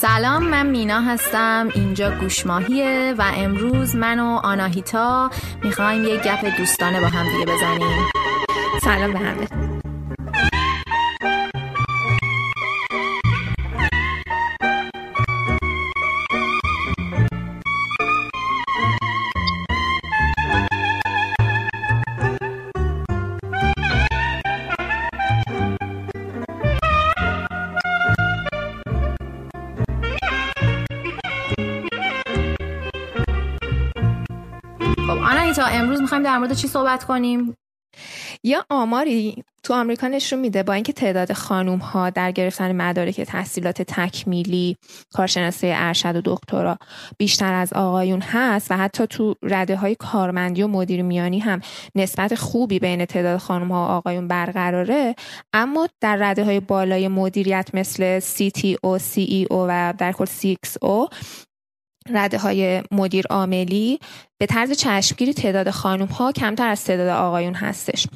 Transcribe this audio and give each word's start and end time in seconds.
سلام 0.00 0.42
من 0.42 0.66
مینا 0.66 1.00
هستم. 1.00 1.68
اینجا 1.74 2.10
گوشماهیه 2.10 3.14
و 3.18 3.32
امروز 3.36 3.96
من 3.96 4.20
و 4.20 4.40
آناهیتا 4.44 5.30
می‌خوایم 5.64 6.04
یه 6.04 6.16
گپ 6.16 6.56
دوستانه 6.58 7.00
با 7.00 7.06
هم 7.06 7.26
دیگه 7.32 7.52
بزنیم. 7.52 8.10
سلام 8.82 9.12
به 9.12 9.18
همه. 9.18 9.69
می‌خوایم 36.10 36.24
در 36.24 36.38
مورد 36.38 36.52
چی 36.52 36.68
صحبت 36.68 37.04
کنیم؟ 37.04 37.54
یا 38.44 38.64
آماری 38.70 39.44
تو 39.62 39.74
آمریکا 39.74 40.08
نشون 40.08 40.38
میده 40.38 40.62
با 40.62 40.72
اینکه 40.72 40.92
تعداد 40.92 41.32
خانوم 41.32 41.78
ها 41.78 42.10
در 42.10 42.32
گرفتن 42.32 42.72
مدارک 42.72 43.20
تحصیلات 43.20 43.82
تکمیلی 43.82 44.76
کارشناسی 45.12 45.66
ارشد 45.70 46.16
و 46.16 46.22
دکترا 46.24 46.78
بیشتر 47.18 47.52
از 47.52 47.72
آقایون 47.72 48.20
هست 48.20 48.70
و 48.70 48.76
حتی 48.76 49.06
تو 49.06 49.34
رده 49.42 49.76
های 49.76 49.94
کارمندی 49.94 50.62
و 50.62 50.68
مدیر 50.68 51.02
میانی 51.02 51.38
هم 51.38 51.60
نسبت 51.94 52.34
خوبی 52.34 52.78
بین 52.78 53.04
تعداد 53.04 53.38
خانوم 53.38 53.72
ها 53.72 53.86
و 53.86 53.90
آقایون 53.90 54.28
برقراره. 54.28 55.14
اما 55.52 55.88
در 56.00 56.16
رده 56.16 56.44
های 56.44 56.60
بالای 56.60 57.08
مدیریت 57.08 57.70
مثل 57.74 58.20
CTO, 58.20 58.98
CEO 58.98 59.50
و 59.50 59.94
در 59.98 60.12
کل 60.12 60.26
CXO 60.26 61.14
رده 62.14 62.38
های 62.38 62.82
مدیر 62.90 63.26
عاملی 63.30 64.00
به 64.40 64.46
طرز 64.46 64.72
چشمگیری 64.72 65.34
تعداد 65.34 65.70
خانوم 65.70 66.08
ها 66.08 66.32
کمتر 66.32 66.68
از 66.68 66.84
تعداد 66.84 67.08
آقایون 67.08 67.54
هستش. 67.54 68.06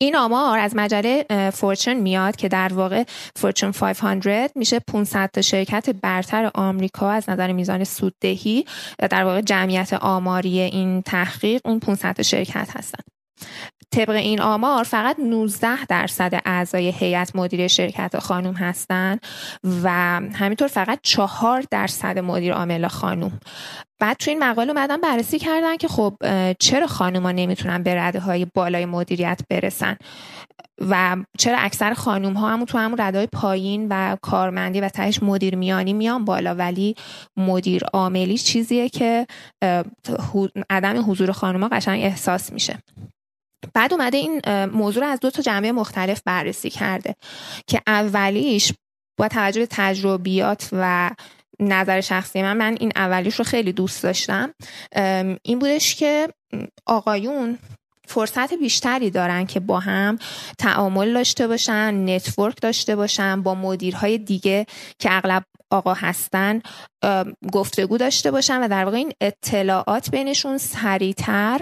این 0.00 0.16
آمار 0.16 0.58
از 0.58 0.76
مجله 0.76 1.26
فورچن 1.54 1.94
میاد 1.94 2.36
که 2.36 2.48
در 2.48 2.72
واقع 2.72 3.04
فورچن 3.36 3.70
500 3.70 4.50
میشه 4.54 4.78
500 4.78 5.30
تا 5.32 5.42
شرکت 5.42 5.90
برتر 5.90 6.50
آمریکا 6.54 7.10
از 7.10 7.30
نظر 7.30 7.52
میزان 7.52 7.84
سوددهی 7.84 8.64
و 9.02 9.08
در 9.08 9.24
واقع 9.24 9.40
جمعیت 9.40 9.92
آماری 9.92 10.60
این 10.60 11.02
تحقیق 11.02 11.60
اون 11.64 11.80
500 11.80 12.12
تا 12.12 12.22
شرکت 12.22 12.68
هستن. 12.76 13.04
طبق 13.90 14.10
این 14.10 14.40
آمار 14.40 14.84
فقط 14.84 15.16
19 15.20 15.84
درصد 15.84 16.40
اعضای 16.44 16.90
هیئت 16.90 17.36
مدیره 17.36 17.68
شرکت 17.68 18.18
خانوم 18.18 18.54
هستن 18.54 19.18
و 19.82 19.90
همینطور 20.34 20.68
فقط 20.68 20.98
4 21.02 21.64
درصد 21.70 22.18
مدیر 22.18 22.52
عامل 22.52 22.88
خانوم 22.88 23.40
بعد 24.00 24.16
تو 24.16 24.30
این 24.30 24.44
مقاله 24.44 24.70
اومدن 24.70 25.00
بررسی 25.00 25.38
کردن 25.38 25.76
که 25.76 25.88
خب 25.88 26.16
چرا 26.58 26.86
خانوما 26.86 27.32
نمی‌تونن 27.32 27.82
به 27.82 27.94
رده 27.94 28.20
های 28.20 28.46
بالای 28.54 28.84
مدیریت 28.86 29.40
برسن 29.50 29.96
و 30.80 31.16
چرا 31.38 31.58
اکثر 31.58 31.94
خانوم 31.94 32.32
ها 32.32 32.48
همون 32.48 32.66
تو 32.66 32.78
همون 32.78 33.00
رده 33.00 33.26
پایین 33.26 33.86
و 33.90 34.16
کارمندی 34.22 34.80
و 34.80 34.88
تهش 34.88 35.22
مدیر 35.22 35.56
میانی 35.56 35.92
میان 35.92 36.24
بالا 36.24 36.54
ولی 36.54 36.94
مدیر 37.36 37.84
عاملی 37.84 38.38
چیزیه 38.38 38.88
که 38.88 39.26
عدم 40.70 41.10
حضور 41.10 41.32
خانوم 41.32 41.62
ها 41.62 41.68
قشنگ 41.68 42.04
احساس 42.04 42.52
میشه. 42.52 42.78
بعد 43.74 43.92
اومده 43.92 44.16
این 44.16 44.40
موضوع 44.64 45.04
رو 45.04 45.08
از 45.08 45.20
دو 45.20 45.30
تا 45.30 45.42
جنبه 45.42 45.72
مختلف 45.72 46.22
بررسی 46.24 46.70
کرده 46.70 47.14
که 47.66 47.80
اولیش 47.86 48.72
با 49.18 49.28
توجه 49.28 49.60
به 49.60 49.66
تجربیات 49.70 50.68
و 50.72 51.10
نظر 51.60 52.00
شخصی 52.00 52.42
من 52.42 52.56
من 52.56 52.76
این 52.80 52.92
اولیش 52.96 53.34
رو 53.34 53.44
خیلی 53.44 53.72
دوست 53.72 54.02
داشتم. 54.02 54.54
این 55.42 55.58
بودش 55.58 55.94
که 55.94 56.28
آقایون 56.86 57.58
فرصت 58.08 58.54
بیشتری 58.54 59.10
دارن 59.10 59.46
که 59.46 59.60
با 59.60 59.80
هم 59.80 60.18
تعامل 60.58 61.12
داشته 61.12 61.46
باشن 61.46 62.14
نتورک 62.14 62.62
داشته 62.62 62.96
باشن 62.96 63.42
با 63.42 63.54
مدیرهای 63.54 64.18
دیگه 64.18 64.66
که 64.98 65.12
اغلب 65.12 65.44
آقا 65.70 65.94
هستن 65.94 66.62
گفتگو 67.52 67.98
داشته 67.98 68.30
باشن 68.30 68.64
و 68.64 68.68
در 68.68 68.84
واقع 68.84 68.96
این 68.96 69.12
اطلاعات 69.20 70.10
بینشون 70.10 70.58
سریعتر 70.58 71.60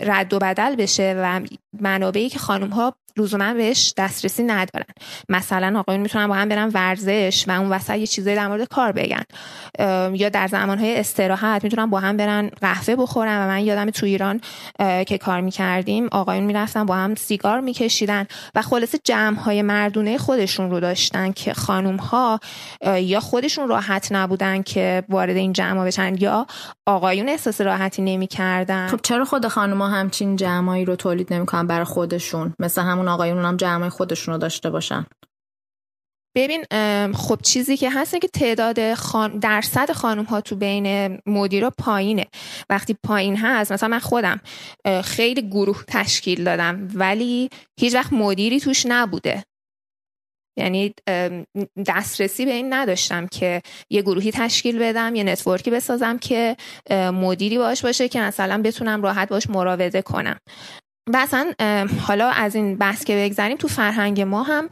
رد 0.00 0.32
و 0.32 0.38
بدل 0.38 0.76
بشه 0.76 1.14
و 1.18 1.40
منابعی 1.80 2.28
که 2.28 2.38
خانم 2.38 2.68
ها 2.68 2.94
لزوما 3.16 3.54
بهش 3.54 3.94
دسترسی 3.96 4.42
ندارن. 4.42 4.84
مثلا 5.28 5.78
آقایون 5.78 6.02
می‌تونن 6.02 6.26
با 6.26 6.34
هم 6.34 6.48
برن 6.48 6.70
ورزش 6.74 7.44
و 7.48 7.50
اون 7.50 7.68
وسط 7.68 7.96
یه 7.96 8.06
چیزایی 8.06 8.36
در 8.36 8.48
مورد 8.48 8.68
کار 8.68 8.92
بگن. 8.92 9.22
یا 10.14 10.28
در 10.28 10.46
زمانهای 10.46 10.98
استراحت 10.98 11.64
می‌تونن 11.64 11.86
با 11.86 12.00
هم 12.00 12.16
برن 12.16 12.50
قهوه 12.60 12.96
بخورن 12.96 13.44
و 13.44 13.48
من 13.48 13.64
یادم 13.64 13.90
تو 13.90 14.06
ایران 14.06 14.40
که 15.06 15.18
کار 15.18 15.40
می‌کردیم 15.40 16.08
آقایون 16.12 16.44
می‌رفتن 16.44 16.86
با 16.86 16.94
هم 16.94 17.14
سیگار 17.14 17.60
میکشیدن 17.60 18.26
و 18.54 18.62
خلاصه 18.62 18.98
جمع 19.04 19.38
های 19.38 19.62
مردونه 19.62 20.18
خودشون 20.18 20.70
رو 20.70 20.80
داشتن 20.80 21.32
که 21.32 21.54
خانم 21.54 21.96
ها 21.96 22.40
یا 22.96 23.20
خودشون 23.20 23.68
راحت 23.68 24.12
نبودن 24.20 24.62
که 24.62 25.02
وارد 25.08 25.36
این 25.36 25.52
جمع 25.52 25.84
بشن 25.84 26.16
یا 26.18 26.46
آقایون 26.86 27.28
احساس 27.28 27.60
راحتی 27.60 28.02
نمی‌کردن؟ 28.02 28.88
خب 28.88 29.00
چرا 29.02 29.24
خود 29.24 29.48
خانم 29.48 29.82
ها 29.82 29.88
همچین 29.88 30.36
جمعایی 30.36 30.84
رو 30.84 30.96
تولید 30.96 31.34
نمی‌کنن 31.34 31.66
برای 31.66 31.84
خودشون؟ 31.84 32.54
مثل 32.58 32.82
همون 32.82 33.08
آقایون 33.08 33.44
هم 33.44 33.56
جمع 33.56 33.88
خودشون 33.88 34.34
رو 34.34 34.40
داشته 34.40 34.70
باشن. 34.70 35.06
ببین 36.36 36.64
خب 37.12 37.38
چیزی 37.42 37.76
که 37.76 37.90
هست 37.90 38.20
که 38.20 38.28
تعداد 38.28 38.94
خان... 38.94 39.38
درصد 39.38 39.92
خانم 39.92 40.24
ها 40.24 40.40
تو 40.40 40.56
بین 40.56 41.18
مدیرا 41.26 41.70
پایینه. 41.78 42.26
وقتی 42.70 42.96
پایین 43.04 43.36
هست 43.36 43.72
مثلا 43.72 43.88
من 43.88 43.98
خودم 43.98 44.40
خیلی 45.04 45.48
گروه 45.48 45.84
تشکیل 45.88 46.44
دادم 46.44 46.88
ولی 46.94 47.50
هیچ 47.80 47.94
وقت 47.94 48.12
مدیری 48.12 48.60
توش 48.60 48.86
نبوده. 48.88 49.42
یعنی 50.56 50.94
دسترسی 51.86 52.44
به 52.44 52.52
این 52.52 52.72
نداشتم 52.72 53.26
که 53.26 53.62
یه 53.90 54.02
گروهی 54.02 54.30
تشکیل 54.30 54.78
بدم 54.78 55.14
یه 55.14 55.24
نتورکی 55.24 55.70
بسازم 55.70 56.18
که 56.18 56.56
مدیری 57.12 57.58
باش 57.58 57.82
باشه 57.82 58.08
که 58.08 58.20
مثلا 58.20 58.62
بتونم 58.62 59.02
راحت 59.02 59.28
باش 59.28 59.50
مراوده 59.50 60.02
کنم. 60.02 60.38
و 61.06 61.16
اصلا 61.16 61.52
حالا 62.00 62.28
از 62.28 62.54
این 62.54 62.76
بحث 62.76 63.04
که 63.04 63.16
بگذاریم 63.16 63.56
تو 63.56 63.68
فرهنگ 63.68 64.20
ما 64.20 64.42
هم 64.42 64.68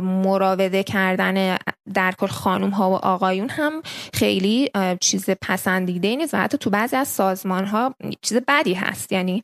مراوده 0.00 0.82
کردن 0.82 1.56
در 1.94 2.12
کل 2.12 2.26
خانوم 2.26 2.70
ها 2.70 2.90
و 2.90 2.94
آقایون 2.94 3.48
هم 3.48 3.82
خیلی 4.14 4.70
چیز 5.00 5.30
پسندیده 5.30 6.16
نیست 6.16 6.34
و 6.34 6.36
حتی 6.36 6.58
تو 6.58 6.70
بعضی 6.70 6.96
از 6.96 7.08
سازمان 7.08 7.64
ها 7.64 7.94
چیز 8.22 8.38
بدی 8.48 8.74
هست. 8.74 9.12
یعنی 9.12 9.42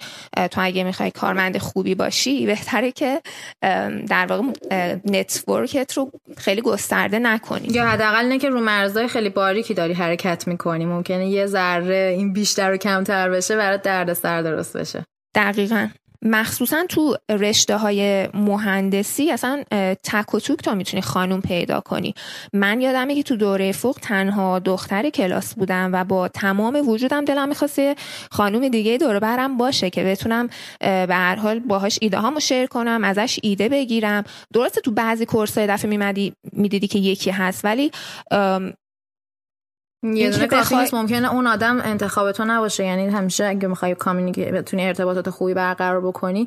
تو 0.50 0.60
اگه 0.65 0.84
می‌خوای 0.84 1.10
کارمند 1.10 1.59
خوبی 1.59 1.94
باشی 1.94 2.47
بهتره 2.47 2.93
که 2.93 3.22
در 4.09 4.27
واقع 4.27 4.43
network 5.04 5.81
ت 5.81 5.93
رو 5.93 6.10
خیلی 6.37 6.60
گسترده 6.60 7.19
نکنی. 7.19 7.69
یا 7.69 7.87
حداقل 7.87 8.25
اینه 8.25 8.38
که 8.38 8.48
رو 8.48 8.60
مرزهای 8.60 9.09
خیلی 9.09 9.28
باریکی 9.28 9.75
داری 9.75 9.93
حرکت 9.93 10.48
می‌کنی. 10.48 10.84
ممکنه 10.84 11.28
یه 11.28 11.47
ذره 11.47 12.15
این 12.16 12.33
بیشتر 12.33 12.72
و 12.72 12.77
کمتر 12.77 13.31
بشه 13.31 13.56
برات 13.56 13.83
دردسر 13.83 14.43
درست 14.43 14.77
بشه. 14.77 15.04
دقیقا. 15.34 15.88
مخصوصا 16.26 16.84
تو 16.88 17.16
رشته 17.28 17.76
های 17.76 18.28
مهندسی 18.34 19.31
اصلا 19.31 19.64
تک 20.04 20.34
و 20.34 20.41
توک 20.41 20.59
تا 20.59 20.75
می‌تونی 20.75 21.03
خانوم 21.03 21.41
پیدا 21.41 21.81
کنی. 21.81 22.14
من 22.53 22.81
یادمه 22.81 23.14
که 23.14 23.22
تو 23.22 23.37
دوره 23.37 23.72
فوق 23.72 23.98
تنها 24.03 24.59
دختر 24.59 25.10
کلاس 25.10 25.54
بودم 25.54 25.91
و 25.92 26.04
با 26.04 26.28
تمام 26.28 26.88
وجودم 26.88 27.25
دلم 27.25 27.48
می‌خواسته 27.48 27.94
خانوم 28.31 28.69
دیگه 28.69 28.98
دور 28.98 29.19
برم 29.19 29.56
باشه 29.56 29.91
که 29.91 30.04
بتونم 30.04 30.48
به 30.81 31.09
هر 31.10 31.36
حال 31.36 31.59
باهاش 31.59 31.98
ایده 32.03 32.19
هامو 32.19 32.41
share 32.41 32.66
کنم 32.66 33.04
ازش 33.04 33.38
ایده 33.42 33.69
بگیرم. 33.69 34.25
درسته 34.54 34.81
تو 34.81 34.91
بعضی 34.91 35.27
course 35.27 35.59
های 35.59 35.66
دفعه 35.66 35.91
میمدی 35.91 36.33
می‌دیدی 36.53 36.86
که 36.89 36.98
یکی 36.98 37.30
هست 37.30 37.65
ولی 37.65 37.91
یه 40.14 40.30
دونه 40.30 40.47
کافی 40.47 40.76
نیست 40.76 40.94
ممکنه 40.94 41.32
اون 41.32 41.47
آدم 41.47 41.80
انتخاب 41.80 42.32
تو 42.32 42.44
نباشه. 42.44 42.84
یعنی 42.84 43.06
همیشه 43.06 43.44
اگه 43.44 43.68
می‌خوای 43.68 43.94
communicate 43.95 44.48
بتونی 44.48 44.86
ارتباطات 44.86 45.30
خوبی 45.30 45.54
برقرار 45.54 46.00
بکنی 46.00 46.47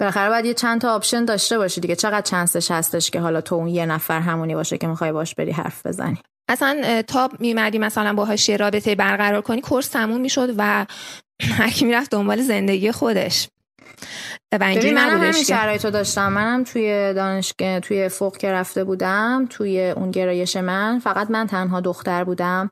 بالاخره 0.00 0.28
باید 0.28 0.44
یه 0.44 0.54
چند 0.54 0.80
تا 0.80 0.94
option 0.94 1.24
داشته 1.24 1.58
باشی 1.58 1.80
دیگه. 1.80 1.96
چقدر 1.96 2.20
chance 2.22 2.58
ش 2.58 2.70
هستش 2.70 3.10
که 3.10 3.20
حالا 3.20 3.40
تو 3.40 3.54
اون 3.54 3.68
یه 3.68 3.86
نفر 3.86 4.20
همونی 4.20 4.54
باشه 4.54 4.78
که 4.78 4.86
می‌خوای 4.86 5.12
باش 5.12 5.34
بری 5.34 5.50
حرف 5.52 5.86
بزنی؟ 5.86 6.18
اصلا 6.48 7.02
تا 7.02 7.30
میمدی 7.38 7.78
مثلا 7.78 8.14
باهاش 8.14 8.48
یه 8.48 8.56
رابطه 8.56 8.94
برقرار 8.94 9.40
کنی 9.40 9.60
course 9.60 9.88
تموم 9.88 10.20
می‌شد 10.20 10.54
و 10.58 10.86
هر 11.58 11.70
کی 11.70 11.84
می‌رفت 11.84 12.10
دنبال 12.10 12.42
زندگی 12.42 12.92
خودش. 12.92 13.48
و 14.58 14.64
منم 14.94 15.20
همین 15.20 15.32
شرایطو 15.32 15.90
داشتم. 15.90 16.32
منم 16.32 16.64
توی 16.64 17.14
دانشگاه 17.14 17.80
توی 17.80 18.08
فوق 18.08 18.36
که 18.36 18.52
رفته 18.52 18.84
بودم 18.84 19.46
توی 19.50 19.90
اون 19.90 20.10
گرایش 20.10 20.56
من 20.56 20.98
فقط 20.98 21.30
من 21.30 21.46
تنها 21.46 21.80
دختر 21.80 22.24
بودم. 22.24 22.70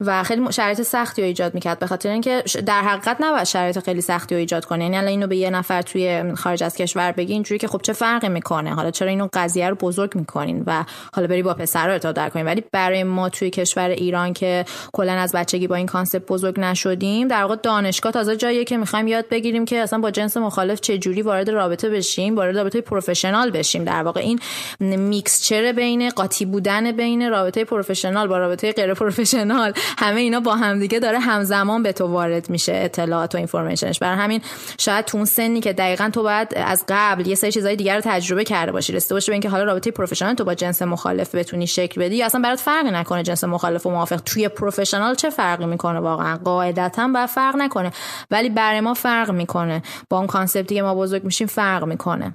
و 0.00 0.22
خیلی 0.22 0.52
شرایط 0.52 0.82
سختی 0.82 1.22
رو 1.22 1.28
ایجاد 1.28 1.54
می‌کرد 1.54 1.78
به 1.78 1.86
خاطر 1.86 2.08
اینکه 2.08 2.42
در 2.66 2.80
حقیقت 2.80 3.16
نباید 3.20 3.44
شرایط 3.44 3.78
خیلی 3.78 4.00
سختی 4.00 4.34
رو 4.34 4.38
ایجاد 4.38 4.64
کنه. 4.64 4.84
یعنی 4.84 4.96
الان 4.96 5.08
اینو 5.08 5.26
به 5.26 5.36
یه 5.36 5.50
نفر 5.50 5.82
توی 5.82 6.34
خارج 6.34 6.64
از 6.64 6.76
کشور 6.76 7.12
بگی 7.12 7.32
اینجوری 7.32 7.58
که 7.58 7.68
خب 7.68 7.80
چه 7.82 7.92
فرقی 7.92 8.28
می‌کنه؟ 8.28 8.74
حالا 8.74 8.90
چرا 8.90 9.08
اینو 9.08 9.28
قضیه 9.32 9.68
رو 9.68 9.74
بزرگ 9.74 10.14
می‌کنین 10.14 10.64
و 10.66 10.84
حالا 11.14 11.28
بری 11.28 11.42
با 11.42 11.54
پسر 11.54 11.86
رو 11.86 11.92
ارتباط 11.92 12.32
کنین؟ 12.32 12.46
ولی 12.46 12.64
برای 12.72 13.04
ما 13.04 13.28
توی 13.28 13.50
کشور 13.50 13.88
ایران 13.88 14.32
که 14.32 14.64
کلا 14.92 15.12
از 15.12 15.32
بچگی 15.32 15.66
با 15.66 15.74
این 15.74 15.86
concept 15.86 16.26
بزرگ 16.26 16.60
نشدیم 16.60 17.28
در 17.28 17.42
واقع 17.42 17.56
دانشگاه 17.56 18.12
تازه 18.12 18.36
جاییه 18.36 18.64
که 18.64 18.76
می‌خوایم 18.76 19.08
یاد 19.08 19.28
بگیریم 19.28 19.64
که 19.64 19.78
اصلا 19.78 19.98
با 19.98 20.10
جنس 20.10 20.36
مخالف 20.36 20.80
چه 20.80 20.98
جوری 20.98 21.22
وارد 21.22 21.50
رابطه 21.50 21.88
بشیم 21.88 22.36
وارد 22.36 22.58
رابطه 22.58 22.80
professional 22.80 23.50
بشیم. 23.50 23.84
در 23.84 24.02
واقع 24.02 24.20
این 24.20 24.40
mixture 24.80 25.72
بین 25.72 26.10
قاطی 26.10 26.44
بودن 26.44 26.92
بین 26.92 27.30
رابطه 27.30 27.64
professional 27.64 28.28
با 28.28 28.38
رابطه 28.38 28.72
غیر 28.72 28.94
professional 28.94 29.72
همه 29.98 30.20
اینا 30.20 30.40
با 30.40 30.56
همدیگه 30.56 30.98
داره 30.98 31.18
همزمان 31.18 31.82
به 31.82 31.92
تو 31.92 32.06
وارد 32.06 32.50
میشه 32.50 32.72
اطلاعات 32.74 33.34
و 33.34 33.38
information 33.38 33.89
ش 33.89 33.98
برای 33.98 34.18
همین 34.18 34.40
شاید 34.78 35.04
تو 35.04 35.16
اون 35.16 35.26
سنی 35.26 35.60
که 35.60 35.72
دقیقا 35.72 36.10
تو 36.12 36.22
باید 36.22 36.48
از 36.56 36.84
قبل 36.88 37.26
یه 37.26 37.34
سری 37.34 37.52
چیزای 37.52 37.76
دیگر 37.76 37.94
رو 37.94 38.02
تجربه 38.04 38.44
کرده 38.44 38.72
باشی 38.72 38.92
رسیده 38.92 39.14
باشه 39.14 39.26
به 39.26 39.34
اینکه 39.34 39.48
حالا 39.48 39.64
رابطه 39.64 39.90
professional 39.90 40.34
تو 40.34 40.44
با 40.44 40.54
جنس 40.54 40.82
مخالف 40.82 41.34
بتونی 41.34 41.66
شکل 41.66 42.00
بدی 42.00 42.16
یا 42.16 42.26
اصلا 42.26 42.40
برات 42.40 42.60
فرقی 42.60 42.90
نکنه 42.90 43.22
جنس 43.22 43.44
مخالف 43.44 43.86
و 43.86 43.90
موافق. 43.90 44.16
توی 44.16 44.48
professional 44.48 45.14
چه 45.14 45.30
فرقی 45.30 45.66
می‌کنه 45.66 45.98
واقعا؟ 45.98 46.36
قاعدتا 46.36 47.08
با 47.08 47.26
فرق 47.26 47.56
نکنه. 47.56 47.90
ولی 48.30 48.48
برای 48.48 48.80
ما 48.80 48.94
فرق 48.94 49.30
می‌کنه. 49.30 49.82
با 50.10 50.18
اون 50.18 50.26
کانسپتی 50.26 50.74
که 50.74 50.82
ما 50.82 50.94
بزرگ 50.94 51.24
میشیم 51.24 51.46
فرق 51.46 51.84
می‌کنه. 51.84 52.34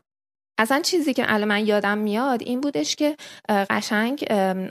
اصلا 0.61 0.81
چیزی 0.81 1.13
که 1.13 1.33
الان 1.33 1.47
من 1.47 1.65
یادم 1.65 1.97
میاد 1.97 2.41
این 2.41 2.61
بودش 2.61 2.95
که 2.95 3.15
قشنگ 3.49 4.25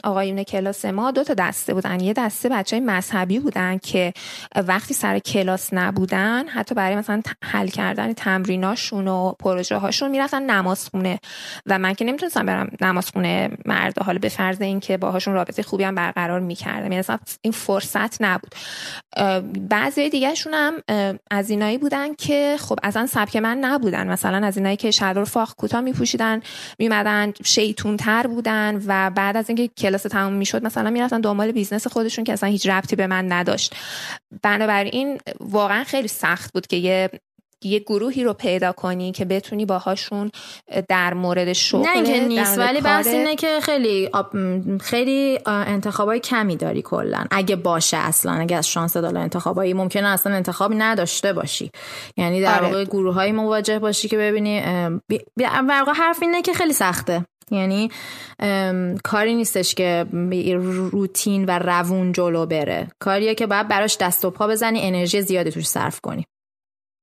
آقایون 0.04 0.42
کلاس 0.42 0.84
ما 0.84 1.10
دو 1.10 1.24
تا 1.24 1.34
دسته 1.34 1.74
بودن. 1.74 2.00
یه 2.00 2.12
دسته 2.12 2.48
بچه 2.48 2.76
های 2.76 2.86
مذهبی 2.86 3.38
بودن 3.38 3.78
که 3.78 4.12
وقتی 4.56 4.94
سر 4.94 5.18
کلاس 5.18 5.68
نبودن 5.72 6.48
حتی 6.48 6.74
برای 6.74 6.96
مثلا 6.96 7.22
حل 7.44 7.66
کردن 7.66 8.12
تمریناشون 8.12 9.08
و 9.08 9.32
پروژه 9.32 9.76
هاشون 9.76 10.10
می‌رفتن 10.10 10.42
نماز 10.42 10.88
خونه 10.88 11.18
و 11.66 11.78
من 11.78 11.94
که 11.94 12.04
نمی‌تونستم 12.04 12.46
برم 12.46 12.70
نماز 12.80 13.10
خونه 13.10 13.50
مرد 13.66 13.98
حالا 13.98 14.18
به 14.18 14.28
فرض 14.28 14.62
اینکه 14.62 14.96
باهاشون 14.96 15.34
رابطه 15.34 15.62
خوبی 15.62 15.84
هم 15.84 15.94
برقرار 15.94 16.40
می‌کردم. 16.40 16.92
یعنی 16.92 17.04
این 17.42 17.52
فرصت 17.52 18.22
نبود. 18.22 18.54
بعضی 19.68 20.08
دیگهشون 20.08 20.54
هم 20.54 20.74
از 21.30 21.50
اینایی 21.50 21.78
بودن 21.78 22.14
که 22.14 22.56
خب 22.60 22.78
اصلا 22.82 23.06
سبک 23.06 23.36
من 23.36 23.58
نبودن. 23.58 24.08
مثلا 24.08 24.46
از 24.46 24.56
اینایی 24.56 24.76
که 24.76 24.90
شلوار 24.90 25.24
فاق 25.24 25.54
کوتاه 25.54 25.79
میپوشیدن 25.80 26.40
میمدن 26.78 27.32
شیطون 27.44 27.96
تر 27.96 28.26
بودن 28.26 28.82
و 28.86 29.10
بعد 29.10 29.36
از 29.36 29.48
اینکه 29.48 29.68
کلاس 29.68 30.02
تموم 30.02 30.32
می‌شد 30.32 30.64
مثلا 30.64 30.90
می‌رفتن 30.90 31.20
دنبال 31.20 31.52
business 31.52 31.86
خودشون 31.86 32.24
که 32.24 32.32
اصلا 32.32 32.48
هیچ 32.48 32.68
ربطی 32.68 32.96
به 32.96 33.06
من 33.06 33.32
نداشت. 33.32 33.74
بنابراین 34.42 35.18
واقعا 35.40 35.84
خیلی 35.84 36.08
سخت 36.08 36.52
بود 36.52 36.66
که 36.66 36.76
یه 36.76 37.10
یه 37.64 37.78
گروهی 37.78 38.24
رو 38.24 38.32
پیدا 38.32 38.72
کنی 38.72 39.12
که 39.12 39.24
بتونی 39.24 39.66
باهاشون 39.66 40.30
در 40.88 41.14
مورد 41.14 41.52
شغل 41.52 41.88
نه 41.88 42.02
که 42.02 42.20
نیست 42.20 42.58
ولی 42.58 42.80
بحث 42.80 43.06
اینه 43.06 43.36
که 43.36 43.60
خیلی 43.62 44.10
خیلی 44.80 45.38
انتخابای 45.46 46.20
کمی 46.20 46.56
داری 46.56 46.82
کلا. 46.82 47.24
اگه 47.30 47.56
باشه 47.56 47.96
اصلا 47.96 48.32
اگه 48.32 48.56
از 48.56 48.68
شانس 48.68 48.96
دال 48.96 49.16
انتخابایی 49.16 49.74
ممکنه 49.74 50.08
اصلا 50.08 50.34
انتخابی 50.34 50.76
نداشته 50.76 51.32
باشی. 51.32 51.70
یعنی 52.16 52.40
در 52.40 52.58
آره. 52.58 52.66
واقع 52.66 52.84
گروه 52.84 53.14
های 53.14 53.32
مواجه 53.32 53.78
باشی 53.78 54.08
که 54.08 54.18
ببینی 54.18 54.62
واقع 55.68 55.92
حرف 55.92 56.22
اینه 56.22 56.42
که 56.42 56.52
خیلی 56.52 56.72
سخته. 56.72 57.24
یعنی 57.50 57.90
کاری 59.04 59.34
نیستش 59.34 59.74
که 59.74 60.06
روتین 60.92 61.44
و 61.44 61.58
روون 61.58 62.12
جلو 62.12 62.46
بره. 62.46 62.88
کاریه 62.98 63.34
که 63.34 63.46
باید 63.46 63.68
براش 63.68 63.96
دست 64.00 64.24
و 64.24 64.30
پا 64.30 64.46
بزنی 64.46 64.80
انرژی 64.82 65.22
زیادی 65.22 65.50
توش 65.50 65.66
صرف 65.66 66.00
کنی. 66.00 66.26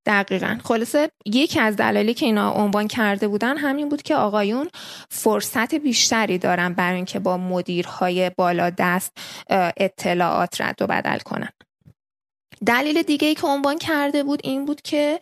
دقیقا. 0.08 0.58
خلاصه 0.64 1.10
یکی 1.26 1.60
از 1.60 1.76
دلایلی 1.76 2.14
که 2.14 2.26
اینا 2.26 2.52
عنوان 2.52 2.88
کرده 2.88 3.28
بودن 3.28 3.58
همین 3.58 3.90
بود 3.90 4.02
که 4.02 4.16
آقایون 4.16 4.70
فرصت 5.10 5.76
بیشتری 5.76 6.38
دارن 6.38 6.74
برای 6.74 6.96
اینکه 6.96 7.20
با 7.20 7.38
مدیرهای 7.38 8.32
بالا 8.38 8.70
دست 8.70 9.18
اطلاعات 9.78 10.62
رد 10.62 10.82
و 10.82 10.88
بدل 10.88 11.18
کنن. 11.18 11.50
دلیل 12.66 13.02
دیگه 13.02 13.28
ای 13.28 13.36
که 13.36 13.48
عنوان 13.48 13.78
کرده 13.78 14.24
بود 14.24 14.40
این 14.44 14.66
بود 14.66 14.82
که 14.82 15.20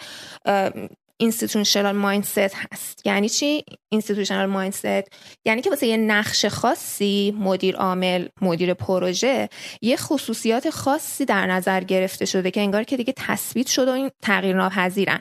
institutional 1.18 1.96
mindset 1.96 2.56
هست. 2.56 3.02
یعنی 3.06 3.30
چی؟ 3.30 3.64
institutional 3.92 4.46
mindset 4.46 5.08
یعنی 5.46 5.62
که 5.62 5.70
واسه 5.70 5.88
یه 5.88 5.98
نقش 5.98 6.46
خاصی 6.46 7.36
مدیر 7.40 7.76
عامل 7.76 8.28
مدیر 8.42 8.74
پروژه 8.74 9.50
یه 9.82 9.98
خصوصیات 9.98 10.70
خاصی 10.70 11.26
در 11.26 11.46
نظر 11.46 11.84
گرفته 11.84 12.26
شده 12.26 12.52
که 12.52 12.62
انگار 12.62 12.84
که 12.84 12.98
دیگه 12.98 13.14
تثبیت 13.18 13.68
شده 13.68 13.92
و 13.92 13.94
این 13.94 14.12
تغییر 14.24 14.56
ناپذیرن. 14.56 15.20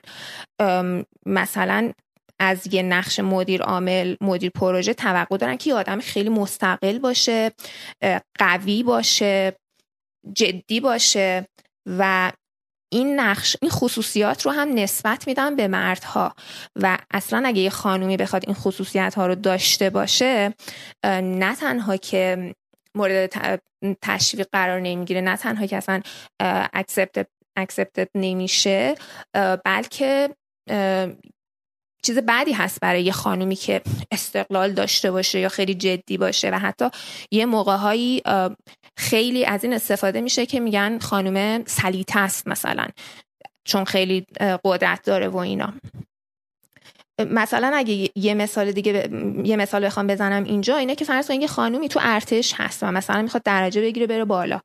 مثلا 1.26 1.92
از 2.38 2.74
یه 2.74 2.82
نقش 2.82 3.20
مدیر 3.20 3.62
عامل 3.62 4.16
مدیر 4.20 4.50
پروژه 4.50 4.94
توقع 4.94 5.36
دارن 5.36 5.56
که 5.56 5.70
یه 5.70 5.76
آدم 5.76 6.00
خیلی 6.00 6.28
مستقل 6.28 6.98
باشه 6.98 7.52
قوی 8.38 8.82
باشه 8.82 9.56
جدی 10.32 10.80
باشه 10.80 11.48
و 11.86 12.32
این 12.94 13.20
نقش 13.20 13.56
این 13.62 13.70
خصوصیات 13.70 14.46
رو 14.46 14.52
هم 14.52 14.74
نسبت 14.74 15.26
میدن 15.26 15.56
به 15.56 15.68
مردها. 15.68 16.34
و 16.76 16.98
اصلا 17.10 17.42
اگه 17.46 17.60
یه 17.60 17.70
خانومی 17.70 18.16
بخواد 18.16 18.44
این 18.46 18.54
خصوصیت 18.54 19.14
ها 19.14 19.26
رو 19.26 19.34
داشته 19.34 19.90
باشه 19.90 20.54
نه 21.22 21.56
تنها 21.56 21.96
که 21.96 22.54
مورد 22.94 23.32
تشویق 24.02 24.46
قرار 24.52 24.80
نمی‌گیره 24.80 25.20
نه 25.20 25.36
تنها 25.36 25.66
که 25.66 25.76
اصلا 25.76 26.00
accepted, 26.76 28.06
نمیشه 28.14 28.94
بلکه 29.64 30.28
چیز 32.04 32.18
بعدی 32.18 32.52
هست 32.52 32.80
برای 32.80 33.02
یه 33.02 33.12
خانومی 33.12 33.56
که 33.56 33.82
استقلال 34.12 34.72
داشته 34.72 35.10
باشه 35.10 35.40
یا 35.40 35.48
خیلی 35.48 35.74
جدی 35.74 36.18
باشه 36.18 36.50
و 36.50 36.54
حتی 36.54 36.88
یه 37.30 37.46
موقع 37.46 37.76
خیلی 38.96 39.44
از 39.44 39.64
این 39.64 39.72
استفاده 39.72 40.20
میشه 40.20 40.46
که 40.46 40.60
میگن 40.60 40.98
خانم 40.98 41.64
سلیته 41.64 42.18
است 42.18 42.48
مثلا 42.48 42.86
چون 43.64 43.84
خیلی 43.84 44.26
قدرت 44.64 45.04
داره 45.04 45.28
و 45.28 45.36
اینا. 45.36 45.74
مثلا 47.20 47.72
اگه 47.74 48.10
یه 48.16 48.34
مثال 48.34 48.72
دیگه 48.72 49.08
یه 49.44 49.56
مثال 49.56 49.84
بخوام 49.84 50.06
بزنم 50.06 50.44
اینجا 50.44 50.76
اینه 50.76 50.94
که 50.94 51.04
فرض 51.04 51.28
کنید 51.28 51.40
یه 51.40 51.46
خانومی 51.46 51.88
تو 51.88 52.00
ارتش 52.02 52.54
هست 52.56 52.82
و 52.82 52.92
مثلا 52.92 53.22
می‌خواد 53.22 53.42
درجه 53.42 53.80
بگیره 53.80 54.06
بره 54.06 54.24
بالا. 54.24 54.60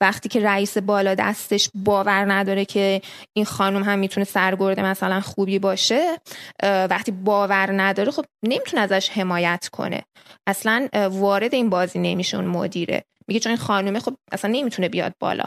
وقتی 0.00 0.28
که 0.28 0.40
رئیس 0.40 0.78
بالا 0.78 1.14
دستش 1.14 1.70
باور 1.74 2.32
نداره 2.32 2.64
که 2.64 3.02
این 3.36 3.44
خانم 3.44 3.82
هم 3.82 3.98
می‌تونه 3.98 4.24
سرگرد 4.24 4.80
مثلا 4.80 5.20
خوبی 5.20 5.58
باشه 5.58 6.18
وقتی 6.62 7.12
باور 7.12 7.82
نداره 7.82 8.10
خب 8.10 8.24
نمی‌تونه 8.44 8.82
ازش 8.82 9.10
حمایت 9.10 9.68
کنه. 9.72 10.02
اصلا 10.46 10.88
وارد 11.10 11.54
این 11.54 11.70
بازی 11.70 11.98
نمیشه 11.98 12.36
اون 12.36 12.46
مدیره. 12.46 13.02
میگه 13.28 13.40
چون 13.40 13.50
این 13.50 13.58
خانومه 13.58 14.00
خب 14.00 14.14
اصلا 14.32 14.50
نمی‌تونه 14.50 14.88
بیاد 14.88 15.12
بالا. 15.20 15.44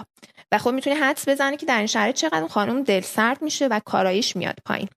و 0.52 0.58
خب 0.58 0.70
می‌تونه 0.72 0.96
حدس 0.96 1.30
بزنه 1.30 1.58
که 1.58 1.66
در 1.66 1.78
این 1.78 1.88
شرایط 1.88 2.16
چقدر 2.16 2.48
خانم 2.48 2.84
دل 2.84 3.02
سرد 3.02 3.42
میشه 3.42 3.68
و 3.68 3.80
کارایش 3.86 4.36
میاد 4.36 4.56
پایین. 4.66 4.88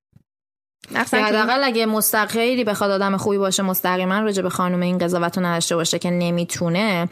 حداقل 0.94 1.64
اگه 1.64 1.86
مستقیلی 1.86 2.64
بخواد 2.64 2.90
آدم 2.90 3.16
خوبی 3.16 3.38
باشه 3.38 3.62
مستقیما 3.62 4.20
راجع 4.20 4.42
به 4.42 4.50
خانم 4.50 4.80
این 4.80 4.98
قضاوت 4.98 5.38
رو 5.38 5.46
نداشته 5.46 5.76
باشه 5.76 5.98
که 5.98 6.10
نمی‌تونه 6.10 7.08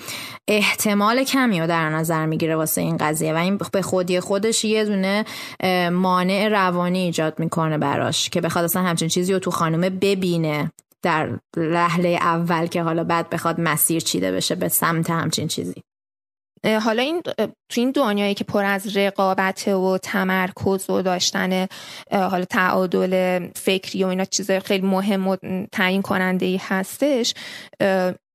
احتمال 0.48 1.24
کمی 1.24 1.60
رو 1.60 1.66
در 1.66 1.88
نظر 1.90 2.26
می‌گیره 2.26 2.56
واسه 2.56 2.80
این 2.80 2.96
قضیه 2.96 3.34
و 3.34 3.36
این 3.36 3.58
به 3.72 3.82
خودی 3.82 4.20
خودش 4.20 4.64
یه 4.64 4.84
دونه 4.84 5.24
مانع 5.90 6.48
روانی 6.48 6.98
ایجاد 6.98 7.38
می‌کنه 7.38 7.78
براش 7.78 8.30
که 8.30 8.40
بخواد 8.40 8.64
اصلا 8.64 8.82
همچین 8.82 9.08
چیزی 9.08 9.32
رو 9.32 9.38
تو 9.38 9.50
خانم 9.50 9.98
ببینه 9.98 10.72
در 11.02 11.28
لحله 11.56 12.08
اول 12.08 12.66
که 12.66 12.82
حالا 12.82 13.04
بعد 13.04 13.30
بخواد 13.30 13.60
مسیر 13.60 14.00
چیده 14.00 14.32
بشه 14.32 14.54
به 14.54 14.68
سمت 14.68 15.10
همچین 15.10 15.48
چیزی. 15.48 15.82
حالا 16.64 17.02
این 17.02 17.22
تو 17.68 17.80
این 17.80 17.90
دنیایی 17.90 18.34
که 18.34 18.44
پر 18.44 18.64
از 18.64 18.96
رقابت 18.96 19.68
و 19.68 19.98
تمرکز 19.98 20.90
و 20.90 21.02
داشتن 21.02 21.66
حالا 22.10 22.44
تعادل 22.44 23.46
فکری 23.56 24.04
و 24.04 24.06
اینا 24.06 24.24
چیز 24.24 24.50
خیلی 24.50 24.86
مهم 24.86 25.28
و 25.28 25.36
تعیین 25.72 26.02
کننده 26.02 26.46
ای 26.46 26.60
هستش 26.62 27.34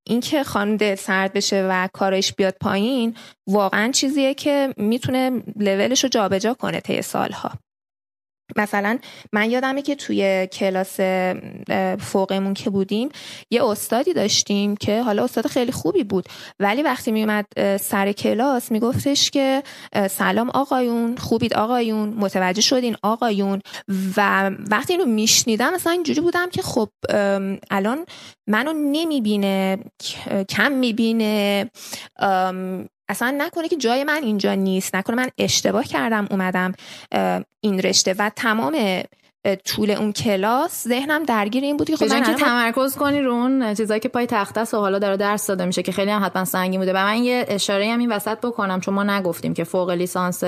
اینکه 0.06 0.44
خانم 0.44 0.76
دل 0.76 0.94
سرد 0.94 1.32
بشه 1.32 1.66
و 1.70 1.88
کارش 1.92 2.34
بیاد 2.34 2.54
پایین 2.60 3.16
واقعا 3.48 3.90
چیزیه 3.90 4.34
که 4.34 4.74
می‌تونه 4.76 5.42
لولش 5.56 6.04
رو 6.04 6.10
جابجا 6.10 6.54
کنه 6.54 6.80
طی 6.80 7.02
سالها. 7.02 7.52
مثلا 8.56 8.98
من 9.32 9.50
یادمه 9.50 9.82
که 9.82 9.94
توی 9.94 10.46
کلاس 10.46 11.00
فوقمون 11.98 12.54
که 12.54 12.70
بودیم 12.70 13.08
یه 13.50 13.64
استادی 13.64 14.12
داشتیم 14.12 14.76
که 14.76 15.02
حالا 15.02 15.24
استاد 15.24 15.46
خیلی 15.46 15.72
خوبی 15.72 16.04
بود. 16.04 16.24
ولی 16.60 16.82
وقتی 16.82 17.12
میومد 17.12 17.76
سر 17.76 18.12
کلاس 18.12 18.72
میگفتش 18.72 19.30
که 19.30 19.62
سلام 20.10 20.50
آقایون 20.50 21.16
خوبید 21.16 21.54
آقایون 21.54 22.08
متوجه 22.08 22.60
شدین 22.60 22.96
آقایون. 23.02 23.60
و 24.16 24.50
وقتی 24.70 24.92
اینو 24.92 25.06
میشنیدم 25.06 25.74
مثلا 25.74 25.92
اینجوری 25.92 26.20
بودم 26.20 26.50
که 26.50 26.62
خب 26.62 26.88
الان 27.70 28.06
منو 28.46 28.72
نمی‌بینه 28.72 29.78
کم 30.48 30.72
می‌بینه 30.72 31.70
اصلا 33.10 33.34
نکنه 33.38 33.68
که 33.68 33.76
جای 33.76 34.04
من 34.04 34.22
اینجا 34.22 34.54
نیست 34.54 34.94
نکنه 34.94 35.16
من 35.16 35.28
اشتباه 35.38 35.84
کردم 35.84 36.26
اومدم 36.30 36.72
این 37.60 37.82
رشته 37.82 38.14
و 38.18 38.30
تمام 38.36 39.02
طول 39.64 39.90
اون 39.90 40.12
کلاس 40.12 40.88
ذهنم 40.88 41.24
درگیر 41.24 41.64
این 41.64 41.76
بود 41.76 41.90
که 41.90 41.96
خب 41.96 42.04
من 42.04 42.22
که 42.22 42.34
تمرکز 42.34 42.96
کنی 42.96 43.20
رو 43.20 43.32
اون 43.32 43.74
چیزایی 43.74 44.00
که 44.00 44.08
پای 44.08 44.26
تخته 44.26 44.60
است 44.60 44.74
و 44.74 44.76
حالا 44.76 44.98
داره 44.98 45.16
درس 45.16 45.46
داده 45.46 45.64
میشه 45.64 45.82
که 45.82 45.92
خیلی 45.92 46.10
هم 46.10 46.24
حتما 46.24 46.44
سنگین 46.44 46.80
بوده. 46.80 46.92
و 46.92 46.96
من 46.96 47.16
یه 47.16 47.44
اشاره 47.48 47.92
هم 47.92 47.98
این 47.98 48.12
وسط 48.12 48.38
بکنم 48.38 48.80
چون 48.80 48.94
ما 48.94 49.02
نگفتیم 49.02 49.54
که 49.54 49.64
فوق 49.64 49.90
لیسانس 49.90 50.42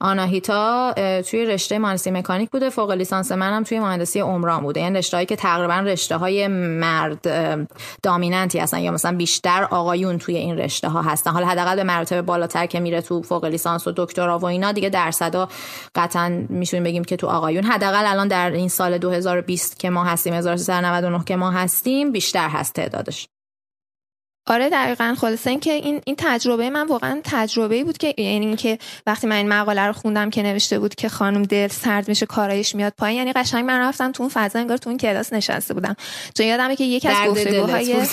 آناهیتا 0.00 0.92
توی 1.30 1.44
رشته 1.44 1.78
مهندسی 1.78 2.10
مکانیک 2.10 2.50
بوده. 2.50 2.70
فوق 2.70 2.90
لیسانس 2.90 3.32
منم 3.32 3.62
توی 3.62 3.80
مهندسی 3.80 4.20
عمران 4.20 4.62
بوده. 4.62 4.80
یعنی 4.80 4.98
رشته‌ای 4.98 5.26
که 5.26 5.36
تقریبا 5.36 5.74
رشته 5.74 6.16
های 6.16 6.48
مرد 6.48 7.26
دامیننتی 8.02 8.58
هستن 8.58 8.78
یا 8.78 8.90
مثلا 8.90 9.16
بیشتر 9.16 9.68
آقایون 9.70 10.18
توی 10.18 10.36
این 10.36 10.58
رشته 10.58 10.88
ها 10.88 11.02
هستن. 11.02 11.30
حالا 11.30 11.46
حداقل 11.46 11.76
به 11.76 11.84
مراتب 11.84 12.20
بالاتر 12.20 12.66
که 12.66 12.80
میره 12.80 13.00
تو 13.00 13.22
فوق 13.22 13.44
لیسانس 13.44 13.86
و 13.86 13.92
دکترا 13.96 14.38
و 14.38 14.44
اینا 14.44 14.72
دیگه 14.72 14.88
درصدا 14.88 15.48
قطعا 15.94 16.46
میشونیم 16.48 16.84
بگیم 16.84 17.04
که 17.04 17.16
تو 17.16 17.26
آقایون. 17.26 17.64
حداقل 17.64 18.03
الان 18.06 18.28
در 18.28 18.50
این 18.50 18.68
سال 18.68 18.98
2020 18.98 19.78
که 19.78 19.90
ما 19.90 20.04
هستیم 20.04 20.34
1399 20.34 21.24
که 21.24 21.36
ما 21.36 21.50
هستیم 21.50 22.12
بیشتر 22.12 22.48
هست 22.48 22.74
تعدادش. 22.74 23.28
آره 24.46 24.70
دقیقا. 24.70 25.14
خلاصه 25.18 25.50
این 25.50 25.60
که 25.60 25.72
این 25.72 26.00
این 26.06 26.16
تجربه 26.18 26.70
من 26.70 26.86
واقعا 26.86 27.20
تجربه 27.24 27.84
بود 27.84 27.98
که 27.98 28.14
یعنی 28.18 28.46
اینکه 28.46 28.78
وقتی 29.06 29.26
من 29.26 29.36
این 29.36 29.48
مقاله 29.48 29.82
رو 29.86 29.92
خوندم 29.92 30.30
که 30.30 30.42
نوشته 30.42 30.78
بود 30.78 30.94
که 30.94 31.08
خانم 31.08 31.42
دل 31.42 31.68
سرد 31.68 32.08
میشه 32.08 32.26
کارایش 32.26 32.74
میاد 32.74 32.92
پایین 32.98 33.18
یعنی 33.18 33.32
قشنگ 33.32 33.64
من 33.64 33.80
رفتم 33.80 34.12
تو 34.12 34.22
اون 34.22 34.32
فضا 34.34 34.58
انگار 34.58 34.76
تو 34.76 34.90
اون 34.90 34.98
کلاس 34.98 35.32
نشسته 35.32 35.74
بودم. 35.74 35.96
چون 36.34 36.46
یادمه 36.46 36.76
که 36.76 36.84
یکی 36.84 37.08
از 37.08 37.28
گفتگوهای 37.28 38.06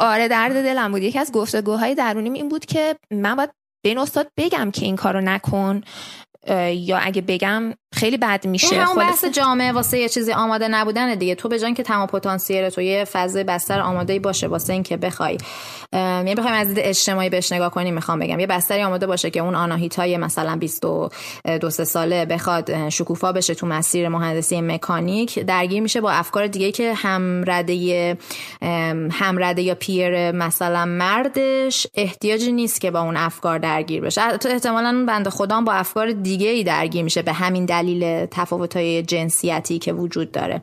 آره 0.00 0.28
درد 0.28 0.52
دلم 0.52 0.92
بود. 0.92 1.02
یکی 1.02 1.18
از 1.18 1.32
گفتگوهای 1.32 1.94
درونیم 1.94 2.32
این 2.32 2.48
بود 2.48 2.64
که 2.64 2.96
من 3.10 3.34
باید 3.34 3.50
به 3.82 3.88
این 3.88 3.98
استاد 3.98 4.28
بگم 4.36 4.70
که 4.70 4.84
این 4.84 4.96
کارو 4.96 5.20
نکن. 5.20 5.82
یا 6.70 6.98
اگه 6.98 7.22
بگم 7.22 7.72
خیلی 7.94 8.16
بد 8.16 8.46
میشه. 8.46 8.72
این 8.72 8.80
همون 8.80 8.96
بحث 8.96 9.24
جامعه 9.24 9.72
واسه 9.72 9.98
یه 9.98 10.08
چیزی 10.08 10.32
آماده 10.32 10.68
نبودن 10.68 11.14
دیگه. 11.14 11.34
تو 11.34 11.48
به 11.48 11.74
که 11.74 11.82
تمام 11.82 12.06
پتانسیل 12.06 12.68
تو 12.68 12.80
یه 12.80 13.04
فضای 13.04 13.44
بستر 13.44 13.80
آماده 13.80 14.18
باشه 14.18 14.46
واسه 14.46 14.72
اینکه 14.72 14.96
بخوای 14.96 15.38
یعنی 15.92 16.34
بخوایم 16.34 16.56
از 16.56 16.68
دید 16.68 16.78
اجتماعی 16.80 17.30
بهش 17.30 17.52
نگاه 17.52 17.70
کنیم 17.70 17.94
می‌خوام 17.94 18.18
بگم. 18.18 18.40
یه 18.40 18.46
بستری 18.46 18.82
آماده 18.82 19.06
باشه 19.06 19.30
که 19.30 19.40
اون 19.40 19.54
آناهیتای 19.54 20.16
مثلا 20.16 20.56
22 20.56 21.70
سه 21.70 21.84
ساله 21.84 22.24
بخواد 22.24 22.88
شکوفا 22.88 23.32
بشه 23.32 23.54
تو 23.54 23.66
مسیر 23.66 24.08
مهندسی 24.08 24.60
مکانیک. 24.60 25.38
درگیر 25.38 25.82
میشه 25.82 26.00
با 26.00 26.10
افکار 26.10 26.46
دیگه 26.46 26.72
که 26.72 26.94
همرده 26.94 28.16
همرده 29.12 29.62
یا 29.62 29.74
پیر 29.74 30.32
مثلا 30.32 30.84
مردش 30.84 31.86
احتیاجی 31.94 32.52
نیست 32.52 32.80
که 32.80 32.90
با 32.90 33.00
اون 33.00 33.16
افکار 33.16 33.58
درگیر 33.58 34.00
بشه. 34.00 34.36
تو 34.36 34.48
احتمالاً 34.48 35.04
بنده 35.08 35.30
خودم 35.30 35.64
با 35.64 35.72
افکار 35.72 36.12
دیگه 36.12 36.35
ای 36.44 36.64
درگیر 36.64 37.02
میشه 37.02 37.22
به 37.22 37.32
همین 37.32 37.64
دلیل 37.64 38.26
تفاوت 38.26 38.76
های 38.76 39.02
جنسیتی 39.02 39.78
که 39.78 39.92
وجود 39.92 40.32
داره. 40.32 40.62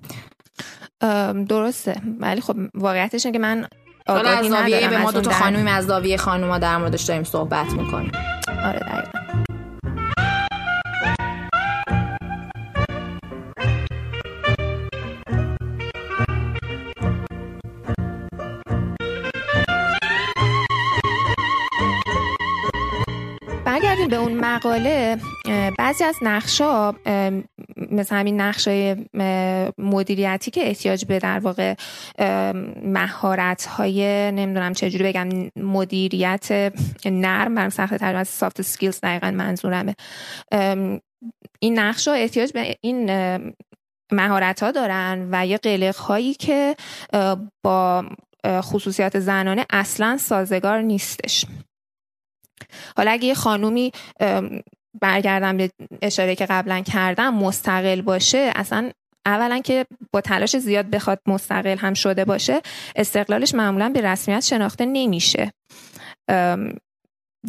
درسته. 1.48 2.02
ولی 2.20 2.42
خب 2.42 2.56
واقعیتش 2.74 3.28
که 3.28 3.40
من 3.40 3.68
از 4.08 4.46
زاویه 4.48 4.90
به 4.90 4.98
ما 4.98 5.12
دو 5.12 5.22
تا 5.22 5.32
خانومی 5.32 5.70
از 5.70 5.86
زاویه 5.86 6.18
خانوما 6.18 6.58
در 6.58 6.78
موردش 6.78 7.04
داریم 7.04 7.24
صحبت 7.24 7.72
می‌کنیم. 7.72 8.12
آره 8.48 8.80
دقیقا. 8.80 9.23
برگردیم 23.74 24.08
به 24.08 24.16
اون 24.16 24.34
مقاله 24.34 25.18
بعضی 25.78 26.04
از 26.04 26.16
نقشا 26.22 26.92
مثل 27.92 28.16
همین 28.16 28.42
نقش 28.42 28.79
های 28.79 28.98
مدیریتی 29.78 30.52
که 30.52 30.68
احتیاج 30.68 31.06
به 31.06 31.20
در 31.20 31.40
واقع 31.40 31.76
مهارت 32.84 33.66
های 33.66 34.32
نمی‌دونم 34.32 34.74
چجوری 34.74 35.04
بگم 35.04 35.30
مدیریت 35.56 36.74
نرم 37.06 37.56
برم 37.56 37.70
سخت 37.70 37.98
تر 37.98 38.16
از 38.16 38.28
soft 38.28 38.62
skills 38.62 39.00
دقیقا 39.04 39.32
منظورمه. 39.32 39.96
این 41.60 41.80
نقش 41.80 42.08
احتیاج 42.08 42.52
به 42.52 42.76
این 42.82 43.12
مهارت 44.12 44.64
ها 44.64 44.72
دارن 44.72 45.28
و 45.32 45.48
یه 45.48 45.58
قلق 45.58 45.96
هایی 45.96 46.34
که 46.34 46.76
با 47.64 48.06
خصوصیات 48.46 49.20
زنانه 49.20 49.66
اصلا 49.70 50.18
سازگار 50.18 50.82
نیستش. 50.82 51.46
حالا 52.98 53.12
اگه 53.12 53.26
یه 53.26 53.34
خانومی 53.34 53.92
برگردم 55.02 55.58
به 55.58 55.72
اشاره 56.02 56.36
که 56.36 56.46
قبلا 56.46 56.82
کردم 56.82 57.34
مستقل 57.34 58.02
باشه 58.02 58.52
اصلا 58.56 58.92
اولا 59.26 59.60
که 59.60 59.86
با 60.14 60.22
تلاش 60.22 60.58
زیاد 60.58 60.90
بخواد 60.90 61.20
مستقل 61.28 61.78
هم 61.78 61.94
شده 61.94 62.26
باشه 62.26 62.62
استقلالش 62.96 63.56
معمولا 63.56 63.90
به 63.90 64.02
رسمیت 64.02 64.40
شناخته 64.40 64.86
نمیشه. 64.86 65.52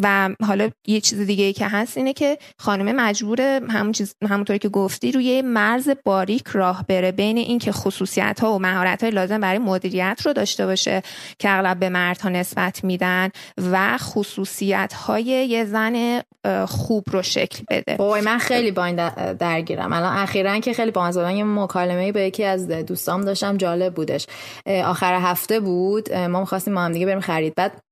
و 0.03 0.31
حالا 0.47 0.71
یه 0.87 1.01
چیز 1.01 1.21
دیگه 1.21 1.45
ای 1.45 1.53
که 1.53 1.69
هست 1.69 1.97
اینه 1.97 2.13
که 2.13 2.39
خانم 2.59 2.97
مجبور 2.97 3.41
همون 3.71 3.93
چیز 3.93 4.15
همونطوری 4.29 4.59
که 4.59 4.69
گفتی 4.69 5.13
روی 5.13 5.43
مرز 5.43 5.91
باریک 6.05 6.49
راه 6.49 6.85
بره 6.89 7.13
بین 7.13 7.39
اینکه 7.39 7.73
خصوصیت 7.73 8.41
ها 8.41 8.55
و 8.55 8.59
مهارت 8.59 9.03
های 9.03 9.13
لازم 9.13 9.41
برای 9.41 9.59
مدیریت 9.59 10.21
رو 10.25 10.33
داشته 10.33 10.67
باشه 10.67 11.03
که 11.39 11.51
اغلب 11.51 11.79
به 11.79 11.89
مردها 11.89 12.29
نسبت 12.29 12.85
میدن 12.85 13.31
و 13.73 13.99
خصوصیت 13.99 14.93
های 14.93 15.25
یه 15.25 15.65
زن 15.65 16.23
خوب 16.67 17.05
رو 17.11 17.23
شکل 17.23 17.65
بده. 17.71 17.97
بای 17.97 18.21
من 18.21 18.39
خیلی 18.39 18.71
با 18.71 18.85
این 18.85 19.09
درگیرم. 19.33 19.93
الان 19.93 20.17
اخیرا 20.17 20.59
که 20.59 20.73
خیلی 20.73 20.91
با 20.91 21.31
یه 21.31 21.45
مکالمه 21.45 22.13
با 22.13 22.21
یکی 22.21 22.45
از 22.45 22.69
دوستام 22.69 23.21
داشتم 23.21 23.57
جالب 23.57 23.95
بودش. 23.95 24.27
آخر 24.67 25.15
هفته 25.21 25.61
بود 25.61 26.13
ما 26.13 26.41
می‌خواستیم 26.41 26.75
ما 26.75 26.85
هم 26.85 26.93
دیگه 26.93 27.07
بریم 27.07 27.21
خرید. 27.21 27.55
بعد 27.55 27.83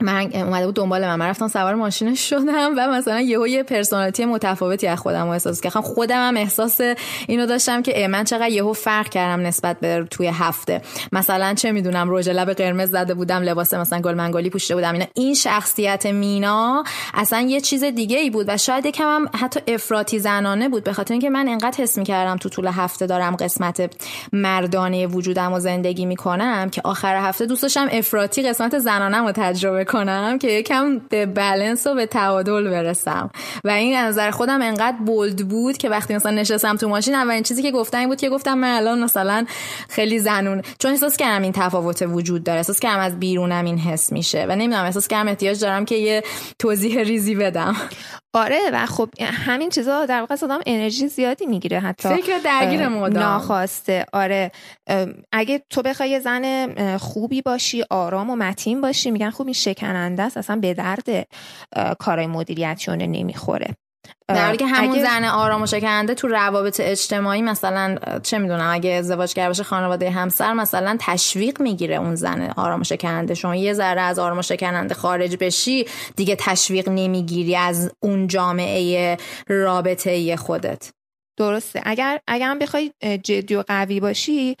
من 0.00 0.30
اومده 0.34 0.66
بود 0.66 0.74
دنبال 0.74 1.06
من 1.06 1.14
من 1.14 1.26
رفتم 1.26 1.48
سوار 1.48 1.74
ماشینش 1.74 2.28
شدم 2.28 2.74
و 2.76 2.88
مثلا 2.88 3.20
یهو 3.20 3.46
یه 3.46 3.62
پرسونالیتی 3.62 4.24
متفاوتی 4.24 4.86
از 4.86 4.98
خودم 4.98 5.28
احساس 5.28 5.60
کردم. 5.60 5.80
خودم 5.80 6.28
هم 6.28 6.36
احساس 6.36 6.80
اینو 7.26 7.46
داشتم 7.46 7.82
که 7.82 8.08
من 8.08 8.24
چقدر 8.24 8.48
یهو 8.48 8.72
فرق 8.72 9.08
کردم 9.08 9.46
نسبت 9.46 9.80
به 9.80 10.06
توی 10.10 10.26
هفته. 10.26 10.82
مثلا 11.12 11.54
چه 11.54 11.72
می‌دونم 11.72 12.10
رژ 12.10 12.28
لب 12.28 12.52
قرمز 12.52 12.90
زده 12.90 13.14
بودم 13.14 13.42
لباس 13.42 13.74
مثلا 13.74 14.00
گل 14.00 14.14
منگولی 14.14 14.50
پوشیده 14.50 14.74
بودم 14.74 14.92
اینا. 14.92 15.06
این 15.14 15.34
شخصیت 15.34 16.06
مینا 16.06 16.84
اصلا 17.14 17.40
یه 17.40 17.60
چیز 17.60 17.84
دیگه 17.84 18.18
ای 18.18 18.30
بود 18.30 18.46
و 18.48 18.56
شاید 18.56 18.86
یکم 18.86 19.04
هم 19.04 19.30
حتی 19.34 19.60
افراطی 19.74 20.18
زنانه 20.18 20.68
بود 20.68 20.84
به 20.84 20.92
خاطر 20.92 21.14
اینکه 21.14 21.30
من 21.30 21.48
انقدر 21.48 21.82
حس 21.82 21.98
می‌کردم 21.98 22.36
تو 22.36 22.48
طول 22.48 22.66
هفته 22.66 23.06
دارم 23.06 23.36
قسمت 23.36 23.90
مردانه 24.32 25.06
وجودم 25.06 25.52
و 25.52 25.60
زندگی 25.60 26.06
می‌کنم 26.06 26.70
که 26.70 26.80
آخر 26.84 27.16
هفته 27.16 27.46
دوست 27.46 27.62
داشتم 27.62 27.88
افراطی 27.92 28.42
قسمت 28.42 28.78
زنانه 28.78 29.18
رو 29.18 29.32
تجربه 29.32 29.84
کنم 29.88 30.38
که 30.38 30.50
یکم 30.50 30.98
به 30.98 31.26
بلنس 31.26 31.86
و 31.86 31.94
به 31.94 32.06
تعادل 32.06 32.70
برسم. 32.70 33.30
و 33.64 33.68
این 33.68 33.96
نظر 33.96 34.30
خودم 34.30 34.62
انقدر 34.62 34.96
بولد 35.06 35.48
بود 35.48 35.76
که 35.76 35.88
وقتی 35.88 36.14
مثلا 36.14 36.32
نشستم 36.32 36.76
تو 36.76 36.88
ماشین 36.88 37.14
اولین 37.14 37.42
چیزی 37.42 37.62
که 37.62 37.70
گفتم 37.70 38.06
بود 38.06 38.20
که 38.20 38.28
گفتم 38.28 38.58
من 38.58 38.76
الان 38.76 39.04
مثلا 39.04 39.46
خیلی 39.88 40.18
زنون. 40.18 40.62
چون 40.78 40.90
احساس 40.90 41.16
کردم 41.16 41.42
این 41.42 41.52
تفاوت 41.52 42.02
وجود 42.02 42.44
داره. 42.44 42.58
احساس 42.58 42.80
کردم 42.80 43.00
از 43.00 43.20
بیرونم 43.20 43.64
این 43.64 43.78
حس 43.78 44.12
میشه. 44.12 44.46
و 44.48 44.56
نمی‌دونم 44.56 44.84
احساس 44.84 45.08
کردم 45.08 45.28
احتیاج 45.28 45.60
دارم 45.60 45.84
که 45.84 45.94
یه 45.94 46.22
توضیح 46.58 47.02
ریزی 47.02 47.34
بدم. 47.34 47.76
آره 48.34 48.60
و 48.72 48.86
خب 48.86 49.08
همین 49.20 49.70
چیزا 49.70 50.06
در 50.06 50.20
واقع 50.20 50.34
آدم 50.42 50.60
انرژی 50.66 51.08
زیادی 51.08 51.46
می‌گیره 51.46 51.80
حتی 51.80 52.08
فکر 52.08 52.38
درگیر 52.38 52.88
مدام. 52.88 53.22
ناخواسته. 53.22 54.06
آره. 54.12 54.52
اگه 55.32 55.62
تو 55.70 55.82
بخوای 55.82 56.10
یه 56.10 56.20
زن 56.20 56.96
خوبی 56.96 57.42
باشی 57.42 57.84
آرام 57.90 58.30
و 58.30 58.36
متین 58.36 58.80
باشی 58.80 59.10
میگن 59.10 59.30
خوب 59.30 59.46
این 59.46 59.54
شکننده 59.54 60.22
است 60.22 60.36
اصلا 60.36 60.56
به 60.56 60.74
درد 60.74 61.28
کارهای 61.98 62.26
مدیریتیونه 62.26 63.06
نمی‌خوره. 63.06 63.74
در 64.28 64.44
حالی 64.44 64.56
که 64.56 64.66
همون 64.66 65.02
زن 65.02 65.24
آرام 65.24 65.62
و 65.62 65.66
شکننده 65.66 66.14
تو 66.14 66.28
روابط 66.28 66.80
اجتماعی 66.80 67.42
مثلا 67.42 67.96
چه 68.22 68.38
می‌دونم 68.38 68.70
اگه 68.72 68.90
ازدواج 68.90 69.34
کرده 69.34 69.48
باشه 69.48 69.62
خانواده 69.62 70.10
همسر 70.10 70.52
مثلا 70.52 70.96
تشویق 71.00 71.60
می‌گیره 71.60 71.96
اون 71.96 72.14
زن 72.14 72.52
آرام 72.56 72.80
و 72.80 72.84
شکننده 72.84 73.34
شما 73.34 73.56
یه 73.56 73.72
ذره 73.72 74.00
از 74.00 74.18
آرام 74.18 74.38
و 74.38 74.42
شکننده 74.42 74.94
خارج 74.94 75.36
بشی 75.40 75.86
دیگه 76.16 76.36
تشویق 76.36 76.88
نمی‌گیری 76.88 77.56
از 77.56 77.90
اون 78.00 78.26
جامعه 78.26 79.16
رابطه 79.48 80.36
خودت. 80.36 80.90
درسته. 81.38 81.82
اگر 81.84 82.20
اگر 82.26 82.54
بخوای 82.54 82.92
جدی 83.22 83.54
و 83.54 83.64
قوی 83.66 84.00
باشی 84.00 84.56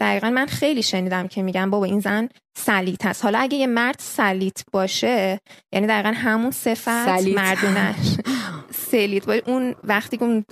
دقیقا 0.00 0.30
من 0.30 0.46
خیلی 0.46 0.82
شنیدم 0.82 1.28
که 1.28 1.42
میگن 1.42 1.70
بابا 1.70 1.84
این 1.84 2.00
زن 2.00 2.28
سلیت 2.58 3.06
هست. 3.06 3.24
حالا 3.24 3.38
اگه 3.38 3.58
یه 3.58 3.66
مرد 3.66 3.96
سلیت 3.98 4.64
باشه 4.72 5.40
یعنی 5.72 5.86
دقیقا 5.86 6.12
همون 6.16 6.50
صفت 6.50 6.88
مردونش 7.34 8.16
سلیت 8.90 9.26
باشه. 9.26 9.42
اون 9.46 9.74
وقتی 9.84 10.16
که 10.16 10.24
اون 10.24 10.44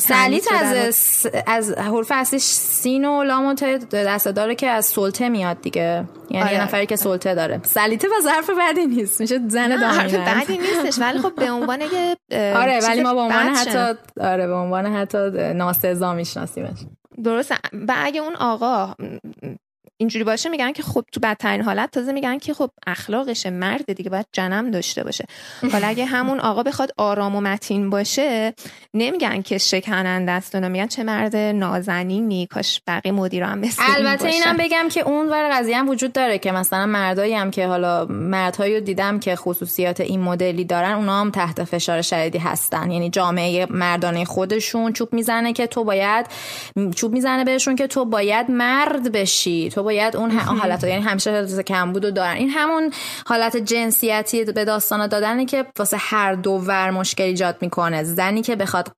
سلیت 0.00 0.52
از 0.52 1.26
از 1.46 1.72
حرف 1.72 2.12
اصلیش 2.14 2.42
سین 2.42 3.04
و 3.04 3.22
لام 3.22 3.46
و 3.46 3.54
دست 3.92 4.28
داره 4.28 4.54
که 4.54 4.66
از 4.68 4.86
سلطه 4.86 5.28
میاد 5.28 5.60
دیگه. 5.60 6.04
یعنی 6.30 6.48
آره. 6.48 6.62
نفری 6.62 6.86
که 6.86 6.96
سلطه 6.96 7.34
داره. 7.34 7.60
سلیته 7.62 8.08
و 8.08 8.22
ظرف 8.22 8.50
بعدی 8.50 8.86
نیست. 8.86 9.20
میشه 9.20 9.40
زن 9.48 9.72
حرف 9.72 10.14
بعدی 10.14 10.58
نیستش. 10.58 11.02
ولی 11.02 11.18
خب 11.18 11.34
به 11.34 11.50
عنوان 11.50 11.80
یه 11.80 12.16
آره 12.32 12.80
ولی 12.82 13.02
ما 13.02 13.14
به 13.14 13.20
عنوان 13.20 13.46
حتی 13.46 13.98
آره 14.20 14.46
به 14.46 14.54
عنوان 14.54 14.86
حتی 14.86 15.30
ناسزا 15.54 16.14
میشناسیمش. 16.14 16.78
درسته. 17.24 17.54
و 17.88 17.94
اگه 17.96 18.20
اون 18.20 18.36
آقا 18.36 18.94
اینجوری 20.00 20.24
باشه 20.24 20.48
میگن 20.48 20.72
که 20.72 20.82
خب 20.82 21.04
تو 21.12 21.20
بدترین 21.20 21.62
حالت 21.62 21.90
تازه 21.90 22.12
میگن 22.12 22.38
که 22.38 22.54
خب 22.54 22.70
اخلاقش 22.86 23.46
مرد 23.46 23.92
دیگه 23.92 24.10
باید 24.10 24.26
جنم 24.32 24.70
داشته 24.70 25.04
باشه. 25.04 25.24
حالا 25.72 25.86
اگه 25.86 26.04
همون 26.04 26.40
آقا 26.40 26.62
بخواد 26.62 26.92
آرام 26.96 27.36
و 27.36 27.40
متین 27.40 27.90
باشه 27.90 28.54
نمیگن 28.94 29.42
که 29.42 29.58
شکننده 29.58 30.32
است 30.32 30.56
میگن 30.56 30.86
چه 30.86 31.02
مرد 31.02 31.36
نازنینی 31.36 32.46
کاش 32.46 32.82
بقیه 32.86 33.12
مدیر 33.12 33.42
هم 33.42 33.58
مثل 33.58 33.82
البته 33.96 34.28
اینم 34.28 34.56
بگم 34.56 34.88
که 34.90 35.00
اون 35.00 35.28
ور 35.28 35.50
قضیه 35.52 35.78
هم 35.78 35.88
وجود 35.88 36.12
داره 36.12 36.38
که 36.38 36.52
مثلا 36.52 36.86
مردایی 36.86 37.34
هم 37.34 37.50
که 37.50 37.66
حالا 37.66 38.06
مردهایی 38.10 38.74
رو 38.74 38.80
دیدم 38.80 39.20
که 39.20 39.36
خصوصیات 39.36 40.00
این 40.00 40.20
مدلی 40.20 40.64
دارن 40.64 40.92
اونا 40.92 41.20
هم 41.20 41.30
تحت 41.30 41.64
فشار 41.64 42.02
شدیدی 42.02 42.38
هستن. 42.38 42.90
یعنی 42.90 43.10
جامعه 43.10 43.66
مردانه 43.70 44.24
خودشون 44.24 44.92
چوب 44.92 45.12
می‌زنه 45.12 45.52
که 45.52 45.66
تو 45.66 45.84
باید 45.84 46.26
چوب 46.96 47.12
می‌زنه 47.12 47.44
بهشون 47.44 47.76
که 47.76 47.86
تو 47.86 48.04
باید 48.04 48.50
مرد 48.50 49.12
بشی. 49.12 49.68
تو 49.68 49.82
باید 49.82 49.89
اون 49.98 50.30
حالت 50.30 50.84
یعنی 50.84 51.02
همیشه 51.02 51.30
حالت 51.30 51.60
کمبود 51.60 52.04
رو 52.04 52.10
دارن. 52.10 52.36
این 52.36 52.50
همون 52.50 52.92
حالت 53.26 53.56
جنسیتی 53.56 54.44
به 54.44 54.64
داستان 54.64 55.06
دادنه 55.06 55.44
که 55.44 55.66
واسه 55.78 55.96
هر 56.00 56.34
دو 56.34 56.50
ور 56.50 56.90
مشکل 56.90 57.24
ایجاد 57.24 57.56
می‌کنه. 57.60 58.04
زنی 58.04 58.42
که 58.42 58.56
بخواد 58.56 58.92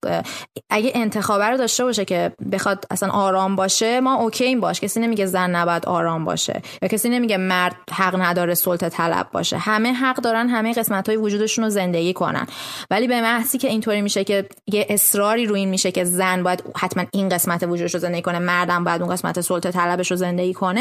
اگه 0.70 0.92
انتخاب 0.94 1.42
رو 1.42 1.56
داشته 1.56 1.84
باشه 1.84 2.04
که 2.04 2.32
بخواد 2.52 2.84
اصلا 2.90 3.08
آرام 3.08 3.56
باشه 3.56 4.00
ما 4.00 4.14
اوکی 4.14 4.44
این 4.44 4.60
باش. 4.60 4.80
کسی 4.80 5.00
نمیگه 5.00 5.26
زن 5.26 5.50
نباید 5.50 5.86
آرام 5.86 6.24
باشه. 6.24 6.62
یا 6.82 6.88
کسی 6.88 7.08
نمیگه 7.08 7.36
مرد 7.36 7.76
حق 7.92 8.20
نداره 8.20 8.54
سلطه 8.54 8.88
طلب 8.88 9.26
باشه. 9.32 9.58
همه 9.58 9.92
حق 9.92 10.16
دارن 10.16 10.48
همه 10.48 10.72
قسمت 10.72 11.08
های 11.08 11.16
وجودشون 11.16 11.64
رو 11.64 11.70
زندگی 11.70 12.12
کنن. 12.12 12.46
ولی 12.90 13.06
به 13.08 13.20
محضی 13.20 13.58
که 13.58 13.68
اینطوری 13.68 14.02
میشه 14.02 14.24
که 14.24 14.48
یه 14.72 14.86
اصراری 14.90 15.46
روی 15.46 15.60
این 15.60 15.68
میشه 15.68 15.92
که 15.92 16.04
زن 16.04 16.42
باید 16.42 16.64
حتما 16.76 17.04
این 17.12 17.28
قسمت 17.28 17.62
وجودش 17.62 17.94
رو 17.94 18.00
زندگی 18.00 18.22
کنه 18.22 18.38
مردم 18.38 18.84
باید 18.84 19.02
اون 19.02 19.10
قسمت 19.10 19.40
سلطه 19.40 19.70
طلبش 19.70 20.10
رو 20.10 20.16
زندگی 20.16 20.54
کنه 20.54 20.80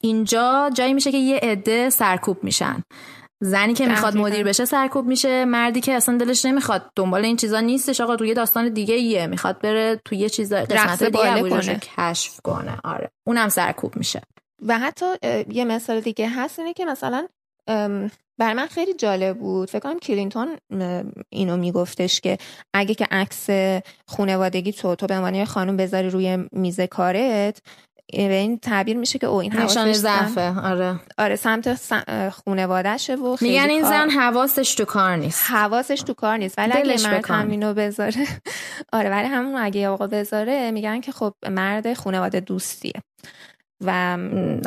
اینجا 0.00 0.70
جایی 0.74 0.94
میشه 0.94 1.12
که 1.12 1.18
یه 1.18 1.36
عده 1.42 1.90
سرکوب 1.90 2.44
میشن. 2.44 2.82
زنی 3.42 3.74
که 3.74 3.86
می‌خواد 3.86 4.16
مدیر 4.16 4.44
بشه 4.44 4.64
سرکوب 4.64 5.06
میشه 5.06 5.44
مردی 5.44 5.80
که 5.80 5.92
اصلا 5.92 6.16
دلش 6.16 6.44
نمی‌خواد 6.44 6.90
دنبال 6.96 7.24
این 7.24 7.36
چیزا 7.36 7.60
نیستش 7.60 8.00
آقا 8.00 8.16
توی 8.16 8.34
داستان 8.34 8.68
دیگه 8.68 8.94
ایه. 8.94 9.26
می‌خواد 9.26 9.60
بره 9.60 10.00
توی 10.04 10.18
یه 10.18 10.28
چیز 10.28 10.52
قسمت 10.52 11.02
دیگه 11.02 11.78
کشف 11.98 12.40
کنه. 12.40 12.78
آره. 12.84 13.10
اونم 13.26 13.48
سرکوب 13.48 13.96
میشه. 13.96 14.22
و 14.66 14.78
حتی 14.78 15.06
یه 15.52 15.64
مثال 15.64 16.00
دیگه 16.00 16.28
هست 16.28 16.58
اینه 16.58 16.72
که 16.72 16.84
مثلا 16.84 17.26
بر 18.38 18.52
من 18.54 18.66
خیلی 18.66 18.94
جالب 18.94 19.38
بود. 19.38 19.70
فکر 19.70 19.78
کنم 19.78 19.98
کلینتون 19.98 20.56
اینو 21.30 21.56
میگفتش 21.56 22.20
که 22.20 22.38
اگه 22.74 22.94
که 22.94 23.06
عکس 23.10 23.46
خونوادگی 24.06 24.72
تو 24.72 24.94
تو 24.94 25.06
به 25.06 25.14
عنوان 25.14 25.44
خانم 25.44 25.76
بذاری 25.76 26.10
روی 26.10 26.38
میز 26.52 26.80
کارت 26.80 27.62
به 28.12 28.34
این 28.34 28.58
تعبیر 28.58 28.96
میشه 28.96 29.18
که 29.18 29.26
او 29.26 29.40
این 29.40 29.52
نشان 29.56 29.92
ضعفه. 29.92 30.60
آره. 30.60 31.00
آره 31.18 31.36
سمت 31.36 31.74
خونوادهشه 32.30 33.14
و 33.14 33.36
خیلی 33.36 33.50
میگن 33.50 33.70
این 33.70 33.82
زن 33.82 34.10
حواسش 34.10 34.74
تو 34.74 34.84
کار 34.84 35.16
نیست. 35.16 35.44
حواسش 35.50 36.02
تو 36.02 36.14
کار 36.14 36.36
نیست. 36.36 36.58
ولی 36.58 36.72
اگه 36.72 37.08
مرد 37.08 37.30
همینو 37.30 37.74
بذاره 37.74 38.26
آره 38.92 39.10
ولی 39.10 39.28
همون 39.28 39.54
اگه 39.56 39.88
آقا 39.88 40.06
بذاره 40.06 40.70
میگن 40.70 41.00
که 41.00 41.12
خب 41.12 41.34
مرد 41.50 41.94
خونواده 41.94 42.40
دوستیه. 42.40 43.02
و 43.84 44.18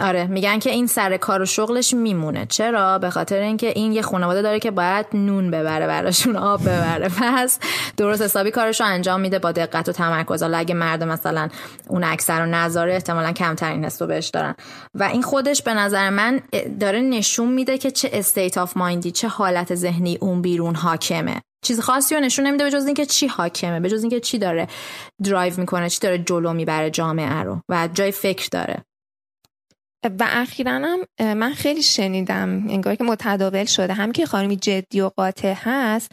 آره 0.02 0.28
میگن 0.28 0.60
که 0.60 0.70
این 0.70 0.88
سر 0.88 1.18
کار 1.18 1.42
و 1.42 1.46
شغلش 1.46 1.94
میمونه. 1.94 2.46
چرا؟ 2.46 3.00
به 3.00 3.10
خاطر 3.10 3.40
اینکه 3.40 3.74
این 3.76 3.94
یه 3.94 4.02
خانواده 4.02 4.42
داره 4.42 4.60
که 4.60 4.72
باید 4.72 5.06
نون 5.14 5.52
ببره 5.52 5.88
براشون 5.88 6.36
آب 6.36 6.62
ببره. 6.62 7.10
پس 7.22 7.60
درست 7.98 8.22
حسابی 8.22 8.52
کارش 8.52 8.82
رو 8.82 8.88
انجام 8.88 9.22
میده 9.22 9.40
با 9.40 9.52
دقت 9.52 9.90
و 9.90 9.92
تمرکز. 9.92 10.42
حالا 10.44 10.58
اگه 10.58 10.76
مرد 10.76 11.04
مثلا 11.04 11.50
اون 11.88 12.04
اکثر 12.04 12.40
رو 12.40 12.46
نذاره 12.46 12.94
احتمالا 12.94 13.32
کمترین 13.32 13.86
حس 13.86 14.02
رو 14.02 14.08
بهش 14.08 14.28
دارن. 14.28 14.56
و 14.96 15.04
این 15.04 15.22
خودش 15.22 15.62
به 15.62 15.74
نظر 15.74 16.10
من 16.10 16.42
داره 16.80 17.02
نشون 17.02 17.52
میده 17.52 17.78
که 17.78 17.92
چه 17.92 18.10
state 18.14 18.58
of 18.58 18.78
mind 18.78 19.05
ی 19.05 19.12
چه 19.12 19.28
حالت 19.28 19.76
ذهنی 19.76 20.18
اون 20.22 20.42
بیرون 20.42 20.76
حاکمه. 20.76 21.42
چیز 21.64 21.80
خاصی 21.80 22.16
رو 22.16 22.22
نشون 22.22 22.48
نمیده 22.48 22.64
به 22.64 22.72
جز 22.72 22.86
اینکه 22.86 23.06
چی 23.06 23.28
حاکمه 23.28 23.80
به 23.80 23.90
جز 23.90 24.02
اینکه 24.02 24.20
چی 24.20 24.38
داره 24.38 24.68
درایو 25.24 25.60
می‌کنه 25.60 25.90
چی 25.90 26.00
داره 26.00 26.18
جلو 26.18 26.54
می‌بره 26.54 26.90
جامعه 26.90 27.44
رو 27.44 27.62
و 27.70 27.90
جای 27.94 28.12
فکر 28.12 28.48
داره. 28.52 28.84
و 30.04 30.28
اخیرا 30.30 30.72
هم 30.72 31.34
من 31.34 31.54
خیلی 31.54 31.84
شنیدم 31.84 32.50
انگار 32.70 32.96
که 32.96 33.04
متداول 33.04 33.66
شده. 33.66 33.94
هم 33.94 34.12
که 34.12 34.26
خانمی 34.26 34.56
جدی 34.56 35.02
و 35.02 35.10
قاطع 35.10 35.54
هست 35.58 36.12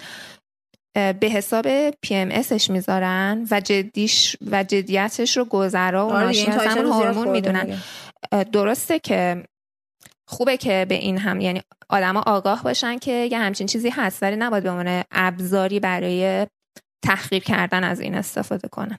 به 0.95 1.29
حساب 1.33 1.91
PMS 1.91 2.29
ش 2.31 2.71
می‌ذارن 2.71 3.47
و 3.51 3.61
جدیش 3.61 4.37
و 4.51 4.65
جدیتش 4.65 5.37
رو 5.37 5.45
گذرا 5.45 6.09
و 6.09 6.13
ناشی 6.13 6.47
از 6.47 6.67
همون 6.67 6.87
هورمون 6.87 7.29
می‌دونن. 7.29 7.79
درسته 8.53 8.99
که 8.99 9.45
خوبه 10.29 10.57
که 10.57 10.87
به 10.89 10.95
این 10.95 11.19
هم 11.19 11.41
یعنی 11.41 11.63
آدما 11.89 12.23
آگاه 12.27 12.63
باشن 12.63 12.99
که 12.99 13.13
یه 13.13 13.39
همچین 13.39 13.67
چیزی 13.67 13.89
هست 13.89 14.23
ولی 14.23 14.37
نباید 14.37 14.65
به 14.65 14.71
عنوان 14.71 15.05
ابزاری 15.11 15.81
برای 15.81 16.47
تحقیر 17.05 17.43
کردن 17.43 17.85
از 17.85 18.01
این 18.01 18.15
استفاده 18.15 18.69
کنن. 18.69 18.99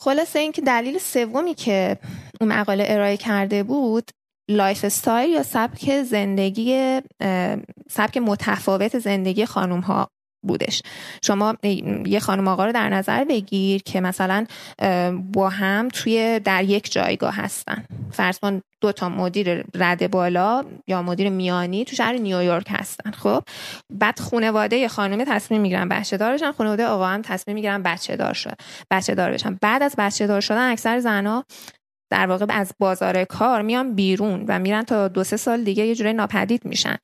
خلاصه 0.00 0.38
اینکه 0.38 0.62
دلیل 0.62 0.98
سومی 0.98 1.54
که 1.54 1.98
اون 2.40 2.52
مقاله 2.52 2.84
ارائه 2.88 3.16
کرده 3.16 3.62
بود 3.62 4.10
lifestyle 4.50 5.30
یا 5.30 5.42
سبک 5.42 6.02
زندگی 6.02 7.00
سبک 7.90 8.16
متفاوت 8.16 8.98
زندگی 8.98 9.46
خانوم 9.46 9.80
ها 9.80 10.08
بودش. 10.48 10.82
شما 11.22 11.54
یه 12.06 12.20
خانم 12.20 12.48
آقا 12.48 12.66
رو 12.66 12.72
در 12.72 12.88
نظر 12.88 13.24
بگیر 13.24 13.82
که 13.82 14.00
مثلا 14.00 14.46
با 15.32 15.48
هم 15.48 15.88
توی 15.88 16.40
در 16.44 16.64
یک 16.64 16.92
جایگاه 16.92 17.34
هستن. 17.36 17.84
فرض 18.12 18.38
کن 18.38 18.60
دو 18.80 18.92
تا 18.92 19.08
مدیر 19.08 19.64
رد 19.74 20.10
بالا 20.10 20.64
یا 20.86 21.02
مدیر 21.02 21.28
میانی 21.28 21.84
تو 21.84 21.96
شهر 21.96 22.12
نیویورک 22.12 22.66
هستن 22.68 23.10
خب؟ 23.10 23.42
بعد 23.92 24.20
خانواده 24.20 24.88
خانم 24.88 25.24
تصمیم 25.24 25.60
می‌گیرن 25.60 25.88
بچه 25.88 26.16
دار 26.16 26.34
بشن 26.34 26.52
خانواده 26.52 26.86
آقا 26.86 27.06
هم 27.06 27.22
تصمیم 27.22 27.54
می‌گیرن 27.54 27.82
بچه 27.82 28.16
دار 28.16 28.32
شد 28.32 28.54
بچه 28.90 29.14
دار 29.14 29.32
بشن. 29.32 29.58
بعد 29.62 29.82
از 29.82 29.94
بچه 29.98 30.26
دار 30.26 30.40
شدن 30.40 30.70
اکثر 30.70 31.00
زنها 31.00 31.44
در 32.10 32.26
واقع 32.26 32.46
از 32.48 32.72
بازار 32.78 33.24
کار 33.24 33.62
میان 33.62 33.94
بیرون 33.94 34.44
و 34.48 34.58
میرن 34.58 34.82
تا 34.82 35.08
دو 35.08 35.24
سه 35.24 35.36
سال 35.36 35.64
دیگه 35.64 35.86
یه 35.86 35.94
جوری 35.94 36.12
ناپدید 36.12 36.64
میشن. 36.64 36.96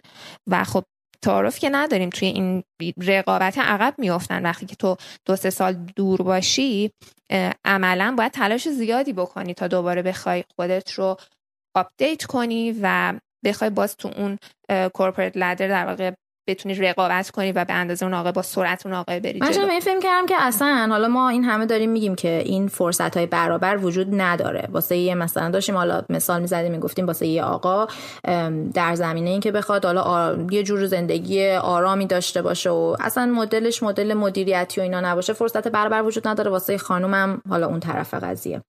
و 0.51 0.65
خب 0.65 0.85
تعارف 1.25 1.59
که 1.59 1.69
نداریم. 1.73 2.11
توی 2.11 2.29
این 2.29 2.65
رقابت 3.07 3.59
عقب 3.59 3.95
میافتن. 3.99 4.43
وقتی 4.43 4.67
که 4.67 4.77
تو 4.77 4.97
دو 5.25 5.37
سه 5.37 5.51
سال 5.51 5.73
دور 5.97 6.23
باشی 6.23 6.91
عملا 7.65 8.15
باید 8.19 8.33
تلاش 8.33 8.69
زیادی 8.69 9.13
بکنی 9.13 9.55
تا 9.55 9.69
دوباره 9.69 10.03
بخوای 10.03 10.45
خودت 10.57 10.93
رو 10.93 11.17
update 11.77 12.25
کنی 12.25 12.81
و 12.83 13.15
بخوای 13.45 13.71
باز 13.71 13.97
تو 13.97 14.11
اون 14.17 14.39
corporate 14.95 15.37
ladder 15.37 15.69
در 15.69 15.87
واقع 15.87 16.11
بتونی 16.47 16.75
رقابت 16.75 17.31
کنی 17.31 17.53
و 17.53 17.65
به 17.65 17.73
اندازه 17.73 18.07
اون 18.07 18.15
آقا 18.15 18.33
با 18.33 18.43
سرعت 18.43 18.87
اون 18.87 18.95
آقا 18.95 19.21
بری 19.21 19.41
من 19.41 19.71
این 19.71 19.81
فکر 19.81 19.99
کردم 20.01 20.27
که 20.27 20.35
اصلا 20.39 20.87
حالا 20.91 21.09
ما 21.09 21.29
این 21.29 21.45
همه 21.45 21.67
داریم 21.67 21.91
میگیم 21.91 22.15
که 22.15 22.43
این 22.45 22.69
فرصت 22.69 23.17
های 23.17 23.27
برابر 23.27 23.77
وجود 23.77 24.21
نداره. 24.21 24.69
واسه 24.73 24.97
یه 24.97 25.15
مثلا 25.15 25.51
داشتیم 25.51 25.77
حالا 25.77 26.03
مثال 26.11 26.41
می‌زدیم 26.41 26.73
می‌گفتیم 26.73 27.07
واسه 27.07 27.27
یه 27.27 27.43
آقا 27.43 27.87
در 28.75 28.95
زمینه 28.95 29.31
این 29.31 29.41
که 29.41 29.53
بخواد 29.53 29.85
حالا 29.85 30.37
یه 30.51 30.63
جور 30.63 30.87
زندگی 30.87 31.51
آرامی 31.51 32.07
داشته 32.07 32.43
باشه 32.43 32.71
و 32.71 32.97
اصلا 33.01 33.27
مدلش 33.27 33.83
مدل 33.83 34.15
مدیریتی 34.15 34.81
و 34.81 34.83
اینا 34.83 35.01
نباشه 35.01 35.33
فرصت 35.33 35.69
برابر 35.69 36.03
وجود 36.03 36.29
نداره. 36.29 36.51
واسه 36.51 36.79
خانومم 36.79 37.43
حالا 37.49 37.67
اون 37.67 37.81
طرف 37.81 38.15
قضیه. 38.15 38.63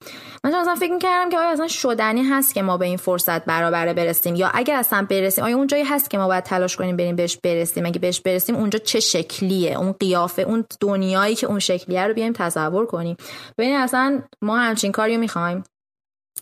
من 0.43 0.53
اصلا 0.55 0.75
فکر 0.75 0.97
کردم 0.97 1.29
که 1.29 1.37
آیا 1.37 1.49
اصلا 1.49 1.67
شدنی 1.67 2.23
هست 2.23 2.53
که 2.53 2.61
ما 2.61 2.77
به 2.77 2.85
این 2.85 2.97
فرصت 2.97 3.45
برابر 3.45 3.93
برسیم 3.93 4.35
یا 4.35 4.51
اگر 4.53 4.75
اصلا 4.75 5.07
برسیم 5.09 5.43
آیا 5.43 5.57
اون 5.57 5.67
جایی 5.67 5.83
هست 5.83 6.09
که 6.09 6.17
ما 6.17 6.27
باید 6.27 6.43
تلاش 6.43 6.75
کنیم 6.75 6.97
بریم 6.97 7.15
بهش 7.15 7.37
برسیم؟ 7.37 7.64
برسیم 7.65 7.85
اگه 7.85 7.99
بهش 7.99 8.19
برسیم 8.19 8.55
اونجا 8.55 8.79
چه 8.79 8.99
شکلیه؟ 8.99 9.77
اون 9.77 9.91
قیافه 9.91 10.41
اون 10.41 10.65
دنیایی 10.79 11.35
که 11.35 11.47
اون 11.47 11.59
شکلیه 11.59 12.07
رو 12.07 12.13
بیایم 12.13 12.33
تصور 12.33 12.85
کنیم. 12.85 13.17
ببین 13.57 13.75
اصلا 13.75 14.21
ما 14.41 14.57
همچین 14.57 14.91
کاریو 14.91 15.19
می‌خوایم. 15.19 15.63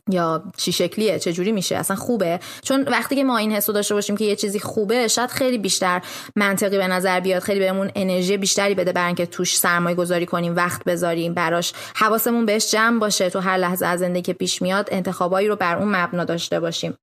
یا 0.09 0.43
چی 0.57 0.71
شکلیه؟ 0.71 1.19
چه 1.19 1.33
جوری 1.33 1.51
میشه؟ 1.51 1.77
اصلا 1.77 1.95
خوبه. 1.95 2.39
چون 2.63 2.83
وقتی 2.83 3.15
که 3.15 3.23
ما 3.23 3.37
این 3.37 3.51
حسو 3.51 3.71
داشته 3.71 3.93
باشیم 3.93 4.17
که 4.17 4.25
یه 4.25 4.35
چیزی 4.35 4.59
خوبه 4.59 5.07
شاید 5.07 5.29
خیلی 5.29 5.57
بیشتر 5.57 6.01
منطقی 6.35 6.77
به 6.77 6.87
نظر 6.87 7.19
بیاد 7.19 7.41
خیلی 7.41 7.59
بهمون 7.59 7.91
انرژی 7.95 8.37
بیشتری 8.37 8.75
بده 8.75 8.91
برای 8.91 9.07
اینکه 9.07 9.25
توش 9.25 9.57
سرمایه 9.57 9.95
گذاری 9.95 10.25
کنیم 10.25 10.55
وقت 10.55 10.83
بذاریم 10.83 11.33
براش 11.33 11.73
حواسمون 11.95 12.45
بهش 12.45 12.71
جمع 12.71 12.99
باشه 12.99 13.29
تو 13.29 13.39
هر 13.39 13.57
لحظه 13.57 13.85
از 13.85 13.99
زندگی 13.99 14.21
که 14.21 14.33
پیش 14.33 14.61
میاد 14.61 14.89
انتخابایی 14.91 15.47
رو 15.47 15.55
بر 15.55 15.77
اون 15.77 15.95
مبنا 15.95 16.23
داشته 16.23 16.59
باشیم. 16.59 16.97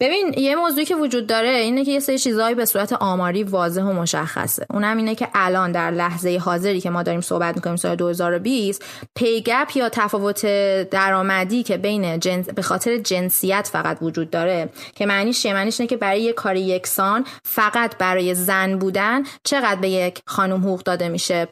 ببین 0.00 0.34
یه 0.38 0.56
موضوعی 0.56 0.84
که 0.84 0.96
وجود 0.96 1.26
داره 1.26 1.48
اینه 1.48 1.84
که 1.84 1.90
یه 1.90 2.00
سری 2.00 2.18
چیزهایی 2.18 2.54
به 2.54 2.64
صورت 2.64 2.92
آماری 2.92 3.44
واضح 3.44 3.82
و 3.82 3.92
مشخصه. 3.92 4.66
اونم 4.70 4.96
اینه 4.96 5.14
که 5.14 5.28
الان 5.34 5.72
در 5.72 5.90
لحظه 5.90 6.38
حاضری 6.38 6.80
که 6.80 6.90
ما 6.90 7.02
داریم 7.02 7.20
صحبت 7.20 7.56
می‌کنیم 7.56 7.76
سال 7.76 7.96
2020 7.96 8.84
پیگپ 9.14 9.76
یا 9.76 9.88
تفاوت 9.88 10.46
درآمدی 10.90 11.62
که 11.62 11.76
بین 11.76 12.20
جنس 12.20 12.48
به 12.48 12.62
خاطر 12.62 12.96
جنسیت 12.96 13.68
فقط 13.72 13.98
وجود 14.02 14.30
داره 14.30 14.68
که 14.94 15.06
معنیش 15.06 15.42
چیه؟ 15.42 15.54
معنیش 15.54 15.80
اینه 15.80 15.88
که 15.88 15.96
برای 15.96 16.22
یه 16.22 16.32
کار 16.32 16.56
یکسان 16.56 17.24
فقط 17.44 17.96
برای 17.98 18.34
زن 18.34 18.78
بودن 18.78 19.22
چقدر 19.44 19.80
به 19.80 19.88
یک 19.88 20.22
خانم 20.26 20.60
حقوق 20.60 20.82
داده 20.82 21.08
میشه؟ 21.08 21.48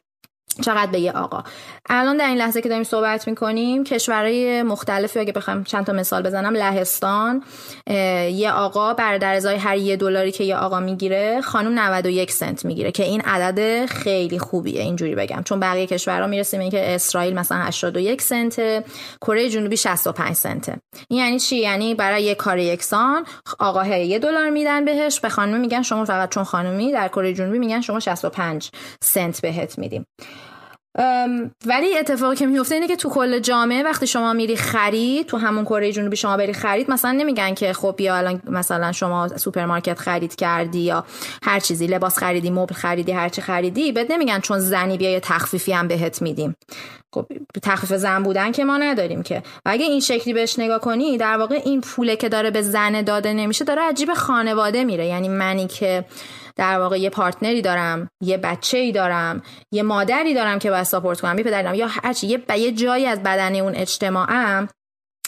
چقدر 0.61 0.91
به 0.91 1.01
یه 1.01 1.13
آقا. 1.13 1.45
الان 1.91 2.17
در 2.17 2.27
این 2.29 2.39
لحظه 2.39 2.63
که 2.63 2.69
داریم 2.69 2.85
صحبت 2.85 3.29
می‌کنیم 3.29 3.85
کشورهای 3.85 4.63
مختلفی 4.63 5.19
اگه 5.19 5.33
بخوام 5.33 5.65
چند 5.65 5.87
تا 5.87 5.93
مثال 5.93 6.23
بزنم 6.23 6.55
لهستان 6.55 7.43
یه 8.31 8.53
آقا 8.53 8.95
بر 8.95 9.19
در 9.19 9.35
ازای 9.35 9.57
هر 9.57 9.77
یه 9.77 9.97
دلاری 9.97 10.33
که 10.33 10.45
یه 10.45 10.57
آقا 10.57 10.81
می‌گیره 10.81 11.41
خانم 11.41 11.79
91 11.79 12.33
سنت 12.33 12.65
می‌گیره 12.65 12.93
که 12.93 13.03
این 13.03 13.21
عدد 13.21 13.87
خیلی 13.87 14.39
خوبیه 14.39 14.83
اینجوری 14.83 15.15
بگم. 15.15 15.43
چون 15.43 15.61
بقیه 15.61 15.87
کشورها 15.87 16.27
می‌رسیم 16.27 16.61
اینکه 16.61 16.95
اسرائیل 16.95 17.35
مثلا 17.35 17.59
81 17.59 18.23
سنت 18.23 18.85
کره 19.21 19.49
جنوبی 19.49 19.77
65 19.77 20.33
سنته. 20.37 20.77
این 21.09 21.21
یعنی 21.21 21.41
چی؟ 21.41 21.57
یعنی 21.57 21.95
برای 21.95 22.23
یه 22.23 22.35
کار 22.35 22.59
یکسان 22.59 23.25
آقا 23.59 23.87
یه 23.87 24.19
دلار 24.19 24.51
میدن 24.51 24.85
بهش 24.85 25.21
به 25.21 25.29
خانم 25.29 25.61
میگن 25.61 25.83
شما 25.83 26.05
فقط 26.05 26.29
چون 26.29 26.45
خانمی 26.45 26.93
در 26.93 27.09
کره 27.09 27.35
جنوبی 27.35 27.59
میگن 27.59 27.81
شما 27.81 28.01
65 28.01 28.71
سنت 29.03 29.41
بهت 29.41 29.79
میدیم. 29.79 30.07
ولی 31.67 31.99
اتفاقی 31.99 32.37
که 32.37 32.47
میفته 32.47 32.75
اینه 32.75 32.89
که 32.89 32.97
تو 32.97 33.09
کل 33.09 33.39
جامعه 33.39 33.83
وقتی 33.83 34.07
شما 34.07 34.33
میری 34.33 34.57
خرید 34.57 35.27
تو 35.27 35.37
همون 35.37 35.65
کره 35.65 35.93
جنوبی 35.93 36.17
شما 36.17 36.37
بری 36.37 36.53
خرید 36.53 36.91
مثلا 36.91 37.13
نمیگن 37.13 37.55
که 37.55 37.73
خب 37.73 37.95
بیا 37.97 38.17
الان 38.17 38.43
مثلا 38.49 38.93
شما 38.93 39.29
سوپرمارکت 39.29 39.99
خرید 39.99 40.37
کردی 40.37 40.81
یا 40.81 41.05
هر 41.43 41.61
چیزی 41.61 41.87
لباس 41.87 42.19
خریدی 42.19 42.51
مبل 42.51 42.75
خریدی 42.75 43.13
هر 43.13 43.29
چی 43.29 43.43
خریدی 43.43 43.93
بهت 43.93 44.11
نمیگن 44.11 44.41
چون 44.41 44.59
زنی 44.59 44.97
بیا 44.97 45.11
یه 45.11 45.21
تخفیفی 45.21 45.73
هم 45.73 45.89
بهت 45.89 46.23
میدیم. 46.23 46.57
خب 47.15 47.27
تخفیف 47.63 47.93
زن 47.93 48.23
بودن 48.23 48.53
که 48.53 48.65
ما 48.65 48.77
نداریم 48.77 49.23
که. 49.23 49.43
و 49.67 49.71
اگه 49.71 49.85
این 49.85 50.01
شکلی 50.01 50.35
بهش 50.35 50.59
نگاه 50.59 50.81
کنی 50.81 51.19
در 51.19 51.37
واقع 51.37 51.61
این 51.65 51.81
پوله 51.81 52.17
که 52.17 52.29
داره 52.29 52.51
به 52.51 52.63
زن 52.63 53.03
داده 53.03 53.33
نمیشه 53.33 53.65
داره 53.65 53.83
عجیب 53.83 54.15
خانواده 54.15 54.85
میره. 54.85 55.07
یعنی 55.07 55.29
منی 55.29 55.67
که 55.67 56.05
در 56.59 56.79
واقع 56.79 57.01
یه 57.01 57.11
پارتنری 57.11 57.63
دارم 57.63 58.09
یه 58.23 58.37
بچه 58.37 58.79
ای 58.79 58.93
دارم 58.93 59.43
یه 59.73 59.83
مادری 59.83 60.35
دارم 60.35 60.59
که 60.59 60.71
باید 60.71 60.83
ساپورت 60.83 61.21
کنم 61.21 61.39
یه 61.39 61.45
پدری 61.45 61.63
دارم 61.63 61.75
یا 61.75 61.87
هرچی 61.87 62.27
یه, 62.27 62.59
یه 62.59 62.73
جایی 62.73 63.07
از 63.07 63.23
بدن 63.23 63.57
اون 63.57 63.75
اجتماعم. 63.75 64.69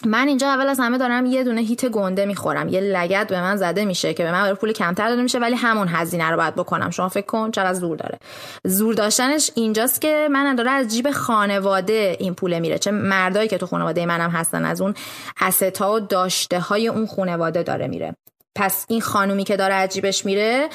من 0.07 0.29
اینجا 0.29 0.49
اول 0.49 0.69
از 0.69 0.81
همه 0.81 0.99
دارم 0.99 1.27
یه 1.27 1.45
دونه 1.45 1.61
هیت 1.61 1.87
گنده 1.87 2.27
می‌خورم 2.27 2.69
یه 2.69 2.81
لگت 2.81 3.29
به 3.29 3.41
من 3.41 3.57
زده 3.57 3.85
میشه 3.85 4.15
که 4.15 4.23
به 4.23 4.33
من 4.33 4.55
پول 4.55 4.73
کمتر 4.73 5.09
داده 5.09 5.23
میشه 5.23 5.39
ولی 5.39 5.55
همون 5.55 5.89
هزینه 5.89 6.31
رو 6.31 6.37
باید 6.37 6.55
بکنم. 6.55 6.91
شما 6.91 7.09
فکر 7.09 7.27
کن 7.27 7.51
چقدر 7.51 7.75
زور 7.75 7.97
داره. 7.97 8.19
زور 8.65 8.95
داشتنش 8.95 9.51
اینجاست 9.55 10.01
که 10.01 10.29
من 10.31 10.55
داره 10.55 10.71
از 10.71 10.89
جیب 10.89 11.11
خانواده 11.11 12.17
این 12.21 12.35
پول 12.35 12.59
میره. 12.59 12.79
چه 12.79 12.91
مردایی 12.91 13.49
که 13.49 13.59
تو 13.59 13.67
خانواده 13.67 14.07
منم 14.07 14.31
هستن 14.31 14.65
از 14.65 14.81
اون 14.81 14.95
استا 15.41 15.93
و 15.93 16.01
داشته 16.01 16.61
های 16.61 16.89
اون 16.89 17.07
خانواده 17.07 17.63
داره 17.63 17.89
میره. 17.89 18.15
پس 18.57 18.87
این 18.89 19.01
خانومی 19.01 19.45
که 19.45 19.57
داره 19.57 19.75
عجیبش 19.75 20.27
میره 20.27 20.69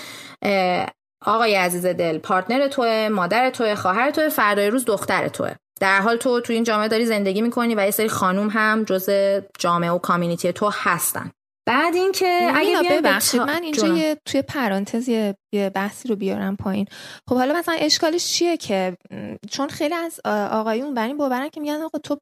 آقای 1.25 1.55
عزیز 1.55 1.85
دل 1.85 2.17
پارتنر 2.17 2.67
توه 2.67 3.09
مادر 3.11 3.49
توه 3.49 3.75
خواهر 3.75 4.11
توه 4.11 4.29
فردای 4.29 4.69
روز 4.69 4.85
دختر 4.85 5.27
توه. 5.27 5.51
در 5.79 6.01
حال 6.01 6.17
تو 6.17 6.41
تو 6.41 6.53
این 6.53 6.63
جامعه 6.63 6.87
داری 6.87 7.05
زندگی 7.05 7.41
می‌کنی 7.41 7.75
و 7.75 7.85
یه 7.85 7.91
سری 7.91 8.09
خانوم 8.09 8.49
هم 8.49 8.83
جز 8.83 9.09
جامعه 9.59 9.91
و 9.91 9.97
کامیونیتی 9.97 10.53
تو 10.53 10.69
هستن. 10.73 11.31
بعد 11.67 11.95
اینکه 11.95 12.51
اگه 12.55 12.89
ببخشید. 12.89 13.41
من 13.41 13.63
اینجا 13.63 13.87
یه 13.87 14.17
توی 14.25 14.41
پرانتز 14.41 15.09
یه 15.09 15.35
بحثی 15.75 16.07
رو 16.07 16.15
بیارم 16.15 16.55
پایین. 16.55 16.85
خب 17.29 17.35
حالا 17.35 17.53
مثلا 17.53 17.75
اشکالش 17.79 18.25
چیه 18.25 18.57
که؟ 18.57 18.97
چون 19.51 19.67
خیلی 19.67 19.93
از 19.93 20.19
آقایون 20.51 20.93
بر 20.93 21.07
این 21.07 21.17
باورن 21.17 21.49
که 21.49 21.61
میگن 21.61 21.81
آقا 21.81 21.99
تو 21.99 22.17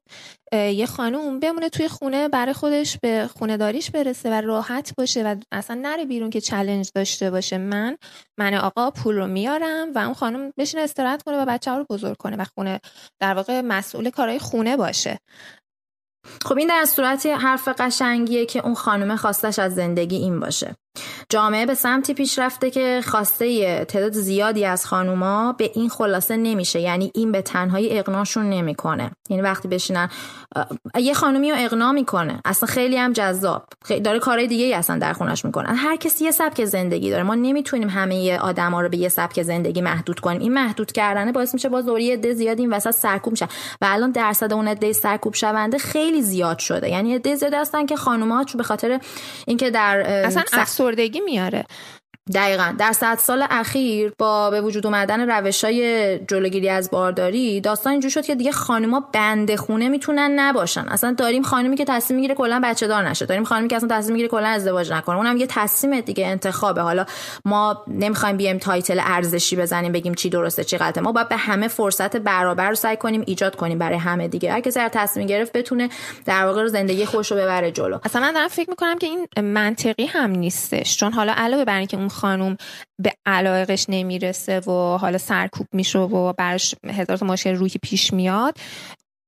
یه 0.52 0.86
خانوم 0.86 1.40
بمونه 1.40 1.68
توی 1.68 1.88
خونه 1.88 2.28
برای 2.28 2.52
خودش 2.52 2.98
به 3.02 3.30
خونه 3.38 3.56
داریش 3.56 3.90
برسه 3.90 4.30
و 4.30 4.40
راحت 4.40 4.94
باشه 4.98 5.22
و 5.22 5.36
اصلا 5.52 5.80
نره 5.82 6.04
بیرون 6.04 6.30
که 6.30 6.40
چلنج 6.40 6.90
داشته 6.94 7.30
باشه. 7.30 7.58
من 7.58 7.96
من 8.38 8.54
آقا 8.54 8.90
پول 8.90 9.16
رو 9.16 9.26
میارم 9.26 9.92
و 9.94 9.98
اون 9.98 10.14
خانم 10.14 10.52
بشینه 10.58 10.82
استراحت 10.82 11.22
کنه 11.22 11.42
و 11.42 11.44
بچه 11.44 11.70
ها 11.70 11.78
رو 11.78 11.86
بزرگ 11.90 12.16
کنه 12.16 12.36
و 12.36 12.44
خونه 12.56 12.80
در 13.20 13.34
واقع 13.34 13.60
مسئول 13.60 14.10
کارهای 14.10 14.38
خونه 14.38 14.76
باشه. 14.76 15.18
خب 16.44 16.58
این 16.58 16.68
در 16.68 16.84
صورتی 16.84 17.30
حرف 17.30 17.68
قشنگیه 17.68 18.46
که 18.46 18.64
اون 18.64 18.74
خانم 18.74 19.16
خواستش 19.16 19.58
از 19.58 19.74
زندگی 19.74 20.16
این 20.16 20.40
باشه. 20.40 20.76
جامعه 21.28 21.66
به 21.66 21.74
سمتی 21.74 22.14
پیش 22.14 22.38
رفته 22.38 22.70
که 22.70 23.00
خواسته 23.06 23.84
تعداد 23.84 24.12
زیادی 24.12 24.64
از 24.64 24.86
خانوما 24.86 25.52
به 25.52 25.70
این 25.74 25.88
خلاصه 25.88 26.36
نمیشه. 26.36 26.80
یعنی 26.80 27.10
این 27.14 27.32
به 27.32 27.42
تنهایی 27.42 27.98
اقناشون 27.98 28.50
نمی‌کنه. 28.50 29.10
یعنی 29.30 29.42
وقتی 29.42 29.68
بشینن 29.68 30.08
یه 31.00 31.14
خانومی 31.14 31.50
رو 31.50 31.56
اقنا 31.60 31.92
می‌کنه. 31.92 32.40
اصلا 32.44 32.66
خیلی 32.66 32.96
هم 32.96 33.12
جذاب. 33.12 33.64
داره 34.04 34.18
کارهای 34.18 34.46
دیگه 34.46 34.64
ای 34.64 34.74
اصلا 34.74 34.98
در 34.98 35.12
خونش 35.12 35.44
می‌کنن 35.44 35.74
هر 35.74 35.96
کسی 35.96 36.24
یه 36.24 36.30
سبک 36.30 36.64
زندگی 36.64 37.10
داره. 37.10 37.22
ما 37.22 37.34
نمی‌تونیم 37.34 37.88
همه 37.88 38.38
آدما 38.38 38.80
رو 38.80 38.88
به 38.88 38.96
یه 38.96 39.08
سبک 39.08 39.42
زندگی 39.42 39.80
محدود 39.80 40.20
کنیم. 40.20 40.40
این 40.40 40.52
محدود 40.52 40.92
کردنه 40.92 41.32
باعث 41.32 41.54
میشه 41.54 41.68
باز 41.68 41.86
دوری 41.86 42.12
عده 42.12 42.34
زیاد 42.34 42.58
این 42.58 42.72
وسط 42.72 42.90
سرکوب 42.90 43.32
میشن 43.32 43.48
و 43.80 43.86
الان 43.88 44.10
درصد 44.10 44.52
اون 44.52 44.68
عده 44.68 44.92
سرکوب 44.92 45.34
شونده 45.34 45.78
خیلی 45.78 46.22
زیاد 46.22 46.58
شده. 46.58 46.90
یعنی 46.90 47.14
عده 47.14 47.34
زیاد 47.34 47.54
هستن 47.54 47.86
که 47.86 47.96
خانوما 47.96 48.44
به 48.56 48.62
خاطر 48.62 49.00
اینکه 49.46 49.70
در 49.70 50.00
اصلا 50.00 50.42
افسردگی 50.84 51.20
میاره. 51.20 51.64
دقیقا. 52.32 52.74
در 52.78 52.92
صد 52.92 53.18
سال 53.18 53.46
اخیر 53.50 54.12
با 54.18 54.50
به 54.50 54.60
وجود 54.60 54.86
اومدن 54.86 55.30
روش 55.30 55.64
های 55.64 56.18
جلوگیری 56.18 56.68
از 56.68 56.90
بارداری 56.90 57.60
داستان 57.60 57.90
اینجور 57.90 58.10
شد 58.10 58.24
که 58.24 58.34
دیگه 58.34 58.52
خانوما 58.52 59.00
بند 59.12 59.56
خونه 59.56 59.88
می‌تونن 59.88 60.40
نباشن. 60.40 60.88
اصلا 60.88 61.12
داریم 61.12 61.42
خانمی 61.42 61.76
که 61.76 61.84
تصمیم 61.84 62.16
می‌گیره 62.16 62.34
کلا 62.34 62.60
بچه 62.64 62.86
دار 62.86 63.08
نشه. 63.08 63.26
داریم 63.26 63.44
خانمی 63.44 63.68
که 63.68 63.76
اصلا 63.76 63.88
تصمیم 63.88 64.12
می‌گیره 64.12 64.28
کلا 64.28 64.46
ازدواج 64.46 64.92
نکنه. 64.92 65.16
اونم 65.16 65.36
یه 65.36 65.46
تصمیم 65.46 66.00
دیگه 66.00 66.26
انتخابه. 66.26 66.80
حالا 66.80 67.06
ما 67.44 67.84
نمی‌خوایم 67.88 68.36
بیایم 68.36 68.58
title 68.58 69.00
ارزشی 69.04 69.56
بزنیم 69.56 69.92
بگیم 69.92 70.14
چی 70.14 70.30
درسته 70.30 70.64
چی 70.64 70.78
غلطه. 70.78 71.00
ما 71.00 71.12
باید 71.12 71.28
به 71.28 71.36
همه 71.36 71.68
فرصت 71.68 72.16
برابر 72.16 72.68
رو 72.68 72.74
سعی 72.74 72.96
کنیم 72.96 73.22
ایجاد 73.26 73.56
کنیم 73.56 73.78
برای 73.78 73.98
همه 73.98 74.28
دیگه. 74.28 74.52
هر 74.52 74.60
کسی 74.60 74.80
هر 74.80 74.88
تصمیم 74.88 75.26
گرفت 75.26 75.52
بتونه 75.52 75.88
در 76.24 76.46
واقع 76.46 76.66
زندگی 76.66 77.06
خوش 77.06 77.30
رو 77.32 77.36
ببره 77.36 77.70
جلو. 77.70 77.98
اصلا 78.04 78.22
من 78.22 78.32
دارم 78.32 78.48
فکر 78.48 78.70
می‌کنم 78.70 78.98
که 78.98 79.06
این 79.06 79.26
منطقی 79.40 80.06
هم 80.06 80.30
نیستش. 80.30 80.96
چون 80.96 81.12
حالا 81.12 81.32
علاوه 81.36 81.64
بر 81.64 81.78
اینکه 81.78 81.96
خانم 82.14 82.56
به 83.02 83.12
علایقش 83.26 83.86
نمی‌رسه 83.88 84.60
و 84.60 84.96
حالا 84.96 85.18
سرکوب 85.18 85.66
میشه 85.72 85.98
و 85.98 86.32
برش 86.32 86.74
هزار 86.86 87.24
مشکل 87.24 87.54
روحی 87.54 87.78
پیش 87.82 88.12
میاد. 88.12 88.58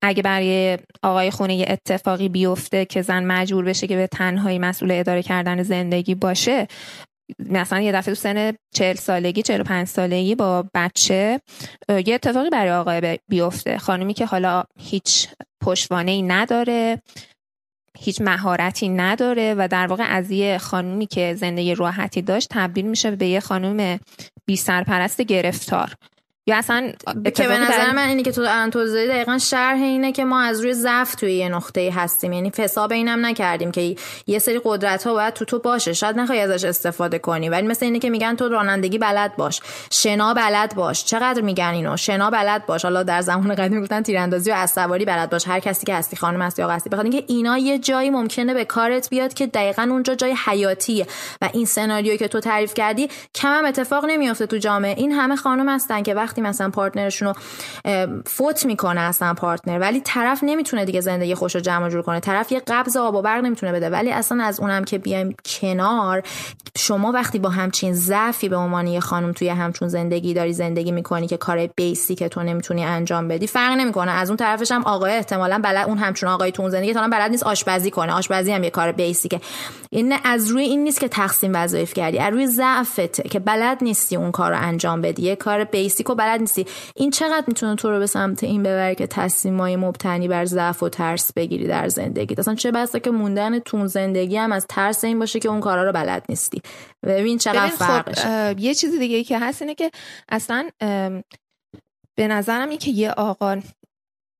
اگه 0.02 0.22
برای 0.22 0.78
آقای 1.02 1.30
خونه 1.30 1.54
یه 1.54 1.66
اتفاقی 1.68 2.28
بیفته 2.28 2.84
که 2.84 3.02
زن 3.02 3.24
مجبور 3.24 3.64
بشه 3.64 3.86
که 3.86 3.96
به 3.96 4.06
تنهایی 4.06 4.58
مسئول 4.58 4.90
اداره 4.90 5.22
کردن 5.22 5.62
زندگی 5.62 6.14
باشه 6.14 6.66
مثلا 7.38 7.80
یه 7.80 7.92
دفعه 7.92 8.14
تو 8.14 8.20
سن 8.20 8.52
چهل 8.74 8.94
سالگی 8.94 9.42
چهل 9.42 9.62
پنج 9.62 9.88
سالگی 9.88 10.34
با 10.34 10.64
بچه 10.74 11.40
یه 11.88 12.14
اتفاقی 12.14 12.50
برای 12.50 12.72
آقای 12.72 13.18
بیفته. 13.28 13.78
خانمی 13.78 14.14
که 14.14 14.26
حالا 14.26 14.64
هیچ 14.78 15.28
پشتوانه 15.62 16.10
ای 16.10 16.22
نداره. 16.22 17.02
هیچ 17.98 18.20
مهارتی 18.20 18.88
نداره 18.88 19.54
و 19.58 19.68
در 19.68 19.86
واقع 19.86 20.04
از 20.04 20.30
یه 20.30 20.58
خانومی 20.58 21.06
که 21.06 21.34
زندگی 21.34 21.74
راحتی 21.74 22.22
داشت 22.22 22.48
تبدیل 22.50 22.86
میشه 22.86 23.10
به 23.10 23.26
یه 23.26 23.40
خانوم 23.40 23.98
بی 24.46 24.56
سرپرست 24.56 25.20
گرفتار. 25.20 25.94
یا 26.48 26.56
اصلا 26.56 26.92
که 27.34 27.48
به 27.48 27.58
نظر 27.58 27.92
من 27.92 28.08
اینی 28.08 28.22
که 28.22 28.32
تو 28.32 28.40
الان 28.40 28.70
توضیح 28.70 29.06
دقیقا 29.08 29.38
شرح 29.38 29.82
اینه 29.82 30.12
که 30.12 30.24
ما 30.24 30.40
از 30.40 30.60
روی 30.60 30.74
ضعف 30.74 31.14
توی 31.14 31.32
یه 31.32 31.48
نقطه 31.48 31.92
هستیم. 31.94 32.32
یعنی 32.32 32.52
حساب 32.58 32.92
اینم 32.92 33.26
نکردیم 33.26 33.70
که 33.70 33.96
یه 34.26 34.38
سری 34.38 34.60
قدرت 34.64 35.06
ها 35.06 35.12
باید 35.12 35.34
تو 35.34 35.44
تو 35.44 35.58
باشه. 35.58 35.92
شاید 35.92 36.18
نخوای 36.18 36.40
ازش 36.40 36.64
استفاده 36.64 37.18
کنی 37.18 37.48
ولی 37.48 37.66
مثل 37.66 37.84
اینه 37.84 37.98
که 37.98 38.10
میگن 38.10 38.36
تو 38.36 38.48
رانندگی 38.48 38.98
بلد 38.98 39.36
باش. 39.36 39.60
شنا 39.90 40.34
بلد 40.34 40.74
باش. 40.74 41.04
چقدر 41.04 41.40
میگن 41.40 41.70
اینو؟ 41.74 41.96
شنا 41.96 42.30
بلد 42.30 42.66
باش. 42.66 42.82
حالا 42.82 43.02
در 43.02 43.20
زمان 43.20 43.54
قدیم 43.54 43.82
گفتن 43.82 44.02
تیراندازی 44.02 44.50
و 44.50 44.54
اسواری 44.54 45.04
بلد 45.04 45.30
باش. 45.30 45.48
هر 45.48 45.60
کسی 45.60 45.86
که 45.86 45.94
هستی 45.94 46.16
خانم 46.16 46.42
هستی 46.42 46.62
یا 46.62 46.70
هستی 46.70 46.90
بخاطر 46.90 47.08
اینکه 47.08 47.24
اینا 47.26 47.58
یه 47.58 47.78
جایی 47.78 48.10
ممکنه 48.10 48.54
به 48.54 48.64
کارت 48.64 49.10
بیاد 49.10 49.34
که 49.34 49.46
دقیقا 49.46 49.82
اونجا 49.82 50.14
جای 50.14 50.34
حیاتیه. 50.46 51.06
و 51.42 51.48
این 51.52 51.66
سناریو 51.66 52.16
که 52.16 52.28
تو 52.28 52.40
تعریف 52.40 52.74
کردی 52.74 53.08
کم 53.34 53.48
هم 53.48 53.64
اتفاق 53.64 54.04
نمیافته 54.04 54.46
تو 54.46 54.56
جامعه. 54.56 54.94
این 54.96 55.12
همه 55.12 55.36
خانم 55.36 55.68
هستن 55.68 56.02
که 56.02 56.14
وقت 56.14 56.35
وقتی 56.36 56.48
مثلا 56.48 56.70
پارتنرشون 56.70 57.28
رو 57.28 57.34
فوت 58.26 58.66
می‌کنه 58.66 59.00
اصلا 59.00 59.34
پارتنر 59.34 59.78
ولی 59.78 60.00
طرف 60.00 60.40
نمی‌تونه 60.42 60.84
دیگه 60.84 61.00
زندگی 61.00 61.34
خوش 61.34 61.54
رو 61.54 61.60
جمع 61.60 61.88
جور 61.88 62.02
کنه. 62.02 62.20
طرف 62.20 62.52
یه 62.52 62.62
قبض 62.66 62.96
آب 62.96 63.14
و 63.14 63.22
برق 63.22 63.44
نمی‌تونه 63.44 63.72
بده. 63.72 63.90
ولی 63.90 64.12
اصلا 64.12 64.44
از 64.44 64.60
اونم 64.60 64.84
که 64.84 64.98
بیایم 64.98 65.36
کنار 65.44 66.22
شما 66.78 67.12
وقتی 67.12 67.38
با 67.38 67.48
همچین 67.48 67.94
ضعفی 67.94 68.48
به 68.48 68.56
عنوان 68.56 68.86
یه 68.86 69.00
خانم 69.00 69.32
توی 69.32 69.48
همچون 69.48 69.88
زندگی 69.88 70.34
داری 70.34 70.52
زندگی 70.52 70.92
می‌کنی 70.92 71.26
که 71.26 71.36
کار 71.36 71.66
بیسیک 71.66 72.24
تو 72.24 72.42
نمی‌تونی 72.42 72.84
انجام 72.84 73.28
بدی 73.28 73.46
فرق 73.46 73.72
نمی‌کنه. 73.72 74.10
از 74.10 74.30
اون 74.30 74.36
طرفش 74.36 74.72
هم 74.72 74.82
آقای 74.82 75.12
احتمالا 75.12 75.60
بلد 75.64 75.86
اون 75.86 75.98
همچون 75.98 76.28
آقای 76.28 76.52
تو 76.52 76.62
اون 76.62 76.70
زندگی 76.70 76.92
تا 76.92 77.08
بلد 77.08 77.30
نیست 77.30 77.42
آشپزی 77.42 77.90
کنه. 77.90 78.12
آشپزی 78.12 78.52
هم 78.52 78.64
یه 78.64 78.70
کار 78.70 78.92
بیسیکه 78.92 79.40
این 79.90 80.14
از 80.24 80.48
روی 80.48 80.62
این 80.62 80.84
نیست 80.84 81.00
که 81.00 81.08
تقسیم 81.08 81.52
وظایف 81.54 81.94
کردی. 81.94 82.18
از 82.18 82.32
روی 82.32 82.46
ضعفته 82.46 83.22
که 83.22 83.38
بلد 83.38 83.78
نیستی 83.84 84.16
اون 84.16 84.30
کار 84.30 84.50
رو 84.50 84.58
انجام 84.60 85.00
بدی. 85.00 85.22
یه 85.22 85.36
کار 85.36 85.64
بیسیک 85.64 86.10
و 86.10 86.14
بلد 86.26 86.40
نیستی. 86.40 86.66
این 86.96 87.10
چقدر 87.10 87.44
می‌تونه 87.46 87.76
تو 87.76 87.90
رو 87.90 87.98
به 87.98 88.06
سمت 88.06 88.44
این 88.44 88.62
ببره 88.62 88.94
که 88.94 89.06
تصمیمای 89.06 89.76
مبتنی 89.76 90.28
بر 90.28 90.44
ضعف 90.44 90.82
و 90.82 90.88
ترس 90.88 91.32
بگیری 91.32 91.66
در 91.66 91.88
زندگی 91.88 92.34
اصلا 92.38 92.54
چه 92.54 92.70
بسا 92.70 92.98
که 92.98 93.10
موندن 93.10 93.58
تو 93.58 93.86
زندگی 93.86 94.36
هم 94.36 94.52
از 94.52 94.66
ترس 94.68 95.04
این 95.04 95.18
باشه 95.18 95.40
که 95.40 95.48
اون 95.48 95.60
کارا 95.60 95.84
رو 95.84 95.92
بلد 95.92 96.24
نیستی. 96.28 96.62
ببین 97.06 97.38
چقدر 97.38 97.68
خب، 97.68 97.74
فرقشه. 97.76 98.54
یه 98.58 98.74
چیز 98.74 98.98
دیگه 98.98 99.16
ای 99.16 99.24
که 99.24 99.38
هست 99.38 99.62
اینه 99.62 99.74
که 99.74 99.90
اصلا 100.28 100.70
به 102.14 102.28
نظرم 102.28 102.68
این 102.68 102.78
که 102.78 102.90
یه 102.90 103.10
آقا 103.10 103.60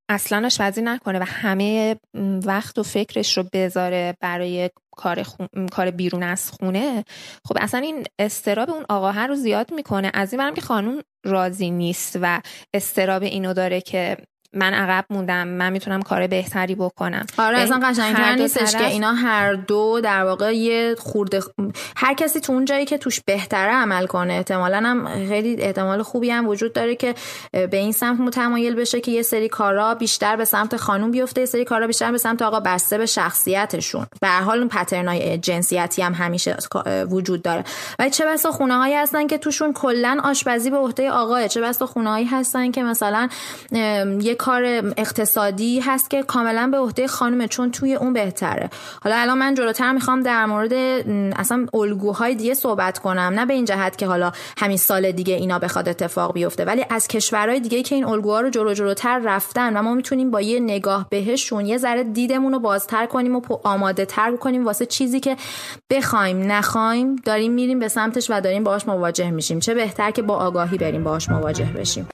اصلا 0.09 0.47
آشپزی 0.47 0.83
نکنه 0.83 1.19
و 1.19 1.25
همه 1.27 1.97
وقت 2.45 2.79
و 2.79 2.83
فکرش 2.83 3.39
رو 3.39 3.45
بذاره 3.53 4.17
برای 4.21 4.71
کار, 4.97 5.27
کار 5.73 5.91
بیرون 5.91 6.23
از 6.23 6.51
خونه 6.51 7.05
خب 7.45 7.57
اصلا 7.61 7.81
این 7.81 8.05
استراب 8.19 8.71
اون 8.71 8.85
آقا 8.89 9.11
رو 9.11 9.35
زیاد 9.35 9.73
می‌کنه. 9.73 10.11
از 10.15 10.33
این 10.33 10.43
برم 10.43 10.55
که 10.55 10.61
خانوم 10.61 11.03
راضی 11.27 11.71
نیست 11.71 12.19
و 12.23 12.43
استراب 12.75 13.23
اینو 13.23 13.55
داره 13.55 13.81
که 13.81 14.17
من 14.57 14.75
عقب 14.75 15.05
موندم 15.11 15.49
من 15.49 15.73
می‌تونم 15.73 16.03
کار 16.03 16.27
بهتری 16.27 16.75
بکنم. 16.75 17.27
آره 17.39 17.59
اصلا 17.59 17.81
قشنگتر 17.85 18.35
نیستش 18.35 18.73
که 18.73 18.87
اینا 18.87 19.13
هر 19.13 19.55
دو 19.55 20.01
در 20.01 20.25
واقع 20.25 20.57
یه 20.57 20.95
خورده 20.99 21.43
هر 21.97 22.15
کسی 22.15 22.41
تو 22.41 22.53
اون 22.53 22.65
جایی 22.65 22.85
که 22.85 22.99
توش 22.99 23.21
بهتره 23.21 23.73
عمل 23.73 24.07
کنه. 24.07 24.33
احتمالا 24.33 24.79
هم 24.79 25.29
خیلی 25.29 25.63
احتمال 25.63 26.03
خوبی 26.03 26.31
هم 26.31 26.49
وجود 26.49 26.73
داره 26.73 26.97
که 26.97 27.15
به 27.53 27.77
این 27.77 27.93
سمت 27.93 28.21
متمایل 28.21 28.75
بشه 28.75 29.01
که 29.01 29.11
یه 29.11 29.23
سری 29.23 29.49
کارا 29.49 29.95
بیشتر 29.95 30.37
به 30.37 30.45
سمت 30.45 30.77
خانوم 30.77 31.11
بیفته 31.11 31.41
یه 31.41 31.47
سری 31.47 31.65
کارا 31.65 31.87
بیشتر 31.87 32.13
به 32.13 32.19
سمت 32.19 32.43
آقا 32.43 32.61
بسته 32.61 32.99
به 32.99 33.07
شخصیتشون. 33.07 34.07
به 34.21 34.29
هر 34.29 34.41
حال 34.41 34.59
اون 34.59 34.69
پترنای 34.69 35.39
جنسیتی 35.39 36.03
هم 36.03 36.15
همیشه 36.15 36.57
وجود 37.11 37.43
داره. 37.43 37.65
ولی 37.99 38.11
چه 38.11 38.27
بسا 38.27 38.51
خونه 38.51 38.75
هایی 38.75 38.95
هستن 38.95 39.27
که 39.27 39.39
توشون 39.39 39.73
کلا 39.73 40.21
آشپزی 40.25 40.71
به 40.71 40.77
عهده 40.77 41.11
آقاه 41.11 41.49
چه 41.49 41.61
بسا 41.61 41.87
خونه 41.87 42.11
هایی 42.11 42.27
هستن 42.27 42.71
که 42.71 42.83
مثلا 42.83 43.29
یه 44.21 44.35
کار 44.47 44.65
اقتصادی 44.97 45.81
هست 45.81 46.11
که 46.11 46.23
کاملا 46.23 46.69
به 46.73 46.79
عهده 46.79 47.07
خانم 47.07 47.47
چون 47.47 47.71
توی 47.71 47.95
اون 47.95 48.13
بهتره. 48.13 48.71
حالا 49.03 49.17
الان 49.17 49.39
من 49.39 49.55
جلوتر 49.55 49.93
می‌خوام 49.93 50.23
در 50.23 50.47
مورد 50.47 50.73
اصلا 51.37 51.67
الگوهای 51.75 52.35
دیگه 52.35 52.55
صحبت 52.55 52.99
کنم. 52.99 53.21
نه 53.21 53.47
به 53.47 53.55
این 53.55 53.65
جهت 53.65 53.99
که 53.99 54.07
حالا 54.07 54.33
همین 54.59 54.77
سال 54.77 55.13
دیگه 55.13 55.35
اینا 55.35 55.59
بخواد 55.59 55.89
اتفاق 55.89 56.33
بیفته 56.33 56.65
ولی 56.65 56.85
از 56.91 57.09
کشورهای 57.09 57.61
دیگه 57.61 57.83
که 57.83 57.95
این 57.95 58.05
الگوها 58.05 58.41
رو 58.41 58.51
جلو 58.51 58.75
جلوتر 58.75 59.19
رفتن 59.19 59.77
و 59.77 59.83
ما 59.83 59.95
می‌تونیم 59.95 60.31
با 60.31 60.41
یه 60.41 60.61
نگاه 60.61 61.07
بهشون 61.11 61.67
یه 61.67 61.79
ذره 61.79 62.05
دیدمون 62.05 62.53
رو 62.53 62.59
بازتر 62.59 63.07
کنیم 63.07 63.37
و 63.37 63.41
آماده 63.65 64.05
تر 64.05 64.37
کنیم 64.37 64.65
واسه 64.65 64.87
چیزی 64.87 65.21
که 65.21 65.37
بخوایم 65.91 66.53
نخوایم 66.53 67.17
داریم 67.17 67.53
میریم 67.53 67.79
به 67.79 67.89
سمتش 67.89 68.31
و 68.31 68.41
داریم 68.41 68.65
باهاش 68.65 68.89
مواجه 68.89 69.31
میشیم. 69.31 69.61
چه 69.61 69.75
بهتر 69.75 70.11
که 70.11 70.23
با 70.23 70.37
آگاهی 70.37 70.79
بریم 70.79 71.05
باهاش 71.05 71.29
مواجه 71.29 71.65
بشیم. 71.65 72.09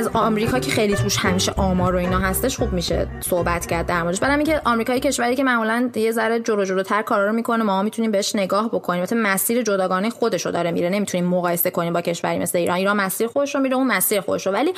از 0.00 0.08
آمریکا 0.14 0.58
که 0.58 0.70
خیلی 0.70 0.94
توش 0.94 1.16
همیشه 1.16 1.52
آمار 1.52 1.94
و 1.94 1.98
اینا 1.98 2.18
هستش 2.18 2.58
خوب 2.58 2.72
میشه 2.72 3.06
صحبت 3.20 3.66
کرد 3.66 3.86
در 3.86 4.02
موردش. 4.02 4.20
بعدم 4.20 4.36
اینکه 4.36 4.60
آمریکایی 4.64 5.00
کشوری 5.00 5.36
که 5.36 5.44
معمولا 5.44 5.90
یه 5.94 6.12
ذره 6.12 6.40
جلو 6.40 6.64
جلوتر 6.64 7.02
کارا 7.02 7.26
رو 7.26 7.32
می‌کنه 7.32 7.64
ما 7.64 7.82
می‌تونیم 7.82 8.10
بهش 8.10 8.36
نگاه 8.36 8.68
بکنیم. 8.68 9.02
مثلا 9.02 9.18
مسیر 9.22 9.62
جداگانه 9.62 10.10
خودش 10.10 10.46
رو 10.46 10.52
داره 10.52 10.70
میره. 10.70 10.88
نمی‌تونیم 10.88 11.26
مقایسه 11.26 11.70
کنیم 11.70 11.92
با 11.92 12.00
کشوری 12.00 12.38
مثل 12.38 12.58
ایران. 12.58 12.76
ایران 12.76 12.96
مسیر 12.96 13.26
خودش 13.26 13.54
رو 13.54 13.60
میره 13.60 13.76
اون 13.76 13.86
مسیر 13.86 14.20
خودش 14.20 14.46
رو. 14.46 14.52
ولی 14.52 14.72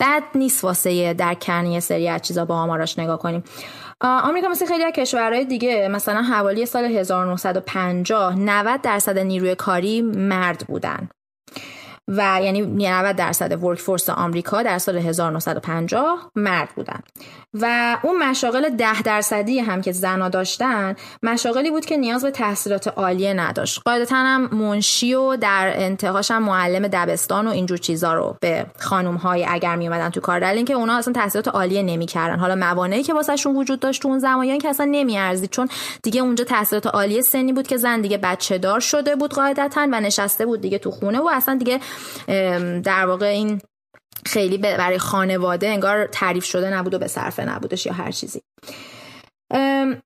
بد 0.00 0.22
نیست 0.34 0.64
واسه 0.64 1.14
در 1.14 1.34
کنی 1.34 1.80
سری 1.80 2.08
از 2.08 2.22
چیزا 2.22 2.44
با 2.44 2.54
آماراش 2.54 2.98
نگاه 2.98 3.18
کنیم. 3.18 3.44
آمریکا 4.00 4.48
مثل 4.48 4.66
خیلی 4.66 4.84
از 4.84 4.92
کشورهای 4.92 5.44
دیگه 5.44 5.88
مثلا 5.88 6.22
حوالی 6.22 6.66
سال 6.66 6.84
1950 6.84 8.38
90 8.38 8.80
درصد 8.82 9.18
نیروی 9.18 9.54
کاری 9.54 10.02
مرد 10.02 10.64
بودن. 10.68 11.08
و 12.08 12.40
یعنی 12.42 12.60
90 12.60 13.16
درصد 13.16 13.64
ورک 13.64 13.78
فورس 13.78 14.10
آمریکا 14.10 14.62
در 14.62 14.78
سال 14.78 14.96
1950 14.96 16.30
مرد 16.36 16.68
بودن. 16.76 17.00
و 17.60 17.96
اون 18.02 18.18
مشاغل 18.18 18.68
ده 18.68 19.02
درصدی 19.02 19.58
هم 19.58 19.80
که 19.80 19.92
زنا 19.92 20.28
داشتن 20.28 20.96
مشاغلی 21.22 21.70
بود 21.70 21.84
که 21.84 21.96
نیاز 21.96 22.24
به 22.24 22.30
تحصیلات 22.30 22.88
عالیه 22.88 23.34
نداشت. 23.34 23.80
قاعدتا 23.84 24.16
هم 24.16 24.54
منشی 24.54 25.14
و 25.14 25.36
در 25.36 25.72
انتهاش 25.76 26.30
هم 26.30 26.42
معلم 26.42 26.88
دبستان 26.88 27.46
و 27.46 27.50
اینجور 27.50 27.78
چیزا 27.78 28.14
رو 28.14 28.36
به 28.40 28.66
خانم 28.78 29.14
های 29.14 29.46
اگر 29.48 29.76
می 29.76 29.88
اومدن 29.88 30.10
تو 30.10 30.20
کار. 30.20 30.40
در 30.40 30.62
که 30.62 30.74
اونا 30.74 30.96
اصلا 30.96 31.12
تحصیلات 31.12 31.48
عالیه 31.48 31.82
نمی‌کردن. 31.82 32.38
حالا 32.38 32.54
موانعی 32.54 33.02
که 33.02 33.14
واسهشون 33.14 33.56
وجود 33.56 33.80
داشت 33.80 34.02
تو 34.02 34.08
اون 34.08 34.18
زمانی 34.18 34.58
که 34.58 34.68
اصلا 34.68 34.86
نمیارزید. 34.90 35.50
چون 35.50 35.68
دیگه 36.02 36.20
اونجا 36.20 36.44
تحصیلات 36.44 36.86
عالیه 36.86 37.22
سنی 37.22 37.52
بود 37.52 37.66
که 37.66 37.76
زن 37.76 38.00
دیگه 38.00 38.18
بچه 38.18 38.58
دار 38.58 38.80
شده 38.80 39.16
بود 39.16 39.34
قاعدتا 39.34 39.88
و 39.92 40.00
نشسته 40.00 40.46
بود 40.46 40.60
دیگه 40.60 40.78
تو 40.78 40.90
خونه 40.90 41.18
و 41.18 41.28
اصلا 41.32 41.54
دیگه 41.54 41.80
در 42.82 43.06
واقع 43.06 43.26
این 43.26 43.60
خیلی 44.26 44.58
برای 44.58 44.98
خانواده 44.98 45.68
انگار 45.68 46.06
تعریف 46.06 46.44
شده 46.44 46.70
نبود 46.70 46.94
و 46.94 46.98
به 46.98 47.06
صرفه 47.06 47.44
نبودش 47.44 47.86
یا 47.86 47.92
هر 47.92 48.10
چیزی. 48.10 48.42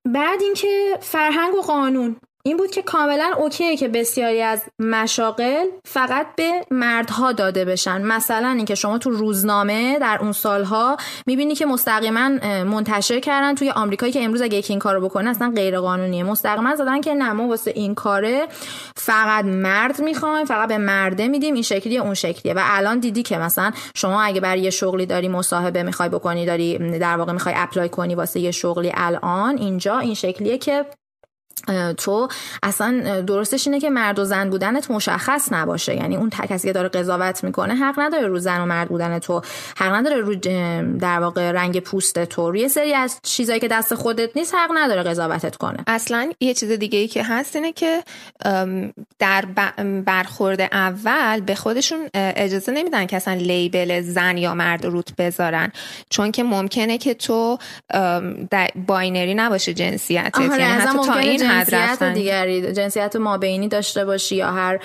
بعد 0.05 0.43
اینکه 0.43 0.99
فرهنگ 1.01 1.55
و 1.55 1.63
قانون. 1.63 2.17
این 2.43 2.57
بود 2.57 2.71
که 2.71 2.83
کاملا 2.83 3.35
اوکیه 3.39 3.77
که 3.77 3.89
بسیاری 3.89 4.43
از 4.43 4.63
مشاغل 4.79 5.67
فقط 5.85 6.27
به 6.37 6.51
مردها 6.71 7.33
داده 7.33 7.65
بشن. 7.65 8.03
مثلا 8.03 8.49
اینکه 8.49 8.75
شما 8.75 8.99
تو 8.99 9.11
روزنامه 9.11 9.99
در 9.99 10.19
اون 10.21 10.33
سالها 10.33 10.97
می‌بینی 11.27 11.55
که 11.55 11.67
مستقیما 11.67 12.29
منتشر 12.65 13.21
کردن 13.21 13.55
توی 13.55 13.71
آمریکایی 13.71 14.13
که 14.13 14.25
امروز 14.25 14.43
اگه 14.43 14.59
یکی 14.59 14.73
این 14.73 14.81
کارو 14.81 15.01
بکنه 15.01 15.31
اصلا 15.31 15.53
غیر 15.57 15.81
قانونیه 15.81 16.25
مستقیما 16.25 16.77
زدن 16.77 17.01
که 17.01 17.15
نه 17.15 17.47
واسه 17.47 17.73
این 17.75 17.95
کاره 17.95 18.47
فقط 18.97 19.45
مرد 19.45 20.01
می‌خوایم 20.01 20.45
فقط 20.45 20.69
به 20.69 20.79
مرده 20.79 21.29
میدیم 21.29 21.55
این 21.55 21.63
شکلیه 21.63 22.01
اون 22.01 22.15
شکلیه. 22.15 22.55
و 22.55 22.61
الان 22.63 22.99
دیدی 22.99 23.23
که 23.23 23.39
مثلا 23.39 23.73
شما 23.95 24.23
اگه 24.23 24.41
برای 24.41 24.61
یه 24.61 24.71
شغلی 24.71 25.07
داری 25.07 25.29
مصاحبه 25.29 25.83
می‌خوای 25.83 26.09
بکنی 26.09 26.47
داری 26.47 26.99
در 26.99 27.17
واقع 27.17 27.33
می‌خوای 27.33 27.55
اپلای 27.59 27.89
کنی 27.89 28.15
واسه 28.15 28.41
یه 28.41 28.51
شغلی 28.51 28.93
الان 28.95 29.59
اینجا 29.59 29.99
این 29.99 30.15
شکلیه 30.15 30.59
که 30.59 30.87
تو 31.97 32.29
اصلا 32.63 33.21
درستش 33.21 33.67
اینه 33.67 33.81
که 33.81 33.91
مرد 33.91 34.19
و 34.19 34.25
زن 34.25 34.51
بودنت 34.51 34.91
مشخص 34.91 35.53
نباشه. 35.53 35.95
یعنی 35.95 36.17
اون 36.17 36.31
کسی 36.31 36.69
که 36.69 36.73
داره 36.73 36.89
قضاوت 36.89 37.45
می‌کنه 37.45 37.75
حق 37.75 37.95
نداره 37.99 38.27
رو 38.27 38.39
زن 38.39 38.61
و 38.61 38.67
مرد 38.67 38.89
بودن 38.89 39.19
تو. 39.19 39.43
حق 39.77 39.95
نداره 39.95 40.17
رو 40.17 40.35
در 40.99 41.21
واقع 41.21 41.51
رنگ 41.51 41.81
پوست 41.81 42.25
تو. 42.25 42.51
روی 42.51 42.69
سری 42.69 42.95
از 42.95 43.19
چیزایی 43.23 43.61
که 43.61 43.69
دست 43.69 43.95
خودت 43.95 44.37
نیست 44.37 44.55
حق 44.55 44.71
نداره 44.75 45.03
قضاوتت 45.03 45.57
کنه. 45.57 45.79
اصلا 45.87 46.33
یه 46.41 46.55
چیز 46.55 46.71
دیگه 46.71 46.99
ای 46.99 47.09
که 47.09 47.25
هست 47.25 47.57
اینه 47.57 47.73
که 47.73 48.03
در 49.19 49.45
برخورد 50.07 50.61
اول 50.61 51.41
به 51.41 51.55
خودشون 51.55 52.09
اجازه 52.15 52.73
نمیدن 52.73 53.07
که 53.07 53.17
اصلا 53.17 53.35
label 53.35 54.01
زن 54.01 54.39
یا 54.39 54.55
مرد 54.55 54.87
روت 54.87 55.17
بذارن. 55.17 55.73
چون 56.11 56.33
که 56.33 56.43
ممکنه 56.43 56.99
که 56.99 57.15
تو 57.15 57.59
binary 58.87 59.35
نباشه 59.35 59.75
جنسیتت. 59.75 60.41
یعنی 60.41 60.63
حتی 60.63 60.99
تا 61.07 61.15
این 61.15 61.50
جنسیت 61.51 62.03
دیگری 62.03 62.73
جنسیت 62.73 63.17
مابینی 63.17 63.69
داشته 63.69 64.05
باشی 64.05 64.37
یا 64.37 64.51
هر 64.51 64.81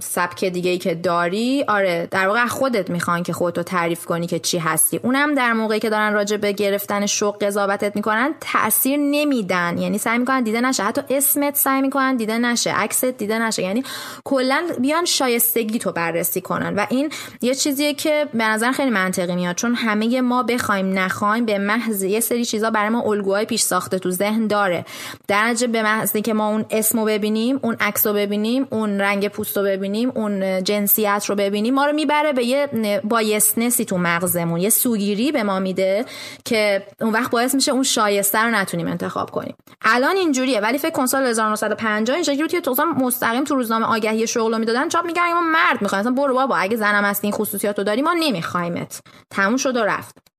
سبک 0.00 0.44
دیگه 0.44 0.70
ای 0.70 0.78
که 0.78 0.94
داری 0.94 1.64
آره 1.68 2.08
در 2.10 2.28
واقع 2.28 2.46
خودت 2.46 2.90
می‌خوان 2.90 3.22
که 3.22 3.32
خودتو 3.32 3.62
تعریف 3.62 4.04
کنی 4.04 4.26
که 4.26 4.38
چی 4.38 4.58
هستی. 4.58 5.00
اونم 5.02 5.34
در 5.34 5.52
موقعی 5.52 5.80
که 5.80 5.90
دارن 5.90 6.12
راجع 6.12 6.36
به 6.36 6.52
گرفتن 6.52 7.06
شغل 7.06 7.44
قضاوتت 7.44 7.96
می‌کنن 7.96 8.34
تاثیر 8.40 8.96
نمیدن. 8.96 9.78
یعنی 9.78 9.98
سعی 9.98 10.18
می‌کنن 10.18 10.42
دیده 10.42 10.60
نشه. 10.60 10.82
حتی 10.82 11.00
اسمت 11.10 11.56
سعی 11.56 11.82
می‌کنن 11.82 12.16
دیده 12.16 12.38
نشه. 12.38 12.70
عکست 12.70 13.04
دیده 13.04 13.38
نشه. 13.38 13.62
یعنی 13.62 13.82
کلا 14.24 14.62
بیان 14.80 15.04
شایستگی 15.04 15.78
تو 15.78 15.92
بررسی 15.92 16.40
کنن. 16.40 16.74
و 16.74 16.86
این 16.90 17.10
یه 17.42 17.54
چیزیه 17.54 17.94
که 17.94 18.26
به 18.34 18.44
نظر 18.44 18.72
خیلی 18.72 18.90
منطقی 18.90 19.34
میاد. 19.34 19.56
چون 19.56 19.74
همه 19.74 20.20
ما 20.20 20.42
بخوایم 20.42 20.98
نخوایم 20.98 21.44
به 21.44 21.58
محض 21.58 22.02
یه 22.02 22.20
سری 22.20 22.44
چیزا 22.44 22.70
برای 22.70 22.88
ما 22.88 23.02
الگوهای 23.02 23.44
پیش 23.44 23.62
ساخته 23.62 23.98
تو 23.98 24.10
ذهن 24.10 24.46
داره. 24.46 24.84
در 25.28 25.43
به 25.52 25.82
محض 25.82 26.16
که 26.16 26.34
ما 26.34 26.48
اون 26.48 26.64
اسمو 26.70 27.04
ببینیم 27.04 27.60
اون 27.62 27.76
عکس 27.80 28.06
رو 28.06 28.12
ببینیم 28.12 28.66
اون 28.70 29.00
رنگ 29.00 29.28
پوست 29.28 29.56
رو 29.56 29.62
ببینیم 29.62 30.12
اون 30.14 30.64
جنسیت 30.64 31.24
رو 31.28 31.34
ببینیم 31.34 31.74
ما 31.74 31.86
رو 31.86 31.92
می‌بره 31.92 32.32
به 32.32 32.44
یه 32.44 32.68
بایسنسی 33.04 33.84
تو 33.84 33.98
مغزمون 33.98 34.60
یه 34.60 34.70
سوگیری 34.70 35.32
به 35.32 35.42
ما 35.42 35.58
میده 35.58 36.04
که 36.44 36.86
اون 37.00 37.12
وقت 37.12 37.30
باعث 37.30 37.54
میشه 37.54 37.72
اون 37.72 37.82
شایسته 37.82 38.38
رو 38.38 38.50
نتونیم 38.50 38.86
انتخاب 38.86 39.30
کنیم. 39.30 39.54
الان 39.82 40.16
اینجوریه 40.16 40.60
ولی 40.60 40.78
فکر 40.78 40.90
کن 40.90 41.06
سال 41.06 41.26
1950 41.26 42.14
این 42.14 42.24
شکلی 42.24 42.48
که 42.48 42.62
مستقیم 42.96 43.44
تو 43.44 43.54
روزنامه 43.54 43.86
آگهی 43.86 44.26
شغل 44.26 44.58
می‌دادن 44.58 44.88
چاپ 44.88 45.04
میگن 45.04 45.32
ما 45.32 45.40
مرد 45.40 45.82
می‌خوایم. 45.82 46.00
مثلا 46.00 46.14
برو 46.14 46.34
بابا 46.34 46.56
اگه 46.56 46.76
زنم 46.76 47.04
هستی 47.04 47.26
این 47.26 47.36
خصوصیاتو 47.36 47.84
داری 47.84 48.02
ما 48.02 48.14
نمیخوایمت. 48.18 49.00
تموم 49.30 49.56
شد 49.56 49.76
و 49.76 49.84
رفت. 49.84 50.33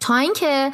تا 0.00 0.16
اینکه 0.16 0.70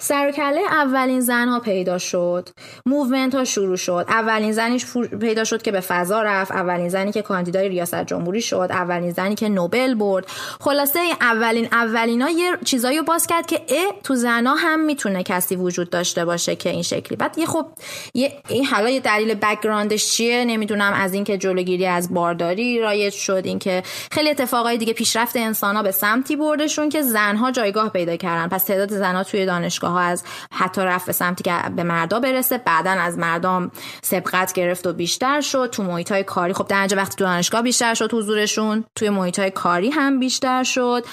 سر 0.00 0.30
کله 0.30 0.60
اولین 0.60 1.20
زنها 1.20 1.60
پیدا 1.60 1.98
شد 1.98 2.48
movement 2.86 3.34
ها 3.34 3.44
شروع 3.44 3.76
شد. 3.76 4.04
اولین 4.08 4.52
زنیش 4.52 4.86
پیدا 5.20 5.44
شد 5.44 5.62
که 5.62 5.72
به 5.72 5.80
فضا 5.80 6.22
رفت 6.22 6.52
اولین 6.52 6.88
زنی 6.88 7.12
که 7.12 7.22
کاندیدای 7.22 7.68
ریاست 7.68 8.04
جمهوری 8.04 8.40
شد 8.40 8.68
اولین 8.70 9.12
زنی 9.12 9.34
که 9.34 9.48
نوبل 9.48 9.94
برد. 9.94 10.26
خلاصه 10.60 11.00
اولین 11.20 11.68
اولینا 11.72 12.30
یه 12.30 12.58
چیزایی 12.64 13.02
باز 13.02 13.26
کرد 13.26 13.46
که 13.46 13.60
اه 13.68 13.94
تو 14.04 14.14
زنا 14.14 14.54
هم 14.54 14.80
می‌تونه 14.80 15.22
کسی 15.22 15.56
وجود 15.56 15.90
داشته 15.90 16.24
باشه 16.24 16.56
که 16.56 16.70
این 16.70 16.82
شکلی. 16.82 17.16
بعد 17.16 17.38
یه 17.38 17.46
خب 17.46 17.66
یه 18.14 18.32
این 18.48 18.64
حالا 18.64 18.90
یه 18.90 19.00
دلیل 19.00 19.34
background 19.34 19.99
ش 19.99 20.12
چیه؟ 20.12 20.44
نمی‌دونم. 20.44 20.92
از 20.92 21.14
اینکه 21.14 21.38
جلوگیری 21.38 21.86
از 21.86 22.14
بارداری 22.14 22.80
رایج 22.80 23.14
شد 23.14 23.42
اینکه 23.44 23.82
خیلی 24.10 24.30
اتفاقای 24.30 24.78
دیگه 24.78 24.92
پیشرفت 24.92 25.36
انسان 25.36 25.76
ها 25.76 25.82
به 25.82 25.90
سمتی 25.90 26.36
بردشون 26.36 26.88
که 26.88 27.02
زنها 27.02 27.50
جایگاه 27.50 27.88
پیدا 27.88 28.16
کردن. 28.16 28.55
پس 28.56 28.64
تعداد 28.64 28.92
زنها 28.92 29.24
توی 29.24 29.46
دانشگاه 29.46 29.90
ها 29.90 30.00
از 30.00 30.22
حتی 30.50 30.80
رفت 30.80 31.06
به 31.06 31.12
سمتی 31.12 31.44
که 31.44 31.54
به 31.76 31.82
مردا 31.82 32.20
برسه 32.20 32.58
بعدا 32.58 32.90
از 32.90 33.18
مردا 33.18 33.70
سبقت 34.02 34.52
گرفت 34.52 34.86
و 34.86 34.92
بیشتر 34.92 35.40
شد. 35.40 35.68
تو 35.72 35.82
محیط 35.82 36.12
های 36.12 36.24
کاری 36.24 36.52
خب 36.52 36.66
در 36.68 36.88
وقتی 36.96 37.16
تو 37.16 37.24
دانشگاه 37.24 37.62
بیشتر 37.62 37.94
شد 37.94 38.14
حضورشون 38.14 38.84
توی 38.94 39.10
محیط 39.10 39.38
های 39.38 39.50
کاری 39.50 39.90
هم 39.90 40.20
بیشتر 40.20 40.62
شد. 40.62 41.04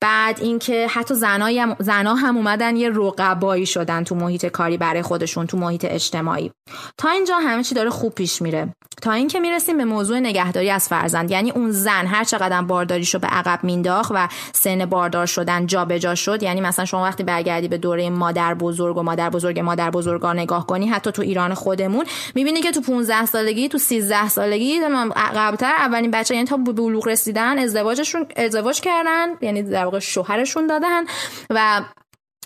بعد 0.00 0.40
اینکه 0.40 0.86
حتی 0.88 1.14
زنای 1.14 1.58
هم 1.58 1.76
زنا 1.78 2.14
هم 2.14 2.36
اومدن 2.36 2.76
یه 2.76 2.90
رقبایی 2.94 3.66
شدن 3.66 4.04
تو 4.04 4.14
محیط 4.14 4.46
کاری 4.46 4.76
برای 4.76 5.02
خودشون 5.02 5.46
تو 5.46 5.56
محیط 5.56 5.86
اجتماعی. 5.88 6.50
تا 6.98 7.08
اینجا 7.08 7.38
همه 7.38 7.62
چی 7.62 7.74
داره 7.74 7.90
خوب 7.90 8.14
پیش 8.14 8.42
میره. 8.42 8.74
تا 9.02 9.12
اینکه 9.12 9.40
می‌رسیم 9.40 9.76
به 9.76 9.84
موضوع 9.84 10.18
نگهداری 10.18 10.70
از 10.70 10.88
فرزند. 10.88 11.30
یعنی 11.30 11.50
اون 11.50 11.70
زن 11.70 12.06
هر 12.06 12.24
چقدر 12.24 12.62
بارداریشو 12.62 13.18
به 13.18 13.26
عقب 13.26 13.64
مینداخت 13.64 14.12
و 14.14 14.28
سن 14.52 14.86
باردار 14.86 15.26
شدن 15.26 15.66
جابجا 15.66 16.14
شد 16.14 16.42
یعنی 16.42 16.60
مثلا 16.60 16.84
شما 16.84 17.02
وقتی 17.02 17.22
برگردی 17.22 17.68
به 17.68 17.78
دوره 17.78 18.10
مادر 18.10 18.54
بزرگ 18.54 18.96
و 18.96 19.02
مادر 19.02 19.30
بزرگ 19.30 19.60
مادر 19.60 19.90
بزرگا 19.90 20.32
نگاه 20.32 20.66
کنی 20.66 20.86
حتی 20.86 21.12
تو 21.12 21.22
ایران 21.22 21.54
خودمون 21.54 22.04
می‌بینی 22.34 22.60
که 22.60 22.70
تو 22.70 22.80
15 22.80 23.26
سالگی 23.26 23.68
تو 23.68 23.78
13 23.78 24.28
سالگی 24.28 24.80
قبلتر 25.34 25.72
اولین 25.78 26.10
بچه 26.10 26.34
یعنی 26.34 26.46
تا 26.46 26.56
بلوغ 26.56 27.08
رسیدن 27.08 27.58
ازدواجشون 27.58 28.26
ازدواج 28.36 28.80
کردن 28.80 29.26
یعنی 29.40 29.62
در 29.62 29.87
واقع 29.88 29.98
شوهرشون 29.98 30.66
دادن 30.66 31.04
و 31.50 31.80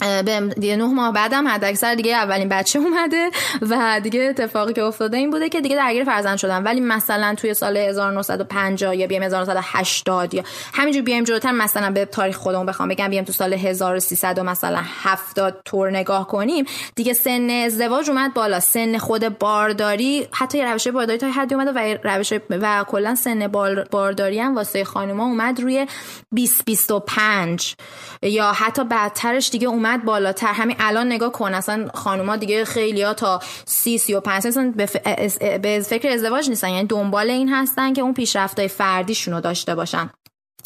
به 0.03 0.41
دیگه 0.41 0.77
نه 0.77 0.85
ماه 0.85 1.13
بعدم 1.13 1.49
حد 1.49 1.65
اکثر 1.65 1.95
دیگه 1.95 2.15
اولین 2.15 2.49
بچه 2.49 2.79
اومده 2.79 3.31
و 3.63 4.01
دیگه 4.03 4.21
اتفاقی 4.21 4.73
که 4.73 4.83
افتاده 4.83 5.17
این 5.17 5.31
بوده 5.31 5.49
که 5.49 5.61
دیگه 5.61 5.77
درگیر 5.77 6.05
فرزند 6.05 6.37
شدن. 6.37 6.63
ولی 6.63 6.81
مثلا 6.81 7.35
توی 7.35 7.55
سال 7.55 7.77
1950 7.77 8.97
یا 8.97 9.07
بیام 9.07 9.23
1980 9.23 10.35
یا 10.35 10.43
همینجور 10.75 11.03
بیایم 11.03 11.25
جلوتر 11.25 11.51
مثلا 11.51 11.91
به 11.91 12.05
تاریخ 12.05 12.37
خودمون 12.37 12.67
بخوام 12.67 12.89
بگم 12.89 13.09
بیام 13.09 13.25
تو 13.25 13.33
سال 13.33 13.53
1300 13.53 14.39
و 14.39 14.43
مثلا 14.43 14.81
70 15.03 15.63
طور 15.65 15.91
نگاه 15.91 16.27
کنیم 16.27 16.65
دیگه 16.95 17.13
سن 17.13 17.51
ازدواج 17.51 18.11
اومد 18.11 18.35
بالا. 18.35 18.61
سن 18.61 18.99
خود 18.99 19.39
بارداری 19.39 20.29
حتی 20.33 20.59
یه 20.59 20.73
روش 20.73 20.89
بارداری 20.89 21.19
تا 21.19 21.31
حدی 21.31 21.55
اومده 21.55 21.73
و 21.73 21.99
روش 22.05 22.33
و 22.51 22.85
کلا 22.85 23.15
سن 23.15 23.47
بارداری 23.91 24.41
هم 24.41 24.55
واسه 24.55 24.85
خانوما 24.85 25.25
اومد 25.25 25.61
روی 25.61 25.87
20 26.33 26.65
25 26.65 27.75
یا 28.23 28.53
حتی 28.53 28.85
بعدترش 28.85 29.51
دیگه 29.51 29.69
اومد 29.69 29.92
بالاتر. 29.99 30.53
همین 30.53 30.77
الان 30.81 31.13
نگاه 31.13 31.33
کن 31.33 31.55
اصلا 31.55 31.89
خانوما 31.95 32.37
دیگه 32.37 32.65
خیلی 32.65 33.03
ها 33.03 33.15
تا 33.15 33.41
سی 33.65 33.99
سی 33.99 34.15
و 34.15 34.21
پنج 34.21 34.59
به 35.63 35.81
فکر 35.81 36.09
ازدواج 36.09 36.49
نیستن. 36.49 36.69
یعنی 36.69 36.87
دنبال 36.87 37.31
این 37.31 37.49
هستن 37.49 37.93
که 37.93 38.03
اون 38.03 38.15
پیشرفتای 38.15 38.69
فردیشونو 38.69 39.41
داشته 39.41 39.75
باشن. 39.75 40.11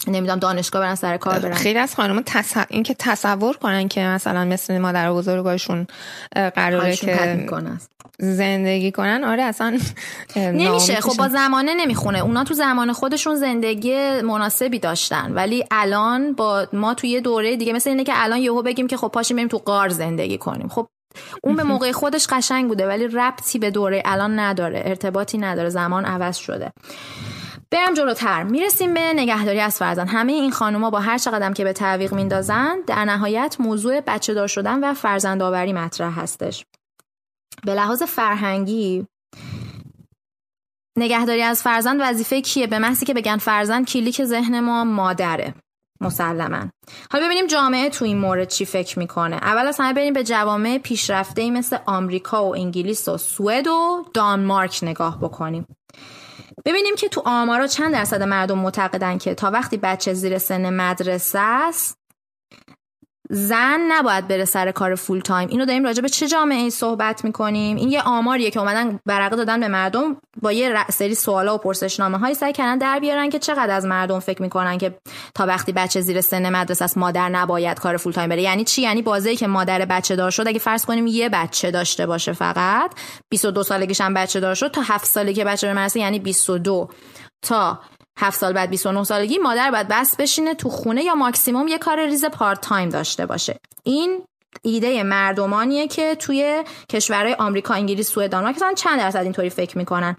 نمی‌دونم 0.06 0.38
دانشگاه 0.38 0.82
برن 0.82 0.94
سر 0.94 1.16
کار 1.16 1.38
برن. 1.38 1.54
خیلی 1.54 1.78
از 1.78 1.94
خانم 1.94 2.22
تص... 2.26 2.56
این 2.68 2.82
که 2.82 2.94
تصور 2.98 3.56
کنن 3.56 3.88
که 3.88 4.00
مثلا 4.00 4.44
مثل 4.44 4.78
مادر 4.78 5.12
بزرگاشون 5.12 5.86
قراره 6.34 6.96
که 6.96 7.46
زندگی 8.18 8.92
کنن 8.92 9.24
آره 9.24 9.42
اصلا 9.42 9.78
نمیشه. 10.36 10.94
خب 10.94 11.18
با 11.18 11.28
زمانه 11.28 11.74
نمی‌خونه. 11.74 12.18
اونا 12.18 12.44
تو 12.44 12.54
زمان 12.54 12.92
خودشون 12.92 13.34
زندگی 13.34 14.20
مناسبی 14.20 14.78
داشتن. 14.78 15.32
ولی 15.32 15.64
الان 15.70 16.32
با 16.32 16.66
ما 16.72 16.94
توی 16.94 17.10
یه 17.10 17.20
دوره 17.20 17.56
دیگه 17.56 17.72
مثل 17.72 17.90
اینه 17.90 18.04
که 18.04 18.12
الان 18.14 18.38
یهو 18.38 18.62
بگیم 18.62 18.86
که 18.86 18.96
خب 18.96 19.08
پاشیم 19.08 19.36
بریم 19.36 19.48
تو 19.48 19.58
قار 19.58 19.88
زندگی 19.88 20.38
کنیم. 20.38 20.68
خب 20.68 20.86
اون 21.42 21.56
به 21.56 21.62
موقع 21.62 21.92
خودش 21.92 22.26
قشنگ 22.26 22.68
بوده 22.68 22.86
ولی 22.86 23.08
ربطی 23.08 23.58
به 23.58 23.70
دوره 23.70 24.02
الان 24.04 24.38
نداره. 24.38 24.82
ارتباطی 24.84 25.38
نداره. 25.38 25.68
زمان 25.68 26.04
عوض 26.04 26.36
شده. 26.36 26.72
برم 27.70 27.94
جلوتر. 27.94 28.42
می‌رسیم 28.42 28.94
به 28.94 29.00
نگهداری 29.00 29.60
از 29.60 29.76
فرزند. 29.76 30.08
همه 30.08 30.32
این 30.32 30.50
خانوما 30.50 30.90
با 30.90 31.00
هر 31.00 31.18
چقدر 31.18 31.52
که 31.52 31.64
به 31.64 31.72
تعویق 31.72 32.12
میندازن 32.14 32.76
در 32.86 33.04
نهایت 33.04 33.56
موضوع 33.58 34.00
بچه 34.00 34.34
دار 34.34 34.46
شدن 34.46 34.84
و 34.84 34.94
فرزند 34.94 35.42
آوری 35.42 35.72
مطرح 35.72 36.20
هستش. 36.20 36.64
به 37.64 37.74
لحاظ 37.74 38.02
فرهنگی 38.02 39.06
نگهداری 40.98 41.42
از 41.42 41.62
فرزند 41.62 42.00
وظیفه 42.02 42.40
کیه؟ 42.40 42.66
به 42.66 42.78
محضی 42.78 43.06
که 43.06 43.14
بگن 43.14 43.36
فرزند 43.36 43.86
کلیک 43.86 44.24
ذهن 44.24 44.60
ما 44.60 44.84
مادره 44.84 45.54
مسلما. 46.00 46.70
حالا 47.12 47.26
ببینیم 47.26 47.46
جامعه 47.46 47.90
تو 47.90 48.04
این 48.04 48.18
مورد 48.18 48.48
چی 48.48 48.64
فکر 48.64 48.98
می‌کنه. 48.98 49.36
اول 49.36 49.66
از 49.66 49.80
همه 49.80 49.92
بریم 49.92 50.12
به 50.12 50.24
جوامع 50.24 50.78
پیشرفته 50.78 51.42
ای 51.42 51.50
مثل 51.50 51.78
آمریکا 51.86 52.44
و 52.44 52.54
انگلیس 52.54 53.08
و 53.08 53.18
سوئد 53.18 53.66
و 53.66 54.04
دانمارک 54.14 54.78
نگاه 54.82 55.20
بکنیم. 55.20 55.66
ببینیم 56.64 56.96
که 56.96 57.08
تو 57.08 57.22
آمارا 57.24 57.66
چند 57.66 57.92
درصد 57.92 58.22
مردم 58.22 58.58
معتقدن 58.58 59.18
که 59.18 59.34
تا 59.34 59.50
وقتی 59.50 59.76
بچه 59.76 60.14
زیر 60.14 60.38
سن 60.38 60.74
مدرسه 60.74 61.38
است 61.38 61.98
زن 63.30 63.80
نباید 63.88 64.28
بره 64.28 64.44
سر 64.44 64.70
کار 64.70 64.94
فول 64.94 65.20
تایم 65.20 65.48
اینو 65.48 65.64
داریم 65.64 65.84
راجع 65.84 66.02
به 66.02 66.08
چه 66.08 66.28
جامعه 66.28 66.58
ای 66.58 66.70
صحبت 66.70 67.24
می‌کنیم؟ 67.24 67.76
این 67.76 67.90
یه 67.90 68.02
آماریه 68.02 68.50
که 68.50 68.60
اومدن 68.60 69.00
برقه 69.06 69.36
دادن 69.36 69.60
به 69.60 69.68
مردم 69.68 70.16
با 70.42 70.52
یه 70.52 70.84
سری 70.90 71.14
سوالا 71.14 71.54
و 71.54 71.58
پرسشنامه 71.58 72.18
های 72.18 72.34
سعی 72.34 72.52
کردن 72.52 72.78
در 72.78 72.98
بیارن 72.98 73.30
که 73.30 73.38
چقدر 73.38 73.74
از 73.74 73.84
مردم 73.86 74.18
فکر 74.18 74.42
می‌کنن 74.42 74.78
که 74.78 74.98
تا 75.34 75.46
وقتی 75.46 75.72
بچه 75.72 76.00
زیر 76.00 76.20
سن 76.20 76.50
مدرسه 76.50 76.84
است 76.84 76.98
مادر 76.98 77.28
نباید 77.28 77.80
کار 77.80 77.96
full 77.96 78.12
time 78.12 78.28
بره. 78.28 78.42
یعنی 78.42 78.64
چی؟ 78.64 78.82
یعنی 78.82 79.02
بازی 79.02 79.36
که 79.36 79.46
مادر 79.46 79.84
بچه 79.84 80.16
دار 80.16 80.30
شد 80.30 80.48
اگه 80.48 80.58
فرض 80.58 80.84
کنیم 80.84 81.06
یه 81.06 81.28
بچه 81.28 81.70
داشته 81.70 82.06
باشه 82.06 82.32
فقط 82.32 82.90
22 83.30 83.62
سالگیش 83.62 84.00
هم 84.00 84.14
بچه 84.14 84.40
دار 84.40 84.54
شد 84.54 84.70
تا 84.70 84.82
7 84.82 85.06
سالگی 85.06 85.44
بچه 85.44 85.74
برسه 85.74 86.00
یعنی 86.00 86.18
22 86.18 86.88
تا 87.42 87.78
هفت 88.18 88.40
سال 88.40 88.52
بعد 88.52 88.70
29 88.70 89.04
سالگی 89.04 89.38
مادر 89.38 89.70
باید 89.70 89.88
بس 89.88 90.16
بشینه 90.16 90.54
تو 90.54 90.68
خونه 90.68 91.02
یا 91.02 91.14
ماکسیموم 91.14 91.68
یه 91.68 91.78
کار 91.78 92.06
ریز 92.06 92.24
part 92.24 92.60
time 92.60 92.88
داشته 92.88 93.26
باشه. 93.26 93.60
این 93.84 94.24
ایده 94.62 95.02
مردمانیه 95.02 95.88
که 95.88 96.14
توی 96.14 96.64
کشورهای 96.90 97.34
آمریکا، 97.34 97.74
انگلیس، 97.74 98.08
سوئد، 98.08 98.30
دانمارک 98.32 98.56
چند 98.76 98.98
درصد 98.98 99.18
اینطوری 99.18 99.50
فکر 99.50 99.78
می‌کنن؟ 99.78 100.16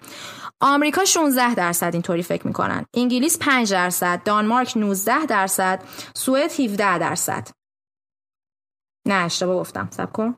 آمریکا 0.60 1.04
16 1.04 1.54
درصد 1.54 1.90
اینطوری 1.92 2.22
فکر 2.22 2.46
می‌کنن. 2.46 2.86
انگلیس 2.94 3.38
5 3.38 3.72
درصد 3.72 4.22
دانمارک 4.24 4.76
19 4.76 5.26
درصد 5.26 5.82
سوئد 6.14 6.60
17 6.60 6.98
درصد. 6.98 7.48
نه 9.06 9.14
اشتباه 9.14 9.56
گفتم. 9.56 9.88
سب 9.90 10.12
کن. 10.12 10.34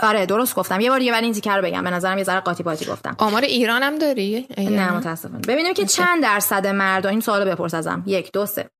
آره 0.00 0.26
درست 0.26 0.54
گفتم. 0.54 0.80
یه 0.80 0.90
بار 0.90 1.02
یه 1.02 1.12
ولی 1.12 1.24
این 1.24 1.34
تیکر 1.34 1.56
رو 1.56 1.62
بگم. 1.62 1.84
به 1.84 1.90
نظرم 1.90 2.18
یه 2.18 2.24
ذره 2.24 2.40
قاطی 2.40 2.62
بازی 2.62 2.84
گفتم. 2.84 3.16
آمار 3.18 3.42
ایران 3.42 3.82
هم 3.82 3.98
داری 3.98 4.46
نه 4.58 4.92
متاسفانه. 4.92 5.40
ببینیم 5.48 5.74
که 5.74 5.86
چند 5.86 6.22
درصد 6.22 6.66
مردم 6.66 7.10
این 7.10 7.20
سوالو 7.20 7.50
بپرس 7.50 7.74
ازم. 7.74 8.02
یک 8.06 8.32
دو 8.32 8.46
سه. 8.46 8.70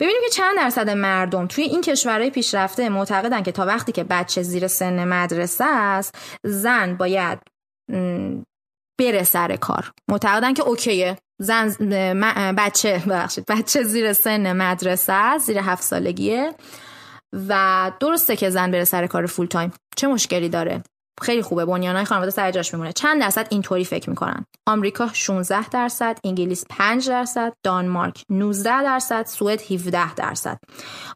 ببینیم 0.00 0.20
که 0.24 0.30
چند 0.30 0.56
درصد 0.56 0.90
مردم 0.90 1.46
توی 1.46 1.64
این 1.64 1.80
کشورهای 1.80 2.30
پیشرفته 2.30 2.88
معتقدن 2.88 3.42
که 3.42 3.52
تا 3.52 3.66
وقتی 3.66 3.92
که 3.92 4.04
بچه 4.04 4.42
زیر 4.42 4.66
سن 4.66 5.04
مدرسه 5.04 5.64
است 5.64 6.14
زن 6.44 6.94
باید 6.96 7.38
بره 9.00 9.22
سر 9.22 9.56
کار. 9.56 9.92
معتقدن 10.10 10.54
که 10.54 10.62
اوکیه. 10.62 11.18
زن 11.40 11.68
بچه 12.58 13.02
ببخشید. 13.06 13.44
بچه 13.48 13.82
زیر 13.82 14.12
سن 14.12 14.52
مدرسه 14.52 15.12
است 15.12 15.46
زیر 15.46 15.58
هفت 15.58 15.82
سالگیه. 15.82 16.54
و 17.48 17.92
درسته 18.00 18.36
که 18.36 18.50
زن 18.50 18.70
بره 18.70 18.84
سر 18.84 19.06
کار 19.06 19.26
فول 19.26 19.46
تایم 19.46 19.72
چه 19.96 20.06
مشکلی 20.06 20.48
داره؟ 20.48 20.82
خیلی 21.20 21.42
خوبه. 21.42 21.64
بنیانهای 21.64 22.04
خانواده 22.04 22.30
سر 22.30 22.50
جاش 22.50 22.74
میمونه. 22.74 22.92
چند 22.92 23.20
درصد 23.20 23.46
اینطوری 23.50 23.84
فکر 23.84 24.10
می‌کنن. 24.10 24.44
آمریکا 24.66 25.08
16 25.12 25.68
درصد 25.68 26.18
انگلیس 26.24 26.64
5 26.70 27.08
درصد 27.08 27.52
دانمارک 27.64 28.22
19 28.30 28.82
درصد 28.82 29.26
سوئد 29.26 29.60
17 29.72 30.14
درصد. 30.14 30.58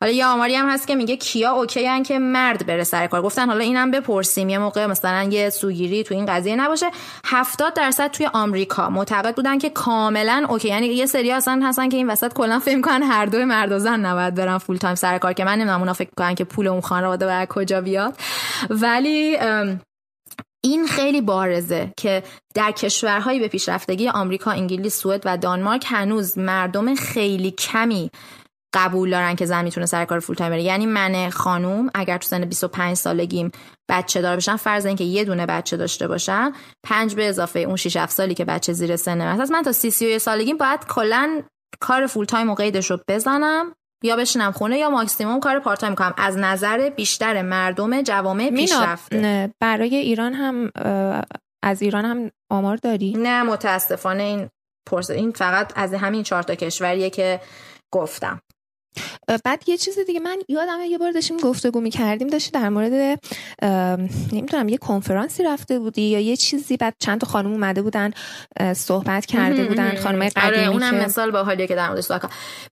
حالا 0.00 0.12
یه 0.12 0.26
آماری 0.26 0.54
هم 0.54 0.68
هست 0.68 0.86
که 0.86 0.94
میگه 0.94 1.16
کیا 1.16 1.50
okay 1.50 1.88
ان 1.88 2.02
که 2.02 2.18
مرد 2.18 2.66
بره 2.66 2.84
سر 2.84 3.06
کار. 3.06 3.22
گفتن 3.22 3.46
حالا 3.46 3.60
اینم 3.64 3.90
بپرسیم. 3.90 4.48
یه 4.48 4.58
موقع 4.58 4.86
مثلا 4.86 5.22
یه 5.22 5.50
سوگیری 5.50 6.02
تو 6.02 6.14
این 6.14 6.26
قضیه 6.26 6.56
نباشه. 6.56 6.90
70 7.24 7.74
درصد 7.74 8.10
توی 8.10 8.26
آمریکا 8.26 8.90
معتقد 8.90 9.36
بودن 9.36 9.58
که 9.58 9.70
کاملا 9.70 10.46
okay. 10.48 10.68
یعنی 10.68 10.86
یه 10.86 11.06
سری 11.06 11.32
اصلا 11.32 11.60
هستن 11.64 11.88
که 11.88 11.96
این 11.96 12.10
وسط 12.10 12.32
کلا 12.32 12.58
فکر 12.58 12.76
می‌کنن 12.76 13.02
هر 13.02 13.26
دو 13.26 13.44
مرد 13.44 13.72
و 13.72 13.78
زن 13.78 14.00
نباید 14.00 14.34
برن 14.34 14.58
full 14.58 14.76
time 14.76 14.94
سر 14.94 15.18
کار 15.18 15.32
که 15.32 15.44
من 15.44 15.54
نمی‌دونم 15.54 15.80
اونا 15.80 15.92
فکر 15.92 16.10
می‌کنن 16.10 16.34
که 16.34 16.44
پول 16.44 16.66
اون 16.66 16.80
خانواده 16.80 17.26
برای 17.26 17.46
کجا 17.50 17.80
بیاد. 17.80 18.14
ولی 18.70 19.38
این 20.66 20.86
خیلی 20.86 21.20
بارزه 21.20 21.92
که 21.96 22.22
در 22.54 22.72
کشورهایی 22.72 23.40
به 23.40 23.48
پیشرفتگی 23.48 24.08
آمریکا، 24.08 24.50
انگلیس، 24.50 24.96
سوئد 24.96 25.22
و 25.24 25.36
دانمارک 25.36 25.84
هنوز 25.88 26.38
مردم 26.38 26.94
خیلی 26.94 27.50
کمی 27.50 28.10
قبول 28.74 29.10
دارن 29.10 29.36
که 29.36 29.46
زن 29.46 29.64
می‌تونه 29.64 29.86
سر 29.86 30.04
کار 30.04 30.20
full 30.20 30.36
time 30.36 30.50
بره. 30.50 30.62
یعنی 30.62 30.86
من 30.86 31.30
خانوم 31.30 31.90
اگر 31.94 32.18
تو 32.18 32.28
سن 32.28 32.44
25 32.44 32.96
سالگیم 32.96 33.50
بچه 33.88 34.20
دار 34.22 34.36
بشم 34.36 34.56
فرض 34.56 34.86
اینکه 34.86 35.04
یه 35.04 35.24
دونه 35.24 35.46
بچه 35.46 35.76
داشته 35.76 36.08
باشم 36.08 36.52
پنج 36.86 37.14
به 37.14 37.28
اضافه 37.28 37.60
اون 37.60 37.76
6 37.76 37.96
7 37.96 38.12
سالی 38.12 38.34
که 38.34 38.44
بچه 38.44 38.72
زیر 38.72 38.96
سن 38.96 39.18
من 39.18 39.46
من 39.50 39.62
تا 39.62 39.72
30 39.72 39.90
31 39.90 40.18
سالگیم 40.18 40.56
باید 40.56 40.86
کلا 40.86 41.42
کار 41.80 42.06
full 42.06 42.24
time 42.24 42.50
و 42.50 42.54
قیدش 42.54 42.90
رو 42.90 42.98
بزنم. 43.08 43.74
یا 44.02 44.16
بشینم 44.16 44.52
خونه 44.52 44.78
یا 44.78 44.90
ماکسیموم 44.90 45.40
کار 45.40 45.58
part 45.58 45.80
time 45.80 45.94
کنم 45.94 46.14
از 46.18 46.36
نظر 46.36 46.90
بیشتر 46.90 47.42
مردم 47.42 48.02
جوامع 48.02 48.50
پیشرفته. 48.50 49.50
برای 49.60 49.96
ایران 49.96 50.32
هم 50.34 50.70
از 51.62 51.82
ایران 51.82 52.04
هم 52.04 52.30
آمار 52.50 52.76
داری؟ 52.76 53.14
نه 53.18 53.42
متاسفانه 53.42 54.22
این 54.22 54.48
پرس 54.90 55.10
این 55.10 55.30
فقط 55.30 55.72
از 55.76 55.94
همین 55.94 56.22
چهار 56.22 56.42
تا 56.42 56.54
کشوریه 56.54 57.10
که 57.10 57.40
گفتم. 57.92 58.40
بعد 59.44 59.68
یه 59.68 59.76
چیز 59.76 59.98
دیگه 59.98 60.20
من 60.20 60.38
یادم 60.48 60.78
یه 60.88 60.98
بار 60.98 61.12
داشتیم 61.12 61.36
گفتگو 61.36 61.80
می‌کردیم 61.80 62.28
داشتی 62.28 62.50
در 62.50 62.68
مورد 62.68 63.20
نمی‌دونم 64.32 64.68
یه 64.68 64.76
کنفرانسی 64.76 65.42
رفته 65.42 65.78
بودی 65.78 66.02
یا 66.02 66.20
یه 66.20 66.36
چیزی 66.36 66.76
بعد 66.76 66.94
چند 66.98 67.20
تا 67.20 67.26
خانم 67.26 67.52
اومده 67.52 67.82
بودن 67.82 68.10
صحبت 68.72 69.26
کرده 69.26 69.64
بودن 69.64 69.96
خانم 69.96 70.22
آره، 70.22 70.30
قدیمی 70.30 70.66
اونم 70.66 70.94
مثال 70.94 71.30
با 71.30 71.44
حالیه 71.44 71.66
که 71.66 71.74
در 71.74 71.88
موردش 71.88 72.10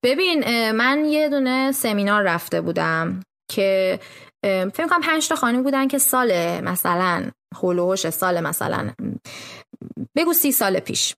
ببین 0.02 0.70
من 0.70 1.04
یه 1.04 1.28
دونه 1.28 1.72
سمینار 1.72 2.22
رفته 2.22 2.60
بودم 2.60 3.20
که 3.52 4.00
فکر 4.44 4.86
کنم 4.86 5.00
پنج 5.00 5.28
تا 5.28 5.34
خانم 5.34 5.62
بودن 5.62 5.88
که 5.88 5.98
سال 5.98 6.60
مثلا 6.60 7.30
هولوش 7.56 8.10
سال 8.10 8.40
مثلا 8.40 8.90
بگو 10.16 10.32
سی 10.32 10.52
سال 10.52 10.80
پیش. 10.80 11.14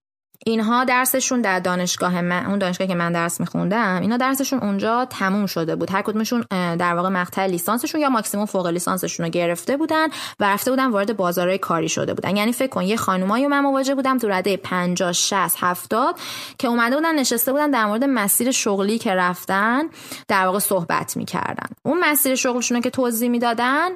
اینها 0.49 0.85
درسشون 0.85 1.41
در 1.41 1.61
دانشگاه 1.61 2.21
من 2.21 2.47
اون 2.47 2.59
دانشگاهی 2.59 2.89
که 2.89 2.95
من 2.95 3.13
درس 3.13 3.41
میخوندم 3.41 4.01
اینا 4.01 4.17
درسشون 4.17 4.59
اونجا 4.59 5.05
تموم 5.05 5.47
شده 5.47 5.77
بود. 5.77 5.91
هر 5.91 6.03
کدومشون 6.03 6.45
در 6.51 6.95
واقع 6.95 7.09
مقطع 7.09 7.47
لیسانسشون 7.47 8.01
یا 8.01 8.09
ماکسیموم 8.09 8.47
فوق 8.47 8.67
لیسانسشون 8.67 9.27
رو 9.27 9.33
گرفته 9.33 9.77
بودن 9.77 10.07
و 10.41 10.45
رفته 10.45 10.71
بودن 10.71 10.87
وارد 10.87 11.17
بازارهای 11.17 11.59
کاری 11.59 11.89
شده 11.89 12.15
بودن. 12.15 12.37
یعنی 12.37 12.53
فکر 12.53 12.69
کن 12.69 12.83
یه 12.83 12.97
خانمایی 12.97 13.47
من 13.47 13.61
مواجه 13.61 13.95
بودم 13.95 14.19
تو 14.19 14.29
رده 14.29 14.57
50 14.57 15.13
60 15.13 15.57
70 15.59 16.19
که 16.59 16.69
اومده 16.69 16.97
بودن 16.97 17.15
نشسته 17.15 17.53
بودن 17.53 17.71
در 17.71 17.87
مورد 17.87 18.05
مسیر 18.05 18.51
شغلی 18.51 18.99
که 18.99 19.15
رفتن 19.15 19.83
در 20.29 20.47
واقع 20.47 20.59
صحبت 20.59 21.17
می‌کردن. 21.17 21.69
اون 21.85 22.01
مسیر 22.01 22.35
شغلشون 22.35 22.81
که 22.81 22.91
توضیح 22.91 23.29
می‌دادن 23.29 23.89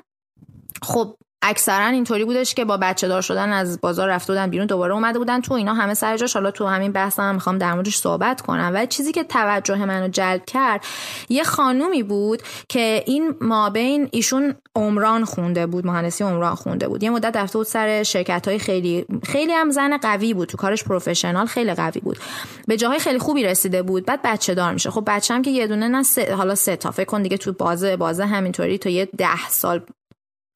خب 0.82 1.16
اکثرا 1.42 1.86
اینطوری 1.86 2.24
بودش 2.24 2.54
که 2.54 2.64
با 2.64 2.76
بچه 2.76 3.08
دار 3.08 3.22
شدن 3.22 3.52
از 3.52 3.80
بازار 3.80 4.08
رفته 4.08 4.32
بودن 4.32 4.50
بیرون 4.50 4.66
دوباره 4.66 4.94
اومده 4.94 5.18
بودن 5.18 5.40
تو 5.40 5.54
اینا. 5.54 5.74
همه 5.74 5.94
سر 5.94 6.16
جاش. 6.16 6.34
حالا 6.34 6.50
تو 6.50 6.66
همین 6.66 6.92
بحثم 6.92 7.22
هم 7.22 7.34
می‌خوام 7.34 7.58
در 7.58 7.74
موردش 7.74 7.96
صحبت 7.96 8.40
کنم. 8.40 8.72
و 8.74 8.86
چیزی 8.86 9.12
که 9.12 9.24
توجه 9.24 9.84
منو 9.84 10.08
جلب 10.08 10.44
کرد 10.44 10.84
یه 11.28 11.44
خانومی 11.44 12.02
بود 12.02 12.42
که 12.68 13.04
این 13.06 13.34
مابین 13.40 14.08
ایشون 14.12 14.54
عمران 14.76 15.24
خونده 15.24 15.66
بود 15.66 15.86
مهندسی 15.86 16.24
عمران 16.24 16.54
خونده 16.54 16.88
بود. 16.88 17.02
یه 17.02 17.10
مدت 17.10 17.36
رفته 17.36 17.58
بود 17.58 17.66
سر 17.66 18.02
شرکت 18.02 18.48
های 18.48 18.58
خیلی 18.58 19.06
خیلی 19.24 19.52
هم 19.52 19.70
زن 19.70 19.96
قوی 19.96 20.34
بود. 20.34 20.48
تو 20.48 20.56
کارش 20.56 20.84
پروفشنال 20.84 21.46
خیلی 21.46 21.74
قوی 21.74 22.00
بود. 22.00 22.18
به 22.66 22.76
جاهای 22.76 22.98
خیلی 22.98 23.18
خوبی 23.18 23.44
رسیده 23.44 23.82
بود. 23.82 24.06
بعد 24.06 24.20
بچه 24.24 24.54
دار 24.54 24.72
میشه. 24.72 24.90
خب 24.90 25.04
بچه 25.06 25.34
هم 25.34 25.42
که 25.42 25.50
یه 25.50 25.66
دونه 25.66 25.88
نه 25.88 26.04
حالا 26.36 26.54
سه 26.54 26.76
تا. 26.76 26.90
فکر 26.90 27.04
کن 27.04 27.22
دیگه 27.22 27.36
تو 27.36 27.52
بازه 27.52 27.96
بازه 27.96 28.26
همینطوری 28.26 28.78
تا 28.78 28.90
یه 28.90 29.08
ده 29.18 29.48
سال 29.48 29.80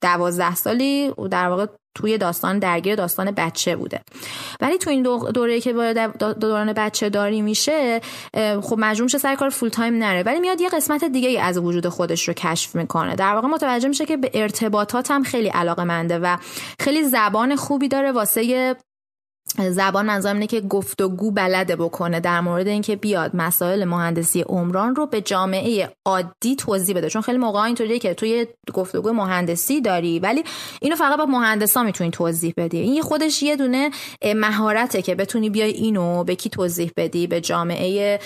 دوازده 0.05 0.55
سالی 0.55 1.13
در 1.31 1.49
واقع 1.49 1.67
توی 1.97 2.19
داستان 2.19 2.59
درگیر 2.59 2.95
داستان 2.95 3.31
بچه 3.31 3.77
بوده. 3.77 4.01
ولی 4.61 4.79
تو 4.79 4.91
این 4.91 5.03
دوره 5.03 5.61
که 5.61 5.73
دوران 6.41 6.73
بچه 6.73 7.09
داری 7.09 7.43
میشه 7.43 8.01
خب 8.63 8.77
مجبور 8.79 9.05
میشه 9.05 9.19
سر 9.19 9.35
کار 9.35 9.49
فول 9.49 9.69
تایم 9.69 9.99
نره. 9.99 10.23
ولی 10.23 10.41
میاد 10.41 10.61
یه 10.61 10.69
قسمت 10.69 11.05
دیگه 11.05 11.41
از 11.41 11.59
وجود 11.59 11.89
خودش 11.89 12.29
رو 12.29 12.35
کشف 12.35 12.75
می‌کنه. 12.75 13.15
در 13.15 13.35
واقع 13.35 13.49
متوجه 13.49 13.89
میشه 13.89 14.07
که 14.07 14.17
به 14.17 14.31
ارتباطات 14.35 15.11
هم 15.11 15.23
خیلی 15.23 15.49
علاقه 15.49 15.85
منده 15.85 16.19
و 16.19 16.37
خیلی 16.81 17.05
زبان 17.05 17.57
خوبی 17.57 17.89
داره 17.89 18.13
واسه 18.13 18.77
زبان 19.59 20.07
منظورم 20.07 20.35
اینه 20.35 20.47
که 20.47 20.61
گفتگو 20.61 21.31
بلده 21.31 21.77
بکنه 21.77 22.21
در 22.21 22.41
مورد 22.41 22.69
اینکه 22.69 22.97
بیاد 22.97 23.31
مسائل 23.37 23.85
مهندسی 23.85 24.41
عمران 24.41 24.97
رو 24.97 25.07
به 25.07 25.21
جامعه 25.21 25.89
عادی 26.05 26.57
توضیح 26.57 26.97
بده. 26.97 27.09
چون 27.11 27.23
خیلی 27.23 27.39
موقع 27.39 27.61
اینطوریه 27.61 27.99
که 27.99 28.15
توی 28.15 28.47
گفتگو 28.75 29.13
مهندسی 29.13 29.81
داری 29.81 30.19
ولی 30.19 30.45
اینو 30.81 30.97
فقط 30.97 31.19
با 31.19 31.27
مهندسا 31.27 31.83
می‌تونی 31.83 32.11
توضیح 32.11 32.55
بدی. 32.57 32.79
این 32.79 33.03
خودش 33.03 33.43
یه 33.43 33.57
دونه 33.57 33.91
مهارته 34.37 35.03
که 35.03 35.15
بتونی 35.15 35.51
بیای 35.51 35.71
اینو 35.71 36.25
به 36.25 36.35
کی 36.35 36.49
توضیح 36.49 36.91
بدی؟ 36.97 37.27
به 37.27 37.41
جامعه 37.41 38.21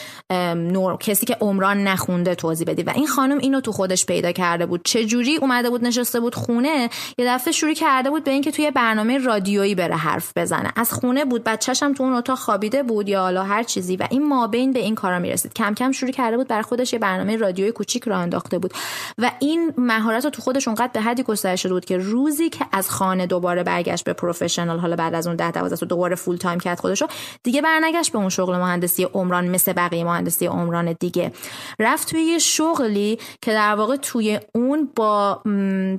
نور 0.54 0.96
کسی 0.96 1.26
که 1.26 1.36
عمران 1.40 1.84
نخونده 1.84 2.34
توضیح 2.34 2.66
بدی. 2.66 2.82
و 2.82 2.92
این 2.94 3.06
خانم 3.06 3.38
اینو 3.38 3.60
تو 3.60 3.72
خودش 3.72 4.06
پیدا 4.06 4.32
کرده 4.32 4.66
بود. 4.66 4.80
چه 4.84 5.04
جوری 5.04 5.36
اومده 5.36 5.70
بود 5.70 5.84
نشسته 5.84 6.20
بود 6.20 6.34
خونه 6.34 6.90
یه 7.18 7.26
دفعه 7.26 7.52
شروع 7.52 7.74
کرده 7.74 8.10
بود 8.10 8.24
به 8.24 8.30
اینکه 8.30 8.50
توی 8.50 8.70
برنامه 8.70 9.18
رادیویی 9.18 9.74
بره 9.74 9.96
حرف 9.96 10.32
بزنه. 10.36 10.72
از 10.76 10.92
خونه 10.92 11.17
بود 11.24 11.44
بچه‌ش 11.44 11.82
هم 11.82 11.94
تو 11.94 12.02
اون 12.02 12.12
اتاق 12.12 12.38
خوابیده 12.38 12.82
بود 12.82 13.08
یا 13.08 13.20
حالا 13.20 13.42
هر 13.42 13.62
چیزی 13.62 13.96
و 13.96 14.06
این 14.10 14.28
مابین 14.28 14.72
به 14.72 14.78
این 14.78 14.94
کارا 14.94 15.18
می‌رسید. 15.18 15.54
کم 15.54 15.74
کم 15.74 15.92
شروع 15.92 16.10
کرده 16.10 16.36
بود 16.36 16.48
برای 16.48 16.62
خودش 16.62 16.92
یه 16.92 16.98
برنامه 16.98 17.36
رادیوی 17.36 17.72
کوچیک 17.72 18.04
را 18.04 18.16
انداخته 18.16 18.58
بود 18.58 18.72
و 19.18 19.30
این 19.38 19.72
مهارت 19.78 20.26
تو 20.26 20.42
خودش 20.42 20.68
اونقدر 20.68 20.90
به 20.92 21.00
حدی 21.00 21.22
گسترش 21.22 21.62
شده 21.62 21.72
بود 21.72 21.84
که 21.84 21.98
روزی 21.98 22.50
که 22.50 22.66
از 22.72 22.90
خانه 22.90 23.26
دوباره 23.26 23.62
برگشت 23.62 24.04
به 24.04 24.12
professional 24.12 24.78
حالا 24.78 24.96
بعد 24.96 25.14
از 25.14 25.26
اون 25.26 25.36
10 25.36 25.50
12 25.50 25.86
دوباره 25.86 26.14
full 26.14 26.36
time 26.36 26.60
کرد 26.60 26.80
خودشو 26.80 27.06
دیگه 27.42 27.62
برنگشت 27.62 28.12
به 28.12 28.18
اون 28.18 28.28
شغل 28.28 28.56
مهندسی 28.56 29.04
عمران 29.04 29.48
مثل 29.48 29.72
بقیه 29.72 30.04
مهندسی 30.04 30.46
عمران 30.46 30.92
دیگه. 30.92 31.32
رفت 31.78 32.10
توی 32.10 32.20
یه 32.20 32.38
شغلی 32.38 33.18
که 33.42 33.52
در 33.52 33.74
واقع 33.74 33.96
توی 33.96 34.40
اون 34.54 34.88
با 34.96 35.42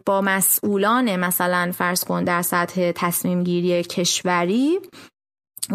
با 0.05 0.21
مسئولان 0.21 1.15
مثلا 1.15 1.71
فرض 1.71 2.03
کن 2.03 2.23
در 2.23 2.41
سطح 2.41 2.91
تصمیم 2.95 3.43
گیری 3.43 3.83
کشوری 3.83 4.79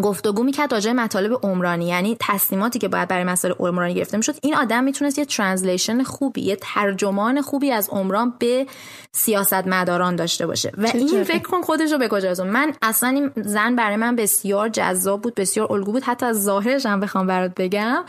گفتگو 0.03 0.43
می‌کرد 0.43 0.73
راجع 0.73 0.93
مطالب 0.93 1.39
عمرانی 1.43 1.87
یعنی 1.87 2.17
تصمیماتی 2.21 2.79
که 2.79 2.89
باید 2.89 3.09
برای 3.09 3.25
مسائل 3.25 3.55
عمرانی 3.59 3.95
گرفته 3.95 4.17
می‌شد. 4.17 4.35
این 4.43 4.55
آدم 4.55 4.85
می‌تونست 4.85 5.19
یه 5.19 5.25
translation 5.25 6.03
خوبی 6.03 6.41
یه 6.41 6.57
ترجمان 6.61 7.41
خوبی 7.43 7.71
از 7.71 7.89
عمران 7.89 8.35
به 8.39 8.67
سیاست 9.13 9.55
مداران 9.55 10.17
داشته 10.17 10.47
باشه. 10.47 10.73
و 10.79 10.91
این 10.95 11.25
فکر 11.25 11.43
کن 11.43 11.63
خودش 11.63 11.93
رو 11.93 11.99
به 11.99 12.09
کجا 12.09 12.45
من 12.45 12.73
اصلا 12.83 13.09
این 13.09 13.31
زن 13.37 13.77
برای 13.77 13.97
من 13.97 14.17
بسیار 14.17 14.69
جذاب 14.69 15.23
بود 15.23 15.35
بسیار 15.35 15.73
الگو 15.73 15.93
بود. 15.93 16.03
حتی 16.03 16.27
از 16.27 16.43
ظاهرش 16.43 16.87
هم 16.87 17.01
بخوام 17.01 17.27
برات 17.27 17.53
بگم 17.57 18.05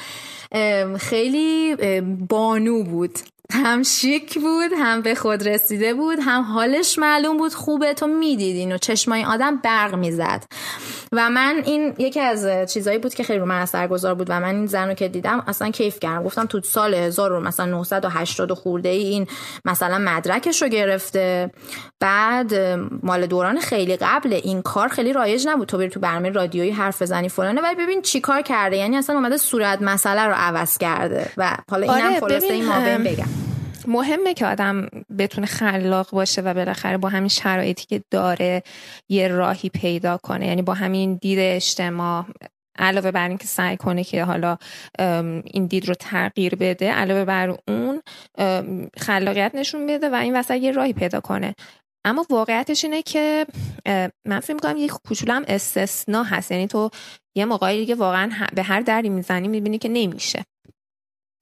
خیلی 0.97 1.75
بانو 2.29 2.83
بود. 2.83 3.19
هم 3.53 3.83
شیک 3.83 4.39
بود 4.39 4.71
هم 4.79 5.01
به 5.01 5.15
خود 5.15 5.47
رسیده 5.47 5.93
بود 5.93 6.19
هم 6.21 6.41
حالش 6.41 6.99
معلوم 6.99 7.37
بود 7.37 7.53
خوبه 7.53 7.93
تو 7.93 8.07
می‌دید 8.07 8.55
اینو 8.55 8.77
چشمای 8.77 9.25
آدم 9.25 9.55
برق 9.57 9.95
می‌زد. 9.95 10.43
و 11.11 11.29
من 11.29 11.61
این 11.65 11.93
یکی 11.97 12.19
از 12.19 12.71
چیزایی 12.73 12.97
بود 12.97 13.13
که 13.13 13.23
خیلی 13.23 13.39
رو 13.39 13.45
من 13.45 13.61
اثرگذار 13.61 14.15
بود 14.15 14.29
و 14.29 14.39
من 14.39 14.55
این 14.55 14.65
زن 14.65 14.87
رو 14.87 14.93
که 14.93 15.07
دیدم 15.07 15.43
اصلا 15.47 15.69
کیف 15.71 15.99
کردم. 15.99 16.23
گفتم 16.23 16.45
تو 16.45 16.61
سال 16.61 16.93
1000 16.93 17.39
مثلا 17.39 17.65
980 17.65 18.53
خورده 18.53 18.89
ای 18.89 19.03
این 19.03 19.27
مثلا 19.65 19.97
مدرکش 19.97 20.61
رو 20.61 20.67
گرفته. 20.67 21.51
بعد 21.99 22.53
مال 23.03 23.25
دوران 23.25 23.59
خیلی 23.59 23.95
قبل 23.95 24.33
این 24.33 24.61
کار 24.61 24.87
خیلی 24.87 25.13
رایج 25.13 25.47
نبود. 25.47 25.67
تو 25.67 25.77
بری 25.77 25.89
تو 25.89 25.99
برنامه 25.99 26.29
رادیویی 26.29 26.71
حرف 26.71 27.01
بزنی 27.01 27.29
فلانه. 27.29 27.61
ولی 27.61 27.75
ببین 27.75 28.01
چیکار 28.01 28.41
کرده. 28.41 28.77
یعنی 28.77 28.97
اصلا 28.97 29.15
اومده 29.15 29.37
صورت 29.37 29.81
مسئله 29.81 30.21
رو 30.21 30.33
عوض 30.35 30.77
کرده. 30.77 31.29
و 31.37 31.57
حالا 31.71 31.93
اینم 31.93 32.07
آره 32.07 32.19
خلاصه 32.19 32.53
این 32.53 32.65
ما 32.65 32.79
بگم. 32.79 33.25
مهمه 33.87 34.33
که 34.33 34.45
آدم 34.45 34.87
بتونه 35.17 35.47
خلاق 35.47 36.09
باشه 36.11 36.41
و 36.41 36.53
بالاخره 36.53 36.97
با 36.97 37.09
همین 37.09 37.29
شرایطی 37.29 37.85
که 37.85 38.01
داره 38.11 38.63
یه 39.09 39.27
راهی 39.27 39.69
پیدا 39.69 40.17
کنه. 40.17 40.47
یعنی 40.47 40.61
با 40.61 40.73
همین 40.73 41.15
دید 41.15 41.39
اجتماع 41.39 42.25
علاوه 42.79 43.11
بر 43.11 43.27
اینکه 43.27 43.47
سعی 43.47 43.77
کنه 43.77 44.03
که 44.03 44.23
حالا 44.23 44.57
این 45.45 45.65
دید 45.65 45.87
رو 45.87 45.93
تغییر 45.93 46.55
بده 46.55 46.91
علاوه 46.91 47.25
بر 47.25 47.57
اون 47.67 48.01
خلاقیت 48.97 49.51
نشون 49.55 49.87
بده 49.87 50.09
و 50.09 50.15
این 50.15 50.35
وسط 50.35 50.55
یه 50.55 50.71
راهی 50.71 50.93
پیدا 50.93 51.19
کنه. 51.19 51.55
اما 52.05 52.25
واقعیتش 52.29 52.83
اینه 52.83 53.01
که 53.01 53.45
من 54.27 54.39
فکر 54.39 54.53
می‌کنم 54.53 54.77
یک 54.77 54.91
کوچولو 54.91 55.33
هم 55.33 55.45
استثنا 55.47 56.23
هست. 56.23 56.51
یعنی 56.51 56.67
تو 56.67 56.89
یه 57.37 57.45
موقعی 57.45 57.79
دیگه 57.79 57.95
واقعا 57.95 58.31
به 58.55 58.63
هر 58.63 58.81
دری 58.81 59.09
می‌زنی 59.09 59.47
می‌بینی 59.47 59.77
که 59.77 59.89
نمیشه. 59.89 60.43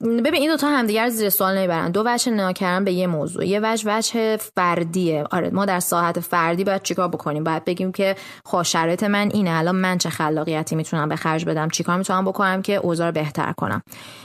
ببین 0.03 0.35
این 0.35 0.49
دوتا 0.49 0.67
همدیگر 0.67 1.09
زیر 1.09 1.29
سوال 1.29 1.57
نمی‌برن. 1.57 1.91
دو 1.91 2.03
وجه 2.05 2.31
نگاه 2.31 2.53
کردن 2.53 2.85
به 2.85 2.91
یه 2.91 3.07
موضوع. 3.07 3.45
یه 3.45 3.59
وجه 3.63 3.97
وجه 3.97 4.37
فردیه. 4.37 5.23
آره 5.31 5.49
ما 5.49 5.65
در 5.65 5.79
ساحت 5.79 6.19
فردی 6.19 6.63
باید 6.63 6.83
چیکار 6.83 7.07
بکنیم؟ 7.07 7.43
باید 7.43 7.65
بگیم 7.65 7.91
که 7.91 8.15
خب 8.45 8.63
شرایط 8.63 9.03
من 9.03 9.29
اینه. 9.33 9.51
الان 9.51 9.75
من 9.75 9.97
چه 9.97 10.09
خلاقیتی 10.09 10.75
می‌تونم 10.75 11.09
به 11.09 11.15
خرج 11.15 11.45
بدم؟ 11.45 11.69
چیکار 11.69 11.97
می‌تونم 11.97 12.25
بکنم 12.25 12.61
که 12.61 12.75
اوضاع 12.75 13.11
بهتر 13.11 13.51
کنم؟ 13.51 13.81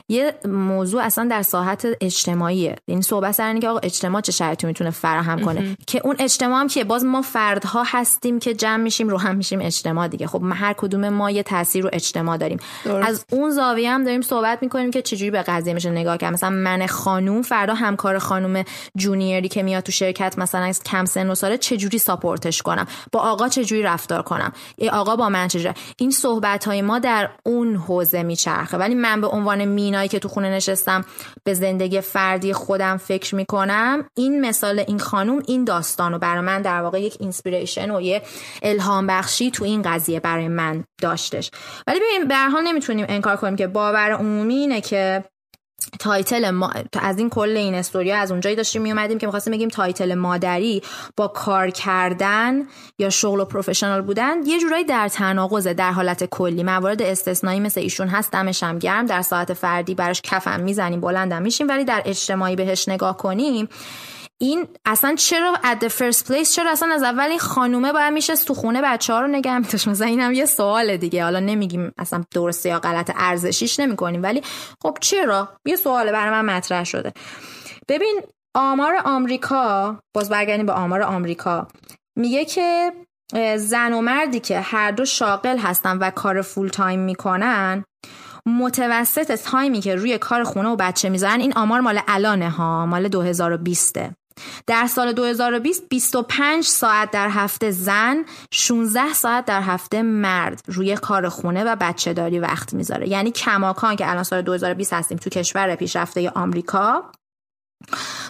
یه 0.08 0.34
موضوع 0.44 1.02
اصلا 1.02 1.28
در 1.30 1.42
ساحت 1.42 1.86
اجتماعیه. 2.00 2.76
این 2.86 3.00
صحبت 3.00 3.32
سر 3.32 3.58
که 3.58 3.68
آقا 3.68 3.78
اجتماع 3.78 4.20
چه 4.20 4.32
شرایطی 4.32 4.66
می‌تونه 4.66 4.90
فراهم 4.90 5.40
کنه؟ 5.40 5.76
که 5.86 6.00
اون 6.04 6.16
اجتماع 6.18 6.60
هم 6.60 6.68
که 6.68 6.84
باز 6.84 7.04
ما 7.04 7.22
فردها 7.22 7.82
هستیم 7.86 8.38
که 8.38 8.54
جمع 8.54 8.82
میشیم 8.82 9.08
رو 9.08 9.18
هم 9.18 9.36
میشیم 9.36 9.60
اجتماع 9.62 10.08
دیگه. 10.08 10.26
خب 10.26 10.42
هر 10.52 10.72
کدوم 10.72 11.08
ما 11.08 11.30
یه 11.30 11.42
تاثیر 11.42 11.84
رو 11.84 11.90
اجتماع 11.92 12.36
داریم. 12.36 12.58
از 13.02 13.24
اون 13.32 13.50
زاویه 13.50 13.90
هم 13.90 14.04
داریم 14.04 14.20
صحبت 14.20 14.58
می‌کنیم 14.62 14.90
که 14.90 15.02
چجوری 15.02 15.30
به 15.30 15.42
قضیه 15.42 15.67
میشه 15.74 15.90
نگاه 15.90 16.16
کرد. 16.16 16.32
مثلا 16.32 16.50
من 16.50 16.86
خانوم 16.86 17.42
فردا 17.42 17.74
همکار 17.74 18.18
خانوم 18.18 18.64
جونیری 18.96 19.48
که 19.48 19.62
میاد 19.62 19.82
تو 19.82 19.92
شرکت 19.92 20.38
مثلا 20.38 20.60
از 20.60 20.82
کم 20.82 21.04
سن 21.04 21.30
و 21.30 21.34
ساله 21.34 21.58
چجوری 21.58 21.98
ساپورتش 21.98 22.62
کنم؟ 22.62 22.86
با 23.12 23.20
آقا 23.20 23.48
چجوری 23.48 23.82
رفتار 23.82 24.22
کنم؟ 24.22 24.52
ای 24.76 24.88
آقا 24.88 25.16
با 25.16 25.28
من 25.28 25.48
چجوری؟ 25.48 25.74
این 25.98 26.10
صحبت 26.10 26.64
های 26.64 26.82
ما 26.82 26.98
در 26.98 27.30
اون 27.42 27.76
حوزه 27.76 28.22
میچرخه. 28.22 28.76
ولی 28.76 28.94
من 28.94 29.20
به 29.20 29.26
عنوان 29.26 29.64
مینایی 29.64 30.08
که 30.08 30.18
تو 30.18 30.28
خونه 30.28 30.50
نشستم 30.50 31.04
به 31.44 31.54
زندگی 31.54 32.00
فردی 32.00 32.52
خودم 32.52 32.96
فکر 32.96 33.34
می‌کنم 33.34 34.04
این 34.14 34.40
مثال 34.40 34.78
این 34.78 34.98
خانوم 34.98 35.42
این 35.46 35.64
داستان 35.64 36.14
و 36.14 36.18
برای 36.18 36.40
من 36.40 36.62
در 36.62 36.80
واقع 36.82 37.00
یک 37.00 37.16
inspiration 37.20 37.90
و 37.90 38.00
یه 38.00 38.22
الهام 38.62 39.06
بخشی 39.06 39.50
تو 39.50 39.64
این 39.64 39.82
قضیه 39.82 40.20
برای 40.20 40.48
من 40.48 40.84
داشتش. 41.02 41.50
ولی 41.86 42.00
ببین 42.00 42.28
به 42.28 42.34
هر 42.34 42.48
حال 42.48 42.62
نمی‌تونیم 42.62 43.06
انکار 43.08 43.36
کنیم 43.36 43.56
که 43.56 43.66
باور 43.66 44.10
عمومی 44.10 44.54
اینه 44.54 44.80
که 44.80 45.24
title 46.00 46.50
ما... 46.51 46.72
از 47.01 47.18
این 47.18 47.30
کل 47.30 47.57
این 47.57 47.74
استوریا 47.74 48.16
از 48.16 48.30
اونجایی 48.30 48.57
داشتیم 48.57 48.82
می 48.82 48.91
اومدیم 48.91 49.18
که 49.18 49.26
می‌خواستیم 49.26 49.53
بگیم 49.53 49.68
title 49.68 50.14
مادری 50.14 50.82
با 51.16 51.28
کار 51.28 51.70
کردن 51.70 52.62
یا 52.99 53.11
شغل 53.11 53.41
و 53.41 53.45
professional 53.44 54.00
بودن 54.01 54.47
یه 54.47 54.61
جورایی 54.61 54.84
در 54.84 55.09
تناقضه 55.09 55.74
در 55.74 55.93
حالت 55.93 56.24
کلی. 56.24 56.62
موارد 56.62 57.03
استثنایی 57.03 57.61
مثل 57.61 57.80
ایشون 57.80 58.09
هست 58.09 58.32
دمش 58.32 58.62
هم 58.62 58.78
گرم. 58.78 59.07
در 59.07 59.22
ساحت 59.22 59.52
فردی 59.53 59.95
براش 59.95 60.22
کفم 60.22 60.61
می‌زنیم 60.61 61.01
بلندم 61.01 61.43
میشیم. 61.43 61.68
ولی 61.68 61.84
در 61.84 62.03
اجتماعی 62.05 62.57
بهش 62.57 62.89
نگاه 62.89 63.16
کنیم 63.16 63.68
این 64.41 64.68
اصلا 64.84 65.14
چرا 65.14 65.55
at 65.55 65.84
the 65.84 65.89
first 65.89 66.26
place 66.26 66.51
چرا 66.55 66.70
اصلا 66.70 66.95
از 66.95 67.03
اول 67.03 67.28
این 67.28 67.39
خانومه 67.39 67.93
باید 67.93 68.12
میشینه 68.12 68.36
تو 68.36 68.55
خونه 68.55 68.82
بچه 68.82 69.12
ها 69.12 69.20
رو 69.20 69.26
نگه 69.26 69.59
میداشت 69.59 69.88
مثلا 69.89 70.07
اینم 70.07 70.32
یه 70.32 70.47
سوال 70.47 70.97
دیگه. 70.97 71.24
حالا 71.24 71.41
نمیگیم 71.41 71.93
اصلا 71.99 72.24
درسته 72.30 72.68
یا 72.68 72.78
غلط 72.78 73.11
ارزشیش 73.16 73.80
نمی‌کنیم. 73.80 74.22
ولی 74.22 74.43
خب 74.82 74.99
چرا؟ 75.01 75.49
یه 75.64 75.76
سواله 75.76 76.12
برای 76.12 76.30
من 76.30 76.57
مطرح 76.57 76.84
شده. 76.84 77.12
ببین 77.89 78.20
آمار 78.55 79.01
آمریکا 79.05 79.99
باز 80.14 80.28
برگردیم 80.28 80.66
به 80.66 80.72
آمار 80.72 81.03
آمریکا. 81.03 81.68
میگه 82.16 82.45
که 82.45 82.93
زن 83.57 83.93
و 83.93 84.01
مردی 84.01 84.41
که 84.41 84.61
هر 84.61 84.91
دو 84.91 85.05
شاغل 85.05 85.59
هستن 85.59 85.99
و 85.99 86.11
کار 86.11 86.43
full 86.42 86.68
time 86.68 87.00
می‌کنن 87.01 87.84
متوسط 88.47 89.43
time 89.42 89.73
ی 89.73 89.80
که 89.80 89.95
روی 89.95 90.18
کار 90.18 90.45
خونه 90.45 90.68
و 90.68 90.76
بچه 90.76 91.09
می‌ذارن 91.09 91.41
این 91.41 91.53
آمار 91.57 91.80
مال 91.80 92.01
الانه 92.09 92.51
ها 92.51 92.86
مال 92.86 93.09
2020 93.09 93.99
در 94.66 94.86
سال 94.86 95.12
2020 95.12 95.89
25 95.89 96.64
ساعت 96.64 97.11
در 97.11 97.28
هفته 97.28 97.70
زن 97.70 98.24
16 98.51 99.12
ساعت 99.12 99.45
در 99.45 99.62
هفته 99.62 100.03
مرد 100.03 100.62
روی 100.66 100.97
کار 100.97 101.28
خونه 101.28 101.64
و 101.64 101.76
بچه 101.80 102.12
داری 102.12 102.39
وقت 102.39 102.74
می‌ذاره. 102.74 103.09
یعنی 103.09 103.30
کماکان 103.30 103.97
که 103.97 104.11
الان 104.11 104.22
سال 104.22 104.43
2020 104.43 104.93
هستیم 104.93 105.18
تو 105.18 105.30
کشور 105.30 105.74
پیشرفته 105.74 106.30
آمریکا 106.30 107.05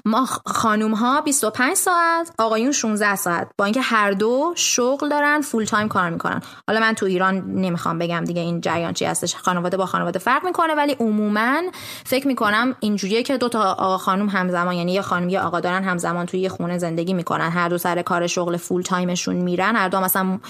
ما 0.05 0.27
خانوم 0.47 0.95
ها 0.95 1.21
25 1.21 1.77
ساعت 1.77 2.31
آقایون 2.39 2.73
16 2.73 3.17
ساعت. 3.17 3.51
با 3.59 3.65
اینکه 3.65 3.81
هر 3.81 4.11
دو 4.11 4.53
شغل 4.57 5.09
دارن 5.09 5.41
فول 5.41 5.65
تایم 5.65 5.89
کار 5.89 6.11
می‌کنن. 6.11 6.43
حالا 6.69 6.81
من 6.81 6.95
تو 6.95 7.07
ایران 7.07 7.35
نمی‌خوام 7.35 7.99
بگم 7.99 8.25
دیگه 8.25 8.41
این 8.41 8.61
جریان 8.61 8.95
چی 8.95 9.05
هستش. 9.05 9.37
خانواده 9.37 9.77
با 9.77 9.87
خانواده 9.87 10.19
فرق 10.19 10.45
می‌کنه 10.45 10.75
ولی 10.75 10.93
عموما 10.93 11.63
فکر 12.07 12.27
می‌کنم 12.27 12.77
اینجوریه 12.81 13.23
که 13.23 13.39
دو 13.39 13.49
تا 13.49 13.73
آقا 13.73 13.99
خانم 13.99 14.29
همزمان 14.29 14.75
یعنی 14.75 14.93
یه 14.93 15.03
خانم 15.03 15.29
یه 15.29 15.41
آقا 15.41 15.61
دارن 15.61 15.85
همزمان 15.85 16.27
توی 16.27 16.41
یه 16.41 16.49
خونه 16.49 16.79
زندگی 16.79 17.13
می‌کنن. 17.13 17.51
هر 17.51 17.69
دو 17.69 17.79
سر 17.79 18.03
کار 18.03 18.27
شغل 18.27 18.57
فول 18.57 18.83
تایمشون 18.83 19.37
میرن. 19.37 19.77
هر 19.77 19.89
دو 19.89 20.01
مثلا 20.01 20.41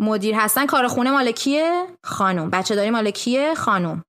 مدیر 0.00 0.34
هستن. 0.34 0.66
کار 0.66 0.88
خونه 0.88 1.10
مالکیه 1.10 1.86
خانم 2.04 2.50
بچه 2.50 2.74
داری 2.74 2.90
مالکیه 2.90 3.54
خانم 3.54 4.04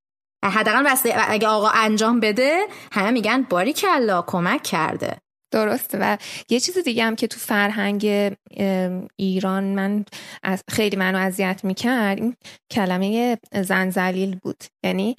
حداقل 0.49 0.95
اگه 1.27 1.47
آقا 1.47 1.69
انجام 1.69 2.19
بده 2.19 2.59
همه 2.91 3.11
میگن 3.11 3.41
باری 3.41 3.73
کلا 3.73 4.21
کمک 4.21 4.63
کرده. 4.63 5.17
درسته. 5.51 5.97
و 6.01 6.17
یه 6.49 6.59
چیز 6.59 6.77
دیگه 6.77 7.03
هم 7.03 7.15
که 7.15 7.27
تو 7.27 7.39
فرهنگ 7.39 8.33
ایران 9.15 9.63
من 9.63 10.05
از 10.43 10.63
خیلی 10.69 10.97
منو 10.97 11.17
اذیت 11.17 11.61
می‌کرد 11.63 12.17
این 12.17 12.35
کلمه 12.71 13.37
زنزلیل 13.61 14.35
بود. 14.35 14.63
یعنی 14.83 15.15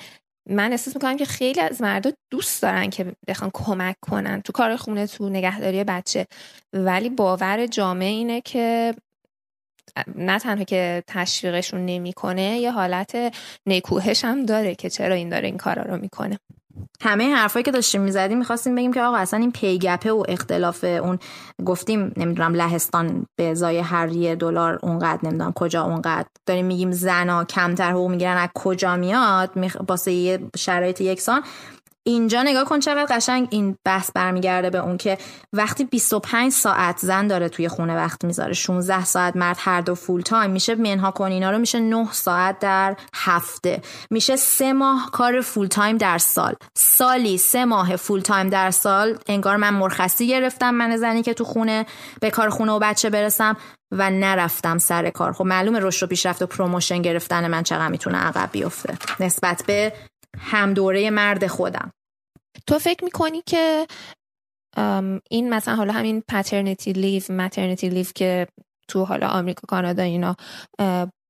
من 0.51 0.70
احساس 0.70 0.95
می‌کنم 0.95 1.16
که 1.16 1.25
خیلی 1.25 1.61
از 1.61 1.83
مردا 1.83 2.11
دوست 2.31 2.62
دارن 2.62 2.91
که 2.91 3.12
بخوان 3.29 3.51
کمک 3.55 3.97
کنن 4.03 4.41
تو 4.43 4.53
کار 4.53 4.77
خونه 4.77 5.07
تو 5.07 5.29
نگهداری 5.29 5.85
بچه. 5.85 6.27
ولی 6.72 7.09
باور 7.09 7.66
جامعه 7.66 8.09
اینه 8.09 8.41
که 8.41 8.95
نه 10.16 10.38
تنها 10.38 10.64
که 10.64 11.03
تشویقشون 11.07 11.86
نمی‌کنه 11.86 12.59
یه 12.59 12.72
حالت 12.72 13.34
نیکوهش 13.66 14.24
هم 14.24 14.47
داره 14.47 14.74
که 14.74 14.90
چرا 14.90 15.14
این 15.14 15.28
داره 15.28 15.47
این 15.47 15.57
کارا 15.57 15.82
رو 15.82 15.97
می‌کنه. 15.97 16.38
همه 17.03 17.34
حرفایی 17.34 17.62
که 17.62 17.70
داشتیم 17.70 18.01
می‌زدیم 18.01 18.38
می‌خواستیم 18.38 18.74
بگیم 18.74 18.92
که 18.92 19.03
آقا 19.03 19.16
اصلا 19.16 19.40
این 19.40 19.53
پیگپه 19.53 20.12
و 20.12 20.24
اختلاف 20.28 20.84
اون 20.84 21.18
گفتیم 21.64 22.12
نمی‌دونم 22.16 22.55
لهستان 22.55 23.26
به 23.36 23.45
ازای 23.51 23.78
هر 23.78 24.09
یه 24.09 24.34
دلار 24.34 24.78
اونقدر 24.82 25.18
نمی‌دونم 25.22 25.53
کجا 25.53 25.82
اونقدر. 25.82 26.26
داریم 26.47 26.66
میگیم 26.66 26.92
زنا 26.92 27.45
کمتر 27.45 27.90
حقوق 27.90 28.11
می‌گیرن 28.11 28.36
از 28.36 28.49
کجا 28.55 28.97
میاد؟ 28.97 29.51
باسه 29.86 30.12
یه 30.12 30.38
شرایط 30.57 31.01
یکسان. 31.01 31.42
اینجا 32.07 32.42
نگاه 32.42 32.64
کن 32.64 32.80
چقدر 32.80 33.16
قشنگ 33.16 33.48
این 33.50 33.76
بحث 33.84 34.11
برمیگرده 34.14 34.70
به 34.70 34.78
اون 34.78 34.96
که 34.96 35.18
وقتی 35.52 35.84
25 35.84 36.52
ساعت 36.52 36.98
زن 36.98 37.26
داره 37.26 37.48
توی 37.48 37.68
خونه 37.68 37.96
وقت 37.96 38.24
می‌ذاره 38.24 38.52
16 38.52 39.05
ساعت 39.05 39.36
مرد 39.36 39.57
هر 39.59 39.80
دو 39.80 39.94
full 39.95 40.20
time 40.20 40.51
میشه 40.50 40.74
منها 40.74 41.11
کن 41.11 41.24
اینا 41.24 41.50
رو 41.50 41.59
میشه 41.59 41.80
9 41.80 42.12
ساعت 42.12 42.59
در 42.59 42.96
هفته. 43.14 43.82
میشه 44.11 44.36
سه 44.36 44.72
ماه 44.72 45.11
کار 45.12 45.40
full 45.41 45.66
time 45.66 45.97
در 45.96 46.18
سال. 46.18 46.55
سالی 46.76 47.38
سه 47.38 47.64
ماه 47.64 47.96
full 47.97 48.20
time 48.20 48.49
در 48.48 48.70
سال 48.70 49.18
انگار 49.26 49.57
من 49.57 49.74
مرخصی 49.74 50.28
گرفتم 50.28 50.74
من 50.74 50.96
زنی 50.96 51.22
که 51.22 51.34
تو 51.34 51.44
خونه 51.44 51.86
به 52.20 52.30
کار 52.30 52.50
خونه 52.50 52.72
و 52.72 52.78
بچه 52.78 53.11
برسم 53.11 53.57
و 53.92 54.11
نرفتم 54.11 54.78
سر 54.78 55.11
کار. 55.11 55.32
خب 55.32 55.44
معلومه 55.44 55.78
رشد 55.82 56.02
و 56.02 56.07
پیشرفت 56.07 56.42
و 56.42 56.46
promotion 56.47 57.03
گرفتن 57.02 57.48
من 57.48 57.62
چقدر 57.62 57.88
می‌تونه 57.88 58.18
عقب 58.18 58.48
بیفته. 58.52 58.94
نسبت 59.20 59.62
به 59.66 59.92
هم 60.39 60.74
دوره 60.74 61.11
مرد 61.11 61.47
خودم. 61.47 61.93
تو 62.66 62.78
فکر 62.78 63.05
می‌کنی 63.05 63.43
که 63.47 63.87
این 65.30 65.55
مثلا 65.55 65.74
حالا 65.76 65.93
همین 65.93 66.22
پترنیتی 66.28 66.93
لیف 66.93 67.30
مترنیتی 67.30 67.89
لیف 67.89 68.12
که 68.14 68.47
تو 68.89 69.05
حالا 69.05 69.28
آمریکا 69.28 69.62
کانادا 69.68 70.03
اینا 70.03 70.37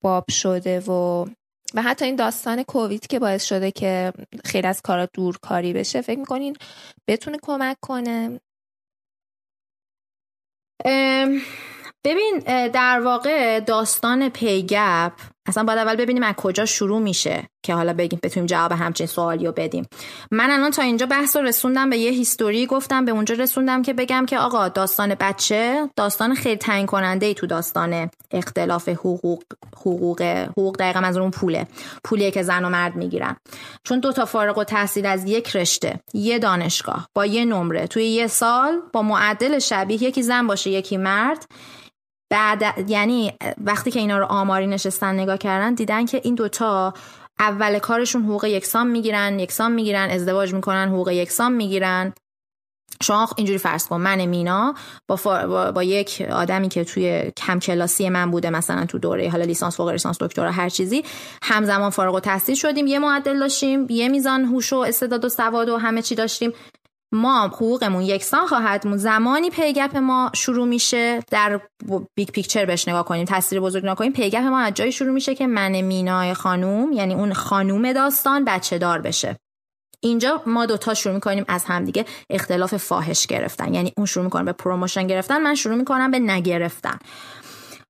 باب 0.05 0.25
شده 0.31 0.81
و 0.81 1.27
و 1.75 1.83
حتی 1.83 2.05
این 2.05 2.17
داستان 2.17 2.63
کووید 2.63 3.07
که 3.07 3.19
باعث 3.19 3.45
شده 3.45 3.71
که 3.71 4.13
خیلی 4.45 4.67
از 4.67 4.83
کارا 4.83 5.09
دورکاری 5.15 5.73
بشه 5.73 6.01
فکر 6.01 6.19
می‌کنین 6.19 6.57
بتونه 7.09 7.39
کمک 7.43 7.77
کنه؟ 7.83 8.41
ببین 12.05 12.39
در 12.73 13.01
واقع 13.01 13.61
داستان 13.61 14.29
پیگپ 14.29 15.13
اصلا 15.47 15.65
باید 15.65 15.79
اول 15.79 15.97
ببینیم 15.97 16.23
از 16.23 16.35
کجا 16.35 16.65
شروع 16.65 17.01
میشه 17.01 17.49
که 17.65 17.75
حالا 17.75 17.93
بگیم 17.93 18.21
بتونیم 18.23 18.47
جواب 18.47 18.73
همچین 18.73 19.07
سوالی 19.07 19.47
رو 19.47 19.53
بدیم. 19.53 19.87
من 20.31 20.51
الان 20.51 20.71
تا 20.71 20.83
اینجا 20.83 21.07
بحث 21.07 21.37
رو 21.37 21.43
رسوندم 21.43 21.91
به 21.91 21.99
یه 21.99 22.11
هیستوری 22.11 22.67
گفتم 22.67 23.05
به 23.05 23.13
اونجا 23.13 23.35
رسوندم 23.35 23.83
که 23.83 23.93
بگم 23.93 24.27
که 24.27 24.39
آقا 24.39 24.69
داستان 24.69 25.15
بچه 25.21 25.89
داستان 25.97 26.35
خیلی 26.35 26.57
تعیین 26.57 26.87
کننده 26.87 27.27
ای 27.27 27.35
تو 27.35 27.47
داستان 27.47 28.11
اختلاف 28.31 28.89
حقوق 28.89 29.43
حقوق 29.77 30.23
حقوق 30.51 30.77
دقیقا 30.77 31.01
از 31.01 31.17
اون 31.17 31.31
پوله 31.31 31.67
پولیه 32.05 32.31
که 32.31 32.43
زن 32.43 32.65
و 32.65 32.69
مرد 32.69 32.97
می‌گیرن. 32.97 33.37
چون 33.85 34.01
دو 34.01 34.13
تا 34.13 34.25
فارغ 34.25 34.59
و 34.59 34.65
تحصیل 34.65 35.07
از 35.07 35.25
یک 35.25 35.57
رشته 35.57 36.01
یه 36.15 36.39
دانشگاه 36.39 37.09
با 37.15 37.27
یه 37.27 37.45
نمره. 37.45 37.87
توی 37.87 38.05
یه 38.05 38.27
سال 38.27 38.83
با 38.93 39.03
معدل 39.03 39.59
شبیه 39.59 40.03
یکی 40.03 40.23
زن 40.23 40.47
باشه 40.47 40.71
یکی 40.71 40.97
مرد. 40.97 41.47
بعد 42.31 42.91
یعنی 42.91 43.33
وقتی 43.65 43.91
که 43.91 44.01
اینا 44.01 44.19
رو 44.19 44.25
آماری 44.25 44.67
نشستن 44.67 45.15
نگاه 45.15 45.39
کردن 45.39 45.75
دیدن 45.75 46.07
که 46.07 46.21
این 46.25 46.35
دوتا 46.35 46.95
اول 47.39 47.79
کارشون 47.79 48.23
حقوق 48.23 48.45
یکسان 48.45 48.87
می‌گیرن 48.87 49.39
یکسان 49.39 49.73
می‌گیرن 49.73 50.11
ازدواج 50.11 50.55
می‌کنن 50.55 50.89
حقوق 50.89 51.09
یکسان 51.09 51.53
می‌گیرن. 51.53 52.13
شما 53.03 53.29
اینجوری 53.37 53.59
فرض 53.59 53.87
کن 53.87 54.01
من 54.01 54.25
مینا 54.25 54.75
با, 55.09 55.19
با, 55.25 55.73
با, 55.73 55.83
یک 55.83 56.27
آدمی 56.31 56.69
که 56.69 56.85
توی 56.85 57.33
کم 57.37 57.59
کلاسی 57.59 58.09
من 58.09 58.31
بوده 58.31 58.51
مثلا 58.51 58.87
تو 58.87 58.99
دوره 58.99 59.31
حالا 59.31 59.45
لیسانس 59.45 59.77
فوق 59.77 59.89
لیسانس 59.89 60.19
دکترا 60.19 60.51
هر 60.51 60.69
چیزی 60.69 61.05
همزمان 61.43 61.91
فارغ 61.91 62.15
التحصیل 62.15 62.55
شدیم 62.55 62.87
یه 62.87 62.99
معدل 62.99 63.39
داشتیم 63.39 63.87
یه 63.91 64.09
میزان 64.09 64.45
هوش 64.45 64.73
و 64.73 64.77
استعداد 64.77 65.25
و 65.25 65.29
سواد 65.29 65.69
و 65.69 65.77
همه 65.77 66.03
چی 66.03 66.15
داشتیم. 66.15 66.53
ما 67.15 67.47
حقوقمون 67.47 68.03
یکسان 68.03 68.47
خواهد 68.47 68.87
مون 68.87 68.97
زمانی 68.97 69.51
پیگپ 69.51 69.97
ما 69.97 70.31
شروع 70.35 70.67
میشه 70.67 71.21
در 71.31 71.61
big 72.15 72.29
picture 72.29 72.65
بهش 72.65 72.89
نگاه 72.89 73.05
کنیم 73.05 73.25
تصویر 73.29 73.61
بزرگ 73.61 73.95
کنیم 73.95 74.13
pay 74.13 74.28
gap 74.28 74.43
ما 74.43 74.59
از 74.59 74.75
جایی 74.75 74.93
شروع 74.93 75.13
میشه 75.13 75.35
که 75.35 75.47
من 75.47 75.81
مینای 75.81 76.35
خانوم 76.35 76.93
یعنی 76.93 77.15
اون 77.15 77.33
خانوم 77.33 77.93
داستان 77.93 78.45
بچه 78.45 78.79
دار 78.79 79.01
بشه. 79.01 79.37
اینجا 80.01 80.43
ما 80.47 80.67
دوتا 80.67 80.95
شروع 80.95 81.15
می‌کنیم 81.15 81.45
از 81.49 81.65
همدیگه 81.65 82.05
اختلاف 82.31 82.77
فاحش 82.77 83.27
گرفتن. 83.27 83.75
یعنی 83.75 83.93
اون 83.97 84.07
شروع 84.07 84.25
می‌کنه 84.25 84.45
به 84.45 84.53
promotion 84.53 85.07
گرفتن 85.07 85.43
من 85.43 85.55
شروع 85.55 85.75
می‌کنم 85.77 86.11
به 86.11 86.19
نگرفتن. 86.19 86.99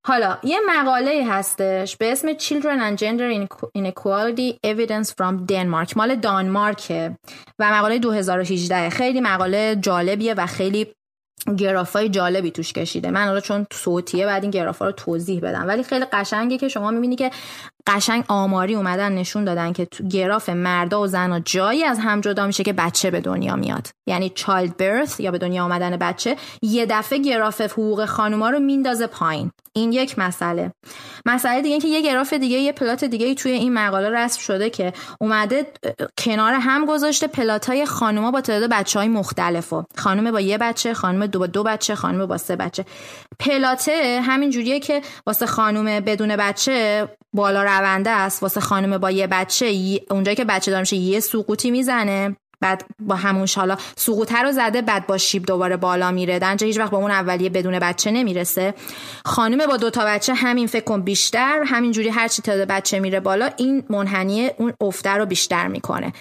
حالا 0.07 0.39
یه 0.43 0.59
مقاله 0.67 1.27
هستش 1.29 1.97
به 1.97 2.13
اسم 2.13 2.33
Children 2.33 2.81
and 2.81 3.01
Gender 3.01 3.49
Inequality 3.79 4.59
Evidence 4.67 5.09
from 5.09 5.47
Denmark 5.51 5.97
مال 5.97 6.15
دانمارکه 6.17 7.19
و 7.59 7.73
مقاله 7.73 7.99
2018 7.99 8.91
خیلی 8.91 9.21
مقاله 9.21 9.77
جالبیه 9.77 10.35
و 10.35 10.47
خیلی 10.47 10.87
گرافای 11.59 12.09
جالبی 12.09 12.51
توش 12.51 12.73
کشیده. 12.73 13.11
من 13.11 13.27
حالا 13.27 13.41
چون 13.41 13.67
صوتیه 13.73 14.27
بعد 14.27 14.43
این 14.43 14.51
گرافا 14.51 14.87
رو 14.87 14.93
توضیح 14.93 15.41
بدم. 15.41 15.69
ولی 15.69 15.83
خیلی 15.83 16.05
قشنگه 16.05 16.59
که 16.59 16.69
شما 16.69 16.91
می‌بینی 16.91 17.17
که 17.17 17.31
قشنگ 17.87 18.25
آماری 18.29 18.75
اومدن 18.75 19.13
نشون 19.13 19.45
دادن 19.45 19.73
که 19.73 19.85
تو 19.85 20.05
گراف 20.05 20.49
مردا 20.49 21.01
و 21.01 21.07
زنا 21.07 21.41
جایی 21.41 21.85
از 21.85 21.99
هم 21.99 22.21
جدا 22.21 22.47
میشه 22.47 22.63
که 22.65 22.73
بچه 22.73 23.11
به 23.11 23.21
دنیا 23.21 23.57
میاد. 23.57 23.89
یعنی 24.07 24.31
چایلد 24.31 24.77
برث 24.77 25.21
یا 25.21 25.31
به 25.31 25.39
دنیا 25.39 25.65
آمدن 25.65 25.97
بچه 25.97 26.37
یه 26.63 26.87
دفعه 26.87 27.19
گراف 27.19 27.61
حقوق 27.61 28.05
خانوما 28.05 28.51
رو 28.51 28.61
میندازه 28.61 29.07
پایین. 29.07 29.51
این 29.73 29.93
یک 29.93 30.19
مسئله. 30.19 30.73
مسئله 31.27 31.63
دیگه 31.63 31.81
که 31.81 31.89
یه 31.89 32.03
گراف 32.03 32.33
دیگه 32.33 32.59
یه 32.59 32.73
پلات 32.73 33.05
دیگه 33.05 33.35
توی 33.35 33.53
این 33.53 33.75
مقاله 33.75 34.11
رسم 34.11 34.41
شده 34.41 34.71
که 34.71 34.93
اومده 35.21 35.67
کنار 36.19 36.53
هم 36.53 36.87
گذاشته 36.87 37.27
پلات 37.27 37.67
های 37.67 37.87
خانوما 37.87 38.31
با 38.31 38.41
تعداد 38.41 38.71
بچه 38.71 38.99
های 38.99 39.09
مختلف 39.09 39.73
و 39.73 39.85
خانم 39.99 40.31
با 40.31 40.41
یه 40.41 40.59
بچه 40.59 40.95
خانم 40.95 41.27
دو 41.27 41.39
با 41.39 41.47
دو 41.47 41.63
بچه 41.63 41.95
خانم 41.95 42.27
با 42.27 42.39
سه 42.39 42.57
بچه. 42.57 42.85
پلاته 43.39 44.21
همین 44.23 44.51
جوریه 44.51 44.81
که 44.81 45.03
واسه 45.27 45.47
خانم 45.47 46.01
بدون 46.01 46.37
بچه 46.37 47.09
بالا 47.33 47.63
رونده 47.81 48.11
است 48.11 48.43
واسه 48.43 48.61
خانم 48.61 48.99
با 48.99 49.11
یه 49.11 49.27
بچه 49.27 50.01
اونجایی 50.11 50.37
که 50.37 50.45
بچه 50.45 50.71
دار 50.71 50.81
میشه 50.81 50.97
یه 50.97 51.21
سقوطی 51.21 51.71
می‌زنه. 51.71 52.37
بعد 52.61 52.85
با 53.01 53.15
همون 53.15 53.49
حالا 53.57 53.77
سقوطه 53.97 54.43
رو 54.43 54.53
زده 54.53 54.83
بعد 54.83 55.07
با 55.07 55.19
شیب 55.19 55.47
دوباره 55.47 55.77
بالا 55.77 56.11
میره. 56.11 56.39
دنجا 56.39 56.67
هیچ 56.67 56.79
وقت 56.79 56.91
با 56.91 56.99
اون 56.99 57.11
اولیه 57.11 57.51
بدون 57.51 57.79
بچه 57.79 58.11
نمی‌رسه. 58.11 58.75
خانم 59.25 59.67
با 59.67 59.77
دوتا 59.77 60.05
بچه 60.05 60.35
همین 60.35 60.67
فکر 60.67 60.85
کن 60.85 61.03
بیشتر 61.03 61.63
همینجوری 61.67 62.09
هر 62.09 62.29
چی 62.29 62.43
تعداد 62.43 62.69
بچه 62.69 63.01
میره 63.01 63.21
بالا 63.21 63.51
این 63.57 63.85
منحنی 63.91 64.51
اون 64.59 64.73
افته 64.81 65.11
رو 65.11 65.27
بیشتر 65.27 65.69
می‌کنه. 65.69 66.13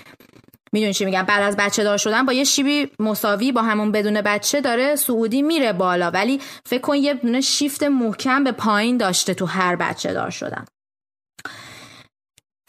می‌دونی 0.71 0.93
چی 0.93 1.05
میگم؟ 1.05 1.23
بعد 1.23 1.43
از 1.43 1.57
بچه 1.57 1.83
دار 1.83 1.97
شدن 1.97 2.25
با 2.25 2.33
یه 2.33 2.43
شیبی 2.43 2.89
مساوی 2.99 3.51
با 3.51 3.61
همون 3.61 3.91
بدون 3.91 4.21
بچه 4.21 4.61
داره 4.61 4.95
سعودی 4.95 5.41
میره 5.41 5.73
بالا. 5.73 6.11
ولی 6.11 6.41
فکر 6.65 6.81
کن 6.81 6.95
یه 6.95 7.41
شیفت 7.41 7.83
محکم 7.83 8.43
به 8.43 8.51
پایین 8.51 8.97
داشته 8.97 9.33
تو 9.33 9.45
هر 9.45 9.75
بچه 9.75 10.13
دار 10.13 10.29
شدن. 10.29 10.65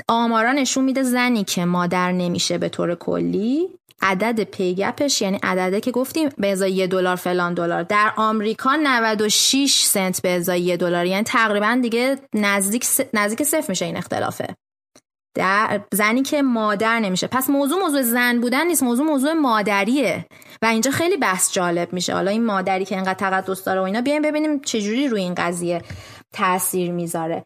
آمارا 0.08 0.52
نشون 0.52 0.84
میده 0.84 1.02
زنی 1.02 1.44
که 1.44 1.64
مادر 1.64 2.12
نمیشه 2.12 2.58
به 2.58 2.68
طور 2.68 2.94
کلی 2.94 3.68
عدد 4.02 4.44
پیگپش 4.44 5.22
یعنی 5.22 5.38
عدده 5.42 5.80
که 5.80 5.90
گفتیم 5.90 6.28
به 6.38 6.52
ازای 6.52 6.72
یه 6.72 6.86
دلار 6.86 7.16
فلان 7.16 7.54
دلار. 7.54 7.82
در 7.82 8.12
آمریکا 8.16 8.76
96 8.82 9.82
سنت 9.84 10.22
به 10.22 10.30
ازای 10.30 10.60
یه 10.60 10.76
دلار 10.76 11.06
یعنی 11.06 11.22
تقریبا 11.22 11.78
دیگه 11.82 12.18
نزدیک 12.34 12.86
نزدیک 13.14 13.42
صفر 13.42 13.66
میشه 13.68 13.84
این 13.84 13.96
اختلافه. 13.96 14.56
در 15.36 15.80
زنی 15.92 16.22
که 16.22 16.42
مادر 16.42 17.00
نمیشه. 17.00 17.26
پس 17.26 17.50
موضوع 17.50 17.80
موضوع 17.80 18.02
زن 18.02 18.40
بودن 18.40 18.66
نیست 18.66 18.82
موضوع 18.82 19.06
موضوع 19.06 19.32
مادریه. 19.32 20.26
و 20.62 20.66
اینجا 20.66 20.90
خیلی 20.90 21.16
بحث 21.16 21.52
جالب 21.52 21.92
میشه. 21.92 22.14
حالا 22.14 22.30
این 22.30 22.44
مادری 22.44 22.84
که 22.84 22.94
اینقدر 22.94 23.14
تقدس 23.14 23.64
داره 23.64 23.80
و 23.80 23.82
اینا 23.82 24.00
بیایم 24.00 24.22
ببینیم 24.22 24.60
چجوری 24.60 25.08
روی 25.08 25.20
این 25.20 25.34
قضیه 25.34 25.82
تاثیر 26.32 26.90
می‌ذاره. 26.90 27.44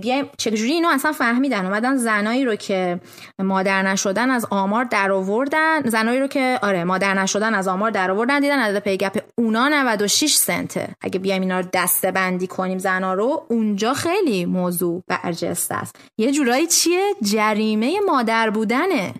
بیایم 0.00 0.26
چجوری 0.38 0.72
اینو 0.72 0.88
اصلا 0.88 1.12
فهمیدن؟ 1.12 1.66
اومدن 1.66 1.96
زنایی 1.96 2.44
رو 2.44 2.56
که 2.56 3.00
مادر 3.38 3.82
نشدن 3.82 4.30
از 4.30 4.46
آمار 4.50 4.84
در 4.84 5.12
آوردن 5.12 5.80
زنایی 5.88 6.20
رو 6.20 6.26
که 6.26 6.58
آره 6.62 6.84
مادر 6.84 7.14
نشدن 7.14 7.54
از 7.54 7.68
آمار 7.68 7.90
در 7.90 8.10
آوردن 8.10 8.40
دیدن 8.40 8.58
عدد 8.58 8.78
پیگپ 8.78 9.22
اونا 9.38 9.68
96 9.68 10.34
سنته. 10.34 10.88
اگه 11.00 11.18
بیایم 11.18 11.42
اینا 11.42 11.60
رو 11.60 11.66
دسته 11.72 12.10
بندی 12.10 12.46
کنیم 12.46 12.78
زنا 12.78 13.14
رو 13.14 13.46
اونجا 13.48 13.94
خیلی 13.94 14.44
موضوع 14.44 15.02
برجسته 15.08 15.74
است. 15.74 15.96
یه 16.18 16.32
جورایی 16.32 16.66
چیه؟ 16.66 17.14
جریمه 17.22 18.00
مادر 18.06 18.50
بودنه. 18.50 19.14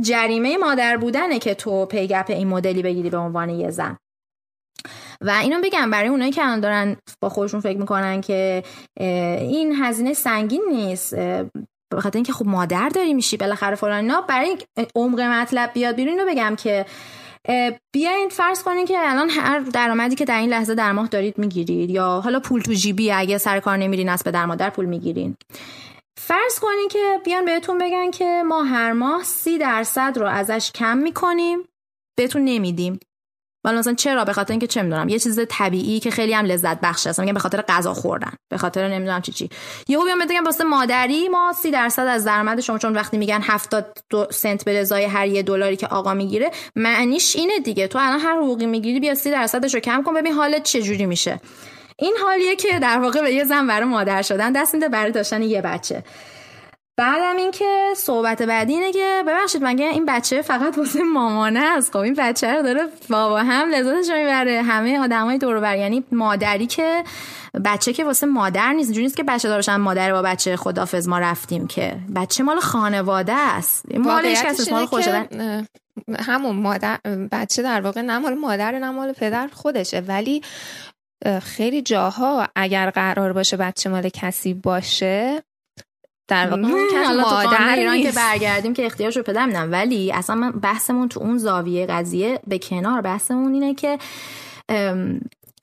جریمه 0.00 0.56
مادر 0.58 0.96
بودنه 0.96 1.38
که 1.38 1.54
تو 1.54 1.86
پیگپ 1.86 2.26
این 2.28 2.48
مدلی 2.48 2.82
بگیری 2.82 3.10
به 3.10 3.16
عنوان 3.16 3.50
یه 3.50 3.70
زن. 3.70 3.96
و 5.20 5.30
اینو 5.30 5.60
بگم 5.62 5.90
برای 5.90 6.08
اونایی 6.08 6.32
که 6.32 6.42
الان 6.42 6.60
دارن 6.60 6.96
با 7.20 7.28
خودشون 7.28 7.60
فکر 7.60 7.78
می‌کنن 7.78 8.20
که 8.20 8.62
این 9.40 9.74
هزینه 9.82 10.14
سنگین 10.14 10.62
نیست 10.70 11.14
به 11.94 12.00
خاطر 12.00 12.16
اینکه 12.16 12.32
خب 12.32 12.46
مادر 12.46 12.88
داری 12.88 13.14
میشی 13.14 13.36
بالاخره 13.36 13.74
فلان 13.74 14.00
اینا 14.00 14.20
برای 14.20 14.58
عمق 14.94 15.20
مطلب 15.20 15.72
بیاد 15.72 15.94
بیرون 15.94 16.18
اینو 16.18 16.30
بگم 16.30 16.56
که 16.56 16.86
بیاین 17.92 18.28
فرض 18.28 18.62
کنین 18.62 18.86
که 18.86 18.94
الان 18.98 19.30
هر 19.30 19.58
درآمدی 19.58 20.14
که 20.14 20.24
در 20.24 20.38
این 20.38 20.50
لحظه 20.50 20.74
در 20.74 20.92
ماه 20.92 21.08
دارید 21.08 21.38
می‌گیرید 21.38 21.90
یا 21.90 22.20
حالا 22.24 22.40
پول 22.40 22.60
تو 22.60 22.72
جیبی 22.72 23.12
اگه 23.12 23.38
سر 23.38 23.60
کار 23.60 23.76
نمیرین 23.76 24.08
از 24.08 24.24
پدر 24.24 24.46
مادر 24.46 24.70
پول 24.70 24.84
می‌گیرین. 24.84 25.36
فرض 26.18 26.58
کنین 26.58 26.88
که 26.90 27.20
بیان 27.24 27.44
بهتون 27.44 27.78
بگن 27.78 28.10
که 28.10 28.42
ما 28.46 28.62
هر 28.62 28.92
ماه 28.92 29.22
سی 29.22 29.58
درصد 29.58 30.12
رو 30.16 30.26
ازش 30.26 30.72
کم 30.74 30.98
می‌کنیم 30.98 31.58
بهتون 32.18 32.44
نمیدیم. 32.44 33.00
ولی 33.64 33.76
مثلا 33.76 33.94
چرا؟ 33.94 34.24
به 34.24 34.32
خاطر 34.32 34.52
اینکه 34.52 34.66
چه 34.66 34.82
می‌دونم 34.82 35.08
یه 35.08 35.18
چیز 35.18 35.40
طبیعی 35.48 36.00
که 36.00 36.10
خیلی 36.10 36.32
هم 36.32 36.44
لذت 36.44 36.80
بخش 36.80 37.06
است. 37.06 37.20
میگم 37.20 37.34
به 37.34 37.40
خاطر 37.40 37.62
غذا 37.62 37.94
خوردن 37.94 38.32
به 38.48 38.58
خاطر 38.58 38.88
نمی‌دونم 38.88 39.22
چی 39.22 39.32
چی. 39.32 39.50
یهو 39.88 40.04
بیام 40.04 40.18
بگم 40.18 40.44
واسه 40.44 40.64
مادری 40.64 41.28
ما 41.28 41.52
30 41.62 41.70
درصد 41.70 42.06
از 42.06 42.24
درآمد 42.24 42.60
شما 42.60 42.78
چون 42.78 42.92
وقتی 42.92 43.18
میگن 43.18 43.40
70 43.42 43.98
سنت 44.30 44.64
به 44.64 44.80
ازای 44.80 45.04
هر 45.04 45.26
یه 45.26 45.42
دلاری 45.42 45.76
که 45.76 45.86
آقا 45.86 46.14
می‌گیره 46.14 46.50
معنیش 46.76 47.36
اینه 47.36 47.58
دیگه. 47.58 47.88
تو 47.88 47.98
الان 47.98 48.20
هر 48.20 48.36
حقوقی 48.36 48.66
می‌گیری 48.66 49.00
بیا 49.00 49.14
30 49.14 49.30
درصدش 49.30 49.74
رو 49.74 49.80
کم 49.80 50.02
کن 50.02 50.14
ببین 50.14 50.32
حالت 50.32 50.62
چه 50.62 50.82
جوری 50.82 51.06
میشه. 51.06 51.40
این 51.98 52.14
حالیه 52.22 52.56
که 52.56 52.78
در 52.78 52.98
واقع 52.98 53.20
به 53.20 53.32
یه 53.32 53.44
زن 53.44 53.66
برای 53.66 53.88
مادر 53.88 54.22
شدن 54.22 54.52
دست 54.52 54.74
میده 54.74 54.88
برای 54.88 55.12
داشتن 55.12 55.42
یه 55.42 55.62
بچه. 55.62 56.04
بعدم 56.96 57.36
اینکه 57.36 57.92
صحبت 57.96 58.42
بعدی 58.42 58.72
اینه 58.72 58.92
که 58.92 59.22
ببخشید 59.26 59.64
مگه 59.64 59.84
این 59.84 60.06
بچه 60.06 60.42
فقط 60.42 60.78
واسه 60.78 61.02
مامانه 61.02 61.60
است؟ 61.60 61.92
خب 61.92 61.98
این 61.98 62.14
بچه 62.14 62.54
رو 62.54 62.62
داره 62.62 62.88
بابا 63.10 63.38
هم 63.38 63.68
لذتش 63.68 64.10
می‌بره. 64.12 64.62
همه 64.62 64.98
آدمای 64.98 65.38
دور 65.38 65.60
بر 65.60 65.76
یعنی 65.76 66.04
مادری 66.12 66.66
که 66.66 67.04
بچه 67.64 67.92
که 67.92 68.04
واسه 68.04 68.26
مادر 68.26 68.72
نیست 68.72 68.88
اینجوری 68.88 69.04
نیست 69.04 69.16
که 69.16 69.22
بچه 69.22 69.48
دارشن 69.48 69.76
مادر 69.76 70.12
با 70.12 70.22
بچه 70.22 70.56
خدافظ 70.56 71.08
ما 71.08 71.18
رفتیم 71.18 71.66
که. 71.66 71.96
بچه 72.16 72.42
مال 72.42 72.60
خانواده 72.60 73.32
است. 73.32 73.94
مال 73.98 74.26
هیچ 74.26 74.42
کس 74.42 74.72
مال 74.72 75.26
همون 76.18 76.56
مادر 76.56 76.98
بچه 77.32 77.62
در 77.62 77.80
واقع 77.80 78.00
نه 78.00 78.18
مال 78.18 78.34
مادر 78.34 78.78
نه 78.78 78.90
مال 78.90 79.12
پدر 79.12 79.48
خودشه. 79.52 80.00
ولی 80.00 80.42
خیلی 81.42 81.82
جاها 81.82 82.48
اگر 82.56 82.90
قرار 82.90 83.32
باشه 83.32 83.56
بچه 83.56 83.90
مال 83.90 84.08
کسی 84.08 84.54
باشه 84.54 85.42
در 86.30 86.50
واقع 86.50 86.62
مادر 86.62 87.74
ایران 87.74 88.02
که 88.02 88.12
برگردیم 88.12 88.74
که 88.74 88.86
اختیارش 88.86 89.16
رو 89.16 89.22
پدر 89.22 89.46
میدم. 89.46 89.72
ولی 89.72 90.12
اصلا 90.12 90.36
من 90.36 90.50
بحثمون 90.50 91.08
تو 91.08 91.20
اون 91.20 91.38
زاویه 91.38 91.86
قضیه 91.86 92.40
به 92.46 92.58
کنار 92.58 93.00
بحثمون 93.00 93.54
اینه 93.54 93.74
که 93.74 93.98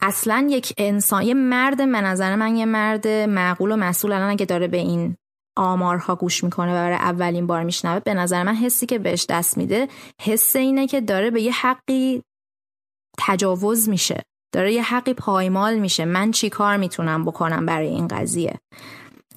اصلا 0.01 0.47
یک 0.49 0.73
انسان 0.77 1.23
یه 1.23 1.33
مرد 1.33 1.77
به 1.77 1.85
نظر 1.85 2.35
من 2.35 2.55
یه 2.55 2.65
مرد 2.65 3.07
معقول 3.07 3.71
و 3.71 3.75
مسئول 3.75 4.11
الان 4.11 4.29
اگه 4.29 4.45
داره 4.45 4.67
به 4.67 4.77
این 4.77 5.15
آمارها 5.57 6.15
گوش 6.15 6.43
می‌کنه 6.43 6.71
و 6.71 6.73
برای 6.73 6.95
اولین 6.95 7.47
بار 7.47 7.63
میشنوه 7.63 7.99
به 7.99 8.13
نظر 8.13 8.43
من 8.43 8.55
حسی 8.55 8.85
که 8.85 8.99
بهش 8.99 9.25
دست 9.29 9.57
میده 9.57 9.87
حس 10.21 10.55
اینه 10.55 10.87
که 10.87 11.01
داره 11.01 11.31
به 11.31 11.41
یه 11.41 11.51
حقی 11.51 12.21
تجاوز 13.17 13.89
میشه. 13.89 14.23
داره 14.53 14.73
یه 14.73 14.83
حقی 14.83 15.13
پایمال 15.13 15.79
میشه. 15.79 16.05
من 16.05 16.31
چی 16.31 16.49
کار 16.49 16.77
می‌تونم 16.77 17.25
بکنم 17.25 17.65
برای 17.65 17.87
این 17.87 18.07
قضیه؟ 18.07 18.59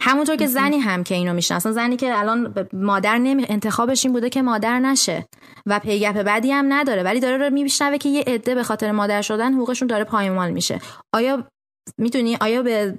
همونطور 0.01 0.37
که 0.37 0.47
زنی 0.47 0.79
هم 0.79 1.05
که 1.05 1.15
اینو 1.15 1.33
می‌شناسن 1.33 1.73
زنی 1.73 1.97
که 1.97 2.19
الان 2.19 2.69
مادر 2.73 3.19
نمی 3.19 3.47
انتخابش 3.49 4.05
این 4.05 4.13
بوده 4.13 4.31
که 4.31 4.43
مادر 4.43 4.79
نشه 4.79 5.27
و 5.67 5.79
پیگپ 5.79 6.23
بعدی 6.23 6.53
هم 6.53 6.73
نداره 6.73 7.03
ولی 7.03 7.21
داره 7.21 7.37
رو 7.37 7.51
میشنوه 7.55 7.99
که 7.99 8.09
یه 8.09 8.25
عده 8.27 8.55
به 8.55 8.63
خاطر 8.63 8.93
مادر 8.93 9.23
شدن 9.23 9.55
حقوقشون 9.55 9.89
داره 9.89 10.05
پایمال 10.05 10.51
میشه. 10.51 10.81
آیا 11.15 11.45
می‌تونی 11.99 12.37
آیا 12.41 12.63
به 12.63 12.99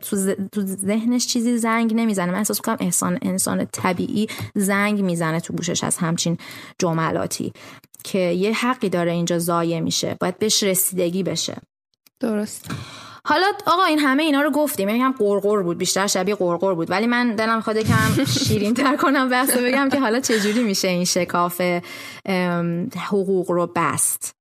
تو 0.52 0.62
ذهنش 0.62 1.28
چیزی 1.28 1.58
زنگ 1.58 1.94
نمی‌زنه؟ 1.96 2.32
من 2.32 2.38
احساس 2.38 2.58
می‌کنم 2.58 2.78
انسان 2.80 3.20
انسان 3.22 3.66
طبیعی 3.66 4.28
زنگ 4.56 5.02
می‌زنه 5.02 5.40
تو 5.40 5.54
گوشش 5.54 5.84
از 5.84 5.98
همچین 5.98 6.38
جملاتی 6.80 7.54
که 8.04 8.20
یه 8.20 8.54
حقی 8.54 8.90
داره 8.90 9.12
اینجا 9.12 9.40
زایه 9.40 9.80
میشه 9.80 10.18
باید 10.20 10.40
بهش 10.40 10.64
رسیدگی 10.64 11.24
بشه. 11.24 11.58
درست 12.20 12.72
حالا 13.26 13.46
آقا 13.68 13.84
این 13.84 14.00
همه 14.00 14.24
اینا 14.24 14.42
رو 14.42 14.52
گفتیم. 14.52 14.90
یعنی 14.90 15.02
هم 15.02 15.16
قرقر 15.20 15.62
بود 15.62 15.78
بیشتر 15.78 16.08
شبیه 16.08 16.36
قرقر 16.36 16.74
بود. 16.74 16.92
ولی 16.92 17.08
من 17.08 17.36
دلم 17.36 17.56
می‌خواد 17.56 17.78
کم 17.78 18.24
شیرین 18.26 18.74
تر 18.74 18.96
کنم 18.96 19.30
بحث 19.30 19.58
بگم 19.58 19.90
که 19.90 20.00
حالا 20.00 20.20
چجوری 20.20 20.64
میشه 20.64 20.88
این 20.88 21.06
شکاف 21.06 21.62
حقوق 22.98 23.52
رو 23.52 23.72
بست. 23.76 24.32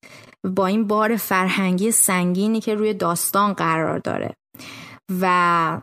با 0.45 0.66
این 0.66 0.87
بار 0.87 1.16
فرهنگی 1.16 1.91
سنگینی 1.91 2.61
که 2.61 2.74
روی 2.74 2.95
داستان 2.95 3.53
قرار 3.53 3.99
داره. 3.99 4.35
و 5.20 5.81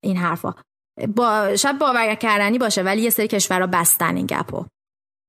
این 0.00 0.16
حرفا. 0.16 0.54
با 1.16 1.56
شاید 1.56 1.78
باور 1.78 2.14
کردنی 2.14 2.58
باشه 2.58 2.82
ولی 2.82 3.02
یه 3.02 3.10
سری 3.10 3.28
کشورها 3.28 3.66
بستن 3.66 4.16
این 4.16 4.26
گپو. 4.26 4.64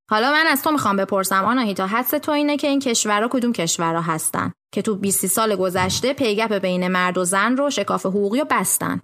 حالا 0.10 0.32
من 0.32 0.48
از 0.48 0.64
تو 0.64 0.72
می‌خوام 0.72 0.98
بپرسم 0.98 1.46
آناهیتا 1.46 1.88
حدس 1.88 2.10
تو 2.10 2.32
اینه 2.32 2.58
که 2.58 2.68
این 2.68 2.80
کشورها 2.80 3.30
کدوم 3.32 3.54
کشورها 3.54 4.02
هستن؟ 4.02 4.52
که 4.72 4.82
تو 4.82 4.96
20 4.96 5.28
سال 5.28 5.56
گذشته 5.56 6.14
پیگپ 6.14 6.54
بین 6.54 6.88
مرد 6.88 7.18
و 7.18 7.26
زن 7.26 7.58
رو 7.58 7.70
شکاف 7.70 8.06
حقوقی 8.06 8.40
رو 8.40 8.46
بستن. 8.50 9.02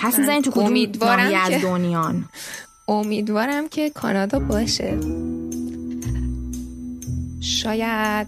حس 0.00 0.18
می‌زنین 0.18 0.42
تو 0.42 0.50
کدوم 0.50 0.66
امیدوارم 0.66 1.34
از 1.34 1.62
دنیان؟ 1.62 2.24
امیدوارم 2.88 3.68
که 3.68 3.90
کانادا 3.90 4.38
باشه. 4.38 4.98
شاید 7.40 8.26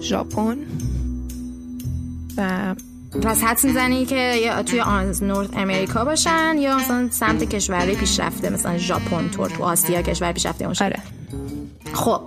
ژاپن 0.00 0.58
و 2.36 2.74
پس 3.22 3.42
حدس 3.42 3.64
می‌زنی 3.64 4.06
که 4.06 4.52
توی 4.66 4.82
نورت 5.22 5.56
امریکا 5.56 6.04
باشن 6.04 6.56
یا 6.58 6.76
مثلا 6.76 7.08
سمت 7.10 7.44
کشورهای 7.44 7.94
پیشرفته 7.94 8.50
مثلا 8.50 8.78
ژاپن 8.78 9.28
تو 9.28 9.48
تو 9.48 9.64
آسیا 9.64 10.02
کشور 10.02 10.32
پیشرفته 10.32 10.66
باشه 10.66 10.84
آره. 10.84 11.02
خب 11.92 12.20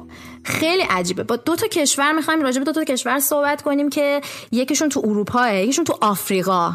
خیلی 0.43 0.84
عجیبه. 0.89 1.23
با 1.23 1.36
دو 1.36 1.55
تا 1.55 1.67
کشور 1.67 2.11
می‌خوایم 2.11 2.41
راجع 2.41 2.59
به 2.59 2.65
دو 2.65 2.71
تا 2.71 2.84
کشور 2.84 3.19
صحبت 3.19 3.61
کنیم 3.61 3.89
که 3.89 4.21
یکیشون 4.51 4.89
تو 4.89 5.01
اروپا 5.03 5.49
یکیشون 5.49 5.86
تو 5.86 5.97
آفریقا. 6.01 6.73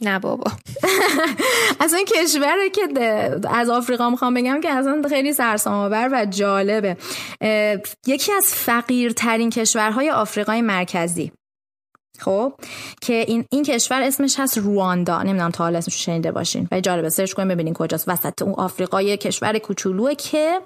نه 0.00 0.18
بابا. 0.18 0.52
از 1.80 1.94
این 1.94 2.04
کشوره 2.04 2.70
که 2.70 2.82
از 3.50 3.68
آفریقا 3.68 4.10
می‌خوام 4.10 4.34
بگم 4.34 4.60
که 4.60 4.70
اصلا 4.70 5.02
خیلی 5.08 5.32
سرسام‌آور 5.32 6.08
و 6.12 6.26
جالبه. 6.26 6.96
یکی 8.06 8.32
از 8.32 8.54
فقیرترین 8.54 9.50
کشورهای 9.50 10.10
آفریقای 10.10 10.62
مرکزی. 10.62 11.32
خب 12.20 12.52
که 13.00 13.24
این 13.28 13.44
این 13.50 13.62
کشور 13.62 14.02
اسمش 14.02 14.40
هست 14.40 14.58
رواندا. 14.58 15.22
نمی‌دونم 15.22 15.50
تا 15.50 15.64
حالا 15.64 15.78
اسمش 15.78 16.04
شنیده 16.04 16.32
باشین. 16.32 16.68
ولی 16.70 16.80
جالبه 16.80 17.08
سرچ 17.08 17.32
کنیم 17.32 17.48
ببینین 17.48 17.74
کجاست. 17.74 18.08
وسط 18.08 18.42
اون 18.42 18.54
آفریقای 18.54 19.16
کشور 19.16 19.58
کوچولوه 19.58 20.14
که 20.14 20.60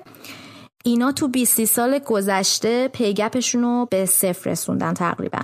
اینا 0.85 1.13
تو 1.13 1.29
20 1.29 1.65
سال 1.65 1.99
گذشته 1.99 2.89
پیگپشون 2.89 3.63
رو 3.63 3.89
به 3.91 4.07
صفر 4.07 4.51
رسوندن 4.51 4.95
تقریبا. 4.95 5.39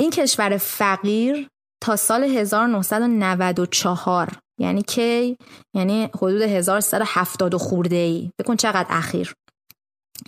این 0.00 0.10
کشور 0.10 0.56
فقیر 0.56 1.48
تا 1.82 1.96
سال 1.96 2.24
1994 2.24 4.28
یعنی 4.60 4.82
کی؟ 4.82 5.36
یعنی 5.76 6.08
حدود 6.16 6.42
1370 6.42 7.56
خورده 7.56 7.96
ای 7.96 8.30
بکن 8.40 8.56
چقدر 8.56 8.86
اخیر. 8.88 9.34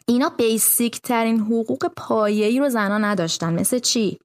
اینا 0.08 0.28
بیسیک 0.28 1.00
ترین 1.00 1.40
حقوق 1.40 1.86
پایه‌ای 1.96 2.58
رو 2.58 2.68
زنا 2.68 2.98
نداشتن. 2.98 3.52
مثل 3.52 3.78
چی؟ 3.78 4.18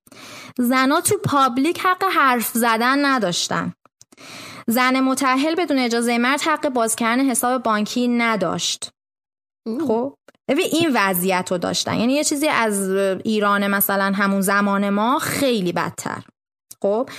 زنا 0.58 1.02
تو 1.02 1.18
پابلیک 1.18 1.80
حق 1.80 2.04
حرف 2.04 2.52
زدن 2.54 3.06
نداشتن. 3.06 3.74
زن 4.68 5.00
متحل 5.00 5.56
بدون 5.56 5.80
اجازه 5.80 6.18
مرد 6.18 6.42
حق 6.42 6.70
باز 6.70 6.96
کردن 6.96 7.30
حساب 7.30 7.64
بانکی 7.64 8.08
نداشت. 8.08 8.90
خب؟ 9.88 10.14
این 10.50 10.90
وضعیت 10.94 11.48
رو 11.52 11.58
داشتن. 11.58 11.96
یعنی 12.00 12.14
یه 12.14 12.24
چیزی 12.24 12.48
از 12.48 12.90
ایران 13.26 13.68
مثلا 13.68 14.14
همون 14.16 14.42
زمان 14.42 14.90
ما 14.90 15.20
خیلی 15.20 15.72
بدتر. 15.72 16.24
خب؟ 16.82 17.10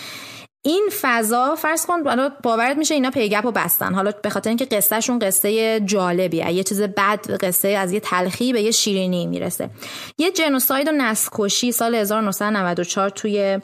این 0.65 0.89
فضا 1.01 1.55
فرض 1.55 1.87
کن 1.87 2.03
باورت 2.43 2.77
میشه 2.77 2.95
اینا 2.95 3.11
پیگپ 3.11 3.45
و 3.45 3.51
بستن. 3.51 3.95
حالا 3.95 4.13
به 4.23 4.31
خاطر 4.31 4.51
اینکه 4.51 4.65
قصهشون 4.65 5.19
قصه 5.19 5.81
جالبیه. 5.81 6.53
یه 6.53 6.63
چیز 6.63 6.83
بد 6.83 7.45
قصه 7.45 7.69
از 7.69 7.93
یه 7.93 8.01
تلخی 8.01 8.53
به 8.53 8.63
یه 8.63 8.71
شیرینی 8.71 9.27
می‌رسه. 9.27 9.71
یه 10.19 10.33
جنوساید 10.33 10.89
و 10.89 10.93
نسکشی 10.93 11.73
سال 11.73 11.95
1994 11.95 13.11
توی 13.11 13.59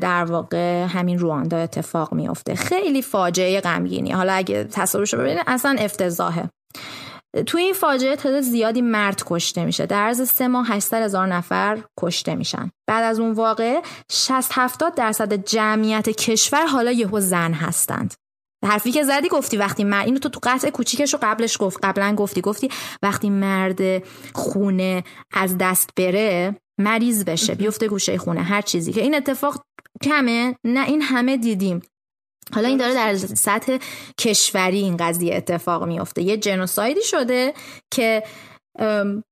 در 0.00 0.24
واقع 0.24 0.84
همین 0.84 1.18
رواندا 1.18 1.56
اتفاق 1.56 2.14
میفته 2.14 2.54
خیلی 2.54 3.02
فاجعه 3.02 3.60
غمگینی. 3.60 4.10
حالا 4.10 4.32
اگه 4.32 4.64
تصاویرشو 4.64 5.16
ببینید 5.16 5.42
اصلا 5.46 5.76
افتضاحه. 5.78 6.50
تو 7.46 7.58
این 7.58 7.72
فاجعه 7.72 8.16
تعداد 8.16 8.40
زیادی 8.40 8.82
مرد 8.82 9.22
کشته 9.26 9.64
میشه. 9.64 9.86
در 9.86 10.02
عرض 10.02 10.30
سه 10.30 10.48
ماه 10.48 10.66
800 10.68 11.02
هزار 11.02 11.26
نفر 11.26 11.82
کشته 12.00 12.34
میشن. 12.34 12.70
بعد 12.86 13.04
از 13.04 13.20
اون 13.20 13.32
واقع 13.32 13.80
60 14.10 14.50
70 14.52 14.94
درصد 14.94 15.32
جمعیت 15.32 16.08
کشور 16.08 16.66
حالا 16.66 16.92
یهو 16.92 17.20
زن 17.20 17.52
هستند. 17.52 18.14
حرفی 18.64 18.92
که 18.92 19.02
زدی 19.02 19.28
گفتی 19.28 19.56
وقتی 19.56 19.84
مرد 19.84 20.06
اینو 20.06 20.18
تو 20.18 20.28
تو 20.28 20.40
قطع 20.42 20.70
کوچیکش 20.70 21.12
رو 21.12 21.18
قبلش 21.22 21.56
گفت. 21.60 21.78
قبلا 21.82 22.14
گفتی 22.14 22.40
گفتی 22.40 22.68
وقتی 23.02 23.30
مرد 23.30 24.02
خونه 24.34 25.04
از 25.32 25.58
دست 25.58 25.90
بره 25.96 26.56
مریض 26.80 27.24
بشه 27.24 27.54
بیفته 27.54 27.88
گوشه 27.88 28.18
خونه 28.18 28.42
هر 28.42 28.62
چیزی 28.62 28.92
که. 28.92 29.00
این 29.00 29.14
اتفاق 29.14 29.64
کمه؟ 30.02 30.56
نه 30.64 30.86
این 30.86 31.02
همه 31.02 31.36
دیدیم. 31.36 31.82
حالا 32.54 32.68
این 32.68 32.76
داره 32.76 32.94
در 32.94 33.16
سطح 33.16 33.78
کشوری 34.18 34.80
این 34.80 34.96
قضیه 34.96 35.36
اتفاق 35.36 35.84
میفته 35.84 36.22
یه 36.22 36.36
جنوسایدی 36.36 37.02
شده 37.02 37.54
که 37.90 38.22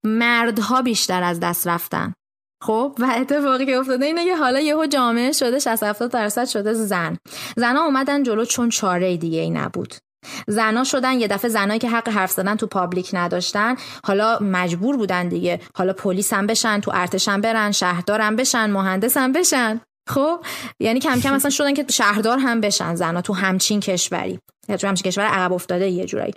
مردها 0.04 0.82
بیشتر 0.82 1.22
از 1.22 1.40
دست 1.40 1.66
رفتن. 1.66 2.14
خب 2.62 2.96
و 2.98 3.14
اتفاقی 3.16 3.66
که 3.66 3.76
افتاده 3.76 4.04
اینه 4.04 4.24
که 4.24 4.36
حالا 4.36 4.60
یهو 4.60 4.86
جامعه 4.86 5.32
شده 5.32 5.58
60 5.58 5.82
70 5.82 6.10
درصد 6.10 6.44
شده 6.44 6.74
زن. 6.74 7.16
زنا 7.56 7.80
اومدن 7.80 8.22
جلو 8.22 8.44
چون 8.44 8.68
چاره 8.68 9.16
دیگه 9.16 9.40
ای 9.40 9.50
نبود. 9.50 9.94
زنا 10.46 10.84
شدن 10.84 11.20
یه 11.20 11.28
دفعه 11.28 11.50
زنایی 11.50 11.80
که 11.80 11.88
حق 11.88 12.08
حرف 12.08 12.30
زدن 12.30 12.56
تو 12.56 12.66
پابلیک 12.66 13.10
نداشتن 13.12 13.76
حالا 14.04 14.38
مجبور 14.40 14.96
بودن 14.96 15.28
دیگه. 15.28 15.60
حالا 15.74 15.92
پلیس 15.92 16.32
هم 16.32 16.46
بشن 16.46 16.80
تو 16.80 16.90
ارتش 16.94 17.28
هم 17.28 17.40
برن 17.40 17.72
شهردار 17.72 18.20
هم 18.20 18.36
بشن 18.36 18.70
مهندس 18.70 19.16
هم 19.16 19.32
بشن. 19.32 19.80
خب 20.08 20.44
یعنی 20.80 21.00
کم 21.00 21.20
کم 21.20 21.34
مثلا 21.34 21.50
شدن 21.50 21.74
که 21.74 21.84
شهردار 21.90 22.38
هم 22.38 22.60
بشن 22.60 22.94
زنا 22.94 23.20
تو 23.20 23.32
همچین 23.32 23.80
کشوری. 23.80 24.38
تو 24.80 24.86
همچین 24.86 25.10
کشور 25.10 25.24
عقب 25.24 25.52
افتاده 25.52 25.88
یه 25.88 26.04
جورایی. 26.04 26.34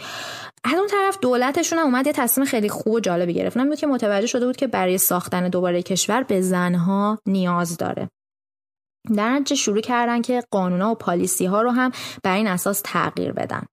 از 0.64 0.74
اون 0.74 0.88
طرف 0.88 1.18
دولتشون 1.22 1.80
هم 1.80 1.86
اومد 1.86 2.08
یه 2.08 2.14
تصمیم 2.14 2.48
خیلی 2.48 2.70
خوب 2.70 2.94
و 2.94 3.00
جالبی 3.00 3.34
گرفت. 3.34 3.58
بود 3.58 3.80
که 3.80 3.88
متوجه 3.88 4.28
شده 4.28 4.46
بود 4.46 4.56
که 4.56 4.68
برای 4.68 4.98
ساختن 4.98 5.50
دوباره 5.50 5.84
کشور 5.84 6.24
به 6.24 6.42
زنها 6.42 7.20
نیاز 7.26 7.78
داره. 7.78 8.10
در 9.16 9.30
نتیجه 9.30 9.56
شروع 9.56 9.82
کردن 9.82 10.22
که 10.22 10.44
قانونا 10.52 10.92
و 10.92 10.96
پالیسی 10.96 11.46
ها 11.46 11.62
رو 11.62 11.72
هم 11.72 11.92
بر 12.24 12.36
این 12.36 12.48
اساس 12.48 12.82
تغییر 12.86 13.32
بدن. 13.32 13.64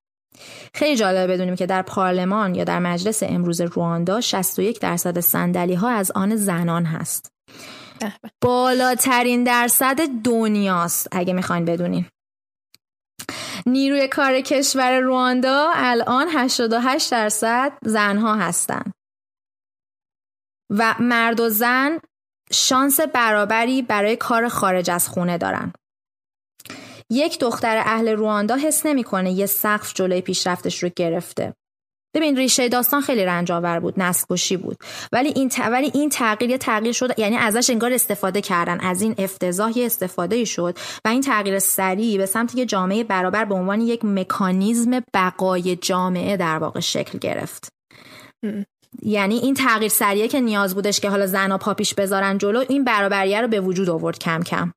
خیلی 0.75 0.97
جالبه 0.97 1.33
بدونیم 1.33 1.57
که 1.57 1.67
در 1.67 1.83
پارلمان 1.83 2.55
یا 2.55 2.65
در 2.65 2.79
مجلس 2.79 3.23
امروز 3.23 3.61
رواندا 3.61 4.21
61 4.21 4.81
درصد 4.81 5.21
صندلی 5.21 5.75
ها 5.75 5.89
از 5.89 6.11
آن 6.11 6.37
زنان 6.37 6.85
هست. 6.85 7.38
بالاترین 8.43 9.45
درصد 9.45 9.97
دنیاست 10.25 11.09
اگه 11.13 11.33
می‌خواین 11.33 11.65
بدونین. 11.65 12.07
نیروی 13.67 14.09
کار 14.09 14.41
کشور 14.41 15.01
رواندا 15.01 15.71
الان 15.75 16.29
88 16.33 17.11
درصد 17.11 17.73
زنها 17.83 18.35
هستند 18.35 18.93
و 20.71 20.95
مرد 21.01 21.41
و 21.41 21.49
زن 21.49 22.01
شانس 22.53 23.01
برابری 23.01 23.83
برای 23.83 24.17
کار 24.17 24.49
خارج 24.49 24.91
از 24.91 25.09
خونه 25.09 25.39
دارن. 25.39 25.73
یک 27.11 27.39
دختر 27.39 27.77
اهل 27.77 28.09
رواندا 28.09 28.57
حس 28.57 28.87
نمی‌کنه 28.87 29.33
یه 29.33 29.47
سقف 29.47 29.95
جلوی 29.95 30.21
پیشرفتش 30.21 30.83
رو 30.83 30.91
گرفته. 30.97 31.55
ببین 32.15 32.37
ریشه 32.37 32.69
داستان 32.69 33.01
خیلی 33.01 33.25
رنج 33.25 33.53
آور 33.53 33.81
بود 33.81 34.01
نسکشی 34.01 34.57
بود. 34.57 34.77
ولی 35.13 35.29
این 35.29 35.49
ت... 35.49 35.61
ولی 35.61 35.91
این 35.95 36.09
تغییر 36.09 36.57
تغییر 36.57 36.93
شد 36.93 37.19
یعنی 37.19 37.37
ازش 37.37 37.71
انگار 37.71 37.93
استفاده 37.93 38.41
کردن. 38.41 38.81
از 38.81 39.03
این 39.03 39.15
افتضاح 39.19 39.73
استفاده 39.77 40.45
شد 40.45 40.79
و 41.05 41.09
این 41.09 41.21
تغییر 41.21 41.59
سریع 41.59 42.19
به 42.19 42.27
سمت 42.27 42.55
یه 42.55 42.67
جامعه 42.67 43.05
برابر 43.05 43.45
به 43.45 43.55
عنوان 43.55 43.81
یک 43.81 44.05
مکانیزم 44.05 45.01
بقای 45.15 45.77
جامعه 45.77 46.37
در 46.37 46.59
واقع 46.59 46.81
شکل 46.81 47.19
گرفت. 47.19 47.69
یعنی 49.03 49.37
این 49.39 49.55
تغییر 49.55 49.89
سریعه 49.89 50.29
که 50.29 50.41
نیاز 50.41 50.75
بودش 50.75 51.01
که 51.01 51.11
حالا 51.11 51.27
زنا 51.27 51.59
پاپیش 51.59 51.95
بذارن 51.95 52.39
جلو 52.39 52.65
این 52.69 52.85
برابریه 52.85 53.41
رو 53.41 53.49
به 53.49 53.61
وجود 53.61 53.91
آورد 53.91 54.19
کم 54.19 54.43
کم. 54.43 54.73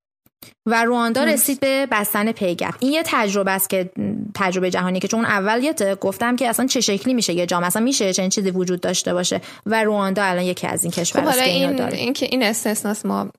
و 0.66 0.84
رواندا 0.86 1.24
رسید 1.24 1.60
به 1.60 1.88
بستن 1.92 2.32
پیگرد 2.32 2.76
این 2.80 2.94
یه 2.94 3.04
تجربه 3.06 3.52
است 3.52 3.70
که 3.70 3.92
تجربه 4.36 4.70
جهانی 4.70 5.00
که 5.00 5.08
چون 5.08 5.26
اولیت 5.26 6.00
گفتم 6.00 6.36
که 6.36 6.50
اصلا 6.50 6.66
چه 6.66 6.82
شکلی 6.82 7.14
میشه 7.14 7.34
یه 7.34 7.46
جامعه 7.46 7.68
اصلا 7.68 7.82
میشه 7.84 8.14
چنین 8.14 8.30
چیزی 8.30 8.52
وجود 8.52 8.82
داشته 8.82 9.14
باشه 9.14 9.42
و 9.66 9.84
رواندا 9.84 10.24
الان 10.24 10.44
یکی 10.44 10.68
از 10.68 10.84
این 10.84 10.92
کشورهاست 10.92 11.40
خب 11.40 11.46
که 11.46 11.52
این, 11.52 11.76
داره. 11.76 11.98
این 11.98 12.14
که 12.14 12.26
این 12.26 12.44
استثناست 12.44 13.06
ما 13.06 13.32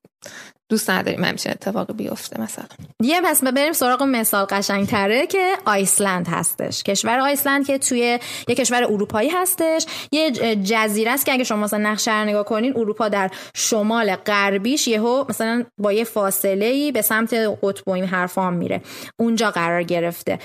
دوست 0.68 0.90
نداریم 0.90 1.24
همچین 1.24 1.52
اتفاقی 1.52 1.92
بیفته 1.92 2.40
مثلا. 2.40 2.64
یه 3.02 3.20
پس 3.24 3.44
بریم 3.44 3.72
سراغ 3.72 4.02
مثال 4.02 4.44
قشنگتره 4.44 5.26
که 5.26 5.52
آیسلند 5.64 6.28
هستش. 6.28 6.82
کشور 6.82 7.18
آیسلند 7.18 7.66
که 7.66 7.78
توی 7.78 8.18
یه 8.48 8.54
کشور 8.54 8.84
اروپایی 8.84 9.28
هستش. 9.28 9.86
یه 10.12 10.30
جزیره 10.56 11.10
است 11.10 11.26
که 11.26 11.32
اگه 11.32 11.44
شما 11.44 11.64
مثلا 11.64 11.78
نقشه 11.90 12.20
رو 12.20 12.28
نگاه 12.28 12.44
کنین 12.44 12.72
اروپا 12.76 13.08
در 13.08 13.30
شمال 13.54 14.16
غربیش 14.16 14.88
یهو 14.88 15.24
مثلا 15.28 15.64
با 15.78 15.92
یه 15.92 16.04
فاصله 16.04 16.66
ای 16.66 16.92
به 16.92 17.02
سمت 17.02 17.34
قطب 17.34 17.88
و 17.88 17.90
این 17.90 18.04
حرفا 18.04 18.50
میره. 18.50 18.80
اونجا 19.16 19.50
قرار 19.50 19.82
گرفته. 19.82 20.38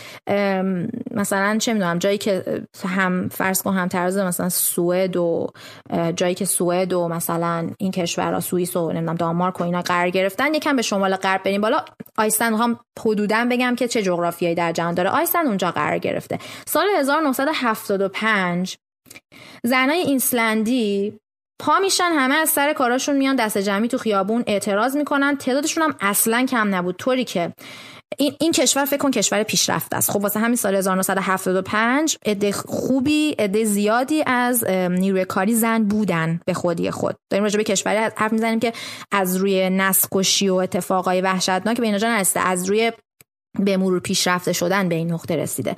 مثلا 1.11 1.57
چه 1.57 1.73
می‌دونم 1.73 1.99
جایی 1.99 2.17
که 2.17 2.61
هم 2.87 3.29
فرض 3.29 3.61
کن 3.61 3.73
هم 3.73 3.87
طرز 3.87 4.17
مثلا 4.17 4.49
سوئد 4.49 5.17
و 5.17 5.47
جایی 6.15 6.35
که 6.35 6.45
سوئد 6.45 6.93
و 6.93 7.07
مثلا 7.07 7.69
این 7.77 7.91
کشورها 7.91 8.39
سوئیس 8.39 8.75
و 8.75 8.91
نمی‌دونم 8.91 9.15
دانمارک 9.15 9.53
اینا 9.67 9.81
قرار 9.81 10.09
گرفتن. 10.09 10.53
یکم 10.53 10.75
به 10.75 10.81
شمال 10.81 11.15
غرب 11.15 11.43
بریم 11.43 11.61
بالا. 11.61 11.85
آیسلند 12.17 12.51
می‌خوام 12.51 12.79
حدودا 13.05 13.47
بگم 13.51 13.75
که 13.75 13.87
چه 13.87 14.01
جغرافیایی 14.01 14.55
در 14.55 14.71
جهان 14.71 14.93
داره. 14.93 15.09
آیسلند 15.09 15.47
اونجا 15.47 15.71
قرار 15.71 15.97
گرفته. 15.97 16.39
سال 16.65 16.87
1975 16.97 18.77
زنای 19.63 19.99
ایسلندی 19.99 21.19
پا 21.59 21.79
میشن 21.79 22.11
همه 22.11 22.35
از 22.35 22.49
سر 22.49 22.73
کاراشون 22.73 23.15
میان 23.15 23.35
دست 23.35 23.57
جمعی 23.57 23.87
تو 23.87 23.97
خیابون 23.97 24.43
اعتراض 24.47 24.95
می‌کنن. 24.97 25.37
تعدادشون 25.37 25.83
هم 25.83 25.95
اصلا 26.01 26.45
کم 26.45 26.75
نبود. 26.75 26.95
طوری 26.95 27.23
که 27.23 27.53
این, 28.17 28.35
این 28.39 28.51
کشور 28.51 28.85
فکر 28.85 28.97
کن 28.97 29.11
کشور 29.11 29.43
پیشرفته 29.43 29.97
است. 29.97 30.11
خب 30.11 30.21
واسه 30.21 30.39
همین 30.39 30.55
سال 30.55 30.75
1975 30.75 32.17
عده 32.25 32.51
خوبی 32.51 33.35
عده 33.39 33.63
زیادی 33.63 34.23
از 34.25 34.63
نیروی 34.69 35.25
کاری 35.25 35.55
زن 35.55 35.83
بودن 35.83 36.39
به 36.45 36.53
خودی 36.53 36.91
خود. 36.91 37.15
داریم 37.31 37.43
راجع 37.43 37.57
به 37.57 37.63
کشوری 37.63 37.97
حرف 37.97 38.33
می‌زنیم 38.33 38.59
که 38.59 38.73
از 39.11 39.35
روی 39.35 39.69
نسل 39.69 40.07
و 40.49 40.53
اتفاقای 40.53 41.21
وحشتناک 41.21 41.77
به 41.77 41.85
اینا 41.85 41.97
نرسیده. 41.97 42.39
از 42.39 42.69
روی 42.69 42.91
به 43.59 43.77
مرور 43.77 43.99
پیشرفته 43.99 44.53
شدن 44.53 44.89
به 44.89 44.95
این 44.95 45.11
نقطه 45.11 45.35
رسیده. 45.35 45.75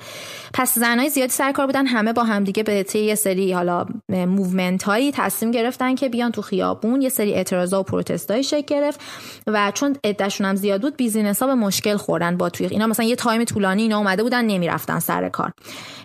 پس 0.54 0.78
زنای 0.78 1.08
زیادی 1.08 1.32
سر 1.32 1.52
کار 1.52 1.66
بودن 1.66 1.86
همه 1.86 2.12
با 2.12 2.24
همدیگه 2.24 2.62
به 2.62 2.82
طی 2.82 2.98
یه 2.98 3.14
سری 3.14 3.52
حالا 3.52 3.86
movement 4.08 4.82
هایی 4.82 5.12
تصمیم 5.12 5.50
گرفتن 5.50 5.94
که 5.94 6.08
بیان 6.08 6.32
تو 6.32 6.42
خیابون 6.42 7.02
یه 7.02 7.08
سری 7.08 7.34
اعتراضا 7.34 7.80
و 7.80 7.82
protest 7.82 8.30
هایی 8.30 8.42
شکل 8.42 8.66
گرفت 8.66 9.00
و 9.46 9.72
چون 9.74 9.96
عدهشون 10.04 10.46
هم 10.46 10.56
زیاد 10.56 10.82
بود 10.82 10.96
business 10.96 11.42
ها 11.42 11.46
به 11.46 11.54
مشکل 11.54 11.96
خوردن 11.96 12.36
با 12.36 12.50
توی 12.50 12.66
اینا. 12.66 12.86
مثلا 12.86 13.06
یه 13.06 13.16
time 13.16 13.44
طولانی 13.44 13.82
اینا 13.82 13.98
اومده 13.98 14.22
بودن 14.22 14.44
نمی‌رفتن 14.44 14.98
سر 14.98 15.28
کار. 15.28 15.52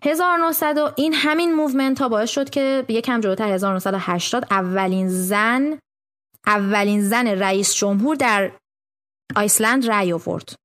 1900 0.03 0.93
این 0.95 1.13
همین 1.13 1.53
movement 1.53 2.01
ها 2.01 2.09
باعث 2.09 2.29
شد 2.29 2.49
که 2.49 2.85
یکم 2.89 3.21
جلوتر 3.21 3.51
1980 3.51 4.47
اولین 4.51 5.09
زن 5.09 5.79
اولین 6.47 7.01
زن 7.01 7.27
رئیس 7.27 7.75
جمهور 7.75 8.15
در 8.15 8.51
آیسلند 9.35 9.89
رأی 9.89 10.13
آورد. 10.13 10.64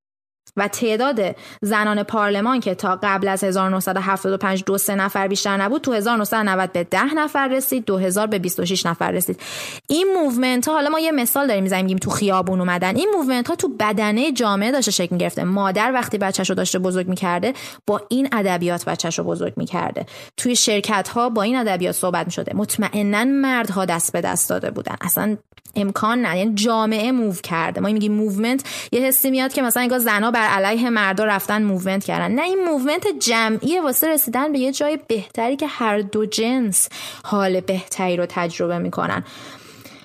و 0.60 0.68
تعداد 0.68 1.36
زنان 1.62 2.02
پارلمان 2.02 2.60
که 2.60 2.74
تا 2.74 2.98
قبل 3.02 3.28
از 3.28 3.44
1975 3.44 4.64
دو 4.66 4.78
سه 4.78 4.94
نفر 4.94 5.28
بیشتر 5.28 5.56
نبود 5.56 5.82
تو 5.82 5.92
1990 5.92 6.72
به 6.72 6.84
10 6.84 7.14
نفر 7.14 7.48
رسید 7.48 7.84
2000 7.84 8.26
به 8.26 8.38
26 8.38 8.86
نفر 8.86 9.10
رسید. 9.10 9.40
این 9.86 10.06
movement 10.14 10.68
ها 10.68 10.74
حالا 10.74 10.90
ما 10.90 10.98
یه 11.00 11.12
مثال 11.12 11.46
داریم 11.46 11.62
می‌زنیم 11.62 11.84
میگیم 11.84 11.98
تو 11.98 12.10
خیابون 12.10 12.60
اومدن. 12.60 12.96
این 12.96 13.10
movement 13.16 13.48
ها 13.48 13.54
تو 13.54 13.68
بدنه 13.68 14.32
جامعه 14.32 14.72
داشته 14.72 14.90
شکل 14.90 15.16
گرفته 15.16 15.44
مادر 15.44 15.92
وقتی 15.94 16.18
بچه‌شو 16.18 16.54
داشته 16.54 16.78
بزرگ 16.78 17.08
می‌کرده 17.08 17.54
با 17.86 18.02
این 18.08 18.28
ادبیات 18.32 18.84
بچه‌شو 18.84 19.24
بزرگ 19.24 19.52
می‌کرده. 19.56 20.06
توی 20.36 20.56
شرکت 20.56 21.08
ها 21.08 21.28
با 21.28 21.42
این 21.42 21.56
ادبیات 21.56 21.94
صحبت 21.94 22.26
می‌شده. 22.26 22.52
مطمئنا 22.56 23.24
مردها 23.24 23.84
دست 23.84 24.12
به 24.12 24.20
دست 24.20 24.50
داده 24.50 24.70
بودن. 24.70 24.96
اصلا 25.00 25.36
امکان 25.76 26.22
نه 26.22 26.38
یعنی 26.38 26.54
جامعه 26.54 27.12
move 27.12 27.34
کرده. 27.34 27.80
ما 27.80 27.88
میگیم 27.88 28.12
movement 28.12 28.64
یه 28.92 29.00
حسی 29.00 29.30
میاد 29.30 29.52
که 29.52 29.62
مثلا 29.62 29.82
انگار 29.82 29.98
زنا 29.98 30.30
بر 30.30 30.49
علیه 30.50 30.90
مردا 30.90 31.24
رفتن 31.24 31.62
movement 31.62 32.04
کردن. 32.04 32.32
نه 32.34 32.42
این 32.42 32.64
movement 32.64 33.06
جمعی 33.18 33.78
واسه 33.78 34.08
رسیدن 34.08 34.52
به 34.52 34.58
یه 34.58 34.72
جای 34.72 34.98
بهتری 35.08 35.56
که 35.56 35.66
هر 35.66 35.98
دو 35.98 36.26
جنس 36.26 36.88
حال 37.24 37.60
بهتری 37.60 38.16
رو 38.16 38.26
تجربه 38.28 38.78
می‌کنن. 38.78 39.24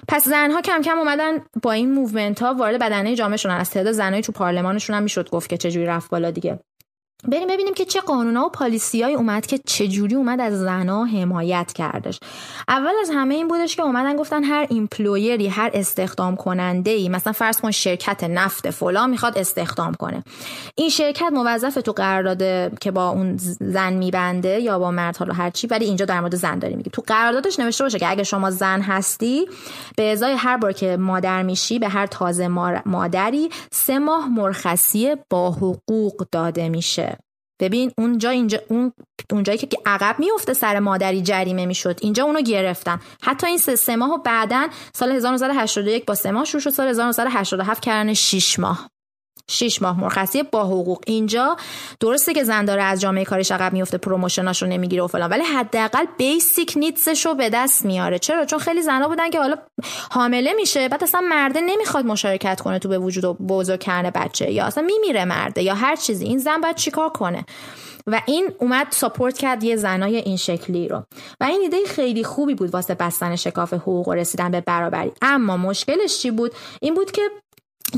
پس 0.08 0.26
زنها 0.26 0.62
کم 0.62 0.82
کم 0.82 0.98
اومدن 0.98 1.42
با 1.64 1.72
این 1.72 1.92
movement 1.92 2.42
ها 2.42 2.54
وارد 2.54 2.80
بدنه 2.80 3.16
جامعه 3.16 3.38
شدن 3.38 3.56
از 3.56 3.70
تعداد 3.70 3.94
زنایی 3.94 4.22
تو 4.22 4.32
پارلمانشون 4.32 4.96
هم 4.96 5.04
می‌شد 5.04 5.30
گفت 5.30 5.50
که 5.50 5.58
چجوری 5.58 5.86
رفت 5.86 6.10
بالا 6.10 6.32
دیگه. 6.32 6.60
بریم 7.28 7.48
ببینیم 7.48 7.74
که 7.74 7.86
چه 7.86 8.02
قانونا 8.02 8.46
و 8.46 8.50
policy 8.50 8.94
هایی 8.94 9.16
اومد 9.16 9.46
که 9.46 9.58
چجوری 9.58 10.16
اومد 10.16 10.42
از 10.42 10.60
زنا 10.60 11.04
حمایت 11.04 11.74
کردش. 11.74 12.20
اول 12.68 12.92
از 13.02 13.10
همه 13.14 13.36
این 13.36 13.48
بودش 13.48 13.76
که 13.76 13.84
اومدن 13.84 14.16
گفتن 14.16 14.44
هر 14.44 14.68
ایمپلویری 14.70 15.48
هر 15.48 15.72
استخدام 15.74 16.36
کننده 16.36 16.92
ای 16.92 17.10
مثلا 17.10 17.34
فرض 17.34 17.62
کن 17.62 17.72
شرکت 17.72 18.24
نفت 18.24 18.70
فلا 18.70 19.08
می‌خواد 19.08 19.38
استخدام 19.38 19.94
کنه. 19.94 20.24
این 20.76 20.90
شرکت 20.90 21.30
موظف 21.34 21.74
تو 21.76 21.92
قرارداد 21.92 22.80
که 22.80 22.92
با 22.92 23.10
اون 23.10 23.38
زن 23.60 23.94
میبنده 23.94 24.60
یا 24.60 24.80
با 24.80 24.92
مرد 24.92 25.18
حالا 25.18 25.34
هر 25.34 25.50
چی 25.50 25.68
ولی 25.68 25.86
اینجا 25.86 26.06
در 26.06 26.20
مورد 26.20 26.36
زن 26.36 26.60
داریم 26.60 26.78
میگیم 26.78 26.92
تو 26.94 27.04
قراردادش 27.08 27.60
نوشته 27.60 27.84
باشه 27.84 28.00
که 28.00 28.10
اگه 28.12 28.24
شما 28.24 28.52
زن 28.52 28.82
هستی 28.82 29.46
به 29.98 30.12
ازای 30.12 30.34
هر 30.34 30.58
بار 30.58 30.72
که 30.72 30.98
مادر 30.98 31.44
میشی 31.44 31.80
به 31.80 31.90
هر 31.90 32.06
تازه 32.06 32.48
مادری 32.86 33.50
سه 33.72 34.00
ماه 34.00 34.30
مرخصی 34.30 35.16
با 35.30 35.52
حقوق 35.52 36.26
داده 36.32 36.70
میشه. 36.70 37.15
ببین 37.60 37.92
اونجا 37.98 38.30
اینجا 38.30 38.60
اون 38.70 38.94
اونجایی 39.32 39.58
که 39.58 39.68
عقب 39.86 40.16
میفته 40.20 40.54
سر 40.54 40.80
مادری 40.80 41.22
جریمه 41.22 41.66
می‌شد 41.66 42.00
اینجا 42.02 42.24
اونو 42.24 42.42
گرفتن. 42.42 43.00
حتی 43.22 43.48
این 43.48 43.58
سه, 43.58 43.76
سه 43.76 43.96
ماه 43.96 44.12
و 44.12 44.18
بعدا 44.18 44.68
سال 44.94 45.12
1981 45.12 46.06
با 46.06 46.16
سه 46.16 46.32
ماه 46.32 46.46
شروع 46.46 46.62
شد 46.62 46.70
سال 46.70 46.88
1987 46.88 47.82
کردن 47.82 48.14
6 48.14 48.60
ماه. 48.60 48.90
6 49.50 49.82
ماه 49.82 50.00
مرخصی 50.00 50.44
با 50.44 50.64
حقوق. 50.64 51.04
اینجا 51.08 51.58
درسته 52.00 52.34
که 52.34 52.44
زن 52.44 52.66
داره 52.66 52.84
از 52.84 53.02
جامعه 53.02 53.26
کارش 53.26 53.52
عقب 53.52 53.74
میفته 53.74 53.98
پروموشناش 53.98 54.62
رو 54.62 54.68
نمی‌گیره 54.68 55.04
و 55.04 55.08
فلان 55.08 55.30
ولی 55.30 55.44
حداقل 55.44 56.06
بیسیک 56.18 56.74
نیدزش 56.76 57.26
رو 57.26 57.34
به 57.34 57.50
دست 57.50 57.86
میاره. 57.86 58.20
چرا؟ 58.20 58.46
چون 58.46 58.60
خیلی 58.60 58.82
زنا 58.82 59.08
بودن 59.08 59.30
که 59.30 59.40
حالا 59.40 59.56
حامله 60.12 60.54
میشه 60.54 60.90
بعد 60.90 61.04
اصلا 61.04 61.22
مرده 61.22 61.62
نمی‌خواد 61.62 62.06
مشارکت 62.06 62.62
کنه 62.62 62.80
تو 62.80 62.90
به 62.90 63.00
وجود 63.00 63.26
و 63.26 63.34
بزرگ 63.34 63.80
کردن 63.80 64.10
بچه. 64.10 64.52
یا 64.52 64.66
اصلا 64.66 64.84
میمیره 64.84 65.26
مرده 65.26 65.64
یا 65.64 65.76
هر 65.76 65.96
چیزی. 65.96 66.26
این 66.26 66.38
زن 66.38 66.62
باید 66.62 66.76
چیکار 66.76 67.10
کنه؟ 67.10 67.46
و 68.08 68.22
این 68.26 68.52
اومد 68.60 68.88
support 68.90 69.38
کرد 69.38 69.64
یه 69.64 69.76
زنای 69.76 70.16
این 70.16 70.38
شکلی 70.38 70.88
رو. 70.88 71.04
و 71.42 71.44
این 71.44 71.62
ایده 71.62 71.78
خیلی 71.88 72.24
خوبی 72.24 72.56
بود 72.56 72.74
واسه 72.74 72.96
بستن 72.96 73.36
شکاف 73.36 73.74
حقوق 73.74 74.08
و 74.08 74.14
رسیدن 74.14 74.52
به 74.52 74.62
برابری. 74.62 75.12
اما 75.22 75.58
مشکلش 75.58 76.18
چی 76.18 76.32
بود؟ 76.32 76.54
این 76.82 76.94
بود 76.94 77.12
که 77.12 77.22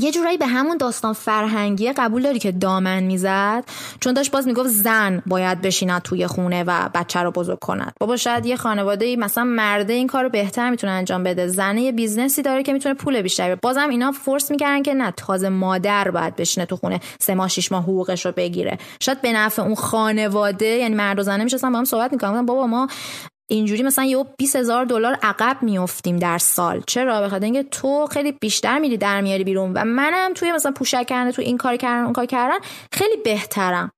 یه 0.00 0.12
جورایی 0.12 0.36
به 0.36 0.46
همون 0.46 0.76
داستان 0.76 1.12
فرهنگی 1.12 1.92
قبول 1.92 2.22
داری 2.22 2.38
که 2.38 2.52
دامن 2.52 3.02
می‌زد؟ 3.02 3.64
چون 4.00 4.12
داشت 4.12 4.30
باز 4.30 4.46
می‌گفت 4.46 4.68
زن 4.68 5.22
باید 5.26 5.60
بشیند 5.60 6.02
توی 6.02 6.26
خونه 6.26 6.64
و 6.64 6.88
بچه 6.94 7.20
رو 7.20 7.30
بزرگ 7.30 7.58
کند. 7.58 7.92
بابا 8.00 8.16
شاید 8.16 8.46
یه 8.46 8.56
خانواده 8.56 9.04
ای 9.04 9.16
مثلا 9.16 9.44
مرده 9.44 9.92
این 9.92 10.06
کار 10.06 10.22
رو 10.22 10.28
بهتر 10.28 10.70
می‌تونه 10.70 10.92
انجام 10.92 11.22
بده. 11.22 11.46
زن 11.46 11.78
یه 11.78 11.92
business 11.92 12.36
ی 12.36 12.42
داره 12.42 12.62
که 12.62 12.72
می‌تونه 12.72 12.94
پول 12.94 13.22
بیشتری 13.22 13.54
بازم 13.62 13.88
اینا 13.88 14.12
force 14.12 14.50
می‌کردن 14.50 14.82
که 14.82 14.94
نه 14.94 15.10
تازه 15.16 15.48
مادر 15.48 16.10
باید 16.10 16.36
بشینه 16.36 16.66
تو 16.66 16.76
خونه 16.76 17.00
سه 17.20 17.34
ماه 17.34 17.48
شش 17.48 17.72
ماه 17.72 17.82
حقوقش 17.82 18.26
رو 18.26 18.32
بگیره. 18.32 18.78
شاید 19.00 19.20
به 19.20 19.32
نفع 19.32 19.62
اون 19.62 19.74
خانواده 19.74 20.66
یعنی 20.66 20.94
مرد 20.94 21.18
و 21.18 21.22
زنه 21.22 21.44
میشستن 21.44 21.72
با 21.72 21.78
هم 21.78 21.84
صحبت 21.84 22.12
می‌کنن 22.12 22.46
بابا 22.46 22.66
ما 22.66 22.88
اینجوری 23.50 23.82
مثلا 23.82 24.04
یه 24.04 24.24
20 24.38 24.56
هزار 24.56 24.84
دلار 24.84 25.18
عقب 25.22 25.56
میافتیم 25.62 26.16
در 26.16 26.38
سال. 26.38 26.82
چرا؟ 26.86 27.22
بخاطر 27.22 27.44
اینکه 27.44 27.62
تو 27.62 28.06
خیلی 28.06 28.32
بیشتر 28.32 28.78
میری 28.78 28.96
در 28.96 29.20
میاری 29.20 29.44
بیرون 29.44 29.72
و 29.72 29.84
منم 29.84 30.34
توی 30.34 30.52
مثلا 30.52 30.72
پوشک 30.72 31.06
کردن 31.06 31.30
تو 31.30 31.42
این 31.42 31.58
کار 31.58 31.76
کردن 31.76 32.04
اون 32.04 32.12
کار 32.12 32.26
کردن 32.26 32.58
خیلی 32.92 33.16
بهترم. 33.16 33.90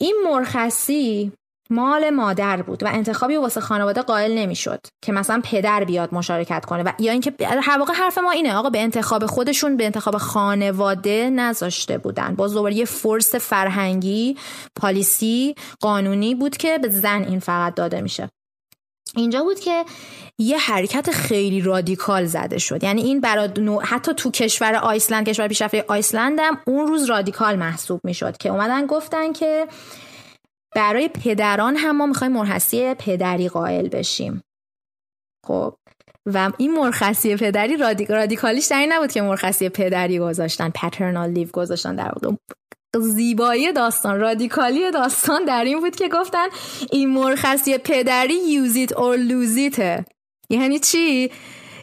این 0.00 0.16
مرخصی 0.24 1.32
مال 1.70 2.10
مادر 2.10 2.62
بود 2.62 2.82
و 2.82 2.86
انتخابی 2.86 3.36
واسه 3.36 3.60
خانواده 3.60 4.02
قائل 4.02 4.38
نمی‌شد 4.38 4.80
که 5.02 5.12
مثلا 5.12 5.40
پدر 5.44 5.84
بیاد 5.84 6.14
مشارکت 6.14 6.64
کنه 6.64 6.82
و 6.82 6.92
یا 6.98 7.12
اینکه 7.12 7.32
هر 7.62 7.78
واقع 7.78 7.92
حرف 7.92 8.18
ما 8.18 8.30
اینه 8.30 8.54
آقا 8.54 8.70
به 8.70 8.80
انتخاب 8.80 9.26
خودشون 9.26 9.76
به 9.76 9.84
انتخاب 9.84 10.16
خانواده 10.16 11.30
نذاشته 11.30 11.98
بودن. 11.98 12.34
با 12.34 12.48
زور 12.48 12.72
یه 12.72 12.84
فرس 12.84 13.34
فرهنگی 13.34 14.36
policy 14.80 15.54
قانونی 15.80 16.34
بود 16.34 16.56
که 16.56 16.78
به 16.78 16.88
زن 16.88 17.22
این 17.22 17.40
فقط 17.40 17.74
داده 17.74 18.00
میشه. 18.00 18.28
اینجا 19.16 19.42
بود 19.42 19.60
که 19.60 19.84
یه 20.38 20.58
حرکت 20.58 21.10
خیلی 21.10 21.60
رادیکال 21.60 22.24
زده 22.24 22.58
شد. 22.58 22.84
یعنی 22.84 23.02
این 23.02 23.20
برای 23.20 23.48
حتی 23.82 24.14
تو 24.14 24.30
کشور 24.30 24.74
آیسلند 24.74 25.28
کشور 25.28 25.48
پیشرفته 25.48 25.84
آیسلند 25.88 26.38
هم 26.40 26.58
اون 26.66 26.86
روز 26.86 27.04
رادیکال 27.04 27.56
محسوب 27.56 28.00
می‌شد 28.04 28.36
که 28.36 28.48
اومدن 28.48 28.86
گفتن 28.86 29.32
که 29.32 29.66
برای 30.76 31.08
پدران 31.08 31.76
هم 31.76 31.96
ما 31.96 32.06
می‌خوایم 32.06 32.32
مرخصی 32.32 32.94
پدری 32.94 33.48
قائل 33.48 33.88
بشیم. 33.88 34.42
خب 35.46 35.74
و 36.26 36.52
این 36.58 36.74
مرخصی 36.74 37.36
پدری 37.36 37.76
رادیکالیش 38.08 38.66
در 38.66 38.78
این 38.78 38.92
نبود 38.92 39.12
که 39.12 39.22
مرخصی 39.22 39.68
پدری 39.68 40.18
گذاشتن 40.18 40.70
paternal 40.70 41.30
leave 41.30 41.48
گذاشتن 41.52 41.96
در 41.96 42.12
زیبایی 43.00 43.72
داستان 43.72 44.20
رادیکالی 44.20 44.90
داستان 44.90 45.44
در 45.44 45.64
این 45.64 45.80
بود 45.80 45.96
که 45.96 46.08
گفتن 46.08 46.46
این 46.92 47.10
مرخصی 47.10 47.78
پدری 47.78 48.34
یوزیت 48.48 48.92
اور 48.92 49.16
لوزیته 49.16 50.04
یعنی 50.50 50.78
چی؟ 50.78 51.30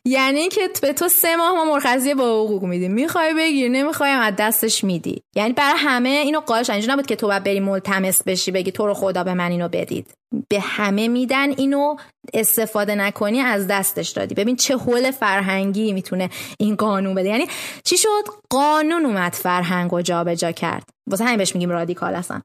یعنی 0.05 0.49
که 0.49 0.69
به 0.81 0.93
تو 0.93 1.07
سه 1.07 1.35
ماه 1.35 1.51
ما 1.51 1.65
مرخصی 1.65 2.13
با 2.13 2.43
حقوق 2.43 2.63
میدیم. 2.63 2.91
می‌خوای 2.91 3.33
بگیر 3.33 3.69
نمی‌خوای 3.71 4.09
از 4.09 4.33
دستش 4.37 4.83
میدی. 4.83 5.23
یعنی 5.35 5.53
برای 5.53 5.77
همه 5.77 6.09
اینو 6.09 6.39
قالش 6.39 6.69
اینجا 6.69 6.93
نبود 6.93 7.05
که 7.05 7.15
تو 7.15 7.27
باید 7.27 7.43
بری 7.43 7.59
ملتمس 7.59 8.23
بشی 8.23 8.51
بگی 8.51 8.71
تو 8.71 8.87
رو 8.87 8.93
خدا 8.93 9.23
به 9.23 9.33
من 9.33 9.51
اینو 9.51 9.69
بدید. 9.69 10.07
به 10.49 10.59
همه 10.59 11.07
میدن 11.07 11.49
اینو 11.49 11.95
استفاده 12.33 12.95
نکنی 12.95 13.39
از 13.39 13.67
دستش 13.67 14.09
دادی. 14.09 14.35
ببین 14.35 14.55
چه 14.55 14.77
حول 14.77 15.11
فرهنگی 15.11 15.93
می‌تونه 15.93 16.29
این 16.59 16.75
قانون 16.75 17.15
بده. 17.15 17.29
یعنی 17.29 17.47
چی 17.83 17.97
شد؟ 17.97 18.23
قانون 18.49 19.05
اومد 19.05 19.33
فرهنگ 19.33 19.93
و 19.93 20.01
جابجا 20.01 20.51
کرد. 20.51 20.89
واسه 21.07 21.23
همین 21.23 21.37
بهش 21.37 21.55
میگیم 21.55 21.69
رادیکال 21.69 22.15
هستن 22.15 22.41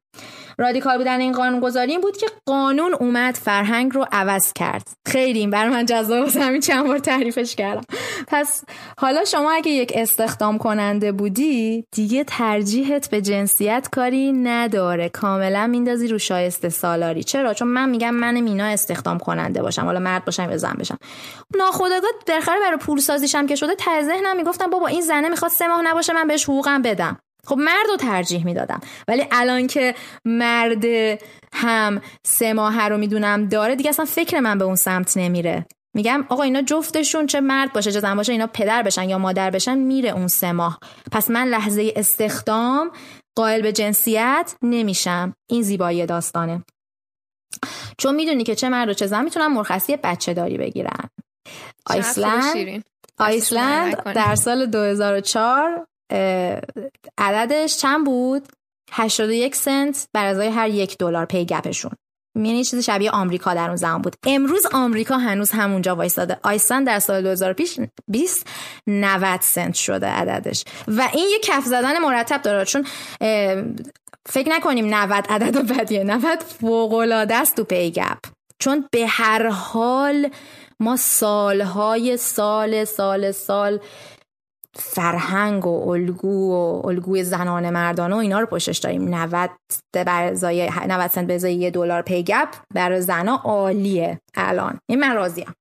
رادیکال 0.59 0.99
بودن 0.99 1.21
این 1.21 1.33
قانون 1.33 1.61
گذاری 1.61 1.99
بود 1.99 2.17
که 2.17 2.27
قانون 2.47 2.95
اومد 2.95 3.35
فرهنگ 3.35 3.95
رو 3.95 4.07
عوض 4.13 4.53
کرد. 4.53 4.89
خیلی 5.07 5.39
این 5.39 5.51
برای 5.51 5.71
من 5.71 5.87
جذاب 5.87 6.25
واسه 6.25 6.41
همین 6.41 6.61
چند 6.61 6.87
بار 6.87 6.99
تعریفش 6.99 7.55
کردم. 7.55 7.83
پس 8.29 8.65
حالا 8.99 9.25
شما 9.25 9.53
اگه 9.53 9.71
یک 9.71 9.93
استخدام 9.95 10.59
کننده 10.59 11.13
بودی 11.13 11.85
دیگه 11.93 12.25
ترجیحت 12.25 13.11
به 13.11 13.21
جنسیت 13.21 13.89
کاری 13.93 14.33
نداره. 14.33 15.09
کاملا 15.09 15.67
میندازی 15.67 16.09
رو 16.09 16.19
شایسته 16.19 16.69
سالاری. 16.69 17.23
چرا؟ 17.23 17.55
چون 17.55 17.69
من 17.69 17.89
میگم 17.89 18.15
من 18.15 18.41
مینا 18.41 18.65
استخدام 18.65 19.19
کننده 19.19 19.63
باشم. 19.63 19.85
حالا 19.85 20.01
مرد 20.01 20.25
باشم 20.25 20.51
یا 20.51 20.57
زن 20.57 20.75
بشم 20.81 20.99
ناخودآگاه 21.57 22.11
بالاخره 22.27 22.61
برای 22.61 22.77
پول 22.77 22.99
سازیشم 22.99 23.47
که 23.47 23.55
شده 23.55 23.75
ته 23.75 24.03
ذهنم 24.03 24.37
می‌گفتم 24.37 24.71
بابا 24.71 24.87
این 24.87 25.01
زنه 25.01 25.29
می‌خواد 25.29 25.51
سه 25.51 25.69
ماه 25.69 25.83
نباشه 25.83 26.13
من 26.13 26.29
بهش 26.29 26.45
حقوقم 26.45 26.83
بدم. 26.83 27.19
خب 27.49 27.59
مرد 27.59 27.87
رو 27.89 27.97
ترجیح 27.97 28.45
می‌دادم. 28.45 28.81
ولی 29.09 29.27
الان 29.31 29.67
که 29.67 29.95
مرد 30.25 30.85
هم 31.53 32.01
سه 32.27 32.53
ماه 32.53 32.89
رو 32.89 32.99
می‌دونم 32.99 33.49
داره 33.49 33.77
دیگه 33.77 33.91
اصلا 33.91 34.05
فکر 34.05 34.41
من 34.41 34.59
به 34.59 34.65
اون 34.65 34.77
سمت 34.77 35.17
نمیره. 35.17 35.67
میگم 35.97 36.25
آقا 36.29 36.43
اینا 36.43 36.63
جفتشون 36.63 37.27
چه 37.27 37.41
مرد 37.41 37.73
باشه 37.73 37.93
چه 37.93 38.01
زن 38.01 38.17
باشه 38.17 38.33
اینا 38.33 38.47
پدر 38.47 38.83
بشن 38.83 39.09
یا 39.09 39.19
مادر 39.19 39.51
بشن 39.51 39.79
میره 39.79 40.11
اون 40.11 40.29
سه 40.29 40.53
ماه. 40.53 40.79
پس 41.13 41.31
من 41.31 41.47
لحظه 41.47 41.93
استخدام 41.97 42.91
قائل 43.37 43.63
به 43.63 43.73
جنسیت 43.73 44.55
نمیشم. 44.63 45.35
این 45.51 45.63
زیبایی 45.63 46.07
داستانه. 46.07 46.65
چون 47.99 48.15
می‌دونی 48.15 48.45
که 48.45 48.55
چه 48.55 48.69
مرد 48.69 48.89
و 48.89 48.95
چه 48.95 49.07
زن 49.07 49.25
می‌تونن 49.25 49.47
مرخصی 49.47 49.97
بچه 49.97 50.35
داری 50.35 50.59
بگیرن. 50.59 51.11
آیسلند؟ 51.87 52.85
آیسلند 53.19 54.03
در 54.03 54.35
سال 54.35 54.67
2004 54.67 55.87
عددش 57.19 57.77
چند 57.77 58.07
بود؟ 58.07 58.49
81 58.93 59.57
سنت 59.57 60.09
بر 60.15 60.27
ازای 60.27 60.49
هر 60.49 60.69
یک 60.69 60.99
دلار 60.99 61.25
پی 61.25 61.45
گپشون. 61.45 61.93
یعنی 62.35 62.65
چیز 62.65 62.85
شبیه 62.85 63.11
آمریکا 63.11 63.55
در 63.55 63.67
اون 63.67 63.77
زمان 63.77 64.03
بود. 64.03 64.15
امروز 64.27 64.67
آمریکا 64.73 65.19
هنوز 65.19 65.51
همونجا 65.51 65.97
وایستاده. 65.97 66.39
آیسلند 66.43 66.87
در 66.87 66.99
سال 66.99 67.23
2020 67.23 68.47
90 68.87 69.41
سنت 69.41 69.75
شده 69.75 70.07
عددش. 70.07 70.65
و 70.89 71.09
این 71.15 71.29
یه 71.33 71.39
کف 71.43 71.65
زدن 71.65 71.99
مرتب 71.99 72.43
داره. 72.43 72.65
چون 72.65 72.87
فکر 74.27 74.49
نکنیم 74.49 74.95
90 74.95 75.27
عدد 75.29 75.79
بدیه 75.79 76.05
90 76.05 76.39
فوق 76.39 76.95
العاده 76.95 77.35
است 77.35 77.57
تو 77.57 77.65
پی 77.65 77.91
گپ. 77.91 78.19
چون 78.59 78.89
به 78.93 79.07
هر 79.07 79.49
حال 79.49 80.31
ما 80.81 80.97
سالهای 80.97 82.17
سال 82.17 82.85
سال 82.85 83.33
سال 83.33 83.81
فرهنگ 84.79 85.67
و 85.67 85.91
الگو 85.91 86.53
و 86.53 86.87
الگوی 86.87 87.25
زنان 87.25 87.71
مردانه 87.71 88.15
و 88.15 88.19
اینا 88.19 88.41
رو 88.41 88.47
پشتش 88.47 88.79
داریم. 88.79 89.15
90 89.15 89.51
بر 89.95 90.31
90 90.87 91.11
سنت 91.11 91.27
به 91.27 91.53
یه 91.53 91.71
دلار 91.71 92.03
پی 92.03 92.23
گپ 92.23 92.49
برای 92.75 93.01
زنا 93.01 93.37
عالیه. 93.45 94.21
الان. 94.35 94.79
این 94.91 95.01
من 95.01 95.15
راضیم. 95.15 95.55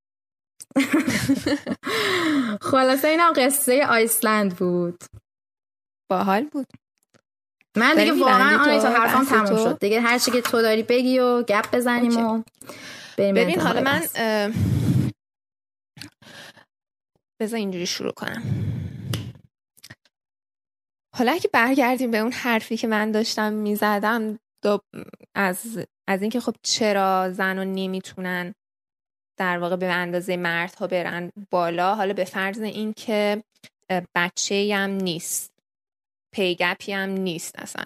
خلاصه 2.72 3.08
اینا 3.08 3.32
قصه 3.36 3.86
آیسلند 3.90 4.56
بود. 4.56 5.04
باحال 6.12 6.44
بود. 6.44 6.68
من 7.78 7.96
دیگه 7.96 8.12
واقعا 8.12 8.64
آنی 8.64 8.80
تا 8.80 8.90
حرفم 8.90 9.26
تموم 9.26 9.64
شد. 9.64 9.80
دیگه 9.80 10.02
هر 10.02 10.18
چی 10.18 10.32
که 10.32 10.42
تو 10.42 10.62
داری 10.62 10.84
بگی 10.84 11.20
و 11.20 11.44
گپ 11.44 11.76
بزنیم 11.76 12.18
و 12.18 12.44
ببین 13.18 13.62
حالا 13.62 13.82
من 13.82 14.02
بذار 17.42 17.58
اینجوری 17.58 17.86
شروع 17.86 18.12
کنم. 18.12 18.44
حالا 21.18 21.32
اگه 21.32 21.50
برگردیم 21.54 22.12
به 22.12 22.18
اون 22.18 22.32
حرفی 22.32 22.78
که 22.78 22.88
من 22.88 23.12
داشتم 23.12 23.54
می‌زدم 23.54 24.40
از 25.36 25.86
از 26.08 26.22
اینکه 26.22 26.40
خب 26.40 26.56
چرا 26.64 27.32
زن 27.32 27.60
نمی‌تونن 27.64 28.54
در 29.40 29.58
واقع 29.58 29.76
به 29.76 29.86
اندازه 29.86 30.38
مردها 30.38 30.88
برن 30.88 31.32
بالا 31.52 31.96
حالا 31.96 32.14
به 32.14 32.26
فرض 32.26 32.60
اینکه 32.60 33.44
بچه 34.16 34.72
هم 34.76 34.90
نیست. 34.90 35.52
پیگپی 36.34 36.92
هم 36.92 37.10
نیست 37.10 37.60
اصلا. 37.60 37.86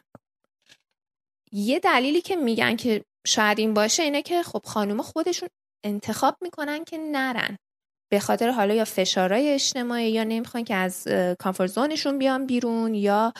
یه 1.51 1.79
دلیلی 1.79 2.21
که 2.21 2.35
میگن 2.35 2.75
که 2.75 3.03
شاید 3.27 3.59
این 3.59 3.73
باشه 3.73 4.03
اینه 4.03 4.21
که 4.21 4.43
خب 4.43 4.61
خانوم 4.65 5.01
خودشون 5.01 5.49
انتخاب 5.83 6.37
می‌کنن 6.41 6.83
که 6.83 6.97
نرن. 6.97 7.57
به 8.11 8.19
خاطر 8.19 8.51
حالا 8.51 8.73
یا 8.73 8.85
فشارهای 8.85 9.53
اجتماعی 9.53 10.11
یا 10.11 10.23
نمی‌خوان 10.23 10.63
که 10.63 10.75
از 10.75 11.07
کامفورت 11.39 11.69
زونشون 11.69 12.17
بیان 12.17 12.45
بیرون 12.45 12.93
یا 12.93 13.33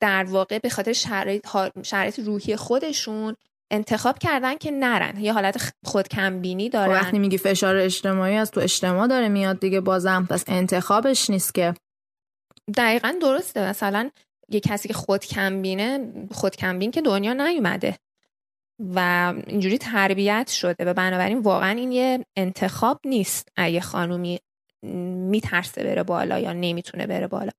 در 0.00 0.24
واقع 0.24 0.58
به 0.58 0.68
خاطر 0.68 0.92
شرایط, 0.92 1.46
شرایط 1.82 2.18
روحی 2.18 2.56
خودشون 2.56 3.36
انتخاب 3.70 4.18
کردن 4.18 4.56
که 4.56 4.70
نرن. 4.70 5.20
یه 5.20 5.32
حالت 5.32 5.72
خود 5.84 6.08
کمبینی 6.08 6.68
دارن. 6.68 6.98
خب 6.98 7.02
وقتی 7.02 7.18
میگی 7.18 7.38
فشار 7.38 7.76
اجتماعی 7.76 8.36
از 8.36 8.50
تو 8.50 8.60
اجتماع 8.60 9.06
داره 9.08 9.28
میاد 9.28 9.60
دیگه 9.60 9.80
بازم 9.80 10.26
پس 10.30 10.44
انتخابش 10.46 11.30
نیست 11.30 11.54
که. 11.54 11.74
دقیقا 12.76 13.14
درسته. 13.22 13.68
مثلا 13.68 14.10
یه 14.48 14.60
کسی 14.60 14.88
که 14.88 14.94
خود 14.94 15.24
کمبینه 15.24 16.12
خود 16.30 16.56
کمبین 16.56 16.90
که 16.90 17.02
دنیا 17.02 17.32
نیومده. 17.32 17.96
و 18.78 18.98
اینجوری 19.46 19.78
تربیت 19.78 20.50
شده 20.50 20.84
و 20.84 20.94
بنابراین 20.94 21.38
واقعا 21.38 21.70
این 21.70 21.92
یه 21.92 22.24
انتخاب 22.36 23.00
نیست 23.04 23.48
اگه 23.56 23.80
خانومی 23.80 24.40
میترسه 25.30 25.84
بره 25.84 26.02
بالا 26.02 26.38
یا 26.38 26.52
نمی‌تونه 26.52 27.06
بره 27.06 27.26
بالا. 27.26 27.50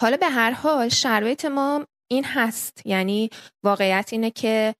حالا 0.00 0.16
به 0.16 0.26
هر 0.26 0.50
حال 0.50 0.88
شرایط 0.88 1.44
ما 1.44 1.86
این 2.10 2.24
هست. 2.24 2.82
یعنی 2.86 3.30
واقعیت 3.64 4.08
اینه 4.12 4.30
که 4.30 4.74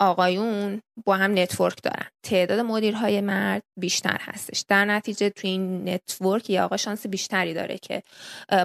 آقایون 0.00 0.80
با 1.06 1.16
هم 1.16 1.38
network 1.38 1.82
دارن. 1.82 2.06
تعداد 2.22 2.60
مدیرهای 2.60 3.20
مرد 3.20 3.62
بیشتر 3.80 4.16
هستش. 4.20 4.64
در 4.68 4.84
نتیجه 4.84 5.30
تو 5.30 5.48
این 5.48 5.88
network 5.88 6.50
یا 6.50 6.64
آقا 6.64 6.76
شانس 6.76 7.06
بیشتری 7.06 7.54
داره 7.54 7.78
که 7.78 8.02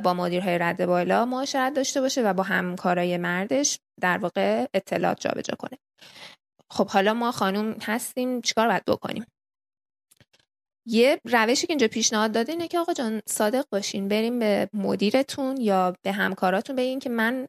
با 0.03 0.13
مدیرهای 0.13 0.57
رد 0.57 0.85
بالا 0.85 1.25
معاشرت 1.25 1.73
داشته 1.73 2.01
باشه 2.01 2.21
و 2.21 2.33
با 2.33 2.43
همکارای 2.43 3.17
مردش 3.17 3.79
در 4.01 4.17
واقع 4.17 4.65
اطلاعات 4.73 5.19
جابجا 5.19 5.55
کنه. 5.59 5.77
خب 6.71 6.87
حالا 6.87 7.13
ما 7.13 7.31
خانوم 7.31 7.75
هستیم 7.83 8.41
چیکار 8.41 8.67
باید 8.67 8.85
بکنیم؟ 8.85 9.25
یه 10.89 11.21
روشی 11.25 11.67
که 11.67 11.73
اینجا 11.73 11.87
پیشنهاد 11.87 12.31
داده 12.31 12.51
اینه 12.51 12.67
که 12.67 12.79
آقا 12.79 12.93
جان 12.93 13.21
صادق 13.27 13.65
باشین 13.71 14.07
بریم 14.07 14.39
به 14.39 14.69
مدیرتون 14.73 15.57
یا 15.57 15.95
به 16.05 16.11
همکاراتون 16.11 16.75
بگین 16.75 16.99
که 16.99 17.09
من 17.09 17.47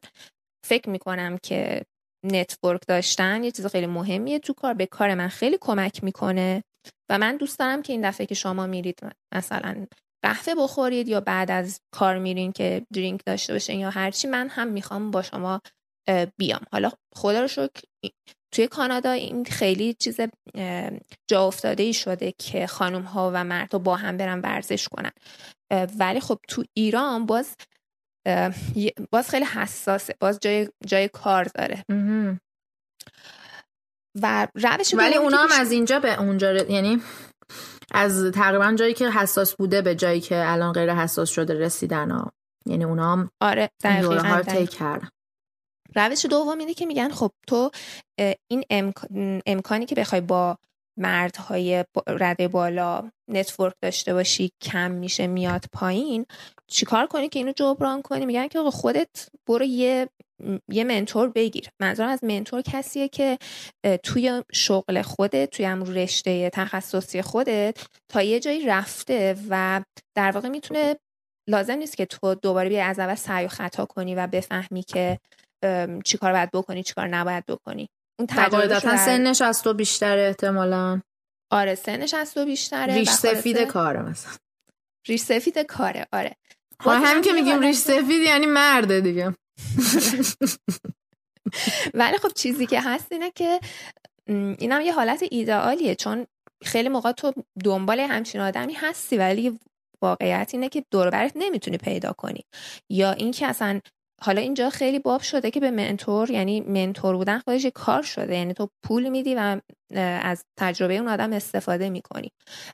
فکر 0.65 0.89
می‌کنم 0.89 1.37
که 1.43 1.85
نتورک 2.25 2.81
داشتن 2.87 3.43
یه 3.43 3.51
چیز 3.51 3.65
خیلی 3.65 3.87
مهمیه 3.87 4.39
تو 4.39 4.53
کار 4.53 4.73
به 4.73 4.85
کار 4.85 5.15
من 5.15 5.27
خیلی 5.27 5.57
کمک 5.61 6.03
می‌کنه 6.03 6.63
و 7.09 7.17
من 7.17 7.37
دوست 7.37 7.59
دارم 7.59 7.81
که 7.81 7.93
این 7.93 8.09
دفعه 8.09 8.25
که 8.25 8.35
شما 8.35 8.67
میرید 8.67 8.99
مثلا 9.35 9.85
قهوه 10.23 10.55
بخورید 10.55 11.07
یا 11.07 11.21
بعد 11.21 11.51
از 11.51 11.81
کار 11.91 12.17
میرین 12.17 12.51
که 12.51 12.85
درینک 12.93 13.21
داشته 13.25 13.53
باشین 13.53 13.79
یا 13.79 13.89
هرچی 13.89 14.27
من 14.27 14.49
هم 14.49 14.67
می‌خوام 14.67 15.11
با 15.11 15.21
شما 15.21 15.61
بیام. 16.37 16.61
حالا 16.71 16.91
خدا 17.15 17.41
رو 17.41 17.47
شکر 17.47 17.81
توی 18.51 18.67
کانادا 18.67 19.11
این 19.11 19.45
خیلی 19.45 19.93
چیز 19.93 20.19
جا 21.27 21.47
افتاده 21.47 21.83
ای 21.83 21.93
شده 21.93 22.33
که 22.37 22.67
خانم 22.67 23.01
ها 23.01 23.31
و 23.33 23.43
مرد 23.43 23.69
با 23.69 23.95
هم 23.95 24.17
برن 24.17 24.41
ورزش 24.41 24.87
کنن. 24.87 25.11
ولی 25.99 26.19
خب 26.19 26.39
تو 26.47 26.63
ایران 26.73 27.25
باز 27.25 27.55
باز 29.11 29.29
خیلی 29.29 29.45
حساسه 29.45 30.15
باز 30.19 30.39
جای, 30.39 30.69
جای 30.85 31.07
کار 31.07 31.43
داره. 31.43 31.83
و 34.21 34.47
روش 34.55 34.93
ولی 34.93 35.15
اونا 35.15 35.37
هم 35.37 35.61
از 35.61 35.71
اینجا 35.71 35.99
به 35.99 36.19
اونجا 36.19 36.53
یعنی 36.53 37.01
از 37.91 38.31
تقریبا 38.31 38.73
جایی 38.79 38.93
که 38.93 39.09
حساس 39.09 39.55
بوده 39.55 39.81
به 39.81 39.95
جایی 39.95 40.21
که 40.21 40.43
الان 40.45 40.73
غیر 40.73 40.93
حساس 40.93 41.29
شده 41.29 41.53
رسیدن 41.53 42.11
ها. 42.11 42.31
یعنی 42.65 42.83
اونا 42.83 43.11
هم 43.11 43.29
آره 43.41 43.69
دقیقا 43.83 44.65
کردن. 44.65 45.09
روش 45.95 46.25
دوم 46.25 46.57
اینه 46.57 46.73
که 46.73 46.85
میگن 46.85 47.09
خب 47.09 47.31
تو 47.47 47.71
این 48.47 48.63
امکانی 49.45 49.85
که 49.85 49.95
بخوای 49.95 50.21
با 50.21 50.57
مردهای 50.99 51.85
رده 52.07 52.47
بالا 52.47 53.11
نتورک 53.27 53.73
داشته 53.81 54.13
باشی 54.13 54.51
کم 54.61 54.91
میشه 54.91 55.27
میاد 55.27 55.65
پایین 55.73 56.25
چیکار 56.67 57.07
کنی 57.07 57.29
که 57.29 57.39
اینو 57.39 57.51
جبران 57.55 58.01
کنی؟ 58.01 58.25
میگن 58.25 58.47
که 58.47 58.59
خودت 58.59 59.29
برو 59.47 59.65
یه 59.65 60.09
یه 60.71 60.83
منتور 60.83 61.29
بگیر. 61.29 61.69
منظورم 61.81 62.09
از 62.09 62.23
منتور 62.23 62.61
کسیه 62.61 63.07
که 63.07 63.37
توی 64.03 64.43
شغل 64.53 65.01
خودت 65.01 65.49
توی 65.49 65.65
هم 65.65 65.83
رشته 65.83 66.49
تخصصی 66.49 67.21
خودت 67.21 67.87
تا 68.09 68.21
یه 68.21 68.39
جایی 68.39 68.65
رفته 68.65 69.35
و 69.49 69.81
در 70.15 70.31
واقع 70.31 70.49
می‌تونه 70.49 70.95
لازم 71.49 71.73
نیست 71.73 71.97
که 71.97 72.05
تو 72.05 72.35
دوباره 72.35 72.69
بیای 72.69 72.81
از 72.81 72.99
اول 72.99 73.15
سعی 73.15 73.45
و 73.45 73.47
خطا 73.47 73.85
کنی 73.85 74.15
و 74.15 74.27
بفهمی 74.27 74.83
که 74.83 75.19
چیکار 76.05 76.33
باید 76.33 76.51
بکنی 76.51 76.83
چیکار 76.83 77.07
نباید 77.07 77.45
بکنی. 77.45 77.89
اون 78.19 78.27
تجربه 78.27 78.79
سنش 78.79 79.41
از 79.41 79.63
تو 79.63 79.73
بیشتره 79.73 80.21
احتمالا. 80.21 81.01
آره 81.51 81.75
سنش 81.75 82.13
از 82.13 82.33
تو 82.33 82.45
بیشتره 82.45 82.93
ریش 82.93 83.09
سفید 83.09 83.57
کاره 83.57 84.01
مثلا. 84.01 84.31
ریش 85.07 85.21
سفید 85.21 85.59
کاره 85.59 86.07
آره. 86.13 86.35
خب 86.79 86.89
همین 86.89 87.23
که 87.23 87.31
میگیم 87.31 87.59
ریش 87.59 87.77
سفید 87.77 88.21
یعنی 88.21 88.45
مرده 88.45 89.01
دیگه. 89.01 89.33
ولی 91.93 92.17
خب 92.17 92.33
چیزی 92.35 92.65
که 92.65 92.81
هست 92.81 93.11
اینه 93.11 93.31
که 93.31 93.59
اینم 94.59 94.81
یه 94.81 94.93
حالت 94.93 95.23
ایدئالیه 95.31 95.95
چون 95.95 96.27
خیلی 96.63 96.89
موقع 96.89 97.11
تو 97.11 97.33
دنبال 97.63 97.99
همچین 97.99 98.41
آدمی 98.41 98.73
هستی 98.73 99.17
ولی 99.17 99.59
واقعیت 100.01 100.49
اینه 100.53 100.69
که 100.69 100.83
دور 100.91 101.31
نمی‌تونی 101.35 101.77
پیدا 101.77 102.13
کنی. 102.13 102.45
یا 102.89 103.11
اینکه 103.11 103.47
اصلا 103.47 103.79
حالا 104.21 104.41
اینجا 104.41 104.69
خیلی 104.69 104.99
باب 104.99 105.21
شده 105.21 105.51
که 105.51 105.59
به 105.59 105.71
منتور 105.71 106.31
یعنی 106.31 106.61
منتور 106.61 107.17
بودن 107.17 107.39
خودش 107.39 107.65
کار 107.65 108.01
شده. 108.01 108.35
یعنی 108.37 108.53
تو 108.53 108.69
پول 108.83 109.09
میدی 109.09 109.35
و 109.35 109.61
از 109.95 110.45
تجربه 110.57 110.97
اون 110.97 111.07
آدم 111.07 111.33
استفاده 111.33 111.89
می‌کنی. 111.89 112.31